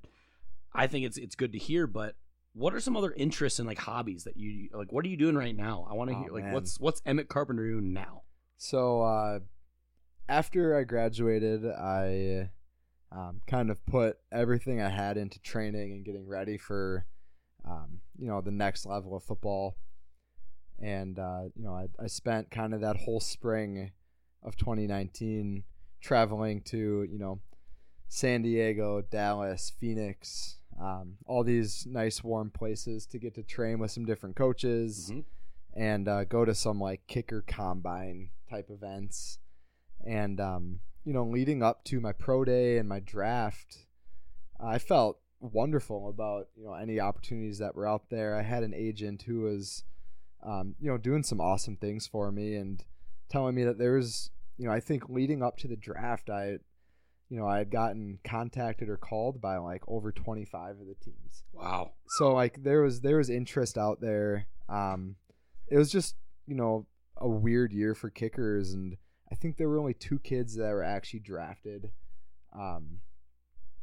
I 0.84 0.86
think 0.86 1.04
it's 1.04 1.18
it's 1.18 1.34
good 1.34 1.52
to 1.52 1.58
hear, 1.58 1.86
but 1.86 2.16
what 2.54 2.72
are 2.72 2.80
some 2.80 2.96
other 2.96 3.12
interests 3.12 3.58
and 3.58 3.68
like 3.68 3.78
hobbies 3.78 4.24
that 4.24 4.36
you 4.36 4.70
like 4.72 4.92
what 4.92 5.04
are 5.04 5.08
you 5.08 5.16
doing 5.16 5.36
right 5.36 5.56
now? 5.56 5.86
I 5.90 5.94
want 5.94 6.10
to 6.10 6.16
Oh, 6.16 6.22
hear 6.22 6.32
like 6.32 6.44
man. 6.44 6.54
what's 6.54 6.80
what's 6.80 7.02
Emmit 7.04 7.28
Carpenter 7.28 7.68
doing 7.68 7.92
now? 7.92 8.22
So 8.56 9.02
uh, 9.02 9.40
after 10.28 10.78
I 10.78 10.84
graduated, 10.84 11.66
I 11.66 12.50
um, 13.12 13.40
kind 13.46 13.70
of 13.70 13.84
put 13.86 14.18
everything 14.32 14.80
I 14.80 14.88
had 14.88 15.16
into 15.16 15.38
training 15.40 15.92
and 15.92 16.04
getting 16.04 16.26
ready 16.26 16.56
for, 16.56 17.06
um, 17.64 18.00
you 18.18 18.26
know, 18.28 18.40
the 18.40 18.50
next 18.50 18.86
level 18.86 19.14
of 19.16 19.22
football. 19.22 19.76
And 20.80 21.18
uh, 21.18 21.42
you 21.54 21.64
know, 21.64 21.74
I, 21.74 21.88
I 22.02 22.06
spent 22.06 22.50
kind 22.50 22.72
of 22.74 22.80
that 22.80 22.96
whole 22.96 23.20
spring 23.20 23.92
of 24.44 24.56
2019 24.56 25.64
traveling 26.00 26.60
to 26.62 27.06
you 27.10 27.18
know 27.18 27.40
San 28.08 28.42
Diego, 28.42 29.02
Dallas, 29.02 29.72
Phoenix, 29.80 30.58
um, 30.80 31.16
all 31.26 31.42
these 31.42 31.86
nice 31.86 32.22
warm 32.22 32.50
places 32.50 33.06
to 33.06 33.18
get 33.18 33.34
to 33.34 33.42
train 33.42 33.78
with 33.78 33.90
some 33.90 34.04
different 34.04 34.36
coaches 34.36 35.10
Mhm. 35.10 35.24
and 35.72 36.08
uh, 36.08 36.24
go 36.24 36.44
to 36.44 36.54
some 36.54 36.78
like 36.80 37.06
kicker 37.06 37.42
combine 37.42 38.30
type 38.48 38.70
events. 38.70 39.38
And 40.06 40.40
um, 40.40 40.80
you 41.04 41.12
know, 41.12 41.24
leading 41.24 41.62
up 41.62 41.82
to 41.84 42.00
my 42.00 42.12
pro 42.12 42.44
day 42.44 42.78
and 42.78 42.88
my 42.88 43.00
draft, 43.00 43.86
I 44.60 44.78
felt 44.78 45.18
wonderful 45.40 46.08
about 46.08 46.48
you 46.56 46.64
know 46.64 46.74
any 46.74 47.00
opportunities 47.00 47.58
that 47.58 47.74
were 47.74 47.88
out 47.88 48.10
there. 48.10 48.36
I 48.36 48.42
had 48.42 48.62
an 48.62 48.74
agent 48.74 49.22
who 49.22 49.40
was, 49.40 49.84
um, 50.42 50.74
you 50.78 50.90
know, 50.90 50.98
doing 50.98 51.22
some 51.22 51.40
awesome 51.40 51.76
things 51.76 52.06
for 52.06 52.30
me 52.30 52.54
and 52.56 52.84
telling 53.30 53.54
me 53.54 53.64
that 53.64 53.78
there 53.78 53.94
was, 53.94 54.30
you 54.56 54.66
know, 54.66 54.72
I 54.72 54.80
think 54.80 55.08
leading 55.08 55.42
up 55.42 55.56
to 55.58 55.68
the 55.68 55.76
draft, 55.76 56.30
I, 56.30 56.58
you 57.28 57.38
know, 57.38 57.46
I 57.46 57.58
had 57.58 57.70
gotten 57.70 58.18
contacted 58.24 58.88
or 58.88 58.96
called 58.96 59.40
by 59.40 59.56
like 59.56 59.82
over 59.88 60.12
twenty 60.12 60.44
five 60.44 60.78
of 60.80 60.86
the 60.86 60.94
teams. 60.94 61.42
Wow. 61.52 61.92
so 62.18 62.32
like 62.32 62.62
there 62.62 62.82
was 62.82 63.00
there 63.00 63.16
was 63.18 63.30
interest 63.30 63.76
out 63.78 64.00
there. 64.00 64.46
Um 64.68 65.16
it 65.68 65.76
was 65.78 65.90
just 65.90 66.16
you 66.46 66.54
know 66.54 66.86
a 67.16 67.28
weird 67.28 67.72
year 67.72 67.94
for 67.94 68.10
kickers 68.10 68.72
and 68.72 68.96
i 69.30 69.34
think 69.36 69.56
there 69.56 69.68
were 69.68 69.78
only 69.78 69.94
two 69.94 70.18
kids 70.18 70.56
that 70.56 70.70
were 70.70 70.82
actually 70.82 71.20
drafted. 71.20 71.90
Um 72.54 72.98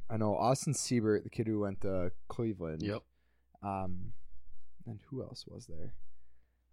i 0.10 0.18
know 0.18 0.36
austin 0.36 0.74
Seibert 0.74 1.24
the 1.24 1.30
kid 1.30 1.48
who 1.48 1.60
went 1.62 1.82
to 1.82 2.12
cleveland. 2.30 2.84
Yep. 2.84 3.02
um 3.64 4.14
and 4.86 5.00
who 5.10 5.24
else 5.24 5.46
was 5.48 5.66
there? 5.68 5.94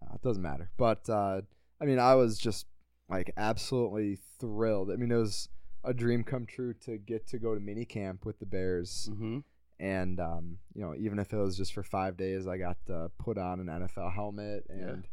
Uh, 0.03 0.15
it 0.15 0.23
doesn't 0.23 0.43
matter. 0.43 0.71
But 0.77 1.09
uh 1.09 1.41
i 1.81 1.85
mean 1.85 1.99
i 1.99 2.15
was 2.15 2.39
just 2.39 2.67
like 3.09 3.33
absolutely 3.37 4.19
thrilled. 4.39 4.91
I 4.91 4.97
mean 4.97 5.11
it 5.11 5.17
was 5.17 5.49
a 5.85 5.95
dream 5.95 6.25
come 6.25 6.45
true 6.47 6.75
to 6.85 6.99
get 6.99 7.27
to 7.29 7.39
go 7.39 7.55
to 7.55 7.61
mini 7.61 7.85
camp 7.85 8.27
with 8.27 8.39
the 8.39 8.47
bears. 8.47 9.09
Mm-hmm. 9.11 9.39
and 9.81 10.21
um, 10.21 10.59
you 10.75 10.83
know 10.83 10.95
even 10.95 11.19
if 11.19 11.33
it 11.33 11.37
was 11.37 11.57
just 11.57 11.73
for 11.73 11.83
five 11.83 12.17
days 12.17 12.47
i 12.47 12.59
got 12.59 12.77
to 12.87 13.11
put 13.19 13.39
on 13.39 13.61
an 13.61 13.67
nfl 13.67 14.13
helmet 14.13 14.67
and 14.69 15.07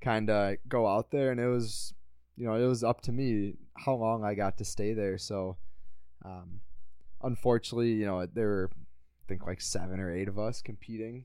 kind 0.00 0.30
of 0.30 0.56
go 0.68 0.86
out 0.86 1.10
there. 1.10 1.30
And 1.30 1.40
it 1.40 1.48
was 1.48 1.94
you 2.36 2.46
know 2.46 2.54
it 2.54 2.66
was 2.66 2.84
up 2.84 3.00
to 3.02 3.12
me 3.12 3.54
how 3.76 3.94
long 3.94 4.24
i 4.24 4.34
got 4.34 4.58
to 4.58 4.64
stay 4.64 4.92
there. 4.92 5.18
So 5.18 5.56
um, 6.24 6.60
unfortunately 7.22 7.92
you 7.92 8.06
know 8.06 8.26
there 8.26 8.46
were 8.46 8.70
i 8.74 9.24
think 9.28 9.46
like 9.46 9.60
seven 9.60 9.98
or 10.00 10.14
eight 10.14 10.28
of 10.28 10.38
us 10.38 10.62
competing 10.62 11.24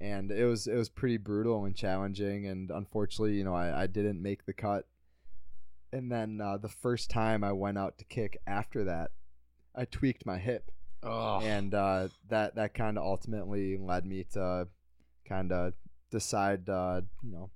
and 0.00 0.30
it 0.30 0.44
was 0.44 0.66
it 0.66 0.74
was 0.74 0.88
pretty 0.88 1.16
brutal 1.18 1.64
and 1.64 1.74
challenging 1.76 2.46
and 2.46 2.70
unfortunately 2.70 3.34
you 3.34 3.44
know 3.44 3.54
i, 3.54 3.82
I 3.82 3.86
didn't 3.86 4.22
make 4.22 4.46
the 4.46 4.52
cut 4.52 4.86
and 5.92 6.10
then 6.10 6.40
uh, 6.40 6.56
the 6.56 6.68
first 6.68 7.10
time 7.10 7.44
i 7.44 7.52
went 7.52 7.78
out 7.78 7.98
to 7.98 8.04
kick 8.04 8.38
after 8.46 8.84
that 8.84 9.10
i 9.74 9.84
tweaked 9.84 10.24
my 10.26 10.38
hip 10.38 10.70
Oh. 11.02 11.40
and 11.40 11.72
uh, 11.74 12.08
that 12.28 12.56
that 12.56 12.74
kind 12.74 12.98
of 12.98 13.04
ultimately 13.04 13.78
led 13.78 14.04
me 14.04 14.24
to 14.34 14.68
kind 15.26 15.50
of 15.50 15.72
decide, 16.10 16.68
uh, 16.68 17.00
you 17.22 17.32
know, 17.32 17.48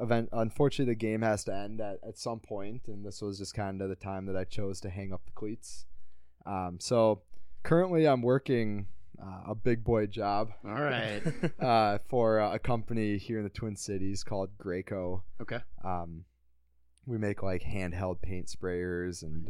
event. 0.00 0.30
Unfortunately, 0.32 0.92
the 0.92 0.98
game 0.98 1.22
has 1.22 1.44
to 1.44 1.54
end 1.54 1.80
at, 1.80 1.98
at 2.04 2.18
some 2.18 2.40
point, 2.40 2.88
and 2.88 3.06
this 3.06 3.22
was 3.22 3.38
just 3.38 3.54
kind 3.54 3.80
of 3.82 3.88
the 3.88 3.94
time 3.94 4.26
that 4.26 4.36
I 4.36 4.42
chose 4.42 4.80
to 4.80 4.90
hang 4.90 5.12
up 5.12 5.24
the 5.26 5.30
cleats. 5.30 5.84
Um, 6.44 6.78
so 6.80 7.22
currently, 7.62 8.04
I'm 8.08 8.20
working 8.20 8.86
uh, 9.22 9.50
a 9.50 9.54
big 9.54 9.84
boy 9.84 10.06
job 10.06 10.50
All 10.64 10.72
right. 10.74 11.22
uh, 11.60 11.98
for 12.08 12.38
a 12.40 12.58
company 12.58 13.18
here 13.18 13.38
in 13.38 13.44
the 13.44 13.50
Twin 13.50 13.76
Cities 13.76 14.24
called 14.24 14.50
Graco. 14.58 15.22
Okay. 15.40 15.58
Um, 15.84 16.24
we 17.06 17.18
make 17.18 17.42
like 17.42 17.62
handheld 17.62 18.20
paint 18.22 18.46
sprayers 18.46 19.22
and 19.22 19.48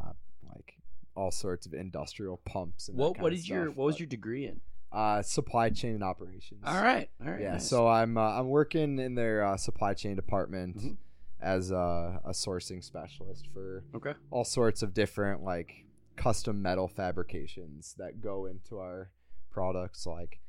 uh, 0.00 0.12
like 0.54 0.74
all 1.16 1.30
sorts 1.30 1.66
of 1.66 1.74
industrial 1.74 2.38
pumps. 2.44 2.88
And 2.88 2.98
that 2.98 3.02
What 3.02 3.20
what 3.20 3.32
is 3.32 3.48
your 3.48 3.66
what 3.66 3.84
was 3.86 3.94
but, 3.96 4.00
your 4.00 4.06
degree 4.08 4.46
in? 4.46 4.60
uh, 4.92 5.22
supply 5.22 5.70
chain 5.70 5.94
and 5.94 6.02
operations? 6.04 6.62
All 6.66 6.82
right. 6.82 7.08
All 7.24 7.30
right. 7.30 7.40
Yeah, 7.40 7.52
nice. 7.52 7.68
so 7.68 7.86
I'm 7.88 8.16
uh, 8.16 8.38
I'm 8.38 8.48
working 8.48 8.98
in 8.98 9.14
their 9.14 9.44
uh, 9.44 9.56
supply 9.56 9.94
chain 9.94 10.16
department 10.16 10.78
Mhm. 10.78 10.96
as 11.40 11.70
a, 11.70 12.20
a 12.24 12.30
sourcing 12.30 12.82
specialist 12.82 13.46
for 13.52 13.84
okay. 13.94 14.14
all 14.30 14.44
sorts 14.44 14.82
of 14.82 14.92
different 14.94 15.42
like 15.44 15.84
custom 16.20 16.60
metal 16.60 16.86
fabrications 16.86 17.94
that 17.96 18.20
go 18.20 18.44
into 18.44 18.78
our 18.78 19.10
products, 19.50 20.06
like 20.06 20.40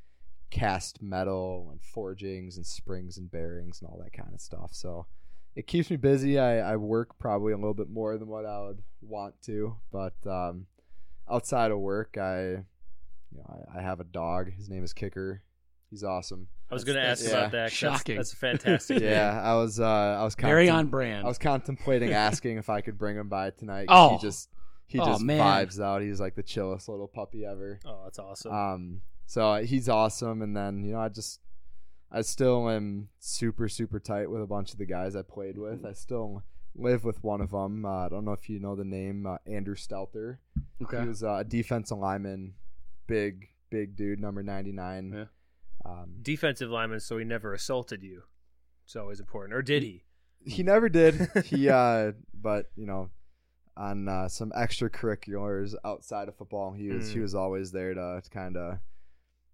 cast 0.50 1.00
metal 1.00 1.68
and 1.70 1.80
forgings 1.82 2.58
and 2.58 2.66
springs 2.66 3.16
and 3.16 3.30
bearings 3.30 3.80
and 3.80 3.88
all 3.88 3.98
that 4.02 4.12
kind 4.12 4.34
of 4.34 4.40
stuff. 4.40 4.70
So 4.72 5.06
it 5.56 5.66
keeps 5.66 5.90
me 5.90 5.96
busy. 5.96 6.38
I, 6.38 6.72
I 6.72 6.76
work 6.76 7.18
probably 7.18 7.54
a 7.54 7.56
little 7.56 7.72
bit 7.72 7.88
more 7.88 8.18
than 8.18 8.28
what 8.28 8.44
I 8.44 8.60
would 8.60 8.82
want 9.00 9.40
to, 9.46 9.76
but 9.90 10.14
um, 10.26 10.66
outside 11.30 11.70
of 11.70 11.78
work, 11.78 12.18
I 12.18 12.42
you 13.30 13.38
know 13.38 13.64
I, 13.74 13.78
I 13.78 13.82
have 13.82 14.00
a 14.00 14.04
dog. 14.04 14.52
His 14.52 14.68
name 14.68 14.84
is 14.84 14.92
Kicker. 14.92 15.42
He's 15.88 16.04
awesome. 16.04 16.48
I 16.70 16.74
was 16.74 16.84
going 16.84 16.96
to 16.96 17.04
ask 17.04 17.22
that's- 17.22 17.38
about 17.38 17.52
that. 17.52 17.72
Shocking. 17.72 18.16
That's, 18.16 18.30
that's 18.30 18.40
fantastic. 18.62 19.00
Yeah, 19.00 19.40
I 19.42 19.54
was 19.54 19.80
uh, 19.80 19.84
I 19.86 20.22
was 20.22 20.34
Very 20.34 20.66
contem- 20.66 20.74
on 20.74 20.86
brand. 20.88 21.24
I 21.24 21.28
was 21.28 21.38
contemplating 21.38 22.12
asking 22.12 22.58
if 22.58 22.68
I 22.68 22.82
could 22.82 22.98
bring 22.98 23.16
him 23.16 23.28
by 23.28 23.50
tonight. 23.50 23.86
Oh. 23.88 24.16
he 24.16 24.18
just 24.18 24.50
he 24.92 25.00
Oh, 25.00 25.06
just 25.06 25.22
man. 25.22 25.38
vibes 25.40 25.80
out. 25.80 26.02
He's 26.02 26.20
like 26.20 26.34
the 26.34 26.42
chillest 26.42 26.88
little 26.88 27.08
puppy 27.08 27.44
ever. 27.44 27.80
Oh, 27.84 28.00
that's 28.04 28.18
awesome. 28.18 28.52
Um, 28.52 29.00
so 29.26 29.54
he's 29.64 29.88
awesome. 29.88 30.42
And 30.42 30.56
then 30.56 30.84
you 30.84 30.92
know, 30.92 31.00
I 31.00 31.08
just 31.08 31.40
I 32.10 32.20
still 32.22 32.68
am 32.68 33.08
super 33.18 33.68
super 33.68 33.98
tight 33.98 34.30
with 34.30 34.42
a 34.42 34.46
bunch 34.46 34.72
of 34.72 34.78
the 34.78 34.86
guys 34.86 35.16
I 35.16 35.22
played 35.22 35.58
with. 35.58 35.84
I 35.84 35.92
still 35.94 36.42
live 36.74 37.04
with 37.04 37.22
one 37.24 37.40
of 37.40 37.50
them. 37.50 37.84
Uh, 37.84 38.06
I 38.06 38.08
don't 38.08 38.24
know 38.24 38.32
if 38.32 38.48
you 38.48 38.58
know 38.60 38.76
the 38.76 38.84
name 38.84 39.26
uh, 39.26 39.36
Andrew 39.46 39.74
Stelter. 39.74 40.38
okay. 40.82 41.00
He 41.02 41.08
was 41.08 41.22
uh, 41.22 41.36
a 41.40 41.44
defensive 41.44 41.98
lineman, 41.98 42.54
big 43.06 43.48
big 43.70 43.96
dude, 43.96 44.20
number 44.20 44.42
ninety 44.42 44.72
nine. 44.72 45.12
Yeah. 45.14 45.24
Um, 45.84 46.14
Defensive 46.22 46.70
lineman, 46.70 47.00
so 47.00 47.18
he 47.18 47.24
never 47.24 47.52
assaulted 47.54 48.04
you. 48.04 48.22
It's 48.84 48.94
always 48.94 49.18
important. 49.18 49.54
Or 49.54 49.62
did 49.62 49.82
he? 49.82 50.04
he 50.44 50.62
never 50.62 50.88
did. 50.88 51.28
he 51.46 51.68
uh, 51.68 52.12
but 52.34 52.66
you 52.76 52.86
know, 52.86 53.10
on 53.76 54.08
uh, 54.08 54.28
some 54.28 54.50
extracurriculars 54.52 55.74
outside 55.84 56.28
of 56.28 56.36
football, 56.36 56.72
he 56.72 56.88
was 56.88 57.10
he 57.10 57.18
Mm. 57.18 57.22
was 57.22 57.34
always 57.34 57.72
there 57.72 57.94
to, 57.94 58.20
to 58.22 58.30
kind 58.30 58.56
of, 58.56 58.78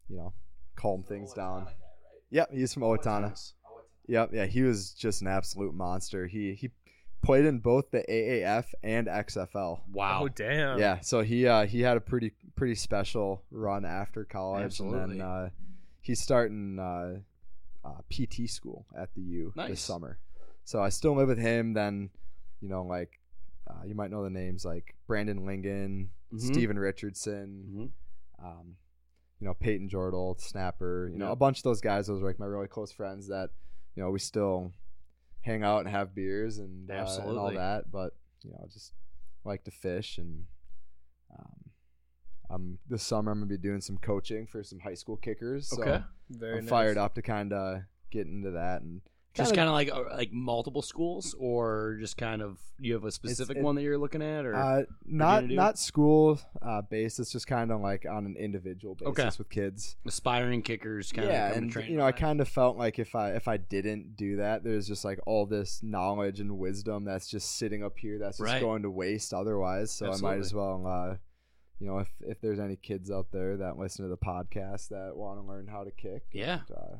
you 0.08 0.16
know, 0.16 0.32
calm 0.76 1.02
things 1.02 1.32
down. 1.32 1.68
Yep, 2.30 2.52
he's 2.52 2.74
from 2.74 2.82
Owatonna. 2.82 3.52
Yep, 4.06 4.30
yeah, 4.32 4.46
he 4.46 4.62
was 4.62 4.92
just 4.92 5.20
an 5.22 5.28
absolute 5.28 5.74
monster. 5.74 6.26
He 6.26 6.54
he 6.54 6.70
played 7.22 7.44
in 7.44 7.58
both 7.58 7.90
the 7.90 8.04
AAF 8.08 8.66
and 8.82 9.06
XFL. 9.06 9.80
Wow. 9.92 10.20
Oh 10.24 10.28
damn. 10.28 10.78
Yeah, 10.78 11.00
so 11.00 11.22
he 11.22 11.46
uh, 11.46 11.66
he 11.66 11.80
had 11.82 11.96
a 11.96 12.00
pretty 12.00 12.32
pretty 12.56 12.74
special 12.74 13.44
run 13.50 13.84
after 13.84 14.24
college, 14.24 14.64
Absolutely. 14.64 15.00
and 15.00 15.12
then 15.12 15.20
uh, 15.20 15.48
he's 16.00 16.20
starting 16.20 16.78
uh, 16.78 17.18
uh, 17.84 18.00
PT 18.10 18.48
school 18.50 18.86
at 18.96 19.14
the 19.14 19.20
U 19.22 19.52
Nice. 19.56 19.68
this 19.70 19.80
summer. 19.80 20.18
So 20.64 20.82
I 20.82 20.88
still 20.90 21.14
live 21.14 21.28
with 21.28 21.38
him. 21.38 21.72
Then, 21.74 22.10
you 22.60 22.68
know, 22.68 22.82
like 22.82 23.20
uh, 23.68 23.82
you 23.84 23.94
might 23.94 24.10
know 24.10 24.24
the 24.24 24.30
names 24.30 24.64
like 24.64 24.94
Brandon 25.06 25.44
Lingen, 25.46 26.10
Mhm. 26.32 26.40
Steven 26.40 26.78
Richardson, 26.78 27.92
Mhm. 28.40 28.44
um, 28.44 28.76
you 29.40 29.46
know 29.46 29.54
Payton 29.54 29.88
Jordahl, 29.88 30.40
Snapper. 30.40 31.08
You 31.12 31.18
know 31.18 31.26
Yeah. 31.26 31.32
a 31.32 31.36
bunch 31.36 31.58
of 31.58 31.62
those 31.64 31.80
guys. 31.80 32.06
Those 32.06 32.20
were 32.22 32.28
like 32.28 32.38
my 32.38 32.46
really 32.46 32.68
close 32.68 32.92
friends 32.92 33.28
that 33.28 33.50
you 33.94 34.02
know 34.02 34.10
we 34.10 34.18
still 34.18 34.72
hang 35.42 35.62
out 35.62 35.80
and 35.80 35.88
have 35.88 36.14
beers 36.14 36.58
and, 36.58 36.90
uh, 36.90 36.94
and 37.22 37.38
all 37.38 37.52
that. 37.52 37.90
But 37.90 38.16
you 38.42 38.50
know 38.50 38.60
I 38.62 38.66
just 38.66 38.92
like 39.44 39.64
to 39.64 39.70
fish 39.70 40.18
and 40.18 40.46
um, 41.38 41.70
um 42.50 42.78
this 42.88 43.02
summer 43.02 43.32
I'm 43.32 43.38
gonna 43.38 43.46
be 43.48 43.56
doing 43.58 43.80
some 43.80 43.98
coaching 43.98 44.46
for 44.46 44.62
some 44.62 44.80
high 44.80 44.94
school 44.94 45.16
kickers. 45.16 45.68
So 45.68 45.80
Okay. 45.82 46.02
Very 46.30 46.58
I'm 46.58 46.64
nice. 46.64 46.70
fired 46.70 46.98
up 46.98 47.14
to 47.14 47.22
kind 47.22 47.52
of 47.52 47.82
get 48.10 48.26
into 48.26 48.50
that 48.52 48.82
and 48.82 49.00
Just 49.38 49.54
kinda- 49.54 49.72
like 49.72 49.90
uh, 49.90 50.04
like 50.16 50.32
multiple 50.32 50.82
schools, 50.82 51.34
or 51.38 51.96
just 52.00 52.16
kind 52.16 52.42
of 52.42 52.58
you 52.78 52.92
have 52.94 53.04
a 53.04 53.10
specific 53.10 53.56
it- 53.56 53.62
one 53.62 53.74
that 53.76 53.82
you're 53.82 53.98
looking 53.98 54.22
at, 54.22 54.44
or 54.44 54.54
Uh, 54.54 54.82
not 55.04 55.36
gonna 55.40 55.48
do? 55.48 55.54
not 55.54 55.78
school 55.78 56.38
uh, 56.62 56.82
based. 56.82 57.18
It's 57.18 57.32
just 57.32 57.46
kind 57.46 57.70
of 57.72 57.80
like 57.80 58.04
on 58.04 58.26
an 58.26 58.36
individual 58.36 58.94
basis 58.94 59.08
Okay. 59.18 59.30
with 59.38 59.48
kids. 59.48 59.96
aspiring 60.06 60.62
kickers 60.62 61.10
kind 61.12 61.28
yeah, 61.28 61.50
of 61.50 61.56
and 61.56 61.74
you 61.88 61.96
know, 61.96 62.04
I 62.04 62.12
kind 62.12 62.40
of 62.40 62.48
felt 62.48 62.76
like 62.76 62.98
if 62.98 63.14
I 63.14 63.32
if 63.32 63.48
I 63.48 63.56
didn't 63.56 64.16
do 64.16 64.36
that, 64.36 64.62
there's 64.64 64.86
just 64.86 65.04
like 65.04 65.18
all 65.26 65.46
this 65.46 65.82
knowledge 65.82 66.40
and 66.40 66.58
wisdom 66.58 67.04
that's 67.04 67.28
just 67.28 67.56
sitting 67.56 67.82
up 67.82 67.98
here 67.98 68.18
that's 68.18 68.38
just 68.38 68.46
Right. 68.52 68.60
going 68.60 68.82
to 68.82 68.90
waste 68.90 69.32
otherwise. 69.32 69.90
So 69.90 70.12
I 70.12 70.16
might 70.18 70.38
as 70.38 70.52
well, 70.54 70.86
uh, 70.86 71.16
you 71.80 71.86
know, 71.86 71.98
if 71.98 72.08
if 72.20 72.40
there's 72.40 72.58
any 72.58 72.76
kids 72.76 73.10
out 73.10 73.30
there 73.32 73.56
that 73.58 73.78
listen 73.78 74.04
to 74.04 74.08
the 74.08 74.16
podcast 74.16 74.88
that 74.88 75.16
want 75.16 75.40
to 75.40 75.46
learn 75.46 75.66
how 75.68 75.84
to 75.84 75.90
kick, 75.92 76.24
yeah, 76.32 76.60
uh, 76.76 76.96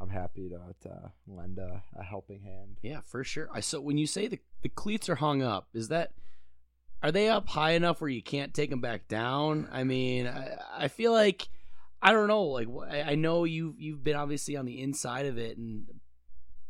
I'm 0.00 0.10
happy 0.10 0.48
to, 0.48 0.88
to 0.88 1.12
lend 1.26 1.58
a, 1.58 1.82
a 1.98 2.02
helping 2.04 2.42
hand. 2.42 2.78
yeah, 2.82 3.00
for 3.04 3.24
sure. 3.24 3.48
I 3.52 3.60
so 3.60 3.80
when 3.80 3.98
you 3.98 4.06
say 4.06 4.28
the 4.28 4.38
the 4.62 4.68
cleats 4.68 5.08
are 5.08 5.16
hung 5.16 5.42
up, 5.42 5.68
is 5.74 5.88
that 5.88 6.12
are 7.02 7.12
they 7.12 7.28
up 7.28 7.48
high 7.48 7.72
enough 7.72 8.00
where 8.00 8.10
you 8.10 8.22
can't 8.22 8.54
take 8.54 8.70
them 8.70 8.80
back 8.80 9.08
down? 9.08 9.68
I 9.72 9.84
mean, 9.84 10.26
I, 10.26 10.56
I 10.76 10.88
feel 10.88 11.12
like 11.12 11.48
I 12.00 12.12
don't 12.12 12.28
know. 12.28 12.44
Like 12.44 12.68
I 12.90 13.12
I 13.12 13.14
know 13.16 13.44
you 13.44 13.74
you've 13.78 14.04
been 14.04 14.16
obviously 14.16 14.56
on 14.56 14.66
the 14.66 14.80
inside 14.80 15.26
of 15.26 15.36
it, 15.38 15.58
and 15.58 15.86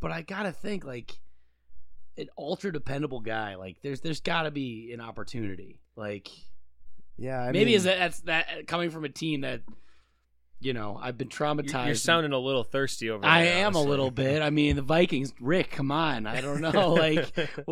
but 0.01 0.11
I 0.11 0.23
gotta 0.23 0.53
think 0.53 0.85
like 0.85 1.19
an 2.17 2.29
ultra 2.37 2.73
dependable 2.73 3.21
guy. 3.21 3.57
Like 3.57 3.77
there's 3.83 4.01
there's 4.01 4.21
got 4.21 4.43
to 4.43 4.51
be 4.51 4.91
an 4.93 5.01
opportunity. 5.01 5.81
Like 5.97 6.29
Yeah, 7.17 7.41
I 7.41 7.53
maybe 7.53 7.67
mean, 7.67 7.75
is 7.75 7.85
that 7.85 7.99
that's 7.99 8.21
that 8.23 8.67
coming 8.67 8.91
from 8.91 9.05
a 9.05 9.09
team 9.09 9.43
that 9.43 9.61
you 10.61 10.73
know 10.73 10.99
I've 11.01 11.17
been 11.19 11.29
traumatized. 11.29 11.87
you're 11.87 11.95
sounding 11.95 12.33
a 12.33 12.39
little 12.39 12.65
thirsty 12.65 13.11
over 13.11 13.23
there. 13.23 13.31
I 13.31 13.43
am 13.43 13.75
a 13.75 13.83
little 13.83 14.11
bit. 14.11 14.43
I 14.43 14.51
mean, 14.51 14.77
the 14.77 14.83
Vikings. 14.83 15.33
Rick, 15.41 15.71
come 15.71 15.91
on. 15.91 16.27
I 16.27 16.41
don't 16.41 16.61
know. 16.61 16.95
Like, 16.99 17.37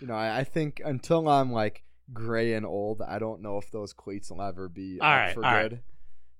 you 0.00 0.06
know, 0.06 0.14
I, 0.14 0.38
I 0.40 0.44
think 0.44 0.80
until 0.84 1.28
I'm 1.28 1.52
like 1.52 1.84
gray 2.12 2.54
and 2.54 2.66
old, 2.66 3.00
I 3.02 3.18
don't 3.18 3.40
know 3.42 3.58
if 3.58 3.70
those 3.70 3.92
cleats 3.92 4.30
will 4.30 4.42
ever 4.42 4.68
be 4.68 4.98
All 5.00 5.08
up 5.08 5.16
right, 5.16 5.34
for 5.34 5.44
all 5.44 5.52
right. 5.52 5.70
good. 5.70 5.80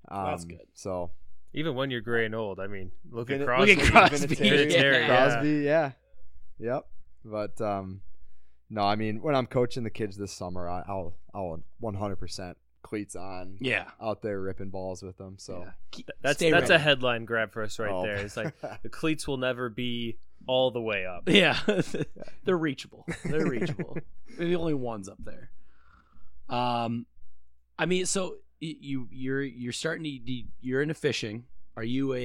Um, 0.09 0.25
That's 0.25 0.43
good. 0.45 0.67
So 0.73 1.11
Even 1.53 1.75
when 1.75 1.89
you're 1.91 2.01
gray 2.01 2.25
and 2.25 2.35
old, 2.35 2.59
I 2.59 2.67
mean, 2.67 2.91
look 3.09 3.31
at 3.31 3.43
Crosby. 3.43 3.75
Look 3.75 3.85
at 3.85 3.91
Crosby. 3.91 4.35
Vinatieri, 4.35 4.67
Vinatieri, 4.67 4.99
Yeah. 4.99 5.07
Crosby, 5.07 5.49
yeah. 5.63 5.91
Yep. 6.59 6.85
But 7.25 7.61
um, 7.61 8.01
no, 8.69 8.81
I 8.81 8.95
mean, 8.97 9.21
when 9.21 9.33
I'm 9.35 9.45
coaching 9.47 9.83
the 9.83 9.89
kids 9.89 10.17
this 10.17 10.33
summer, 10.33 10.67
I, 10.67 10.83
I'll 10.87 11.13
I'll 11.33 11.63
100% 11.81 12.55
cleats 12.83 13.15
on, 13.15 13.57
yeah. 13.59 13.85
out 13.99 14.21
there 14.21 14.39
ripping 14.39 14.69
balls 14.69 15.01
with 15.01 15.17
them. 15.17 15.35
So 15.39 15.65
yeah. 15.95 16.03
That's 16.21 16.37
stay 16.37 16.51
that's 16.51 16.69
ready. 16.69 16.75
a 16.81 16.83
headline 16.83 17.25
grab 17.25 17.51
for 17.51 17.63
us 17.63 17.79
right 17.79 17.89
Oh. 17.91 18.03
there. 18.03 18.17
It's 18.17 18.37
like 18.37 18.53
the 18.83 18.89
cleats 18.89 19.27
will 19.27 19.37
never 19.37 19.69
be 19.69 20.17
all 20.45 20.69
the 20.71 20.81
way 20.81 21.05
up. 21.05 21.23
Yeah, 21.27 21.57
they're 22.43 22.57
reachable. 22.57 23.05
They're 23.25 23.45
reachable. 23.49 23.97
They're 24.37 24.47
the 24.47 24.55
only 24.55 24.73
ones 24.75 25.09
up 25.09 25.17
there. 25.23 25.49
Um, 26.49 27.05
I 27.79 27.85
mean, 27.85 28.05
so 28.05 28.35
you 28.59 29.07
you're 29.11 29.41
you're 29.41 29.73
starting 29.73 30.03
to 30.03 30.43
you're 30.61 30.81
into 30.81 30.93
fishing. 30.93 31.45
Are 31.75 31.83
you 31.83 32.13
a 32.13 32.21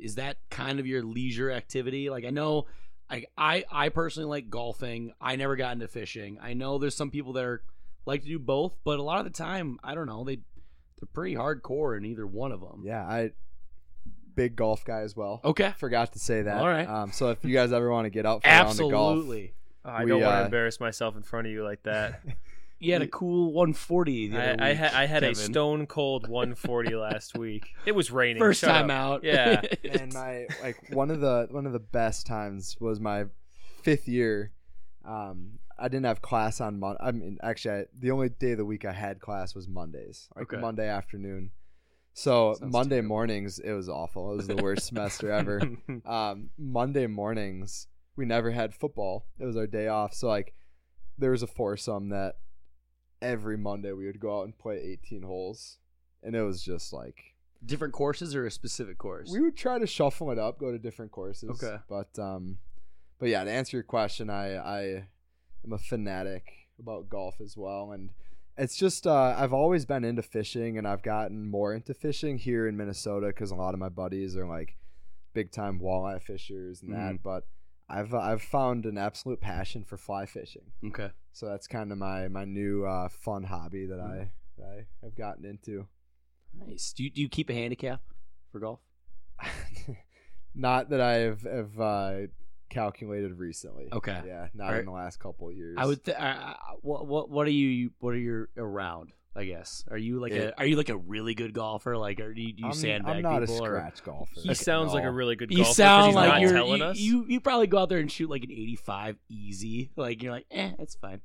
is 0.00 0.14
that 0.16 0.36
kind 0.50 0.78
of 0.78 0.86
your 0.86 1.02
leisure 1.02 1.50
activity? 1.50 2.10
Like 2.10 2.24
I 2.24 2.30
know, 2.30 2.66
I 3.10 3.24
I 3.36 3.64
I 3.70 3.88
personally 3.88 4.28
like 4.28 4.50
golfing. 4.50 5.12
I 5.20 5.36
never 5.36 5.56
got 5.56 5.72
into 5.72 5.88
fishing. 5.88 6.38
I 6.40 6.54
know 6.54 6.78
there's 6.78 6.94
some 6.94 7.10
people 7.10 7.32
that 7.34 7.44
are 7.44 7.62
like 8.06 8.22
to 8.22 8.28
do 8.28 8.38
both, 8.38 8.74
but 8.84 8.98
a 8.98 9.02
lot 9.02 9.18
of 9.18 9.24
the 9.24 9.30
time, 9.36 9.78
I 9.82 9.94
don't 9.94 10.06
know. 10.06 10.24
They 10.24 10.36
they're 10.36 11.08
pretty 11.12 11.36
hardcore 11.36 11.96
in 11.96 12.04
either 12.04 12.26
one 12.26 12.52
of 12.52 12.60
them. 12.60 12.82
yeah, 12.84 13.04
I 13.04 13.30
big 14.34 14.54
golf 14.56 14.84
guy 14.84 15.00
as 15.00 15.16
well. 15.16 15.40
Okay. 15.44 15.72
Forgot 15.78 16.12
to 16.12 16.18
say 16.18 16.42
that. 16.42 16.58
All 16.58 16.68
right. 16.68 16.88
Um, 16.88 17.10
so 17.12 17.30
if 17.30 17.44
you 17.44 17.52
guys 17.52 17.72
ever 17.72 17.90
want 17.90 18.06
to 18.06 18.10
get 18.10 18.24
out 18.24 18.42
for 18.42 18.48
a 18.48 18.52
round 18.52 18.70
of 18.70 18.90
golf, 18.90 19.16
Absolutely. 19.16 19.52
I 19.84 20.04
We, 20.04 20.10
don't 20.10 20.20
want 20.20 20.32
to 20.32 20.40
uh, 20.42 20.44
embarrass 20.44 20.78
myself 20.80 21.16
in 21.16 21.22
front 21.22 21.46
of 21.48 21.52
you 21.52 21.64
like 21.64 21.82
that. 21.82 22.22
You 22.80 22.92
had 22.92 23.02
a 23.02 23.08
cool 23.08 23.52
140. 23.54 24.28
The 24.28 24.36
I, 24.38 24.40
other 24.52 24.62
I, 24.62 24.68
week, 24.68 24.78
ha- 24.78 24.90
I 24.94 25.06
had 25.06 25.24
a 25.24 25.34
stone 25.34 25.86
cold 25.88 26.28
140 26.28 26.94
last 26.94 27.36
week. 27.36 27.70
It 27.84 27.90
was 27.90 28.12
raining. 28.12 28.38
First 28.38 28.60
Shut 28.60 28.70
time 28.70 28.88
up. 28.88 28.96
out. 28.96 29.24
Yeah. 29.24 29.62
and 29.84 30.12
my 30.12 30.46
like 30.62 30.76
one 30.90 31.10
of 31.10 31.20
the 31.20 31.48
one 31.50 31.66
of 31.66 31.72
the 31.72 31.80
best 31.80 32.24
times 32.28 32.76
was 32.78 33.00
my 33.00 33.24
fifth 33.82 34.06
year. 34.06 34.52
Um, 35.04 35.58
I 35.78 35.88
didn't 35.88 36.06
have 36.06 36.20
class 36.22 36.60
on 36.60 36.78
Monday. 36.80 36.98
I 37.02 37.12
mean, 37.12 37.38
actually, 37.42 37.80
I, 37.80 37.84
the 37.98 38.10
only 38.10 38.28
day 38.28 38.52
of 38.52 38.58
the 38.58 38.64
week 38.64 38.84
I 38.84 38.92
had 38.92 39.20
class 39.20 39.54
was 39.54 39.68
Mondays, 39.68 40.28
like 40.34 40.52
Okay. 40.52 40.60
Monday 40.60 40.88
afternoon. 40.88 41.50
So 42.14 42.54
Sounds 42.58 42.72
Monday 42.72 42.96
terrible. 42.96 43.08
mornings, 43.08 43.58
it 43.60 43.72
was 43.72 43.88
awful. 43.88 44.32
It 44.32 44.36
was 44.36 44.48
the 44.48 44.56
worst 44.56 44.86
semester 44.88 45.30
ever. 45.30 45.60
Um, 46.04 46.50
Monday 46.58 47.06
mornings, 47.06 47.86
we 48.16 48.24
never 48.24 48.50
had 48.50 48.74
football. 48.74 49.26
It 49.38 49.44
was 49.44 49.56
our 49.56 49.66
day 49.68 49.86
off. 49.88 50.14
So 50.14 50.26
like, 50.28 50.54
there 51.16 51.30
was 51.30 51.42
a 51.42 51.46
foursome 51.46 52.08
that 52.08 52.36
every 53.22 53.56
Monday 53.56 53.92
we 53.92 54.06
would 54.06 54.20
go 54.20 54.40
out 54.40 54.44
and 54.44 54.56
play 54.58 54.78
18 55.04 55.22
holes, 55.22 55.78
and 56.22 56.34
it 56.34 56.42
was 56.42 56.62
just 56.62 56.92
like 56.92 57.34
different 57.64 57.94
courses 57.94 58.34
or 58.34 58.46
a 58.46 58.50
specific 58.50 58.98
course? 58.98 59.30
we 59.32 59.40
would 59.40 59.56
try 59.56 59.78
to 59.78 59.86
shuffle 59.86 60.30
it 60.32 60.38
up, 60.38 60.58
go 60.58 60.70
to 60.72 60.78
different 60.78 61.12
courses. 61.12 61.50
Okay. 61.50 61.76
But 61.88 62.18
um, 62.18 62.58
but 63.18 63.28
yeah, 63.28 63.44
to 63.44 63.50
answer 63.50 63.76
your 63.76 63.84
question, 63.84 64.28
I 64.30 64.56
I 64.56 65.08
am 65.64 65.72
a 65.72 65.78
fanatic 65.78 66.44
about 66.78 67.08
golf 67.08 67.40
as 67.40 67.56
well, 67.56 67.92
and 67.92 68.10
it's 68.56 68.76
just 68.76 69.06
uh, 69.06 69.34
I've 69.36 69.52
always 69.52 69.86
been 69.86 70.04
into 70.04 70.22
fishing, 70.22 70.78
and 70.78 70.86
I've 70.86 71.02
gotten 71.02 71.48
more 71.48 71.74
into 71.74 71.94
fishing 71.94 72.38
here 72.38 72.66
in 72.66 72.76
Minnesota 72.76 73.28
because 73.28 73.50
a 73.50 73.56
lot 73.56 73.74
of 73.74 73.80
my 73.80 73.88
buddies 73.88 74.36
are 74.36 74.46
like 74.46 74.76
big 75.32 75.52
time 75.52 75.80
walleye 75.80 76.20
fishers 76.20 76.82
and 76.82 76.92
that. 76.92 77.22
But 77.22 77.44
I've 77.88 78.12
I've 78.14 78.42
found 78.42 78.84
an 78.86 78.98
absolute 78.98 79.40
passion 79.40 79.84
for 79.84 79.96
fly 79.96 80.26
fishing, 80.26 80.72
okay. 80.86 81.10
so 81.32 81.46
that's 81.46 81.66
kind 81.66 81.92
of 81.92 81.98
my 81.98 82.28
my 82.28 82.44
new 82.44 82.84
uh, 82.84 83.08
fun 83.08 83.44
hobby 83.44 83.86
that 83.86 84.00
I 84.00 84.30
that 84.58 84.64
I 84.64 84.86
have 85.04 85.14
gotten 85.14 85.44
into. 85.44 85.86
Nice. 86.54 86.92
Do 86.92 87.04
you, 87.04 87.10
do 87.10 87.20
you 87.20 87.28
keep 87.28 87.50
a 87.50 87.54
handicap 87.54 88.00
for 88.50 88.58
golf? 88.58 88.80
not 90.54 90.90
that 90.90 91.00
I 91.00 91.14
have, 91.14 91.42
have 91.42 91.80
uh, 91.80 92.16
calculated 92.68 93.38
recently. 93.38 93.88
Okay. 93.92 94.20
Yeah, 94.26 94.48
not 94.54 94.66
Alright. 94.66 94.80
in 94.80 94.86
the 94.86 94.92
last 94.92 95.18
couple 95.20 95.48
of 95.48 95.54
years. 95.54 95.76
I 95.78 95.86
would. 95.86 96.04
Th- 96.04 96.16
I, 96.16 96.28
I, 96.30 96.56
what 96.82 97.06
what 97.06 97.30
what 97.30 97.46
are 97.46 97.50
you? 97.50 97.90
What 98.00 98.14
are 98.14 98.18
your 98.18 98.48
around? 98.56 99.12
I 99.36 99.44
guess. 99.44 99.84
Are 99.88 99.96
you 99.98 100.18
like 100.20 100.32
It- 100.32 100.54
a 100.56 100.58
Are 100.58 100.66
you 100.66 100.74
like 100.76 100.88
a 100.88 100.96
really 100.96 101.34
good 101.34 101.52
golfer? 101.52 101.96
Like, 101.96 102.18
are 102.20 102.32
you 102.32 102.52
do 102.52 102.62
you 102.62 102.68
I'm, 102.68 102.72
sandbag 102.74 103.16
I'm 103.16 103.22
not 103.22 103.40
people 103.42 103.56
a 103.56 103.60
or? 103.62 103.66
scratch 103.68 104.02
golfer. 104.02 104.32
he 104.40 104.52
sounds 104.54 104.92
like 104.92 105.04
a 105.04 105.10
really 105.10 105.36
good 105.36 105.50
You 105.52 105.58
golfer. 105.58 105.68
'cause 105.68 105.76
sound 105.76 106.06
he's 106.06 106.14
like 106.16 106.28
not 106.28 106.40
you're 106.40 106.52
telling 106.52 106.78
you, 106.80 106.84
us. 106.84 106.98
you. 106.98 107.24
You 107.28 107.40
probably 107.40 107.68
go 107.68 107.78
out 107.78 107.88
there 107.88 107.98
and 108.00 108.10
shoot 108.10 108.28
like 108.28 108.42
an 108.42 108.50
85 108.50 109.16
easy. 109.28 109.90
Like 109.96 110.22
you're 110.22 110.32
like, 110.32 110.46
eh, 110.50 110.72
it's 110.80 110.96
fine. 110.96 111.20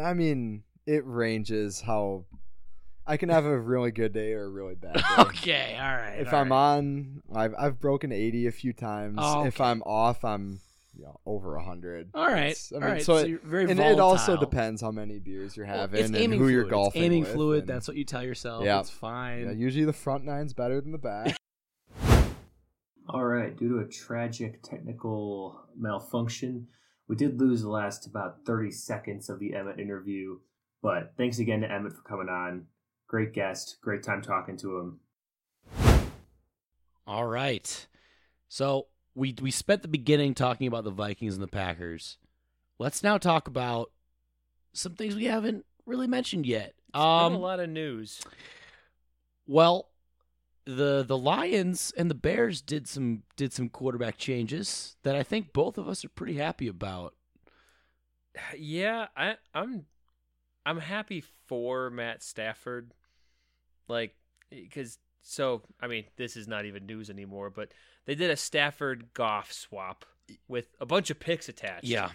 I 0.00 0.14
mean, 0.14 0.62
it 0.86 1.04
ranges 1.04 1.80
how. 1.80 2.26
I 3.06 3.16
can 3.18 3.28
have 3.28 3.44
a 3.44 3.58
really 3.58 3.90
good 3.90 4.12
day 4.12 4.32
or 4.32 4.44
a 4.44 4.48
really 4.48 4.74
bad 4.74 4.94
day. 4.94 5.00
okay, 5.18 5.76
all 5.78 5.94
right. 5.96 6.16
If 6.20 6.32
all 6.32 6.40
I'm 6.40 6.50
right. 6.50 6.56
on, 6.56 7.22
I've 7.34 7.54
I've 7.58 7.80
broken 7.80 8.12
eighty 8.12 8.46
a 8.46 8.52
few 8.52 8.72
times. 8.72 9.18
Oh, 9.20 9.44
If. 9.44 9.60
I'm 9.60 9.82
off, 9.82 10.24
I'm 10.24 10.60
you 10.96 11.02
know, 11.04 11.18
over 11.26 11.56
a 11.56 11.62
hundred. 11.64 12.08
All 12.14 12.24
right. 12.26 12.50
It's- 12.52 12.72
I 12.74 12.78
mean, 12.78 12.88
right. 12.88 13.02
so 13.02 13.16
So 13.18 13.24
it- 13.24 13.28
you're 13.28 13.38
very 13.40 13.68
and 13.70 13.80
it 13.80 13.98
also 14.00 14.36
depends 14.36 14.80
how 14.80 14.92
many 14.92 15.18
beers 15.18 15.56
you're 15.56 15.66
having 15.66 15.98
it's 16.00 16.06
and 16.08 16.16
aiming 16.16 16.38
who 16.38 16.44
fluid. 16.44 16.52
you're 16.52 16.62
It's 16.62 16.70
golfing 16.70 17.02
aiming 17.02 17.20
with, 17.24 17.32
fluid. 17.32 17.58
and- 17.60 17.68
That's 17.68 17.88
what 17.88 17.96
you 17.96 18.04
tell 18.04 18.22
yourself. 18.22 18.64
Yeah. 18.64 18.78
It's 18.80 18.90
fine. 18.90 19.44
yeah, 19.46 19.50
usually 19.50 19.84
the 19.84 19.92
front 19.92 20.24
nine's 20.24 20.54
better 20.54 20.80
than 20.80 20.92
the 20.92 20.98
back. 20.98 21.36
All 23.08 23.24
right, 23.24 23.56
due 23.56 23.68
to 23.68 23.78
a 23.80 23.88
tragic 23.88 24.62
technical 24.62 25.60
malfunction, 25.76 26.68
we 27.06 27.16
did 27.16 27.38
lose 27.38 27.60
the 27.62 27.68
last 27.68 28.06
about 28.06 28.44
30 28.46 28.70
seconds 28.70 29.28
of 29.28 29.38
the 29.40 29.54
Emmit 29.54 29.78
interview. 29.78 30.38
But 30.82 31.12
thanks 31.18 31.38
again 31.38 31.60
to 31.60 31.70
Emmit 31.70 31.92
for 31.92 32.02
coming 32.02 32.28
on. 32.28 32.66
Great 33.14 33.32
guest, 33.32 33.76
great 33.80 34.02
time 34.02 34.22
talking 34.22 34.56
to 34.56 34.76
him. 34.76 34.98
All 37.06 37.24
right. 37.24 37.86
So 38.48 38.88
we 39.14 39.36
we 39.40 39.52
spent 39.52 39.82
the 39.82 39.86
beginning 39.88 40.34
talking 40.34 40.66
about 40.66 40.82
the 40.82 40.90
Vikings 40.90 41.34
and 41.34 41.42
the 41.44 41.46
Packers. 41.46 42.18
Let's 42.80 43.04
now 43.04 43.18
talk 43.18 43.46
about 43.46 43.92
some 44.72 44.96
things 44.96 45.14
we 45.14 45.26
haven't 45.26 45.64
really 45.86 46.08
mentioned 46.08 46.44
yet. 46.44 46.74
Been 46.92 47.00
a 47.02 47.04
Um, 47.04 47.34
lot 47.34 47.60
of 47.60 47.70
news. 47.70 48.20
well, 49.46 49.90
the 50.64 51.04
the 51.04 51.16
Lions 51.16 51.92
and 51.96 52.10
the 52.10 52.16
Bears 52.16 52.60
did 52.60 52.88
some 52.88 53.22
did 53.36 53.52
some 53.52 53.68
quarterback 53.68 54.18
changes 54.18 54.96
that 55.04 55.14
I 55.14 55.22
think 55.22 55.52
both 55.52 55.78
of 55.78 55.88
us 55.88 56.04
are 56.04 56.08
pretty 56.08 56.34
happy 56.34 56.66
about. 56.66 57.14
Yeah, 58.58 59.06
I, 59.16 59.36
I'm 59.54 59.86
I'm 60.66 60.80
happy 60.80 61.22
for 61.46 61.90
Matt 61.90 62.20
Stafford. 62.24 62.90
Like, 63.88 64.14
because 64.50 64.98
so 65.22 65.62
I 65.80 65.86
mean, 65.86 66.04
this 66.16 66.36
is 66.36 66.46
not 66.48 66.64
even 66.64 66.86
news 66.86 67.10
anymore, 67.10 67.50
but 67.50 67.72
they 68.06 68.14
did 68.14 68.30
a 68.30 68.36
Stafford 68.36 69.12
Goff 69.14 69.52
swap 69.52 70.04
with 70.48 70.68
a 70.80 70.86
bunch 70.86 71.10
of 71.10 71.18
picks 71.20 71.48
attached. 71.48 71.84
Yeah. 71.84 72.10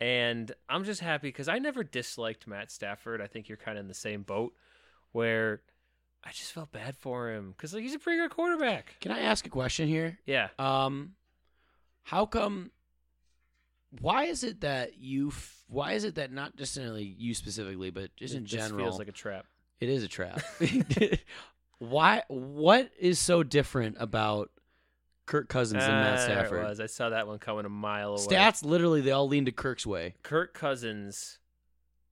And 0.00 0.50
I'm 0.68 0.84
just 0.84 1.00
happy 1.00 1.28
because 1.28 1.48
I 1.48 1.58
never 1.58 1.84
disliked 1.84 2.46
Matt 2.46 2.70
Stafford. 2.70 3.20
I 3.22 3.26
think 3.28 3.48
you're 3.48 3.56
kind 3.58 3.78
of 3.78 3.82
in 3.84 3.88
the 3.88 3.94
same 3.94 4.22
boat 4.22 4.52
where 5.12 5.62
I 6.24 6.30
just 6.32 6.52
felt 6.52 6.72
bad 6.72 6.96
for 6.96 7.30
him 7.30 7.52
because 7.56 7.72
like, 7.72 7.82
he's 7.82 7.94
a 7.94 7.98
pretty 8.00 8.18
good 8.20 8.30
quarterback. 8.30 8.96
Can 9.00 9.12
I 9.12 9.20
ask 9.20 9.46
a 9.46 9.50
question 9.50 9.86
here? 9.88 10.18
Yeah, 10.26 10.48
Um, 10.58 11.12
how 12.02 12.26
come? 12.26 12.72
Why 14.00 14.24
is 14.24 14.42
it 14.42 14.62
that 14.62 14.98
you? 14.98 15.28
f- 15.28 15.64
Why 15.68 15.92
is 15.92 16.04
it 16.04 16.14
that 16.14 16.32
not 16.32 16.56
just 16.56 16.76
necessarily 16.76 17.04
you 17.04 17.34
specifically, 17.34 17.90
but 17.90 18.14
just 18.16 18.34
in 18.34 18.42
It 18.42 18.46
just 18.46 18.68
general, 18.70 18.86
feels 18.86 18.98
like 18.98 19.08
a 19.08 19.12
trap. 19.12 19.44
It 19.82 19.88
is 19.88 20.02
a 20.04 20.08
trap. 20.08 20.40
why? 21.78 22.22
What 22.28 22.90
is 22.98 23.18
so 23.18 23.42
different 23.42 23.96
about 23.98 24.50
Kirk 25.26 25.48
Cousins 25.48 25.82
and 25.82 25.92
Matt 25.92 26.18
Ah, 26.20 26.26
there 26.26 26.38
it 26.38 26.40
Stafford? 26.46 26.64
was. 26.68 26.80
I 26.80 26.86
saw 26.86 27.10
that 27.10 27.26
one 27.26 27.38
coming 27.38 27.64
a 27.64 27.68
mile 27.68 28.10
away. 28.10 28.24
Stats 28.26 28.64
literally 28.64 29.00
they 29.00 29.10
all 29.10 29.28
lean 29.28 29.44
to 29.46 29.52
Kirk's 29.52 29.86
way. 29.86 30.14
Kirk 30.22 30.54
Cousins 30.54 31.38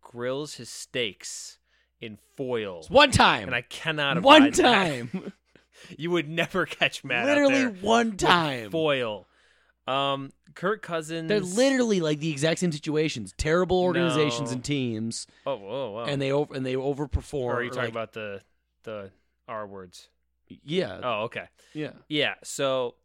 grills 0.01 0.55
his 0.55 0.69
steaks 0.69 1.59
in 2.01 2.19
foil, 2.37 2.79
It's 2.81 2.91
one 2.91 3.11
time. 3.11 3.45
and 3.49 3.55
I 3.55 3.63
cannot 3.63 4.23
one 4.23 4.43
abide 4.43 4.55
that. 4.55 4.63
time. 4.63 5.33
you 5.99 6.11
would 6.11 6.29
never 6.29 6.67
catch 6.67 7.05
Matt. 7.05 7.25
out 7.25 7.27
literally 7.29 7.55
there 7.55 7.71
one 7.71 8.11
with 8.11 8.19
time. 8.19 8.71
foil. 8.71 9.27
Um, 9.91 10.31
Kirk 10.55 10.83
Cousins. 10.83 11.29
They're 11.29 11.41
literally 11.41 12.01
like 12.01 12.19
the 12.21 12.31
exact 12.31 12.61
same 12.61 12.73
situations. 12.73 13.35
Terrible 13.37 13.81
organizations 13.81 14.51
No. 14.51 14.55
and 14.55 14.65
teams, 14.65 15.27
Oh, 15.47 15.57
whoa, 15.57 15.91
whoa. 15.93 16.05
and 16.05 16.21
they 16.21 16.33
over 16.33 16.55
and 16.55 16.65
they 16.67 16.75
overperform. 16.75 17.35
Or 17.45 17.55
are 17.57 17.63
you 17.63 17.71
or, 17.71 17.73
talking 17.73 17.85
like- 17.87 17.93
about 17.93 18.13
the 18.13 18.43
the 18.85 19.11
R 19.49 19.67
words? 19.67 20.09
Yeah, 20.49 21.01
Oh, 21.03 21.23
okay. 21.25 21.45
yeah. 21.75 21.93
Yeah. 22.09 22.35
So, 22.43 22.97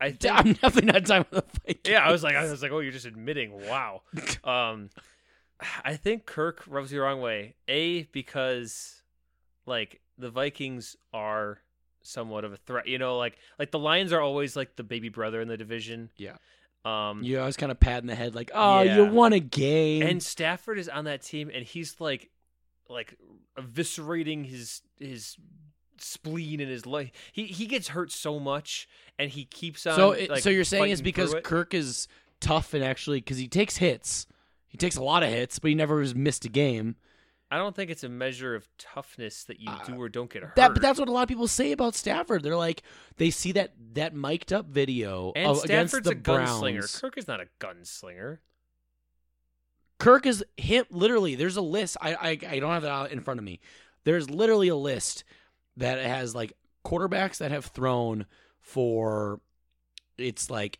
I 0.00 0.10
think. 0.12 0.34
I'm 0.34 0.52
definitely 0.54 0.92
not 0.92 1.04
talking 1.06 1.26
about 1.30 1.52
the 1.52 1.60
Vikings. 1.66 1.90
yeah, 1.92 2.04
I 2.06 2.10
was 2.10 2.22
like, 2.22 2.34
I 2.34 2.42
was 2.50 2.62
like, 2.62 2.72
oh, 2.72 2.78
you're 2.80 2.92
just 2.92 3.06
admitting. 3.06 3.52
Wow. 3.68 4.02
Um, 4.44 4.90
I 5.84 5.94
think 5.96 6.26
Kirk 6.26 6.64
rubs 6.66 6.90
you 6.90 6.98
the 6.98 7.04
wrong 7.04 7.20
way. 7.20 7.54
A 7.68 8.04
because, 8.04 9.02
like, 9.66 10.00
the 10.18 10.30
Vikings 10.30 10.96
are 11.12 11.60
somewhat 12.02 12.44
of 12.44 12.52
a 12.52 12.56
threat. 12.56 12.86
You 12.86 12.98
know, 12.98 13.18
like 13.18 13.36
like 13.58 13.70
the 13.70 13.78
Lions 13.78 14.12
are 14.12 14.20
always 14.20 14.56
like 14.56 14.76
the 14.76 14.82
baby 14.84 15.08
brother 15.08 15.40
in 15.40 15.48
the 15.48 15.56
division. 15.56 16.10
Yeah. 16.16 16.36
Um, 16.84 17.22
You 17.22 17.38
always 17.38 17.56
kind 17.56 17.70
of 17.70 17.78
patting 17.78 18.08
the 18.08 18.14
head 18.16 18.34
like, 18.34 18.50
"Oh, 18.52 18.82
you 18.82 19.04
Yeah. 19.04 19.10
won 19.10 19.32
a 19.32 19.38
game." 19.40 20.02
and 20.02 20.22
Stafford 20.22 20.78
is 20.78 20.88
on 20.88 21.04
that 21.04 21.22
team, 21.22 21.48
and 21.54 21.64
he's 21.64 22.00
like, 22.00 22.30
like 22.88 23.16
eviscerating 23.56 24.44
his 24.46 24.82
his 24.98 25.36
spleen 25.98 26.60
and 26.60 26.70
his 26.70 26.84
life. 26.86 27.10
He 27.32 27.44
he 27.46 27.66
gets 27.66 27.88
hurt 27.88 28.10
so 28.12 28.38
much, 28.40 28.88
and 29.18 29.30
he 29.30 29.44
keeps 29.44 29.86
on. 29.86 29.94
so, 29.96 30.10
it, 30.12 30.30
like, 30.30 30.42
so 30.42 30.50
you're 30.50 30.64
saying 30.64 30.90
it's 30.90 31.00
fighting 31.00 31.04
because 31.04 31.34
it. 31.34 31.44
Kirk 31.44 31.74
is 31.74 32.08
tough 32.40 32.74
and 32.74 32.82
actually 32.84 33.18
because 33.20 33.38
he 33.38 33.46
takes 33.48 33.76
hits, 33.76 34.26
he 34.66 34.76
takes 34.76 34.96
a 34.96 35.02
lot 35.02 35.22
of 35.22 35.28
hits, 35.28 35.58
but 35.60 35.68
he 35.68 35.74
never 35.74 36.00
has 36.00 36.14
missed 36.14 36.44
a 36.44 36.48
game. 36.48 36.96
I 37.52 37.58
don't 37.58 37.76
think 37.76 37.90
it's 37.90 38.02
a 38.02 38.08
measure 38.08 38.54
of 38.54 38.66
toughness 38.78 39.44
that 39.44 39.60
you 39.60 39.70
Uh, 39.70 39.84
do 39.84 40.00
or 40.00 40.08
don't 40.08 40.30
get 40.30 40.42
hurt. 40.42 40.56
That, 40.56 40.72
but 40.72 40.80
that's 40.80 40.98
what 40.98 41.06
a 41.08 41.12
lot 41.12 41.24
of 41.24 41.28
people 41.28 41.46
say 41.46 41.72
about 41.72 41.94
Stafford. 41.94 42.42
They're 42.42 42.56
like, 42.56 42.82
they 43.18 43.28
see 43.28 43.52
that 43.52 43.74
that 43.92 44.14
mic'd 44.14 44.54
up 44.54 44.66
video 44.66 45.32
and 45.36 45.48
of, 45.50 45.58
Stafford's 45.58 45.92
against 45.92 46.24
the 46.24 46.32
a 46.32 46.36
gunslinger. 46.38 47.00
Kirk 47.02 47.18
is 47.18 47.28
not 47.28 47.40
a 47.42 47.48
gunslinger. 47.60 48.38
Kirk 49.98 50.24
is 50.24 50.42
him. 50.56 50.86
Literally, 50.90 51.34
there's 51.34 51.58
a 51.58 51.62
list. 51.62 51.98
I, 52.00 52.14
I 52.14 52.54
I 52.54 52.58
don't 52.58 52.72
have 52.72 52.84
it 52.84 52.90
out 52.90 53.12
in 53.12 53.20
front 53.20 53.38
of 53.38 53.44
me. 53.44 53.60
There's 54.04 54.30
literally 54.30 54.68
a 54.68 54.76
list 54.76 55.22
that 55.76 55.98
has 55.98 56.34
like 56.34 56.54
quarterbacks 56.86 57.36
that 57.36 57.50
have 57.50 57.66
thrown 57.66 58.24
for 58.60 59.40
it's 60.16 60.48
like 60.48 60.78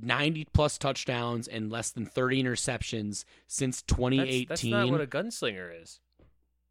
90 0.00 0.46
plus 0.52 0.78
touchdowns 0.78 1.46
and 1.48 1.70
less 1.70 1.90
than 1.90 2.06
30 2.06 2.42
interceptions 2.42 3.24
since 3.46 3.82
2018. 3.82 4.46
that's 4.48 4.64
not 4.64 4.90
what 4.90 5.00
a 5.00 5.06
gunslinger 5.06 5.70
is. 5.82 6.00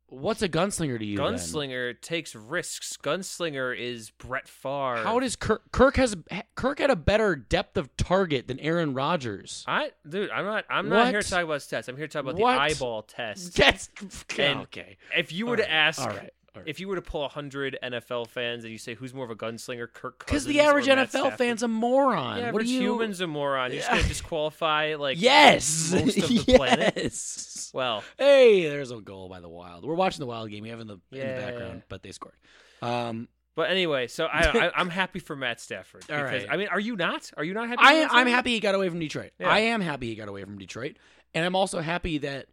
What's 0.07 0.41
a 0.41 0.49
gunslinger 0.49 0.99
to 0.99 1.05
you? 1.05 1.15
then? 1.15 1.35
Gunslinger 1.35 2.01
takes 2.01 2.35
risks. 2.35 2.97
Gunslinger 3.01 3.73
is 3.77 4.09
Brett 4.09 4.45
Favre. 4.45 4.97
How 5.05 5.21
does 5.21 5.37
Kirk? 5.37 5.71
Kirk 5.71 5.95
has 5.95 6.17
Kirk 6.55 6.79
had 6.79 6.89
a 6.89 6.97
better 6.97 7.33
depth 7.37 7.77
of 7.77 7.95
target 7.95 8.49
than 8.49 8.59
Aaron 8.59 8.93
Rodgers. 8.93 9.63
I, 9.69 9.91
dude? 10.09 10.29
I'm 10.29 10.43
not. 10.43 10.65
I'm 10.69 10.89
not 10.89 11.11
here 11.11 11.21
to 11.21 11.29
talk 11.29 11.45
about 11.45 11.61
stats. 11.61 11.87
I'm 11.87 11.95
here 11.95 12.07
to 12.07 12.11
talk 12.11 12.23
about 12.23 12.35
What? 12.35 12.55
the 12.55 12.59
eyeball 12.61 13.03
test. 13.03 13.55
That's 13.55 13.89
And 14.37 14.59
okay. 14.63 14.97
If 15.15 15.31
you 15.31 15.45
were 15.47 15.55
to 15.55 15.71
ask, 15.71 16.01
all 16.01 16.09
right, 16.09 16.31
right. 16.55 16.63
if 16.67 16.79
you 16.79 16.87
were 16.87 16.95
to 16.95 17.01
pull 17.01 17.27
hundred 17.29 17.77
NFL 17.83 18.27
fans 18.27 18.63
and 18.63 18.71
you 18.71 18.77
say 18.77 18.93
who's 18.95 19.13
more 19.13 19.25
of 19.25 19.31
a 19.31 19.35
gunslinger, 19.35 19.91
Kirk 19.91 20.19
Cousins 20.19 20.45
Because 20.45 20.45
the 20.45 20.59
average 20.61 20.87
or 20.87 20.95
Matt 20.95 21.07
NFL 21.09 21.11
Stafford? 21.11 21.37
fan's 21.37 21.63
a 21.63 21.67
moron. 21.67 22.35
the 22.35 22.41
what 22.41 22.47
average 22.49 22.67
are 22.67 22.71
you? 22.71 22.79
human's 22.81 23.21
a 23.21 23.27
moron. 23.27 23.71
You're 23.71 23.79
just 23.81 23.89
gonna 23.91 24.03
disqualify 24.07 24.95
like 24.95 25.21
yes, 25.21 25.91
most 25.93 26.17
of 26.17 26.27
the 26.27 26.33
yes. 26.47 26.57
planet. 26.57 27.71
Well, 27.73 28.03
Hey, 28.17 28.67
there's 28.67 28.91
a 28.91 28.97
goal 29.01 29.29
by 29.29 29.39
the 29.39 29.49
Wild. 29.49 29.85
We're 29.85 29.95
watching 29.95 30.19
the 30.19 30.25
Wild 30.27 30.49
game. 30.49 30.63
We 30.63 30.69
have 30.69 30.79
in 30.79 30.87
the 30.87 30.93
in 30.95 30.99
the 31.11 31.17
Yeah. 31.17 31.39
background, 31.39 31.83
but 31.89 32.03
they 32.03 32.11
scored. 32.11 32.35
Um, 32.81 33.27
but 33.55 33.69
anyway, 33.69 34.07
so 34.07 34.25
I, 34.25 34.67
I 34.67 34.71
I'm 34.75 34.89
happy 34.89 35.19
for 35.19 35.35
Matt 35.35 35.59
Stafford. 35.59 36.05
All 36.09 36.17
because, 36.17 36.43
right. 36.43 36.47
I 36.51 36.57
mean, 36.57 36.67
are 36.69 36.79
you 36.79 36.95
not? 36.95 37.29
Are 37.37 37.43
you 37.43 37.53
not 37.53 37.67
happy? 37.67 37.79
I, 37.81 38.07
for 38.07 38.15
I'm 38.15 38.27
happy 38.27 38.51
he 38.51 38.59
got 38.59 38.75
away 38.75 38.87
from 38.89 38.99
Detroit. 38.99 39.31
Yeah. 39.39 39.49
I 39.49 39.59
am 39.59 39.81
happy 39.81 40.07
he 40.07 40.15
got 40.15 40.27
away 40.29 40.43
from 40.43 40.57
Detroit, 40.57 40.95
and 41.33 41.45
I'm 41.45 41.55
also 41.55 41.79
happy 41.81 42.17
that 42.19 42.47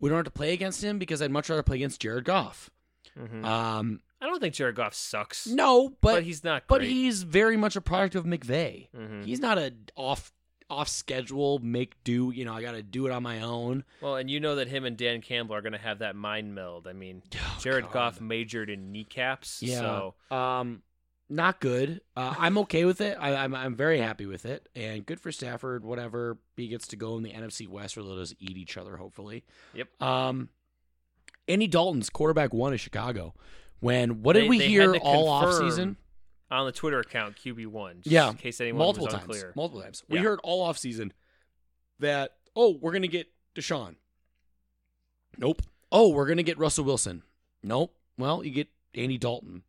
we 0.00 0.08
don't 0.10 0.16
have 0.18 0.24
to 0.26 0.30
play 0.30 0.52
against 0.52 0.82
him 0.82 0.98
because 0.98 1.20
I'd 1.22 1.30
much 1.30 1.48
rather 1.50 1.62
play 1.62 1.76
against 1.76 2.00
Jared 2.00 2.24
Goff. 2.24 2.68
Mhm. 3.18 3.44
Um, 3.44 4.00
I 4.20 4.26
don't 4.26 4.40
think 4.40 4.54
Jared 4.54 4.74
Goff 4.76 4.94
sucks. 4.94 5.46
no, 5.46 5.90
but 6.00 6.14
but, 6.14 6.22
he's 6.24 6.42
not. 6.44 6.64
but 6.68 6.82
he's 6.82 7.22
very 7.22 7.56
much 7.56 7.76
a 7.76 7.80
product 7.80 8.14
of 8.14 8.24
McVay. 8.24 8.88
Mhm. 8.96 9.24
He's 9.24 9.40
not 9.40 9.58
a 9.58 9.72
off 9.96 10.32
off 10.70 10.88
schedule 10.88 11.58
make 11.60 12.02
do. 12.04 12.30
You 12.30 12.44
know, 12.44 12.52
I 12.52 12.60
got 12.60 12.72
to 12.72 12.82
do 12.82 13.06
it 13.06 13.10
on 13.12 13.22
my 13.22 13.40
own. 13.40 13.84
Well, 14.02 14.16
and 14.16 14.30
you 14.30 14.38
know 14.38 14.56
that 14.56 14.68
him 14.68 14.84
and 14.84 14.96
Dan 14.98 15.22
Campbell 15.22 15.54
are 15.54 15.62
going 15.62 15.72
to 15.72 15.78
have 15.78 16.00
that 16.00 16.14
mind 16.14 16.54
meld. 16.54 16.86
I 16.86 16.92
mean, 16.92 17.22
Oh, 17.36 17.58
Jared 17.60 17.84
God. 17.84 17.92
Goff 17.92 18.20
majored 18.20 18.68
in 18.68 18.92
kneecaps. 18.92 19.62
Yeah. 19.62 19.78
So 20.30 20.36
Um, 20.36 20.82
not 21.30 21.60
good. 21.60 22.02
Uh, 22.16 22.34
I'm 22.38 22.58
okay 22.58 22.84
with 22.84 23.00
it. 23.00 23.16
I, 23.20 23.34
I'm 23.36 23.54
I'm 23.54 23.76
very 23.76 23.98
happy 23.98 24.26
with 24.26 24.44
it, 24.46 24.68
and 24.74 25.06
good 25.06 25.20
for 25.20 25.30
Stafford. 25.32 25.84
Whatever 25.84 26.38
he 26.56 26.68
gets 26.68 26.88
to 26.88 26.96
go 26.96 27.16
in 27.16 27.22
the 27.22 27.32
NFC 27.32 27.66
West, 27.68 27.96
where 27.96 28.04
they'll 28.04 28.18
just 28.18 28.34
eat 28.38 28.56
each 28.58 28.76
other. 28.76 28.96
Hopefully. 28.96 29.44
Yep. 29.74 30.02
Um, 30.02 30.48
Andy 31.48 31.66
Dalton's 31.66 32.10
quarterback 32.10 32.52
one 32.52 32.72
of 32.72 32.80
Chicago. 32.80 33.34
When 33.80 34.22
what 34.22 34.34
did 34.34 34.44
They- 34.44 34.48
we 34.48 34.58
they 34.58 34.68
hear 34.68 34.94
all 34.96 35.28
off 35.28 35.54
season? 35.54 35.96
on 36.50 36.66
the 36.66 36.72
Twitter 36.72 37.00
account 37.00 37.36
QB1. 37.36 38.02
Yeah, 38.04 38.30
In 38.30 38.36
case 38.36 38.60
anyone 38.60 38.78
multiple 38.78 39.06
was 39.06 39.14
times. 39.14 39.24
unclear. 39.24 39.52
Multiple 39.54 39.82
times. 39.82 40.02
We 40.08 40.16
Yeah. 40.18 40.24
heard 40.24 40.40
all 40.42 40.62
off 40.62 40.78
season 40.78 41.12
that 41.98 42.36
oh 42.56 42.70
we're 42.80 42.92
gonna 42.92 43.06
get 43.06 43.28
Deshaun. 43.54 43.96
Nope. 45.36 45.62
Oh 45.92 46.08
we're 46.08 46.26
gonna 46.26 46.42
get 46.42 46.58
Russell 46.58 46.84
Wilson. 46.84 47.22
Nope. 47.62 47.94
Well 48.16 48.44
you 48.44 48.50
get 48.50 48.68
Andy 48.94 49.18
Dalton. 49.18 49.62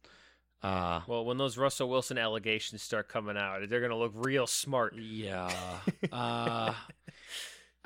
Uh, 0.61 1.01
Well, 1.07 1.23
when 1.23 1.37
those 1.37 1.57
Russell 1.57 1.89
Wilson 1.89 2.17
allegations 2.17 2.81
start 2.81 3.07
coming 3.07 3.37
out, 3.37 3.61
they're 3.69 3.79
going 3.79 3.91
to 3.91 3.95
look 3.95 4.11
real 4.13 4.45
smart. 4.45 4.93
Yeah. 4.97 5.49
Uh, 6.11 6.73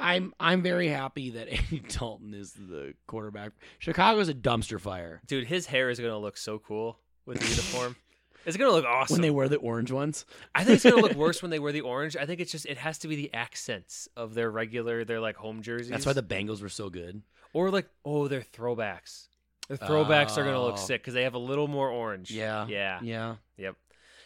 I'm 0.04 0.34
I'm 0.40 0.62
very 0.62 0.90
happy 0.90 1.32
that 1.32 1.48
Andy 1.52 1.80
Dalton 1.88 2.34
is 2.34 2.52
the 2.54 2.94
quarterback. 3.08 3.54
Chicago's 3.80 4.30
a 4.30 4.34
dumpster 4.34 4.80
fire. 4.80 5.22
Dude, 5.26 5.48
his 5.48 5.66
hair 5.66 5.90
is 5.90 5.98
going 6.00 6.12
to 6.12 6.18
look 6.18 6.38
so 6.38 6.60
cool 6.60 7.00
with 7.26 7.40
the 7.40 7.48
uniform. 7.48 7.96
It's 8.46 8.58
gonna 8.58 8.72
look 8.74 8.84
awesome. 8.84 9.14
when 9.16 9.22
they 9.22 9.30
wear 9.32 9.48
the 9.48 9.56
orange 9.56 9.90
ones. 9.90 10.26
I 10.54 10.66
think 10.66 10.76
it's 10.76 10.84
gonna 10.84 11.02
look 11.02 11.14
worse 11.16 11.42
when 11.42 11.50
they 11.50 11.60
wear 11.60 11.72
the 11.72 11.80
orange. 11.80 12.18
I 12.18 12.26
think 12.26 12.42
it's 12.42 12.52
just 12.52 12.66
it 12.66 12.78
has 12.78 12.98
to 12.98 13.08
be 13.08 13.16
the 13.16 13.34
accents 13.34 14.10
of 14.18 14.34
their 14.34 14.52
regular, 14.52 15.06
their 15.06 15.22
like 15.22 15.38
home 15.38 15.62
jerseys. 15.62 15.88
That's 15.90 16.06
why 16.06 16.12
the 16.12 16.24
Bengals 16.24 16.62
were 16.62 16.68
so 16.68 16.90
good. 16.90 17.22
or 17.54 17.72
like 17.72 17.88
oh, 18.04 18.28
their 18.28 18.42
throwbacks. 18.42 19.28
Their 19.70 19.78
throwbacks 19.78 20.36
are 20.38 20.44
gonna 20.44 20.62
look 20.62 20.74
Oh. 20.74 20.76
sick 20.76 21.02
because 21.02 21.14
they 21.14 21.24
have 21.24 21.36
a 21.36 21.40
little 21.40 21.70
more 21.70 21.88
orange. 21.90 22.32
Yeah. 22.32 22.68
yeah, 22.68 23.00
Yeah. 23.02 23.36
yep, 23.56 23.78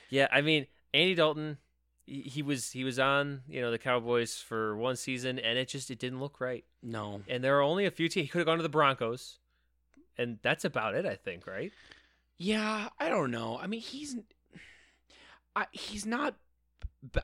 yeah. 0.10 0.28
I 0.32 0.41
mean, 0.41 0.66
Andy 0.95 1.14
Dalton, 1.14 1.60
he, 2.08 2.22
he 2.22 2.42
was 2.42 2.72
he 2.72 2.84
was 2.84 2.98
on 2.98 3.42
you 3.48 3.62
know 3.62 3.70
the 3.70 3.78
Cowboys 3.78 4.38
for 4.38 4.76
one 4.76 4.96
season, 4.96 5.38
and 5.38 5.60
it 5.60 5.68
just 5.68 5.92
it 5.92 6.00
didn't 6.00 6.20
look 6.20 6.40
right. 6.42 6.66
No. 6.82 7.22
And 7.28 7.44
there 7.44 7.58
are 7.58 7.62
only 7.62 7.86
a 7.86 7.92
few 7.92 8.10
teams. 8.10 8.26
He 8.26 8.30
could 8.30 8.40
have 8.40 8.48
gone 8.48 8.58
to 8.58 8.64
the 8.64 8.70
Broncos, 8.70 9.38
and 10.18 10.40
that's 10.42 10.66
about 10.66 10.96
it. 10.96 11.06
I 11.06 11.16
think, 11.16 11.46
right? 11.46 11.72
Yeah, 12.38 12.90
I 13.00 13.10
don't 13.10 13.32
know. 13.32 13.60
I 13.62 13.68
mean, 13.68 13.82
he's 13.82 14.16
I, 15.56 15.66
he's 15.72 16.06
not 16.06 16.36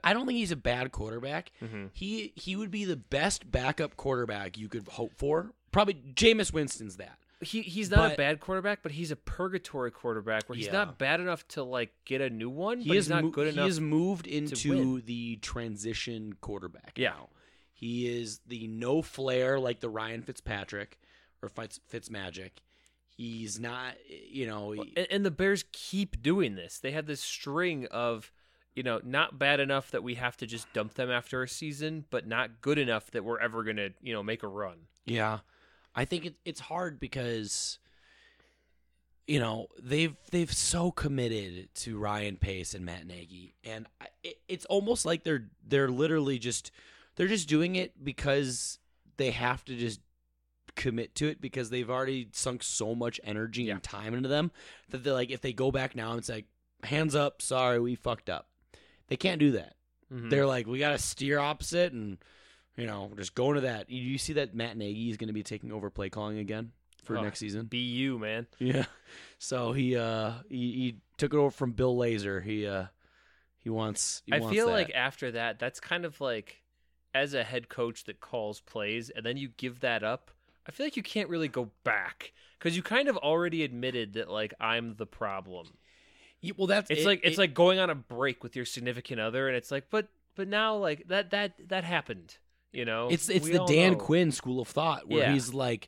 I 0.04 0.14
don't 0.14 0.28
think 0.28 0.38
he's 0.38 0.52
a 0.52 0.58
bad 0.58 0.92
quarterback. 0.92 1.52
Mm-hmm. 1.62 1.88
He 1.94 2.34
he 2.36 2.56
would 2.56 2.72
be 2.72 2.86
the 2.86 2.96
best 2.96 3.50
backup 3.50 3.96
quarterback 3.96 4.58
you 4.58 4.70
could 4.70 4.88
hope 4.88 5.14
for. 5.16 5.54
Probably 5.72 5.96
Jameis 5.96 6.54
Winston's 6.54 6.98
that. 6.98 7.18
He 7.44 7.62
he's 7.62 7.90
not 7.92 8.14
a 8.14 8.16
bad 8.16 8.40
quarterback, 8.40 8.84
but 8.84 8.92
he's 8.92 9.12
a 9.12 9.16
purgatory 9.16 9.92
quarterback 9.92 10.50
where 10.50 10.56
he's 10.56 10.66
Yeah. 10.68 10.72
not 10.74 10.98
bad 10.98 11.20
enough 11.20 11.48
to 11.50 11.64
like 11.64 11.94
get 12.06 12.22
a 12.22 12.30
new 12.30 12.50
one, 12.50 12.80
He 12.80 12.90
but 12.90 12.98
is 12.98 13.10
not 13.10 13.24
mo- 13.24 13.30
good 13.30 13.48
enough. 13.48 13.64
He 13.64 13.70
has 13.70 13.80
moved 13.80 14.28
into 14.28 15.02
the 15.02 15.38
transition 15.38 16.34
quarterback. 16.42 16.94
Yeah. 16.98 17.10
now. 17.10 17.30
He 17.74 18.08
is 18.08 18.40
the 18.48 18.68
no 18.68 19.02
flair 19.02 19.60
like 19.60 19.80
the 19.82 19.90
Ryan 19.90 20.22
Fitzpatrick 20.22 21.00
or 21.42 21.50
Fitz 21.50 21.80
Fitzmagic. 21.92 22.52
He's 23.16 23.60
not, 23.60 23.96
you 24.10 24.48
know, 24.48 24.72
he- 24.72 24.94
and, 24.96 25.08
and 25.12 25.26
the 25.26 25.32
Bears 25.32 25.66
keep 25.72 26.22
doing 26.22 26.56
this. 26.56 26.80
They 26.80 26.92
had 26.92 27.06
this 27.08 27.22
string 27.22 27.86
of, 27.92 28.32
you 28.74 28.82
know, 28.84 29.02
not 29.04 29.38
bad 29.38 29.60
enough 29.60 29.92
that 29.92 30.02
we 30.02 30.16
have 30.16 30.36
to 30.38 30.48
just 30.48 30.72
dump 30.74 30.94
them 30.96 31.12
after 31.12 31.44
a 31.44 31.48
season, 31.50 32.06
but 32.10 32.26
not 32.26 32.62
good 32.62 32.78
enough 32.80 33.12
that 33.12 33.24
we're 33.24 33.40
ever 33.40 33.64
gonna, 33.64 33.90
you 34.02 34.14
know, 34.14 34.24
make 34.24 34.42
a 34.44 34.48
run. 34.48 34.88
Yeah, 35.06 35.40
I 35.96 36.06
think 36.06 36.26
it, 36.26 36.36
it's 36.46 36.60
hard 36.60 37.00
because 37.00 37.80
you 39.28 39.40
know 39.40 39.68
they've 39.82 40.16
they've 40.32 40.52
so 40.52 40.92
committed 40.92 41.74
to 41.76 41.98
Ryan 41.98 42.36
Pace 42.38 42.74
and 42.74 42.84
Matt 42.86 43.06
Nagy, 43.08 43.56
and 43.64 43.88
it, 44.24 44.38
it's 44.48 44.66
almost 44.66 45.06
like 45.06 45.24
they're 45.24 45.46
they're 45.68 45.90
literally 45.90 46.40
just 46.40 46.72
they're 47.16 47.28
just 47.28 47.48
doing 47.48 47.76
it 47.76 48.04
because 48.04 48.80
they 49.18 49.32
have 49.32 49.64
to 49.66 49.76
just 49.78 50.02
commit 50.76 51.14
to 51.16 51.28
it 51.28 51.40
because 51.40 51.70
they've 51.70 51.90
already 51.90 52.28
sunk 52.34 52.64
so 52.64 52.96
much 52.96 53.20
energy 53.24 53.64
Yeah. 53.66 53.74
and 53.76 53.84
time 53.84 54.16
into 54.16 54.28
them 54.28 54.52
that 54.90 55.04
they're 55.04 55.14
like 55.14 55.30
if 55.30 55.42
they 55.42 55.54
go 55.54 55.72
back 55.72 55.96
now 55.96 56.10
and 56.12 56.20
it's 56.20 56.30
like 56.30 56.46
hands 56.84 57.14
up 57.14 57.42
sorry 57.44 57.80
we 57.80 57.94
fucked 57.94 58.28
up 58.28 58.48
they 59.08 59.16
can't 59.16 59.40
do 59.40 59.52
that 59.52 59.76
Mhm. 60.12 60.30
they're 60.32 60.46
like, 60.48 60.68
we 60.68 60.80
got 60.80 60.92
to 60.92 60.98
steer 61.00 61.40
opposite, 61.40 61.92
and 61.94 62.18
you 62.78 62.86
know, 62.88 63.12
just 63.18 63.36
going 63.36 63.56
to 63.56 63.62
that. 63.62 63.90
You, 63.90 64.02
you 64.02 64.18
see 64.18 64.34
that 64.34 64.56
Matt 64.56 64.78
Nagy 64.78 65.10
is 65.10 65.18
going 65.18 65.28
to 65.28 65.34
be 65.34 65.44
taking 65.44 65.72
over 65.72 65.90
play 65.90 66.10
calling 66.10 66.38
again 66.40 66.72
for 67.04 67.18
Oh, 67.18 67.22
next 67.22 67.40
season. 67.40 67.66
Be 67.66 67.80
you, 67.80 68.18
man. 68.20 68.48
Yeah. 68.60 68.86
So 69.40 69.74
he 69.74 69.96
uh 69.98 70.32
he, 70.50 70.58
he 70.72 70.96
took 71.18 71.34
it 71.34 71.38
over 71.38 71.52
from 71.52 71.72
Bill 71.74 71.96
Lazor. 71.96 72.42
He 72.44 72.66
uh 72.66 72.86
he 73.60 73.70
wants. 73.70 74.22
He 74.26 74.34
I 74.34 74.40
wants 74.40 74.54
feel 74.56 74.68
that. 74.68 74.74
like 74.74 74.92
after 74.96 75.32
that, 75.32 75.60
that's 75.60 75.80
kind 75.80 76.06
of 76.06 76.20
like 76.22 76.64
as 77.14 77.34
a 77.34 77.44
head 77.44 77.70
coach 77.70 78.06
that 78.06 78.20
calls 78.20 78.60
plays 78.62 79.10
and 79.10 79.26
then 79.26 79.38
you 79.38 79.50
give 79.58 79.82
that 79.82 80.04
up. 80.04 80.32
I 80.68 80.72
feel 80.72 80.86
like 80.86 80.96
you 80.98 81.04
can't 81.04 81.30
really 81.30 81.50
go 81.50 81.70
back 81.84 82.32
because 82.58 82.76
you 82.78 82.82
kind 82.84 83.10
of 83.10 83.18
already 83.18 83.64
admitted 83.64 84.14
that 84.14 84.30
like 84.32 84.54
I'm 84.60 84.96
the 84.96 85.06
problem. 85.06 85.68
Yeah, 86.40 86.54
well, 86.58 86.68
that's 86.68 86.90
It's 86.90 87.02
it- 87.02 87.06
like 87.06 87.20
it's 87.24 87.38
it- 87.38 87.42
like 87.42 87.54
going 87.54 87.80
on 87.80 87.90
a 87.90 87.96
break 87.96 88.44
with 88.44 88.56
your 88.56 88.66
significant 88.66 89.20
other, 89.20 89.48
and 89.48 89.56
it's 89.58 89.72
like, 89.72 89.86
but 89.90 90.08
but 90.36 90.48
now 90.48 90.76
like 90.78 91.08
that 91.10 91.32
that 91.32 91.54
that 91.70 91.84
happened. 91.84 92.38
You 92.74 92.86
know, 92.86 93.08
it's 93.10 93.30
it's 93.30 93.46
We 93.46 93.52
the 93.52 93.64
Dan 93.66 93.94
know. 93.94 93.98
Quinn 94.00 94.32
school 94.32 94.60
of 94.62 94.68
thought 94.68 95.08
where 95.08 95.24
Yeah. 95.24 95.34
he's 95.34 95.54
like, 95.54 95.88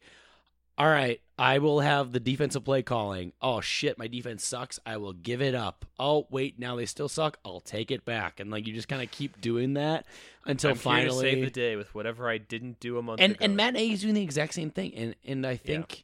all 0.77 0.87
right, 0.87 1.19
I 1.39 1.57
will 1.59 1.79
have 1.79 2.11
the 2.11 2.19
defensive 2.19 2.63
play 2.63 2.83
calling. 2.83 3.31
Oh 3.41 3.59
shit, 3.61 3.97
my 3.97 4.07
defense 4.07 4.45
sucks. 4.45 4.79
I 4.85 4.97
will 4.97 5.13
give 5.13 5.41
it 5.41 5.55
up. 5.55 5.85
Oh 5.97 6.27
wait, 6.29 6.59
now 6.59 6.75
they 6.75 6.85
still 6.85 7.09
suck. 7.09 7.37
I'll 7.43 7.59
take 7.59 7.91
it 7.91 8.05
back, 8.05 8.39
and 8.39 8.51
like 8.51 8.67
you 8.67 8.73
just 8.73 8.87
kind 8.87 9.01
of 9.01 9.09
keep 9.11 9.41
doing 9.41 9.73
that 9.73 10.05
until 10.45 10.71
I'm 10.71 10.77
finally 10.77 11.31
save 11.31 11.43
the 11.45 11.49
day 11.49 11.75
with 11.75 11.93
whatever 11.95 12.29
I 12.29 12.37
didn't 12.37 12.79
do 12.79 12.97
a 12.97 13.01
month 13.01 13.19
and 13.21 13.33
ago. 13.33 13.43
and 13.45 13.55
Matt 13.57 13.75
A 13.75 13.89
is 13.91 14.01
doing 14.01 14.13
the 14.13 14.21
exact 14.23 14.53
same 14.53 14.69
thing, 14.69 14.93
and 14.95 15.15
and 15.25 15.45
I 15.47 15.55
think 15.55 16.03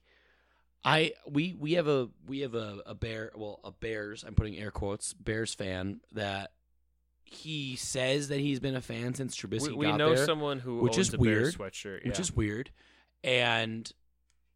I 0.84 1.14
we 1.30 1.54
we 1.60 1.74
have 1.74 1.88
a 1.88 2.10
we 2.28 2.40
have 2.40 2.56
a, 2.56 2.80
a 2.86 2.96
bear 2.96 3.32
well 3.36 3.60
a 3.64 3.72
Bears 3.72 4.24
I'm 4.26 4.34
putting 4.36 4.58
air 4.58 4.72
quotes 4.72 5.14
Bears 5.14 5.54
fan 5.54 6.00
that 6.14 6.52
he 7.34 7.76
says 7.78 8.28
that 8.28 8.40
he's 8.40 8.60
been 8.60 8.76
a 8.76 8.82
fan 8.82 9.14
since 9.14 9.36
Trubisky 9.36 9.70
we, 9.70 9.76
we 9.76 9.86
got 9.88 9.98
know 9.98 10.16
someone 10.16 10.60
who 10.60 10.80
which 10.80 10.98
is 10.98 11.16
weird, 11.16 11.54
sweatshirt, 11.54 12.06
which 12.06 12.20
is 12.20 12.36
weird, 12.36 12.72
and 13.24 13.92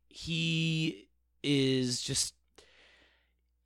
he 0.10 1.08
is 1.44 2.02
just. 2.02 2.34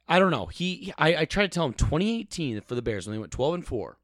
I 0.08 0.18
don't 0.18 0.32
know. 0.32 0.48
He, 0.48 0.92
I, 0.98 1.18
I 1.18 1.26
tried 1.26 1.52
to 1.52 1.56
tell 1.56 1.66
him 1.66 1.74
2018 1.74 2.62
for 2.62 2.74
the 2.74 2.82
Bears 2.82 3.06
when 3.06 3.16
they 3.16 3.20
went 3.20 3.32
12 3.32 3.54
and 3.54 3.66
four. 3.66 3.98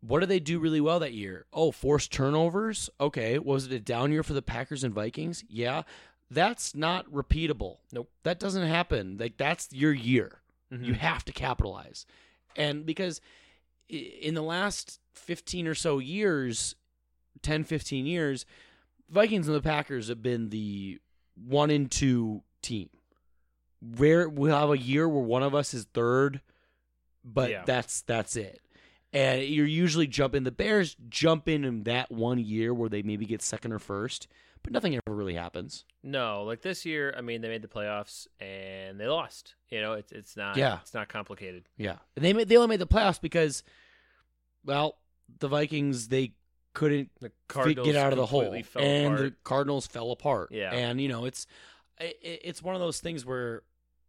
What 0.00 0.20
did 0.20 0.30
they 0.30 0.40
do 0.40 0.58
really 0.58 0.80
well 0.80 0.98
that 1.00 1.12
year? 1.12 1.44
Oh, 1.52 1.70
forced 1.70 2.10
turnovers. 2.12 2.88
Okay, 3.00 3.38
was 3.38 3.66
it 3.66 3.72
a 3.72 3.78
down 3.78 4.10
year 4.10 4.22
for 4.22 4.32
the 4.32 4.42
Packers 4.42 4.82
and 4.84 4.94
Vikings? 4.94 5.44
Yeah, 5.48 5.82
that's 6.30 6.74
not 6.74 7.06
repeatable. 7.12 7.76
Nope. 7.92 8.10
that 8.22 8.40
doesn't 8.40 8.66
happen. 8.66 9.16
Like 9.18 9.36
that's 9.36 9.72
your 9.72 9.92
year. 9.92 10.40
Mhm. 10.72 10.86
You 10.86 10.94
have 10.94 11.24
to 11.26 11.32
capitalize, 11.32 12.06
and 12.56 12.86
because 12.86 13.20
in 13.92 14.34
the 14.34 14.42
last 14.42 15.00
15 15.14 15.66
or 15.68 15.74
so 15.74 15.98
years, 15.98 16.74
10, 17.42 17.64
15 17.64 18.06
years, 18.06 18.46
Vikings 19.10 19.46
and 19.46 19.56
the 19.56 19.60
Packers 19.62 20.08
have 20.08 20.22
been 20.22 20.48
the 20.48 20.98
one 21.34 21.70
and 21.70 21.90
two 21.90 22.42
team. 22.62 22.88
Rare 23.82 24.28
we'll 24.28 24.56
have 24.56 24.70
a 24.70 24.78
year 24.78 25.08
where 25.08 25.22
one 25.22 25.42
of 25.42 25.54
us 25.54 25.74
is 25.74 25.84
third, 25.92 26.40
but 27.24 27.50
Yeah. 27.50 27.64
that's 27.66 28.02
that's 28.02 28.36
it. 28.36 28.60
And 29.12 29.42
you're 29.42 29.66
usually 29.66 30.06
jumping. 30.06 30.44
The 30.44 30.50
Bears 30.52 30.96
jump 31.08 31.46
in 31.48 31.64
in 31.64 31.82
that 31.82 32.10
one 32.10 32.38
year 32.38 32.72
where 32.72 32.88
they 32.88 33.02
maybe 33.02 33.26
get 33.26 33.42
second 33.42 33.72
or 33.72 33.78
first, 33.78 34.26
but 34.62 34.72
nothing 34.72 34.94
ever 34.94 35.14
really 35.14 35.34
happens. 35.34 35.84
No, 36.02 36.44
like 36.44 36.62
this 36.62 36.86
year, 36.86 37.12
I 37.16 37.20
mean, 37.20 37.42
they 37.42 37.48
made 37.48 37.60
the 37.62 37.68
playoffs 37.68 38.26
and 38.40 38.98
they 38.98 39.06
lost. 39.08 39.56
You 39.68 39.80
know, 39.82 39.92
it's 39.94 40.12
it's 40.12 40.36
not 40.36 40.56
Yeah. 40.56 40.78
it's 40.80 40.94
not 40.94 41.08
complicated. 41.08 41.68
Yeah, 41.76 41.96
and 42.16 42.24
they 42.24 42.32
made, 42.32 42.48
they 42.48 42.56
only 42.56 42.68
made 42.68 42.80
the 42.80 42.86
playoffs 42.86 43.20
because, 43.20 43.62
well, 44.64 44.98
the 45.38 45.48
Vikings 45.48 46.08
they 46.08 46.32
couldn't 46.74 47.10
The 47.20 47.30
Cardinals 47.48 47.86
get 47.86 47.96
out 47.96 48.12
of 48.12 48.18
the 48.18 48.26
hole, 48.26 48.52
and 48.76 49.06
apart. 49.06 49.18
the 49.18 49.34
Cardinals 49.44 49.86
fell 49.86 50.10
apart. 50.10 50.50
Yeah. 50.52 50.72
and 50.72 51.00
you 51.00 51.08
know 51.08 51.24
it's 51.26 51.46
i- 52.00 52.04
i- 52.24 52.40
it's 52.44 52.62
one 52.62 52.74
of 52.74 52.80
those 52.80 53.00
things 53.00 53.24
where 53.26 53.62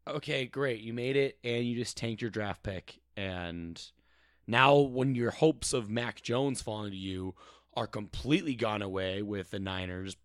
okay, 0.07 0.45
great, 0.45 0.81
you 0.81 0.93
made 0.93 1.15
it, 1.15 1.37
and 1.45 1.63
you 1.65 1.75
just 1.77 1.95
tanked 1.95 2.21
your 2.21 2.29
draft 2.31 2.61
pick, 2.63 2.99
and 3.15 3.81
now 4.47 4.77
when 4.77 5.15
your 5.15 5.31
hopes 5.31 5.71
of 5.71 5.89
Mac 5.89 6.21
Jones 6.21 6.61
falling 6.61 6.91
to 6.91 6.97
you 6.97 7.35
are 7.73 7.87
completely 7.87 8.53
gone 8.55 8.81
away 8.81 9.21
with 9.21 9.51
the 9.51 9.59
Niners 9.59 10.17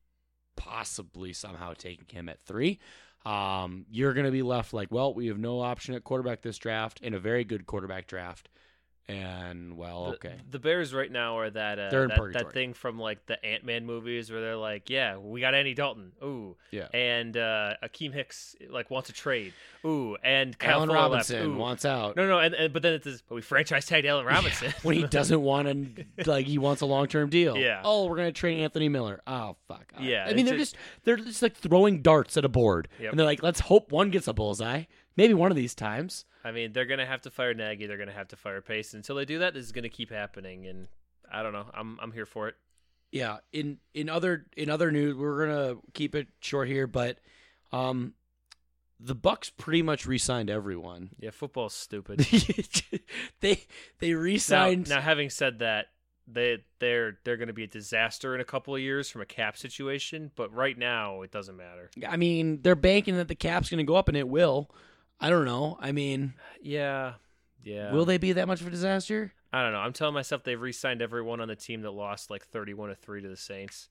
possibly 0.57 1.33
somehow 1.33 1.73
taking 1.75 2.07
him 2.11 2.29
at 2.29 2.41
three. 2.41 2.79
Um, 3.25 3.87
you're 3.91 4.15
going 4.15 4.27
to 4.27 4.33
be 4.33 4.43
left 4.43 4.73
like, 4.73 4.91
well, 4.91 5.15
we 5.15 5.27
have 5.29 5.39
no 5.39 5.61
option 5.61 5.95
at 5.95 6.05
quarterback 6.05 6.43
this 6.43 6.59
draft, 6.59 7.01
in 7.01 7.15
a 7.15 7.19
very 7.19 7.45
good 7.45 7.67
quarterback 7.67 8.07
draft, 8.07 8.49
and 9.09 9.77
well, 9.77 10.07
The- 10.07 10.11
okay, 10.17 10.35
The, 10.51 10.59
Bears 10.59 10.93
right 10.93 11.11
now 11.11 11.39
are 11.39 11.49
that 11.51 11.79
uh, 11.79 11.89
that, 11.91 12.31
that 12.35 12.53
thing 12.53 12.75
from 12.75 12.99
like 12.99 13.25
the 13.27 13.43
Ant 13.45 13.65
Man 13.65 13.87
movies 13.87 14.31
where 14.31 14.41
they're 14.41 14.57
like, 14.57 14.91
yeah, 14.91 15.17
we 15.17 15.41
got 15.41 15.55
Andy 15.55 15.73
Dalton, 15.75 16.13
ooh, 16.23 16.57
yeah. 16.71 16.89
and 16.93 17.37
uh, 17.37 17.75
Akiem 17.83 18.13
Hicks 18.13 18.55
like 18.69 18.91
wants 18.91 19.09
a 19.09 19.13
trade, 19.13 19.55
ooh, 19.85 20.17
and 20.23 20.59
Kyle 20.59 20.79
Allen 20.79 20.89
left, 20.91 21.01
Robinson 21.01 21.47
ooh. 21.53 21.57
wants 21.57 21.85
out. 21.85 22.17
No, 22.17 22.29
no, 22.29 22.39
and, 22.39 22.55
and 22.55 22.73
but 22.73 22.83
then 22.83 22.93
it's 22.95 23.05
this, 23.05 23.23
but 23.27 23.35
we 23.37 23.41
franchise 23.41 23.87
tagged 23.87 24.07
Allen 24.07 24.27
Robinson 24.27 24.75
when 24.83 24.95
he 24.97 25.05
doesn't 25.05 25.41
want 25.41 25.69
to 25.69 26.31
like 26.31 26.47
he 26.47 26.59
wants 26.59 26.83
a 26.83 26.87
long 26.87 27.07
term 27.07 27.31
deal. 27.31 27.57
Yeah. 27.57 27.81
Oh, 27.85 28.07
we're 28.07 28.17
gonna 28.17 28.33
trade 28.33 28.61
Anthony 28.61 28.89
Miller. 28.91 29.21
Oh 29.27 29.57
fuck. 29.69 29.93
All 29.95 30.01
right. 30.01 30.09
Yeah, 30.09 30.27
I 30.29 30.35
mean 30.35 30.45
they're 30.45 30.57
just- 30.59 30.75
just 30.75 30.77
they're 31.05 31.17
just 31.17 31.41
like 31.41 31.57
throwing 31.57 32.03
darts 32.03 32.37
at 32.37 32.45
a 32.45 32.49
board, 32.49 32.89
Yep. 33.01 33.11
and 33.13 33.19
they're 33.19 33.25
like, 33.27 33.43
let's 33.43 33.61
hope 33.61 33.91
one 33.91 34.11
gets 34.11 34.29
a 34.29 34.35
bullseye. 34.35 34.85
Maybe 35.19 35.35
one 35.35 35.51
of 35.51 35.57
these 35.57 35.75
times. 35.75 36.25
I 36.45 36.53
mean, 36.53 36.73
they're 36.73 36.87
gonna 36.87 37.05
have 37.05 37.23
to 37.23 37.31
fire 37.31 37.53
Nagy. 37.53 37.89
They're 37.89 37.99
gonna 37.99 38.13
have 38.13 38.29
to 38.29 38.37
fire 38.37 38.61
Pace. 38.61 38.95
Until 38.95 39.17
they 39.17 39.25
do 39.25 39.41
that, 39.41 39.53
this 39.53 39.67
is 39.67 39.73
gonna 39.73 39.89
keep 39.89 40.13
happening. 40.13 40.69
And 40.69 40.87
I 41.29 41.43
don't 41.43 41.53
know. 41.53 41.67
I'm 41.75 41.99
I'm 42.01 42.13
here 42.13 42.25
for 42.25 42.47
it. 42.47 42.55
Yeah. 43.11 43.39
In 43.53 43.79
in 43.95 44.09
other 44.09 44.47
in 44.57 44.71
other 44.71 44.93
news, 44.93 45.17
we're 45.17 45.45
gonna 45.45 45.81
keep 45.93 46.15
it 46.15 46.29
short 46.39 46.69
here, 46.69 46.87
but 46.87 47.19
um, 47.73 48.15
the 49.01 49.17
Bucks 49.17 49.51
pretty 49.51 49.83
much 49.83 50.07
re-signed 50.07 50.51
everyone. 50.51 51.11
Yeah, 51.19 51.31
football's 51.31 51.75
stupid. 51.75 52.21
they 53.41 53.65
they 53.99 54.13
now, 54.13 54.19
re-signed. 54.21 54.89
now, 54.89 55.01
having 55.01 55.31
said 55.31 55.59
that, 55.59 55.87
they 56.29 56.59
they're 56.79 57.19
they're 57.25 57.37
gonna 57.37 57.53
be 57.53 57.65
a 57.65 57.69
disaster 57.69 58.37
in 58.37 58.41
a 58.41 58.45
couple 58.45 58.73
of 58.73 58.81
years 58.81 59.11
from 59.11 59.23
a 59.23 59.27
cap 59.27 59.57
situation. 59.57 60.31
But 60.37 60.55
right 60.55 60.79
now, 60.79 61.23
it 61.23 61.33
doesn't 61.33 61.57
matter. 61.57 61.91
I 62.09 62.17
mean, 62.17 62.61
they're 62.63 62.77
banking 62.77 63.17
that 63.17 63.27
the 63.27 63.35
cap's 63.35 63.69
gonna 63.69 63.83
go 63.83 63.97
up, 63.97 64.07
and 64.07 64.17
it 64.17 64.29
will. 64.29 64.71
I 65.21 65.31
don't 65.31 65.45
know. 65.45 65.77
I 65.81 65.93
mean, 65.93 66.35
Yeah, 66.63 67.15
Yeah. 67.63 67.93
Will 67.93 68.05
they 68.05 68.19
be 68.19 68.33
that 68.33 68.47
much 68.47 68.61
of 68.61 68.67
a 68.67 68.71
disaster? 68.71 69.33
I 69.53 69.63
don't 69.63 69.73
know. 69.73 69.79
I'm 69.81 69.93
telling 69.95 70.15
myself 70.15 70.45
they've 70.45 70.61
re-signed 70.61 71.01
everyone 71.03 71.41
on 71.41 71.49
the 71.49 71.57
team 71.57 71.83
that 71.83 71.91
lost 71.91 72.31
like 72.31 72.47
31 72.47 72.91
to 72.91 72.95
three 72.95 73.23
to 73.23 73.29
the 73.29 73.37
Saints. 73.37 73.89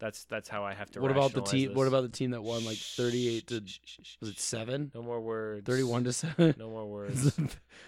That's 0.00 0.24
that's 0.24 0.48
how 0.48 0.64
I 0.64 0.74
have 0.74 0.90
to. 0.92 1.00
What 1.00 1.12
about 1.12 1.32
the 1.32 1.40
team? 1.40 1.68
This. 1.68 1.76
What 1.76 1.86
about 1.86 2.02
the 2.02 2.08
team 2.08 2.32
that 2.32 2.42
won 2.42 2.64
like 2.64 2.76
thirty-eight 2.76 3.46
to 3.46 3.60
was 4.20 4.28
it 4.28 4.40
seven? 4.40 4.90
No 4.92 5.02
more 5.02 5.20
words. 5.20 5.64
Thirty-one 5.64 6.02
to 6.04 6.12
seven. 6.12 6.54
No 6.58 6.68
more 6.68 6.84
words. 6.90 7.38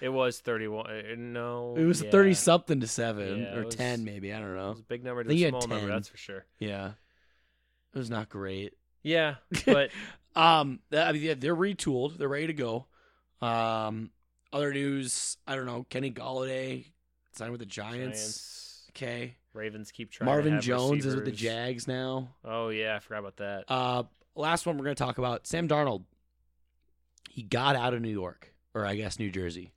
it 0.00 0.08
was 0.08 0.38
31. 0.38 0.86
uh, 0.88 1.02
No. 1.18 1.74
it 1.76 1.82
was 1.84 2.02
yeah. 2.02 2.10
thirty 2.12 2.32
something 2.34 2.78
to 2.80 2.86
seven 2.86 3.40
Yeah, 3.42 3.56
or 3.56 3.64
was- 3.64 3.74
ten, 3.74 4.04
maybe. 4.04 4.32
I 4.32 4.38
don't 4.38 4.52
It 4.52 4.56
know. 4.56 4.70
was 4.70 4.80
a 4.80 4.84
big 4.84 5.02
number 5.04 5.24
to 5.24 5.36
small 5.48 5.66
number. 5.66 5.88
That's 5.88 6.08
for 6.08 6.16
sure. 6.16 6.46
Yeah, 6.60 6.92
it 7.92 7.98
was 7.98 8.08
not 8.08 8.28
great. 8.28 8.74
Yeah, 9.02 9.34
but 9.66 9.90
Um, 10.36 10.80
I 10.92 11.12
mean, 11.12 11.38
they're 11.40 11.56
retooled. 11.56 12.18
They're 12.18 12.28
ready 12.28 12.48
to 12.48 12.52
go. 12.52 12.86
Um, 13.40 14.10
other 14.52 14.72
news. 14.72 15.36
I 15.46 15.56
don't 15.56 15.66
know. 15.66 15.86
Kenny 15.88 16.10
Golladay 16.10 16.86
signed 17.32 17.50
with 17.52 17.60
the 17.60 17.66
Giants. 17.66 18.18
Giants, 18.20 18.82
Okay. 18.90 19.36
Ravens 19.52 19.90
keep 19.90 20.10
trying. 20.10 20.26
to 20.26 20.32
Marvin 20.32 20.60
Jones 20.60 21.04
is 21.06 21.14
with 21.14 21.24
the. 21.24 21.32
Jags 21.32 21.88
now. 21.88 22.28
Oh 22.44 22.68
yeah, 22.68 22.96
I 22.96 22.98
forgot 22.98 23.18
about 23.20 23.36
that. 23.38 23.64
Uh, 23.68 24.02
last 24.34 24.66
one 24.66 24.76
we're 24.76 24.84
going 24.84 24.96
to 24.96 25.02
talk 25.02 25.18
about 25.18 25.46
Sam 25.46 25.66
Darnold. 25.68 26.04
He 27.30 27.42
got 27.42 27.76
out 27.76 27.94
of 27.94 28.00
New 28.00 28.10
York, 28.10 28.54
or 28.74 28.86
I 28.86 28.96
guess 28.96 29.18
New 29.18 29.30
Jersey. 29.30 29.72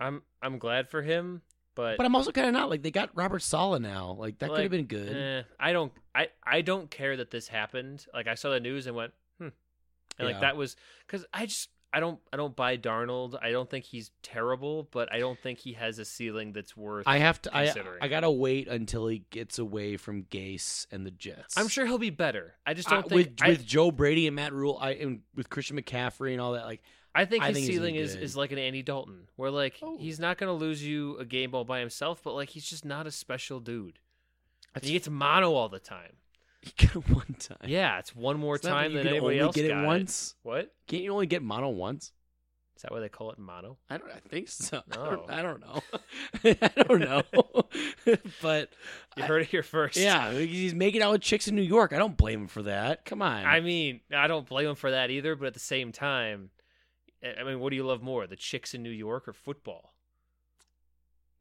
I'm 0.00 0.22
I'm 0.42 0.58
glad 0.58 0.88
for 0.88 1.02
him, 1.02 1.42
but, 1.74 1.96
But 1.96 2.06
I'm 2.06 2.14
also 2.14 2.30
kind 2.32 2.46
of 2.46 2.52
not 2.52 2.70
like 2.70 2.82
they 2.82 2.90
got 2.90 3.10
Robert 3.14 3.42
Saleh 3.42 3.80
now. 3.80 4.14
Like 4.18 4.38
that 4.38 4.50
could 4.50 4.60
have 4.60 4.70
been 4.70 4.86
good. 4.86 5.16
eh, 5.16 5.42
I 5.58 5.72
don't 5.72 5.92
I 6.14 6.28
I 6.42 6.60
don't 6.62 6.90
care 6.90 7.16
that 7.16 7.30
this 7.30 7.48
happened. 7.48 8.06
Like 8.14 8.28
I 8.28 8.34
saw 8.34 8.50
the 8.50 8.60
news 8.60 8.86
and 8.86 8.94
went, 8.96 9.12
and 10.18 10.26
Yeah. 10.28 10.32
like 10.34 10.40
that 10.42 10.56
was 10.56 10.76
because 11.06 11.24
I 11.32 11.46
just 11.46 11.68
I 11.92 12.00
don't 12.00 12.20
I 12.32 12.36
don't 12.36 12.54
buy 12.54 12.76
Darnold. 12.76 13.38
I 13.42 13.50
don't 13.50 13.68
think 13.70 13.86
he's 13.86 14.10
terrible, 14.22 14.88
but 14.92 15.10
I 15.12 15.18
don't 15.20 15.38
think 15.40 15.58
he 15.58 15.72
has 15.72 15.98
a 15.98 16.04
ceiling 16.04 16.52
that's 16.52 16.76
worth. 16.76 17.08
I 17.08 17.16
have 17.18 17.40
to. 17.42 17.56
I 17.56 17.64
considering. 17.64 17.98
I 18.02 18.08
gotta 18.08 18.30
wait 18.30 18.68
until 18.68 19.06
he 19.06 19.24
gets 19.30 19.58
away 19.58 19.96
from 19.96 20.24
Gase 20.24 20.86
and 20.92 21.06
the 21.06 21.10
Jets. 21.10 21.56
I'm 21.56 21.68
sure 21.68 21.86
he'll 21.86 21.96
be 21.96 22.10
better. 22.10 22.54
I 22.66 22.74
just 22.74 22.88
don't 22.90 23.08
think 23.08 23.14
with 23.14 23.34
I, 23.40 23.48
with 23.50 23.64
Joe 23.64 23.90
Brady 23.90 24.26
and 24.26 24.36
Matt 24.36 24.52
Rhule, 24.52 24.76
I 24.80 24.90
and 24.92 25.20
with 25.34 25.48
Christian 25.48 25.80
McCaffrey 25.80 26.32
and 26.32 26.40
all 26.42 26.52
that. 26.52 26.66
Like 26.66 26.82
I 27.14 27.24
think 27.24 27.42
I 27.42 27.48
his 27.48 27.56
think 27.56 27.66
ceiling 27.68 27.94
is, 27.94 28.14
is 28.14 28.36
like 28.36 28.52
an 28.52 28.58
Andy 28.58 28.82
Dalton, 28.82 29.26
where 29.36 29.50
like 29.50 29.78
Oh. 29.82 29.96
he's 29.98 30.20
not 30.20 30.36
going 30.36 30.48
to 30.48 30.52
lose 30.64 30.84
you 30.84 31.16
a 31.16 31.24
game 31.24 31.54
all 31.54 31.64
by 31.64 31.80
himself, 31.80 32.20
but 32.22 32.34
like 32.34 32.50
he's 32.50 32.68
just 32.68 32.84
not 32.84 33.06
a 33.06 33.10
special 33.10 33.60
dude. 33.60 33.98
He 34.82 34.92
gets 34.92 35.08
mono 35.08 35.54
all 35.54 35.70
the 35.70 35.80
time. 35.80 36.12
He 36.60 36.72
got 36.86 36.96
it 36.96 37.08
one 37.10 37.36
time. 37.38 37.58
Yeah, 37.66 37.98
it's 37.98 38.14
one 38.14 38.38
more 38.38 38.56
It's 38.56 38.64
not 38.64 38.70
that 38.74 38.82
time 38.82 38.90
you 38.92 38.96
than 38.98 39.06
can 39.06 39.12
anybody 39.16 39.36
only 39.36 39.40
else 39.46 39.54
get 39.56 39.64
it 39.66 39.68
got 39.68 39.84
once. 39.86 40.34
What 40.42 40.74
Can't 40.86 41.02
you 41.02 41.12
only 41.12 41.26
get 41.26 41.42
mono 41.42 41.68
once? 41.70 42.12
is 42.76 42.82
that 42.82 42.92
why 42.92 43.00
they 43.00 43.08
call 43.08 43.32
it 43.32 43.38
mono? 43.38 43.76
I 43.90 43.98
don't. 43.98 44.10
I 44.10 44.20
think 44.28 44.48
so. 44.48 44.80
I, 44.92 44.94
don't, 44.94 45.30
I 45.30 45.42
don't 45.42 45.60
know. 45.60 45.80
I 46.44 46.82
don't 46.84 47.00
know. 47.00 47.22
but 48.42 48.70
You 49.16 49.24
I- 49.24 49.26
heard 49.26 49.42
it 49.42 49.48
here 49.48 49.62
first. 49.64 49.96
yeah, 49.96 50.32
he's 50.32 50.74
making 50.74 51.02
out 51.02 51.12
with 51.12 51.20
chicks 51.22 51.48
in 51.48 51.56
New 51.56 51.62
York. 51.62 51.92
I 51.92 51.98
don't 51.98 52.16
blame 52.16 52.42
him 52.42 52.46
for 52.48 52.62
that. 52.62 53.04
Come 53.04 53.20
on. 53.22 53.44
I 53.44 53.60
mean, 53.60 54.00
I 54.14 54.26
don't 54.28 54.46
blame 54.48 54.68
him 54.70 54.74
for 54.76 54.90
that 54.92 55.10
either, 55.10 55.34
but 55.36 55.46
at 55.46 55.54
the 55.54 55.60
same 55.60 55.90
time, 55.92 56.50
I 57.24 57.40
I 57.40 57.44
mean, 57.44 57.58
what 57.60 57.70
do 57.70 57.76
you 57.76 57.84
love 57.84 58.00
more, 58.02 58.26
the 58.28 58.36
chicks 58.36 58.74
in 58.74 58.82
New 58.84 58.90
York 58.90 59.26
or 59.28 59.32
football? 59.32 59.92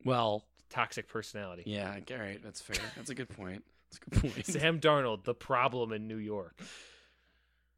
well, 0.04 0.44
Toxic 0.70 1.08
personality. 1.08 1.64
yeah. 1.66 1.98
All 2.12 2.18
right, 2.18 2.42
that's 2.44 2.62
fair. 2.62 2.76
That's 2.96 3.10
a 3.10 3.16
good 3.16 3.30
point. 3.30 3.64
That's 3.90 3.98
a 3.98 4.10
good 4.10 4.34
point. 4.34 4.46
Sam 4.46 4.80
Darnold, 4.80 5.24
the 5.24 5.34
problem 5.34 5.92
in 5.94 6.08
New 6.08 6.18
York. 6.18 6.60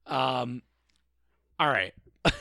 Um, 0.06 0.62
all 1.60 1.68
right. 1.70 1.94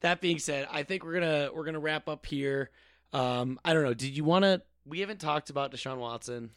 that 0.00 0.20
being 0.20 0.38
said, 0.38 0.68
I 0.70 0.82
think 0.82 1.04
we're 1.04 1.14
gonna 1.14 1.50
we're 1.54 1.64
gonna 1.64 1.80
wrap 1.80 2.08
up 2.08 2.26
here. 2.26 2.70
Um, 3.12 3.58
I 3.64 3.72
don't 3.72 3.84
know. 3.84 3.94
Did 3.94 4.16
you 4.16 4.24
want 4.24 4.44
to? 4.44 4.62
We 4.84 5.00
haven't 5.00 5.20
talked 5.20 5.50
about 5.50 5.72
Deshaun 5.72 5.98
Watson. 5.98 6.50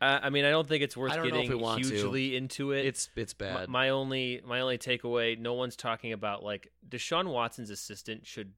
Uh, 0.00 0.18
I 0.22 0.30
mean, 0.30 0.44
I 0.44 0.50
don't 0.50 0.68
think 0.68 0.82
it's 0.82 0.96
worth 0.96 1.14
getting 1.14 1.58
want 1.58 1.82
to. 1.82 1.88
hugely 1.88 2.36
into 2.36 2.72
it. 2.72 2.84
It's 2.84 3.08
it's 3.16 3.34
My, 3.40 3.46
bad. 3.46 3.68
my 3.68 3.88
only 3.88 4.42
my 4.46 4.60
only 4.60 4.76
takeaway: 4.78 5.38
no 5.38 5.54
one's 5.54 5.76
talking 5.76 6.12
about 6.12 6.42
like 6.42 6.70
Deshaun 6.86 7.28
Watson's 7.28 7.70
assistant 7.70 8.26
should 8.26 8.52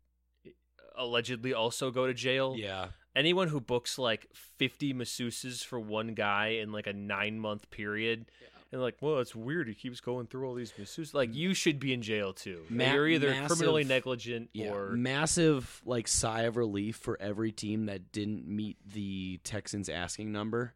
allegedly 0.96 1.54
also 1.54 1.92
go 1.92 2.06
to 2.08 2.14
jail. 2.14 2.56
yeah, 2.58 2.88
Anyone 3.16 3.48
who 3.48 3.60
books 3.60 3.98
like 3.98 4.28
fifty 4.32 4.94
masseuses 4.94 5.64
for 5.64 5.80
one 5.80 6.14
guy 6.14 6.58
in 6.60 6.72
like 6.72 6.86
a 6.86 6.92
nine 6.92 7.38
month 7.38 7.68
period, 7.70 8.26
and 8.70 8.80
like, 8.80 8.96
well, 9.00 9.18
it's 9.18 9.34
weird. 9.34 9.66
He 9.66 9.74
keeps 9.74 10.00
going 10.00 10.26
through 10.26 10.46
all 10.46 10.54
these 10.54 10.72
masseuses. 10.72 11.14
Like, 11.14 11.34
you 11.34 11.54
should 11.54 11.80
be 11.80 11.92
in 11.92 12.02
jail 12.02 12.32
too. 12.32 12.62
Ma- 12.68 12.92
You're 12.92 13.08
either 13.08 13.30
massive- 13.30 13.56
criminally 13.58 13.84
negligent 13.84 14.50
yeah. 14.52 14.72
or 14.72 14.90
Massive 14.90 15.80
like 15.84 16.06
sigh 16.06 16.42
of 16.42 16.56
relief 16.56 16.96
for 16.96 17.20
every 17.20 17.50
team 17.50 17.86
that 17.86 18.12
didn't 18.12 18.46
meet 18.46 18.76
the 18.86 19.40
Texans 19.42 19.88
asking 19.88 20.30
number 20.30 20.74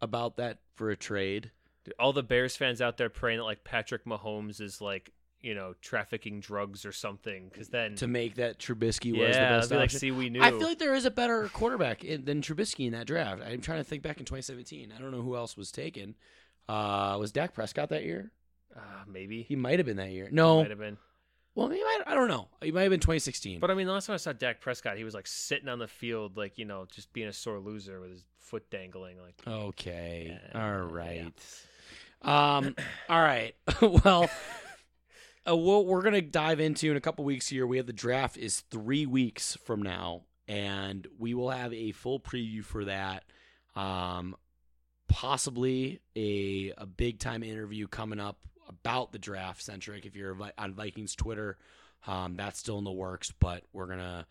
about 0.00 0.36
that 0.38 0.58
for 0.74 0.90
a 0.90 0.96
trade. 0.96 1.50
All 1.98 2.12
the 2.12 2.22
Bears 2.22 2.56
fans 2.56 2.80
out 2.80 2.96
there 2.96 3.08
praying 3.08 3.38
that 3.38 3.44
like 3.44 3.62
Patrick 3.64 4.04
Mahomes 4.04 4.60
is 4.60 4.80
like 4.80 5.12
you 5.40 5.54
know 5.54 5.74
trafficking 5.80 6.40
drugs 6.40 6.84
or 6.84 6.92
something 6.92 7.48
because 7.50 7.68
then 7.68 7.94
To 7.96 8.06
make 8.08 8.34
that 8.36 8.58
Trubisky 8.58 9.16
yeah, 9.16 9.26
was 9.26 9.36
the 9.36 9.42
best 9.42 9.70
be 9.70 9.76
like, 9.76 9.90
see, 9.90 10.10
we 10.10 10.30
knew. 10.30 10.42
I 10.42 10.50
feel 10.50 10.66
like 10.66 10.78
there 10.78 10.94
is 10.94 11.04
a 11.04 11.10
better 11.10 11.48
quarterback 11.52 12.04
in, 12.04 12.24
than 12.24 12.42
Trubisky 12.42 12.86
in 12.86 12.92
that 12.92 13.06
draft. 13.06 13.42
I'm 13.42 13.60
trying 13.60 13.78
to 13.78 13.84
think 13.84 14.02
back 14.02 14.18
in 14.18 14.24
2017. 14.24 14.92
I 14.96 15.00
don't 15.00 15.10
know 15.12 15.22
who 15.22 15.36
else 15.36 15.56
was 15.56 15.70
taken. 15.70 16.16
Uh, 16.68 17.16
was 17.18 17.32
Dak 17.32 17.54
Prescott 17.54 17.88
that 17.90 18.04
year? 18.04 18.30
uh, 18.76 18.80
maybe 19.06 19.42
He 19.42 19.56
might 19.56 19.78
have 19.78 19.86
been 19.86 19.96
that 19.96 20.10
year. 20.10 20.28
No, 20.30 20.60
might 20.60 20.70
have 20.70 20.78
been. 20.78 20.98
well, 21.54 21.68
he 21.68 21.82
might. 21.82 22.02
I 22.06 22.14
don't 22.14 22.28
know. 22.28 22.48
He 22.62 22.70
might 22.72 22.82
have 22.82 22.90
been 22.90 23.00
2016. 23.00 23.58
But 23.60 23.70
I 23.70 23.74
mean, 23.74 23.86
the 23.86 23.92
last 23.92 24.06
time 24.06 24.14
I 24.14 24.18
saw 24.18 24.32
Dak 24.32 24.60
Prescott, 24.60 24.96
he 24.96 25.04
was 25.04 25.14
like 25.14 25.26
sitting 25.26 25.68
on 25.68 25.78
the 25.78 25.88
field, 25.88 26.36
like 26.36 26.58
you 26.58 26.64
know, 26.64 26.86
just 26.90 27.12
being 27.12 27.28
a 27.28 27.32
sore 27.32 27.58
loser 27.58 28.00
with 28.00 28.10
his 28.10 28.24
foot 28.38 28.68
dangling. 28.70 29.16
Like, 29.20 29.36
okay, 29.46 30.38
Yeah, 30.52 30.60
all 30.60 30.88
yeah. 30.88 30.88
right. 30.90 31.32
Um, 32.22 32.74
all 33.08 33.20
right. 33.22 33.54
well, 34.04 34.28
uh, 35.48 35.56
what 35.56 35.86
we're 35.86 36.02
gonna 36.02 36.20
dive 36.20 36.60
into 36.60 36.90
in 36.90 36.96
a 36.96 37.00
couple 37.00 37.24
weeks 37.24 37.48
here. 37.48 37.66
We 37.66 37.76
have 37.78 37.86
the 37.86 37.92
draft 37.92 38.36
is 38.36 38.60
three 38.70 39.06
weeks 39.06 39.56
from 39.64 39.82
now, 39.82 40.22
and 40.46 41.06
we 41.18 41.34
will 41.34 41.50
have 41.50 41.72
a 41.72 41.92
full 41.92 42.20
preview 42.20 42.64
for 42.64 42.84
that. 42.86 43.24
Um, 43.74 44.36
possibly 45.08 46.00
a 46.16 46.72
a 46.76 46.86
big 46.86 47.18
time 47.18 47.42
interview 47.42 47.86
coming 47.88 48.20
up 48.20 48.40
about 48.68 49.12
the 49.12 49.18
draft 49.18 49.62
centric. 49.62 50.06
If 50.06 50.14
you're 50.14 50.36
on 50.58 50.74
Vikings 50.74 51.14
Twitter, 51.14 51.56
um, 52.06 52.36
that's 52.36 52.58
still 52.58 52.78
in 52.78 52.84
the 52.84 52.92
works. 52.92 53.32
But 53.38 53.64
we're 53.72 53.86
gonna 53.86 54.26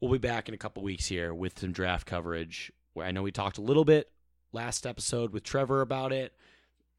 we'll 0.00 0.12
be 0.12 0.18
back 0.18 0.48
in 0.48 0.54
a 0.54 0.58
couple 0.58 0.82
weeks 0.82 1.06
here 1.06 1.32
with 1.32 1.58
some 1.58 1.72
draft 1.72 2.06
coverage. 2.06 2.72
Where 2.92 3.06
I 3.06 3.10
know 3.10 3.22
we 3.22 3.32
talked 3.32 3.58
a 3.58 3.62
little 3.62 3.84
bit 3.84 4.10
last 4.52 4.86
episode 4.86 5.32
with 5.32 5.44
Trevor 5.44 5.80
about 5.80 6.12
it. 6.12 6.34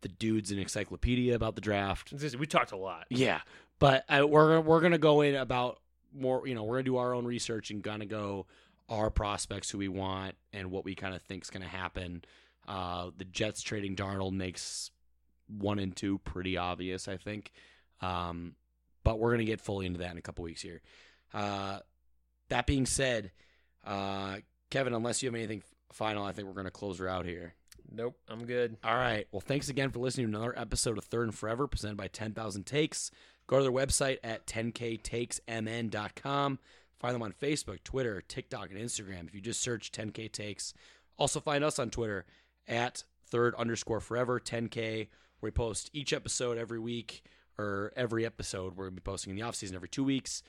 The 0.03 0.09
dude's 0.09 0.51
an 0.51 0.59
encyclopedia 0.59 1.33
about 1.33 1.55
the 1.55 1.61
draft. 1.61 2.13
we 2.37 2.45
talked 2.45 2.71
a 2.71 2.77
lot. 2.77 3.05
Yeah, 3.09 3.39
but 3.79 4.05
I, 4.07 4.23
we're 4.23 4.59
we're 4.59 4.81
gonna 4.81 4.97
go 4.97 5.21
in 5.21 5.35
about 5.35 5.79
more. 6.13 6.47
You 6.47 6.55
know, 6.55 6.63
we're 6.63 6.75
gonna 6.75 6.83
do 6.83 6.97
our 6.97 7.13
own 7.13 7.25
research 7.25 7.71
and 7.71 7.81
gonna 7.81 8.05
go 8.05 8.45
our 8.89 9.09
prospects 9.09 9.69
who 9.71 9.77
we 9.77 9.87
want 9.87 10.35
and 10.51 10.69
what 10.71 10.85
we 10.85 10.93
kind 10.93 11.15
of 11.15 11.21
think 11.21 11.43
is 11.43 11.49
gonna 11.49 11.67
happen. 11.67 12.23
Uh, 12.67 13.11
the 13.17 13.25
Jets 13.25 13.61
trading 13.61 13.95
Darnold 13.95 14.33
makes 14.33 14.91
one 15.47 15.79
and 15.79 15.95
two 15.95 16.17
pretty 16.19 16.57
obvious, 16.57 17.07
I 17.07 17.17
think. 17.17 17.51
Um, 18.01 18.55
but 19.03 19.19
we're 19.19 19.31
gonna 19.31 19.45
get 19.45 19.61
fully 19.61 19.85
into 19.85 19.99
that 19.99 20.11
in 20.11 20.17
a 20.17 20.21
couple 20.21 20.43
weeks 20.43 20.61
here. 20.61 20.81
Uh, 21.33 21.79
that 22.49 22.67
being 22.67 22.85
said, 22.85 23.31
uh, 23.85 24.37
Kevin, 24.69 24.93
unless 24.93 25.23
you 25.23 25.27
have 25.27 25.35
anything 25.35 25.63
final, 25.91 26.25
I 26.25 26.33
think 26.33 26.47
we're 26.47 26.53
gonna 26.55 26.71
close 26.71 26.99
her 26.99 27.07
out 27.07 27.25
here. 27.25 27.53
Nope, 27.91 28.17
I'm 28.27 28.45
good. 28.45 28.77
All 28.83 28.95
right. 28.95 29.27
Well, 29.31 29.41
thanks 29.41 29.69
again 29.69 29.91
for 29.91 29.99
listening 29.99 30.31
to 30.31 30.37
another 30.37 30.57
episode 30.57 30.97
of 30.97 31.05
Third 31.05 31.27
and 31.27 31.35
Forever 31.35 31.67
presented 31.67 31.97
by 31.97 32.07
10,000 32.07 32.65
Takes. 32.65 33.11
Go 33.47 33.57
to 33.57 33.63
their 33.63 33.71
website 33.71 34.17
at 34.23 34.45
10ktakesmn.com. 34.47 36.59
Find 36.99 37.15
them 37.15 37.21
on 37.21 37.33
Facebook, 37.33 37.83
Twitter, 37.83 38.21
TikTok, 38.21 38.71
and 38.71 38.79
Instagram 38.79 39.27
if 39.27 39.35
you 39.35 39.41
just 39.41 39.61
search 39.61 39.91
10k 39.91 40.31
takes. 40.31 40.73
Also 41.17 41.41
find 41.41 41.61
us 41.63 41.77
on 41.77 41.89
Twitter 41.89 42.25
at 42.65 43.03
third 43.27 43.53
underscore 43.55 43.99
forever 43.99 44.39
10k 44.39 45.09
we 45.41 45.51
post 45.51 45.89
each 45.93 46.13
episode 46.13 46.57
every 46.57 46.79
week 46.79 47.23
or 47.59 47.91
every 47.97 48.25
episode 48.25 48.77
we're 48.77 48.85
going 48.85 48.95
to 48.95 49.01
be 49.01 49.05
posting 49.05 49.31
in 49.31 49.35
the 49.35 49.43
offseason 49.45 49.75
every 49.75 49.89
two 49.89 50.05
weeks. 50.05 50.41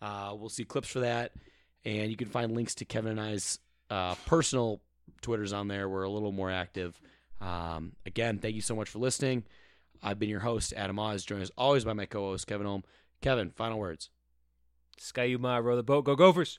Uh, 0.00 0.34
we'll 0.34 0.48
see 0.48 0.64
clips 0.64 0.88
for 0.88 1.00
that. 1.00 1.32
And 1.84 2.10
you 2.10 2.16
can 2.16 2.28
find 2.28 2.52
links 2.52 2.74
to 2.76 2.86
Kevin 2.86 3.12
and 3.12 3.20
I's 3.20 3.58
uh, 3.90 4.14
personal 4.26 4.80
Twitters 5.20 5.52
on 5.52 5.68
there. 5.68 5.88
We're 5.88 6.02
a 6.02 6.10
little 6.10 6.32
more 6.32 6.50
active. 6.50 7.00
Um, 7.40 7.92
again, 8.06 8.38
thank 8.38 8.54
you 8.54 8.60
so 8.60 8.74
much 8.74 8.88
for 8.88 8.98
listening. 8.98 9.44
I've 10.02 10.18
been 10.18 10.28
your 10.28 10.40
host, 10.40 10.72
Adam 10.76 10.98
Oz, 10.98 11.24
joined 11.24 11.42
as 11.42 11.52
always 11.56 11.84
by 11.84 11.92
my 11.92 12.06
co 12.06 12.30
host, 12.30 12.46
Kevin 12.46 12.66
Holm. 12.66 12.84
Kevin, 13.20 13.50
final 13.50 13.78
words. 13.78 14.10
Ski-U-Mah, 14.98 15.58
row 15.58 15.76
the 15.76 15.82
boat, 15.82 16.04
go 16.04 16.16
Gophers. 16.16 16.58